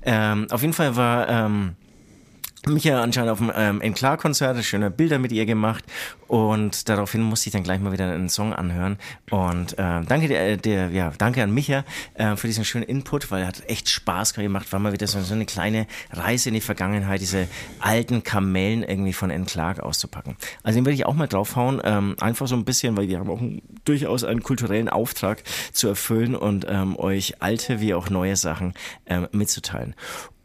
Ähm, 0.02 0.48
auf 0.50 0.62
jeden 0.62 0.74
Fall 0.74 0.96
war 0.96 1.28
ähm, 1.28 1.76
Micha 2.68 3.00
anscheinend 3.00 3.30
auf 3.30 3.38
dem 3.38 3.52
ähm, 3.54 3.80
Enklar-Konzert, 3.80 4.64
schöne 4.64 4.90
Bilder 4.90 5.20
mit 5.20 5.30
ihr 5.30 5.46
gemacht 5.46 5.84
und 6.26 6.88
daraufhin 6.88 7.22
musste 7.22 7.48
ich 7.48 7.52
dann 7.52 7.62
gleich 7.62 7.78
mal 7.80 7.92
wieder 7.92 8.10
einen 8.10 8.28
Song 8.28 8.52
anhören 8.52 8.98
und 9.30 9.74
äh, 9.74 10.02
danke 10.02 10.26
der, 10.26 10.56
der, 10.56 10.90
ja, 10.90 11.12
danke 11.16 11.44
an 11.44 11.52
Micha 11.52 11.84
äh, 12.14 12.34
für 12.34 12.48
diesen 12.48 12.64
schönen 12.64 12.84
Input, 12.84 13.30
weil 13.30 13.42
er 13.42 13.46
hat 13.48 13.62
echt 13.68 13.88
Spaß 13.88 14.34
gemacht, 14.34 14.72
war 14.72 14.80
mal 14.80 14.92
wieder 14.92 15.06
so, 15.06 15.20
so 15.20 15.34
eine 15.34 15.46
kleine 15.46 15.86
Reise 16.10 16.48
in 16.48 16.54
die 16.54 16.60
Vergangenheit, 16.60 17.20
diese 17.20 17.46
alten 17.78 18.24
Kamellen 18.24 18.82
irgendwie 18.82 19.12
von 19.12 19.30
N. 19.30 19.46
Clark 19.46 19.78
auszupacken. 19.78 20.36
Also 20.64 20.80
den 20.80 20.84
würde 20.84 20.94
ich 20.94 21.06
auch 21.06 21.14
mal 21.14 21.28
draufhauen, 21.28 21.80
ähm, 21.84 22.16
einfach 22.18 22.48
so 22.48 22.56
ein 22.56 22.64
bisschen, 22.64 22.96
weil 22.96 23.06
wir 23.08 23.20
haben 23.20 23.30
auch 23.30 23.40
durchaus 23.84 24.24
einen 24.24 24.42
kulturellen 24.42 24.88
Auftrag 24.88 25.44
zu 25.70 25.86
erfüllen 25.86 26.34
und 26.34 26.66
ähm, 26.68 26.98
euch 26.98 27.40
alte 27.40 27.80
wie 27.80 27.94
auch 27.94 28.10
neue 28.10 28.34
Sachen 28.34 28.74
ähm, 29.06 29.28
mitzuteilen. 29.30 29.94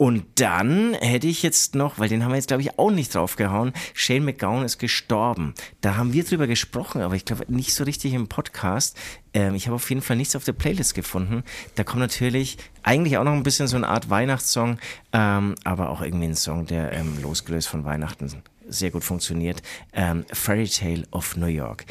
Und 0.02 0.26
dann 0.36 0.96
hätte 0.96 1.28
ich 1.28 1.44
jetzt 1.44 1.76
noch, 1.76 2.00
weil 2.00 2.11
den 2.12 2.24
haben 2.24 2.32
wir 2.32 2.36
jetzt 2.36 2.48
glaube 2.48 2.62
ich 2.62 2.78
auch 2.78 2.92
nicht 2.92 3.16
draufgehauen, 3.16 3.74
Shane 3.94 4.26
McGowan 4.26 4.64
ist 4.64 4.78
gestorben. 4.78 5.54
Da 5.82 5.96
haben 5.96 6.14
wir 6.14 6.24
drüber 6.24 6.48
gesprochen, 6.48 7.02
aber 7.02 7.16
ich 7.16 7.26
glaube 7.26 7.46
nicht 7.48 7.74
so 7.74 7.84
richtig 7.84 8.14
im 8.14 8.28
Podcast. 8.28 8.98
Ähm, 9.34 9.56
ich 9.56 9.68
habe 9.68 9.76
auf 9.76 9.90
jeden 9.90 10.02
Fall 10.02 10.18
nichts 10.18 10.36
auf 10.36 10.44
der 10.44 10.54
Playlist 10.54 10.94
gefunden. 10.94 11.44
Da 11.76 11.84
kommt 11.84 12.02
natürlich 12.02 12.58
eigentlich 12.84 13.18
auch 13.18 13.24
noch 13.24 13.34
ein 13.34 13.44
bisschen 13.44 13.68
so 13.68 13.78
eine 13.78 13.88
Art 13.88 14.10
Weihnachtssong, 14.10 14.78
ähm, 15.14 15.56
aber 15.64 15.90
auch 15.90 16.02
irgendwie 16.02 16.26
ein 16.26 16.36
Song, 16.36 16.66
der 16.66 16.92
ähm, 16.94 17.22
losgelöst 17.22 17.68
von 17.68 17.86
Weihnachten 17.86 18.30
sehr 18.68 18.92
gut 18.92 19.04
funktioniert. 19.04 19.62
Ähm, 19.94 20.26
Fairy 20.32 20.68
Tale 20.68 21.04
of 21.12 21.36
New 21.36 21.48
York. 21.48 21.86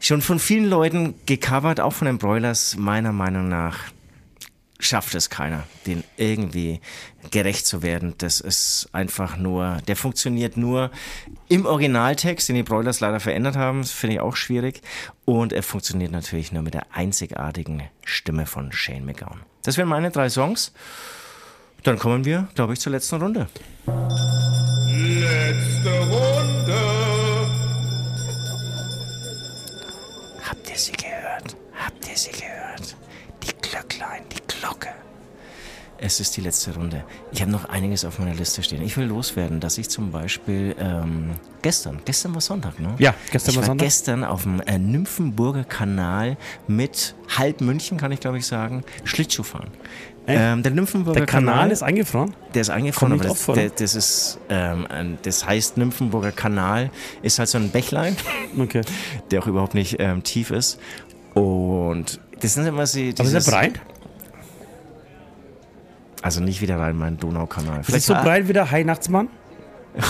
Schon 0.00 0.22
von 0.22 0.38
vielen 0.38 0.68
Leuten 0.68 1.14
gecovert, 1.26 1.80
auch 1.80 1.92
von 1.92 2.06
den 2.06 2.18
Broilers, 2.18 2.76
meiner 2.76 3.12
Meinung 3.12 3.48
nach 3.48 3.92
schafft 4.82 5.14
es 5.14 5.30
keiner, 5.30 5.64
den 5.86 6.04
irgendwie 6.16 6.80
gerecht 7.30 7.66
zu 7.66 7.82
werden. 7.82 8.14
Das 8.18 8.40
ist 8.40 8.88
einfach 8.92 9.36
nur, 9.36 9.78
der 9.86 9.96
funktioniert 9.96 10.56
nur 10.56 10.90
im 11.48 11.66
Originaltext, 11.66 12.48
den 12.48 12.56
die 12.56 12.62
Broilers 12.62 13.00
leider 13.00 13.20
verändert 13.20 13.56
haben. 13.56 13.82
Das 13.82 13.92
finde 13.92 14.16
ich 14.16 14.20
auch 14.20 14.36
schwierig. 14.36 14.82
Und 15.24 15.52
er 15.52 15.62
funktioniert 15.62 16.10
natürlich 16.10 16.52
nur 16.52 16.62
mit 16.62 16.74
der 16.74 16.86
einzigartigen 16.92 17.84
Stimme 18.04 18.46
von 18.46 18.72
Shane 18.72 19.04
McGowan. 19.04 19.42
Das 19.62 19.76
wären 19.76 19.88
meine 19.88 20.10
drei 20.10 20.28
Songs. 20.28 20.72
Dann 21.84 21.98
kommen 21.98 22.24
wir, 22.24 22.48
glaube 22.54 22.74
ich, 22.74 22.80
zur 22.80 22.92
letzten 22.92 23.20
Runde. 23.22 23.48
Letzte 24.88 25.98
Runde. 26.00 26.80
Habt 30.48 30.70
ihr 30.70 30.76
sie 30.76 30.92
gehört? 30.92 31.56
Habt 31.74 32.08
ihr 32.08 32.16
sie 32.16 32.30
gehört? 32.30 32.96
Die 33.42 33.68
Glöcklein, 33.68 34.22
die 34.30 34.41
Glocke. 34.62 34.88
Es 36.04 36.18
ist 36.18 36.36
die 36.36 36.40
letzte 36.40 36.74
Runde. 36.74 37.04
Ich 37.30 37.40
habe 37.42 37.50
noch 37.52 37.64
einiges 37.66 38.04
auf 38.04 38.18
meiner 38.18 38.34
Liste 38.34 38.62
stehen. 38.64 38.82
Ich 38.82 38.96
will 38.96 39.06
loswerden, 39.06 39.60
dass 39.60 39.78
ich 39.78 39.88
zum 39.88 40.10
Beispiel 40.10 40.74
ähm, 40.80 41.30
gestern, 41.62 42.00
gestern 42.04 42.34
war 42.34 42.40
Sonntag, 42.40 42.80
ne? 42.80 42.94
Ja, 42.98 43.14
gestern 43.30 43.50
ich 43.52 43.56
war 43.58 43.64
Sonntag. 43.64 43.84
gestern 43.86 44.24
auf 44.24 44.42
dem 44.42 44.60
äh, 44.62 44.78
Nymphenburger 44.78 45.62
Kanal 45.62 46.36
mit 46.66 47.14
halb 47.36 47.60
München, 47.60 47.98
kann 47.98 48.10
ich 48.10 48.18
glaube 48.18 48.38
ich 48.38 48.46
sagen, 48.46 48.82
Schlittschuh 49.04 49.44
fahren. 49.44 49.68
Ähm, 50.26 50.62
der 50.64 50.72
Nymphenburger 50.72 51.20
Der 51.20 51.26
Kanal 51.26 51.70
ist 51.72 51.82
eingefroren. 51.84 52.34
der 52.54 52.62
ist 52.62 52.70
eingefroren, 52.70 53.12
aber 53.14 53.24
das, 53.24 53.44
der, 53.46 53.56
ne? 53.56 53.72
das 53.76 53.94
ist, 53.96 54.38
ähm, 54.48 54.86
das 55.22 55.44
heißt 55.46 55.76
Nymphenburger 55.76 56.30
Kanal, 56.32 56.90
ist 57.22 57.38
halt 57.40 57.48
so 57.48 57.58
ein 57.58 57.70
Bächlein, 57.70 58.16
Okay. 58.58 58.82
der 59.30 59.40
auch 59.42 59.46
überhaupt 59.46 59.74
nicht 59.74 59.96
ähm, 60.00 60.22
tief 60.24 60.50
ist. 60.50 60.78
Und 61.34 62.20
das 62.40 62.54
sind 62.54 62.66
immer 62.66 62.86
sie. 62.86 63.10
Aber 63.16 63.24
ist 63.24 63.32
dieses- 63.34 63.46
er 63.48 63.52
breit? 63.52 63.80
Also 66.22 66.40
nicht 66.40 66.60
wieder 66.60 66.78
rein 66.78 66.96
mein 66.96 67.18
Donaukanal. 67.18 67.80
Ist 67.80 67.90
es 67.90 68.06
so 68.06 68.14
breit 68.14 68.48
wie 68.48 68.52
der 68.52 68.70
Weihnachtsmann? 68.70 69.28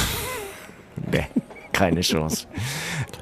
Nee, 1.10 1.24
keine 1.72 2.02
Chance. 2.02 2.47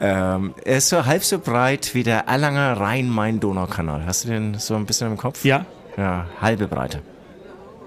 ähm, 0.00 0.54
er 0.64 0.78
ist 0.78 0.88
so 0.88 1.06
halb 1.06 1.22
so 1.24 1.38
breit 1.38 1.94
wie 1.94 2.02
der 2.02 2.26
Erlanger 2.26 2.78
Rhein-Main-Donau-Kanal. 2.80 4.04
Hast 4.06 4.24
du 4.24 4.28
den 4.28 4.54
so 4.58 4.74
ein 4.74 4.86
bisschen 4.86 5.06
im 5.10 5.16
Kopf? 5.16 5.44
Ja. 5.44 5.64
Ja, 5.96 6.26
halbe 6.40 6.66
Breite. 6.66 7.00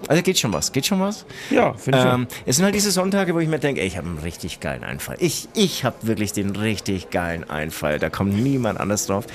Also 0.08 0.22
geht 0.22 0.38
schon 0.40 0.52
was, 0.52 0.72
geht 0.72 0.86
schon 0.86 1.00
was. 1.00 1.26
Ja, 1.50 1.74
finde 1.74 2.00
ich 2.00 2.06
Ähm, 2.06 2.28
es 2.46 2.58
sind 2.58 2.66
halt 2.66 2.76
diese 2.76 2.92
Sonntage, 2.92 3.34
wo 3.34 3.40
ich 3.40 3.48
mir 3.48 3.60
denke, 3.60 3.82
ey, 3.82 3.88
ich 3.88 3.98
habe 3.98 4.08
einen 4.08 4.18
richtig 4.20 4.60
geilen 4.60 4.84
Einfall. 4.84 5.16
Ich, 5.20 5.48
ich 5.54 5.86
habe 5.86 5.96
wirklich 6.02 6.34
den 6.34 6.56
richtig 6.56 7.10
geilen 7.10 7.50
Einfall. 7.50 8.00
Da 8.00 8.10
kommt 8.10 8.34
niemand 8.34 8.80
anders 8.80 9.06
drauf. 9.06 9.26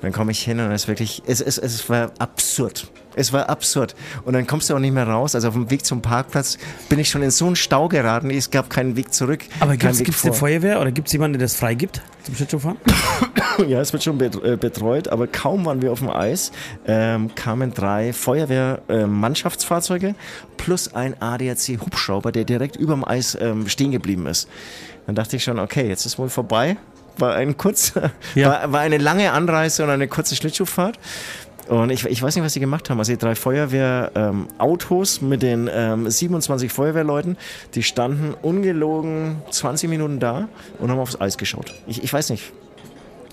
Dann 0.00 0.12
komme 0.12 0.32
ich 0.32 0.40
hin 0.42 0.60
und 0.60 0.70
es 0.70 0.82
ist 0.82 0.88
wirklich, 0.88 1.22
es, 1.26 1.40
es, 1.40 1.58
es 1.58 1.88
war 1.90 2.12
absurd. 2.18 2.88
Es 3.14 3.32
war 3.32 3.48
absurd. 3.48 3.94
Und 4.24 4.32
dann 4.34 4.46
kommst 4.46 4.70
du 4.70 4.74
auch 4.74 4.78
nicht 4.78 4.94
mehr 4.94 5.06
raus. 5.06 5.34
Also 5.34 5.48
auf 5.48 5.54
dem 5.54 5.70
Weg 5.70 5.84
zum 5.84 6.02
Parkplatz 6.02 6.58
bin 6.88 6.98
ich 6.98 7.08
schon 7.10 7.22
in 7.22 7.30
so 7.30 7.46
einen 7.46 7.56
Stau 7.56 7.88
geraten. 7.88 8.30
Es 8.30 8.50
gab 8.50 8.70
keinen 8.70 8.96
Weg 8.96 9.12
zurück. 9.14 9.44
Aber 9.60 9.76
gibt 9.76 9.92
es 9.92 10.24
eine. 10.24 10.32
Feuerwehr 10.32 10.80
oder 10.80 10.90
gibt 10.92 11.08
es 11.08 11.12
jemanden, 11.12 11.38
der 11.38 11.46
das 11.46 11.56
freigibt 11.56 12.00
zum 12.24 12.34
Schlittschuhfahren? 12.34 12.78
Ja, 13.68 13.80
es 13.80 13.92
wird 13.92 14.02
schon 14.02 14.20
äh, 14.20 14.56
betreut, 14.56 15.06
aber 15.06 15.28
kaum 15.28 15.64
waren 15.64 15.80
wir 15.80 15.92
auf 15.92 16.00
dem 16.00 16.10
Eis, 16.10 16.50
ähm, 16.88 17.32
kamen 17.36 17.72
drei 17.72 18.12
Feuerwehr-Mannschaftsfahrzeuge 18.12 20.14
plus 20.56 20.94
ein 20.94 21.14
ADAC-Hubschrauber, 21.20 22.32
der 22.32 22.44
direkt 22.44 22.76
überm 22.76 23.04
Eis 23.04 23.36
ähm, 23.40 23.68
stehen 23.68 23.92
geblieben 23.92 24.26
ist. 24.26 24.48
Dann 25.06 25.14
dachte 25.14 25.36
ich 25.36 25.44
schon, 25.44 25.58
okay, 25.58 25.86
jetzt 25.88 26.06
ist 26.06 26.18
wohl 26.18 26.30
vorbei. 26.30 26.76
War 27.18 27.34
ein 27.36 27.56
kurzer, 27.56 28.10
Ja. 28.34 28.48
war, 28.48 28.72
war 28.72 28.80
eine 28.80 28.98
lange 28.98 29.30
Anreise 29.30 29.84
und 29.84 29.90
eine 29.90 30.08
kurze 30.08 30.34
Schlittschuhfahrt. 30.34 30.98
Und 31.68 31.90
ich, 31.90 32.04
ich 32.04 32.22
weiß 32.22 32.34
nicht, 32.36 32.44
was 32.44 32.52
sie 32.52 32.60
gemacht 32.60 32.90
haben. 32.90 32.98
Also 32.98 33.12
die 33.12 33.18
drei 33.18 33.34
Feuerwehr-Autos 33.34 35.20
mit 35.20 35.42
den 35.42 35.70
ähm, 35.72 36.08
27 36.10 36.70
Feuerwehrleuten, 36.70 37.36
die 37.74 37.82
standen 37.82 38.34
ungelogen 38.42 39.36
20 39.50 39.88
Minuten 39.88 40.20
da 40.20 40.48
und 40.78 40.90
haben 40.90 40.98
aufs 40.98 41.20
Eis 41.20 41.38
geschaut. 41.38 41.74
Ich, 41.86 42.02
ich 42.02 42.12
weiß 42.12 42.30
nicht. 42.30 42.52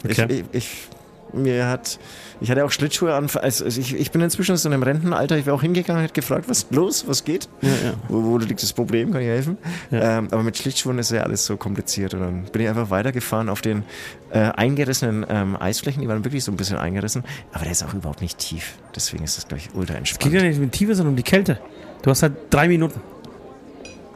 Okay. 0.06 0.26
Ich, 0.30 0.40
ich, 0.40 0.46
ich, 0.54 0.88
mir 1.34 1.68
hat, 1.68 2.00
ich 2.42 2.50
hatte 2.50 2.66
auch 2.66 2.72
Schlittschuhe 2.72 3.14
an. 3.14 3.30
Also 3.36 3.66
ich, 3.66 3.94
ich 3.94 4.12
bin 4.12 4.20
inzwischen 4.22 4.58
so 4.58 4.68
in 4.68 4.74
einem 4.74 4.82
Rentenalter. 4.82 5.38
Ich 5.38 5.46
wäre 5.46 5.56
auch 5.56 5.62
hingegangen 5.62 6.00
und 6.00 6.04
hätte 6.04 6.20
gefragt, 6.20 6.50
was 6.50 6.64
ist 6.64 6.74
los, 6.74 7.08
was 7.08 7.24
geht? 7.24 7.48
Ja, 7.62 7.70
ja. 7.70 7.94
Wo, 8.08 8.24
wo 8.24 8.38
liegt 8.40 8.64
das 8.64 8.74
Problem? 8.74 9.12
Kann 9.12 9.22
ich 9.22 9.28
helfen? 9.28 9.58
Ähm, 9.92 10.28
aber 10.32 10.42
mit 10.42 10.58
Schlittschuhen 10.58 10.98
ist 10.98 11.12
ja 11.12 11.22
alles 11.22 11.46
so 11.46 11.56
kompliziert. 11.56 12.16
Und 12.16 12.22
dann 12.22 12.44
bin 12.46 12.64
ich 12.64 12.68
einfach 12.68 12.90
weitergefahren 12.90 13.48
auf 13.48 13.62
den 13.62 13.84
äh, 14.32 14.40
eingerissenen 14.40 15.24
ähm, 15.30 15.56
Eisflächen. 15.56 16.02
Die 16.02 16.08
waren 16.08 16.26
wirklich 16.26 16.44
so 16.44 16.52
ein 16.52 16.58
bisschen 16.58 16.78
eingerissen. 16.78 17.24
Aber 17.54 17.64
der 17.64 17.74
ist 17.74 17.84
auch 17.84 17.94
überhaupt 17.94 18.22
nicht 18.22 18.40
tief. 18.40 18.74
Deswegen 18.96 19.24
ist 19.24 19.38
das, 19.38 19.48
glaube 19.48 19.62
ich, 19.64 19.76
ultra 19.76 19.94
Geht 19.94 20.00
entspannt. 20.00 20.34
ja 20.34 20.42
nicht 20.42 20.58
um 20.58 20.64
die 20.64 20.70
Tiefe, 20.78 20.96
sondern 20.96 21.14
um 21.14 21.18
die 21.18 21.24
Kälte. 21.24 21.60
Du 22.02 22.10
hast 22.10 22.24
halt 22.24 22.34
drei 22.50 22.68
Minuten. 22.68 23.00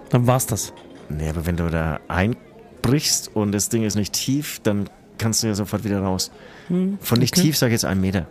Dann 0.10 0.26
war's 0.26 0.48
das. 0.48 0.74
Nee, 1.10 1.30
aber 1.30 1.46
wenn 1.46 1.58
du 1.58 1.70
da 1.70 2.00
einbrichst 2.08 3.36
und 3.36 3.52
das 3.52 3.70
Ding 3.70 3.84
ist 3.84 3.96
nicht 3.96 4.14
tief, 4.14 4.60
dann 4.64 4.90
kannst 5.18 5.44
du 5.44 5.48
ja 5.48 5.56
sofort 5.56 5.84
wieder 5.84 6.00
raus. 6.02 6.32
Von 6.68 7.20
nicht 7.20 7.34
okay. 7.36 7.42
tief 7.48 7.58
sage 7.58 7.72
ich 7.72 7.74
jetzt 7.82 7.86
einen 7.86 8.02
Meter. 8.02 8.26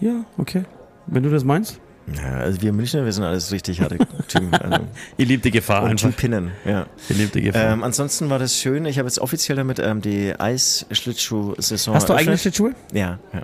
Ja, 0.00 0.24
okay. 0.38 0.64
Wenn 1.06 1.22
du 1.22 1.30
das 1.30 1.44
meinst. 1.44 1.78
Ja, 2.14 2.34
also 2.38 2.60
wir 2.60 2.72
Münchner, 2.74 3.04
wir 3.04 3.12
sind 3.12 3.24
alles 3.24 3.50
richtig 3.52 3.80
harte 3.80 3.96
Typen. 4.28 4.52
Also, 4.54 4.84
Ihr 5.16 5.24
liebt 5.26 5.44
die 5.44 5.50
Gefahr 5.50 5.84
und 5.84 5.96
Typinnen, 5.98 6.50
ja. 6.66 6.84
Ihr 7.08 7.16
liebt 7.16 7.34
die 7.34 7.40
Gefahr. 7.42 7.72
Ähm, 7.72 7.82
ansonsten 7.82 8.28
war 8.28 8.38
das 8.38 8.56
schön. 8.58 8.84
Ich 8.84 8.98
habe 8.98 9.06
jetzt 9.08 9.18
offiziell 9.20 9.56
damit 9.56 9.78
ähm, 9.78 10.02
die 10.02 10.38
Eisschlittschuh-Saison 10.38 11.94
Hast 11.94 12.08
du 12.10 12.12
eigene. 12.14 12.36
Schlittschuhe? 12.36 12.74
Ja, 12.92 13.18
ja. 13.32 13.42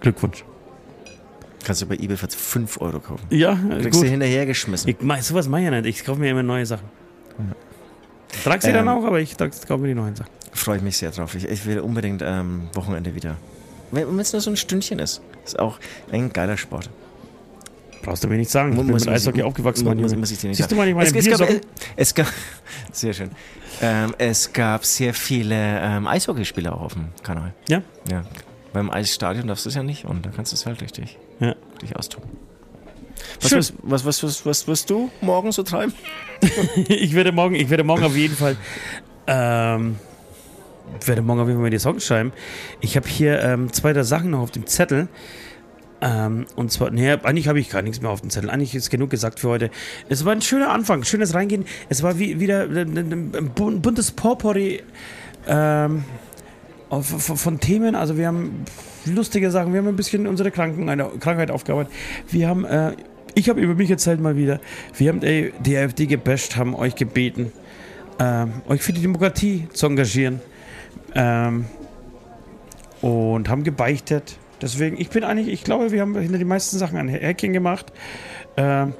Glückwunsch. 0.00 0.44
Kannst 1.64 1.82
du 1.82 1.86
bei 1.86 1.94
eBay 1.96 2.16
für 2.16 2.28
5 2.28 2.80
Euro 2.80 3.00
kaufen. 3.00 3.24
Ja, 3.30 3.54
Kriegst 3.54 3.94
du 4.00 4.02
gut. 4.02 4.08
hinterhergeschmissen. 4.10 4.88
Ich, 4.90 4.96
mach- 5.00 5.20
sowas 5.22 5.48
mache 5.48 5.62
ich 5.62 5.64
ja 5.66 5.70
nicht. 5.70 5.86
Ich 5.86 6.04
kaufe 6.04 6.20
mir 6.20 6.30
immer 6.30 6.42
neue 6.42 6.64
Sachen. 6.66 6.88
Trag 8.44 8.62
sie 8.62 8.72
dann 8.72 8.86
Ähm, 8.86 8.88
auch, 8.88 9.04
aber 9.04 9.20
ich 9.20 9.36
kaufe 9.36 9.78
mir 9.78 9.88
die 9.88 9.94
neuen 9.94 10.14
Sachen. 10.16 10.30
Freue 10.54 10.76
ich 10.78 10.82
mich 10.82 10.96
sehr 10.96 11.10
drauf. 11.10 11.34
Ich, 11.34 11.44
ich 11.44 11.66
will 11.66 11.80
unbedingt 11.80 12.22
ähm, 12.24 12.68
Wochenende 12.74 13.14
wieder. 13.14 13.36
Wenn 13.90 14.18
es 14.18 14.32
nur 14.32 14.40
so 14.40 14.50
ein 14.50 14.56
Stündchen 14.56 14.98
ist. 14.98 15.20
Ist 15.44 15.58
auch 15.58 15.78
ein 16.10 16.32
geiler 16.32 16.56
Sport. 16.56 16.88
Brauchst 18.02 18.22
du 18.22 18.28
mir 18.28 18.36
nicht 18.36 18.50
sagen. 18.50 18.70
Ich 18.72 18.76
bin 18.76 18.86
mit 18.86 19.08
Eishockey 19.08 19.42
aufgewachsen, 19.42 19.84
mein 19.84 19.96
muss, 19.98 20.12
Junge. 20.12 20.20
muss 20.20 20.30
ich 20.30 20.38
dir 20.38 20.48
nicht 20.48 20.58
Siehst 20.58 20.70
du 20.70 20.76
sagen. 20.76 20.94
mal, 20.94 21.02
ich 21.02 21.12
meine 21.12 21.18
es, 21.18 21.26
es, 21.26 21.38
gab, 21.38 21.48
es 21.96 22.14
gab, 22.14 22.26
sehr 22.92 23.12
schön. 23.14 23.30
Ähm, 23.82 24.14
es 24.18 24.52
gab 24.52 24.84
sehr 24.84 25.14
viele 25.14 25.56
ähm, 25.80 26.06
Eishockeyspieler 26.06 26.74
auch 26.74 26.82
auf 26.82 26.92
dem 26.94 27.08
Kanal. 27.22 27.52
Ja? 27.68 27.82
Ja. 28.10 28.24
Beim 28.72 28.90
Eisstadion 28.90 29.46
darfst 29.46 29.64
du 29.64 29.70
es 29.70 29.74
ja 29.74 29.82
nicht 29.82 30.04
und 30.04 30.24
da 30.26 30.30
kannst 30.30 30.52
du 30.52 30.56
es 30.56 30.66
halt 30.66 30.82
richtig, 30.82 31.18
Ja. 31.40 31.54
richtig 31.80 31.96
austoben. 31.96 32.28
Was, 33.40 33.52
was, 33.52 33.72
was, 33.82 34.04
was, 34.04 34.22
was, 34.22 34.46
was 34.46 34.68
wirst 34.68 34.90
du 34.90 35.10
morgen 35.20 35.50
so 35.52 35.62
treiben? 35.62 35.94
ich 36.88 37.14
werde 37.14 37.32
morgen, 37.32 37.54
ich 37.54 37.70
werde 37.70 37.84
morgen 37.84 38.04
auf 38.04 38.16
jeden 38.16 38.36
Fall, 38.36 38.56
ähm, 39.26 39.96
werde 41.00 41.22
morgen 41.22 41.40
auf 41.40 41.46
jeden 41.48 41.58
Fall 41.58 41.64
mal 41.64 41.70
die 41.70 41.78
Songs 41.78 42.06
schreiben. 42.06 42.32
Ich 42.80 42.96
habe 42.96 43.08
hier 43.08 43.40
ähm, 43.42 43.72
zwei, 43.72 43.92
drei 43.92 44.02
Sachen 44.02 44.30
noch 44.30 44.40
auf 44.40 44.50
dem 44.50 44.66
Zettel. 44.66 45.08
Ähm, 46.00 46.46
und 46.56 46.70
zwar, 46.70 46.90
nee, 46.90 47.10
eigentlich 47.10 47.48
habe 47.48 47.60
ich 47.60 47.70
gar 47.70 47.82
nichts 47.82 48.00
mehr 48.02 48.10
auf 48.10 48.20
dem 48.20 48.30
Zettel. 48.30 48.50
Eigentlich 48.50 48.74
ist 48.74 48.90
genug 48.90 49.10
gesagt 49.10 49.40
für 49.40 49.48
heute. 49.48 49.70
Es 50.08 50.24
war 50.24 50.32
ein 50.32 50.42
schöner 50.42 50.70
Anfang, 50.70 51.04
schönes 51.04 51.34
Reingehen. 51.34 51.64
Es 51.88 52.02
war 52.02 52.18
wie, 52.18 52.40
wieder 52.40 52.64
ein, 52.64 52.98
ein, 52.98 53.12
ein 53.34 53.50
bun- 53.54 53.80
buntes 53.80 54.10
Potpourri 54.10 54.82
ähm, 55.46 56.04
von 56.90 57.60
Themen. 57.60 57.94
Also 57.94 58.16
wir 58.18 58.26
haben 58.26 58.64
lustige 59.06 59.50
Sachen, 59.50 59.72
wir 59.72 59.80
haben 59.80 59.88
ein 59.88 59.96
bisschen 59.96 60.26
unsere 60.26 60.50
Kranken, 60.50 60.88
eine 60.88 61.04
Krankheit 61.20 61.50
aufgearbeitet. 61.50 61.92
Wir 62.28 62.48
haben 62.48 62.64
äh, 62.64 62.92
Ich 63.34 63.48
habe 63.48 63.60
über 63.60 63.74
mich 63.74 63.90
erzählt 63.90 64.20
mal 64.20 64.36
wieder. 64.36 64.60
Wir 64.96 65.08
haben 65.08 65.22
ey, 65.22 65.52
die 65.58 65.76
AfD 65.76 66.06
gebasht, 66.06 66.56
haben 66.56 66.74
euch 66.74 66.94
gebeten, 66.94 67.52
ähm, 68.20 68.62
euch 68.68 68.80
für 68.82 68.92
die 68.92 69.00
Demokratie 69.00 69.66
zu 69.72 69.86
engagieren. 69.86 70.40
Ähm, 71.14 71.66
und 73.02 73.48
haben 73.48 73.64
gebeichtet. 73.64 74.38
Deswegen, 74.62 74.98
ich 74.98 75.10
bin 75.10 75.24
eigentlich, 75.24 75.48
ich 75.48 75.64
glaube, 75.64 75.90
wir 75.92 76.00
haben 76.00 76.18
hinter 76.18 76.38
die 76.38 76.44
meisten 76.44 76.78
Sachen 76.78 76.98
ein 76.98 77.08
Häkchen 77.08 77.52
gemacht. 77.52 77.92
Ähm, 78.56 78.94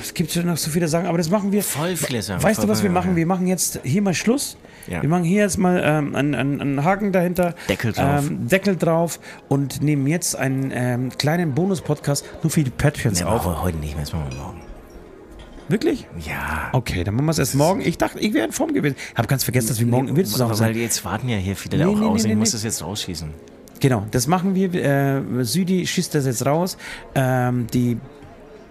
es 0.00 0.14
gibt 0.14 0.32
schon 0.32 0.46
noch 0.46 0.56
so 0.56 0.70
viele 0.70 0.88
Sachen, 0.88 1.06
aber 1.06 1.18
das 1.18 1.30
machen 1.30 1.52
wir. 1.52 1.62
Voll 1.62 1.96
viele 1.96 2.22
Sachen. 2.22 2.42
Weißt 2.42 2.62
du, 2.62 2.68
was 2.68 2.82
wir 2.82 2.90
machen? 2.90 3.14
Wir 3.14 3.26
machen 3.26 3.46
jetzt 3.46 3.80
hier 3.84 4.02
mal 4.02 4.14
Schluss. 4.14 4.56
Ja. 4.88 5.02
Wir 5.02 5.08
machen 5.08 5.24
hier 5.24 5.42
jetzt 5.42 5.58
mal 5.58 5.80
ähm, 5.84 6.14
einen, 6.14 6.34
einen, 6.60 6.84
Haken 6.84 7.12
dahinter. 7.12 7.54
Deckel 7.68 7.92
drauf. 7.92 8.26
Ähm, 8.26 8.48
Deckel 8.48 8.76
drauf 8.76 9.20
und 9.48 9.82
nehmen 9.82 10.06
jetzt 10.06 10.34
einen 10.34 10.72
ähm, 10.74 11.10
kleinen 11.18 11.54
Bonus-Podcast 11.54 12.24
nur 12.42 12.50
für 12.50 12.64
die 12.64 12.70
Patreons 12.70 13.20
Nee, 13.20 13.26
auf. 13.26 13.44
wir 13.44 13.62
heute 13.62 13.78
nicht 13.78 13.94
mehr, 13.94 14.04
das 14.04 14.12
machen 14.12 14.30
wir 14.30 14.38
morgen. 14.38 14.67
Wirklich? 15.68 16.06
Ja. 16.26 16.70
Okay, 16.72 17.04
dann 17.04 17.14
machen 17.14 17.26
wir 17.26 17.30
es 17.32 17.38
erst 17.38 17.54
morgen. 17.54 17.80
Ich 17.82 17.98
dachte, 17.98 18.18
ich 18.20 18.32
wäre 18.32 18.46
in 18.46 18.52
Form 18.52 18.72
gewesen. 18.72 18.96
Hab 19.14 19.28
ganz 19.28 19.44
vergessen, 19.44 19.68
dass 19.68 19.78
wir 19.80 19.86
morgen 19.86 20.16
wieder 20.16 20.24
zusammen 20.26 20.50
Weil 20.58 20.72
sind. 20.74 20.82
jetzt 20.82 21.04
warten 21.04 21.28
ja 21.28 21.36
hier 21.36 21.56
viele 21.56 21.76
Nee, 21.78 21.84
auch 21.84 21.98
nee, 21.98 22.06
aus. 22.06 22.12
nee, 22.14 22.20
ich 22.20 22.26
nee, 22.28 22.34
muss 22.36 22.48
nee. 22.48 22.52
das 22.52 22.62
jetzt 22.64 22.82
rausschießen. 22.82 23.28
Genau, 23.80 24.06
das 24.10 24.26
machen 24.26 24.54
wir. 24.54 24.72
Äh, 24.74 25.44
Südi 25.44 25.86
schießt 25.86 26.14
das 26.14 26.26
jetzt 26.26 26.44
raus. 26.46 26.78
Ähm, 27.14 27.66
die 27.72 27.98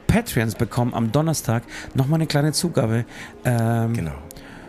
Patreons 0.08 0.56
bekommen 0.56 0.94
am 0.94 1.12
Donnerstag 1.12 1.64
nochmal 1.94 2.18
eine 2.18 2.28
kleine 2.28 2.52
Zugabe 2.52 3.06
ähm, 3.46 3.94
Genau. 3.94 4.12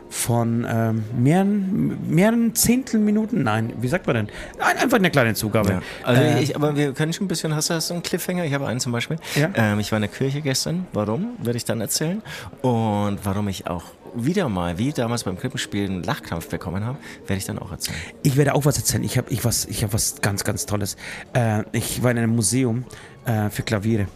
Von 0.09 0.67
ähm, 0.69 1.05
mehreren, 1.19 2.11
mehreren 2.11 2.55
Zehntelminuten. 2.55 3.43
Nein, 3.43 3.73
wie 3.81 3.89
sagt 3.89 4.07
man 4.07 4.17
denn? 4.17 4.29
Ein, 4.59 4.79
einfach 4.79 4.99
eine 4.99 5.11
kleine 5.11 5.35
Zugabe. 5.35 5.71
Ja. 5.71 5.83
Also 6.03 6.23
Äh, 6.23 6.43
ich, 6.43 6.57
aber 6.57 6.77
wir 6.77 6.93
können 6.93 7.13
schon 7.13 7.27
ein 7.27 7.29
bisschen, 7.29 7.55
hast 7.55 7.71
du 7.71 7.75
du 7.79 7.95
einen 7.95 8.03
Cliffhanger? 8.03 8.45
Ich 8.45 8.55
habe 8.55 8.67
einen 8.67 8.81
zum 8.81 8.93
Beispiel. 8.93 9.19
Ja. 9.35 9.51
Ähm, 9.55 9.81
ich 9.81 9.93
war 9.93 9.99
in 9.99 10.03
der 10.03 10.11
Kirche 10.11 10.41
gestern. 10.41 10.87
Warum? 10.93 11.33
Werde 11.43 11.57
ich 11.57 11.65
dann 11.65 11.81
erzählen. 11.81 12.23
Und 12.63 13.19
warum 13.25 13.49
ich 13.49 13.67
auch 13.67 13.85
wieder 14.15 14.49
mal, 14.49 14.79
wie 14.79 14.93
damals 14.93 15.25
beim 15.25 15.39
Krippenspiel, 15.39 15.85
einen 15.85 16.03
Lachkrampf 16.03 16.49
bekommen 16.49 16.85
habe, 16.85 16.99
werde 17.27 17.39
ich 17.39 17.45
dann 17.45 17.59
auch 17.59 17.71
erzählen. 17.71 17.99
Ich 18.23 18.37
werde 18.37 18.55
auch 18.55 18.65
was 18.65 18.79
erzählen. 18.79 19.05
Ich 19.05 19.19
habe 19.19 19.31
ich 19.31 19.45
was, 19.45 19.67
ich 19.67 19.85
hab 19.85 19.93
was 19.93 20.21
ganz, 20.23 20.45
ganz 20.45 20.67
Tolles. 20.67 20.97
Äh, 21.35 21.65
ich 21.73 22.03
war 22.03 22.11
in 22.11 22.19
einem 22.19 22.35
Museum 22.35 22.85
äh, 23.27 23.51
für 23.51 23.63
Klaviere. 23.63 24.07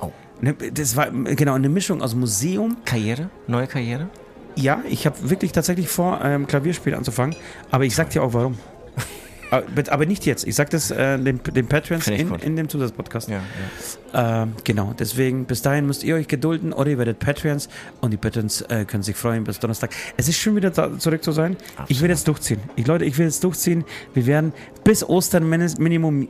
Oh. 0.00 0.10
Ne, 0.40 0.54
Das 0.54 0.96
war 0.96 1.10
genau 1.10 1.54
eine 1.54 1.68
Mischung 1.68 2.02
aus 2.02 2.14
Museum. 2.14 2.78
Karriere? 2.84 3.28
Neue 3.46 3.66
Karriere? 3.66 4.08
Ja, 4.56 4.82
ich 4.88 5.06
habe 5.06 5.16
wirklich 5.30 5.52
tatsächlich 5.52 5.88
vor, 5.88 6.20
ähm, 6.22 6.46
Klavierspiel 6.46 6.94
anzufangen. 6.94 7.34
Aber 7.70 7.84
ich 7.84 7.94
sag 7.94 8.10
dir 8.10 8.22
auch 8.22 8.34
warum. 8.34 8.58
aber, 9.50 9.64
aber 9.90 10.06
nicht 10.06 10.26
jetzt. 10.26 10.46
Ich 10.46 10.54
sag 10.54 10.70
das 10.70 10.90
äh, 10.90 11.18
den, 11.18 11.40
den 11.42 11.66
Patrons 11.66 12.06
in, 12.08 12.34
in 12.34 12.56
dem 12.56 12.68
Zusatzpodcast. 12.68 13.28
Ja. 13.30 13.40
ja. 14.12 14.42
Ähm, 14.42 14.52
genau, 14.64 14.94
deswegen 14.98 15.46
bis 15.46 15.62
dahin 15.62 15.86
müsst 15.86 16.04
ihr 16.04 16.16
euch 16.16 16.28
gedulden 16.28 16.72
oder 16.72 16.90
ihr 16.90 16.98
werdet 16.98 17.18
Patreons 17.18 17.68
und 18.00 18.10
die 18.10 18.16
Patrons 18.18 18.60
äh, 18.62 18.84
können 18.84 19.02
sich 19.02 19.16
freuen 19.16 19.44
bis 19.44 19.58
Donnerstag. 19.58 19.90
Es 20.16 20.28
ist 20.28 20.36
schön 20.36 20.54
wieder 20.56 20.70
da, 20.70 20.98
zurück 20.98 21.22
zu 21.24 21.32
sein. 21.32 21.56
Ich 21.88 22.00
will 22.02 22.10
jetzt 22.10 22.28
durchziehen. 22.28 22.60
Ich, 22.76 22.86
Leute, 22.86 23.04
ich 23.06 23.16
will 23.16 23.24
jetzt 23.26 23.42
durchziehen. 23.42 23.84
Wir 24.12 24.26
werden 24.26 24.52
bis 24.84 25.02
Ostern 25.08 25.48
min- 25.48 25.72
Minimum 25.78 26.28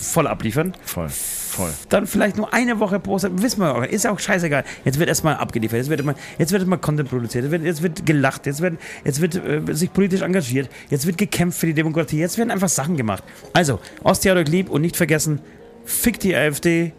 voll 0.00 0.26
abliefern. 0.26 0.74
Voll. 0.84 1.08
Voll. 1.08 1.70
Dann 1.88 2.06
vielleicht 2.06 2.36
nur 2.36 2.54
eine 2.54 2.78
Woche 2.78 3.00
pro 3.00 3.14
Ostern. 3.14 3.42
Wissen 3.42 3.60
wir, 3.60 3.74
aber 3.74 3.90
ist 3.90 4.06
auch 4.06 4.18
scheißegal. 4.18 4.64
Jetzt 4.84 4.98
wird 4.98 5.08
erstmal 5.08 5.34
abgeliefert. 5.36 5.78
Jetzt 5.78 5.90
wird, 5.90 6.00
immer, 6.00 6.14
jetzt 6.38 6.52
wird 6.52 6.62
erstmal 6.62 6.78
Content 6.78 7.08
produziert. 7.08 7.44
Jetzt 7.44 7.50
wird, 7.50 7.64
jetzt 7.64 7.82
wird 7.82 8.06
gelacht. 8.06 8.46
Jetzt 8.46 8.60
wird, 8.60 8.78
jetzt 9.04 9.20
wird 9.20 9.34
äh, 9.34 9.74
sich 9.74 9.92
politisch 9.92 10.22
engagiert. 10.22 10.70
Jetzt 10.90 11.06
wird 11.06 11.18
gekämpft 11.18 11.58
für 11.58 11.66
die 11.66 11.74
Demokratie. 11.74 12.18
Jetzt 12.18 12.38
werden 12.38 12.50
einfach 12.50 12.68
Sachen 12.68 12.96
gemacht. 12.96 13.24
Also, 13.52 13.80
euch 14.04 14.48
lieb 14.48 14.70
und 14.70 14.82
nicht 14.82 14.96
vergessen, 14.96 15.40
fick 15.84 16.20
die 16.20 16.36
AfD 16.36 16.92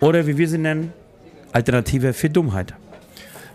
oder 0.00 0.26
wie 0.26 0.38
wir 0.38 0.48
sie 0.48 0.58
nennen, 0.58 0.92
Alternative 1.52 2.12
für 2.12 2.30
Dummheit. 2.30 2.74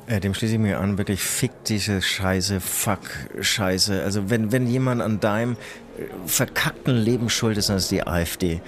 Äh, 0.08 0.20
dem 0.20 0.34
schließe 0.34 0.54
ich 0.54 0.60
mir 0.60 0.80
an, 0.80 0.98
wirklich 0.98 1.22
fick 1.22 1.52
diese 1.66 2.02
Scheiße, 2.02 2.60
fuck 2.60 3.00
Scheiße. 3.40 4.04
Also 4.04 4.30
wenn, 4.30 4.52
wenn 4.52 4.68
jemand 4.68 5.02
an 5.02 5.20
deinem 5.20 5.54
äh, 5.54 6.04
verkackten 6.28 6.96
Leben 6.96 7.30
schuld 7.30 7.58
ist, 7.58 7.70
dann 7.70 7.78
ist 7.78 7.90
die 7.90 8.06
AfD. 8.06 8.62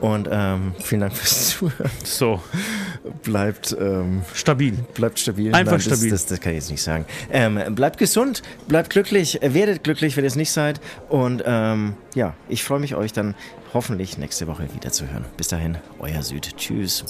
Und 0.00 0.28
ähm, 0.30 0.74
vielen 0.80 1.00
Dank 1.00 1.16
fürs 1.16 1.50
Zuhören. 1.58 1.90
So, 2.04 2.40
Bleibt, 3.22 3.76
ähm, 3.78 4.22
stabil. 4.34 4.72
bleibt 4.94 5.18
stabil. 5.18 5.54
Einfach 5.54 5.74
das, 5.74 5.84
stabil. 5.84 6.10
Das, 6.10 6.26
das 6.26 6.40
kann 6.40 6.52
ich 6.52 6.58
jetzt 6.58 6.70
nicht 6.70 6.82
sagen. 6.82 7.04
Ähm, 7.30 7.74
bleibt 7.74 7.98
gesund, 7.98 8.42
bleibt 8.68 8.90
glücklich, 8.90 9.38
werdet 9.42 9.84
glücklich, 9.84 10.16
wenn 10.16 10.24
ihr 10.24 10.28
es 10.28 10.36
nicht 10.36 10.52
seid. 10.52 10.80
Und 11.08 11.42
ähm, 11.44 11.94
ja, 12.14 12.34
ich 12.48 12.64
freue 12.64 12.80
mich, 12.80 12.94
euch 12.94 13.12
dann 13.12 13.34
hoffentlich 13.72 14.16
nächste 14.18 14.46
Woche 14.46 14.68
wieder 14.74 14.92
zu 14.92 15.10
hören. 15.10 15.24
Bis 15.36 15.48
dahin, 15.48 15.78
euer 15.98 16.22
Süd. 16.22 16.56
Tschüss. 16.56 17.04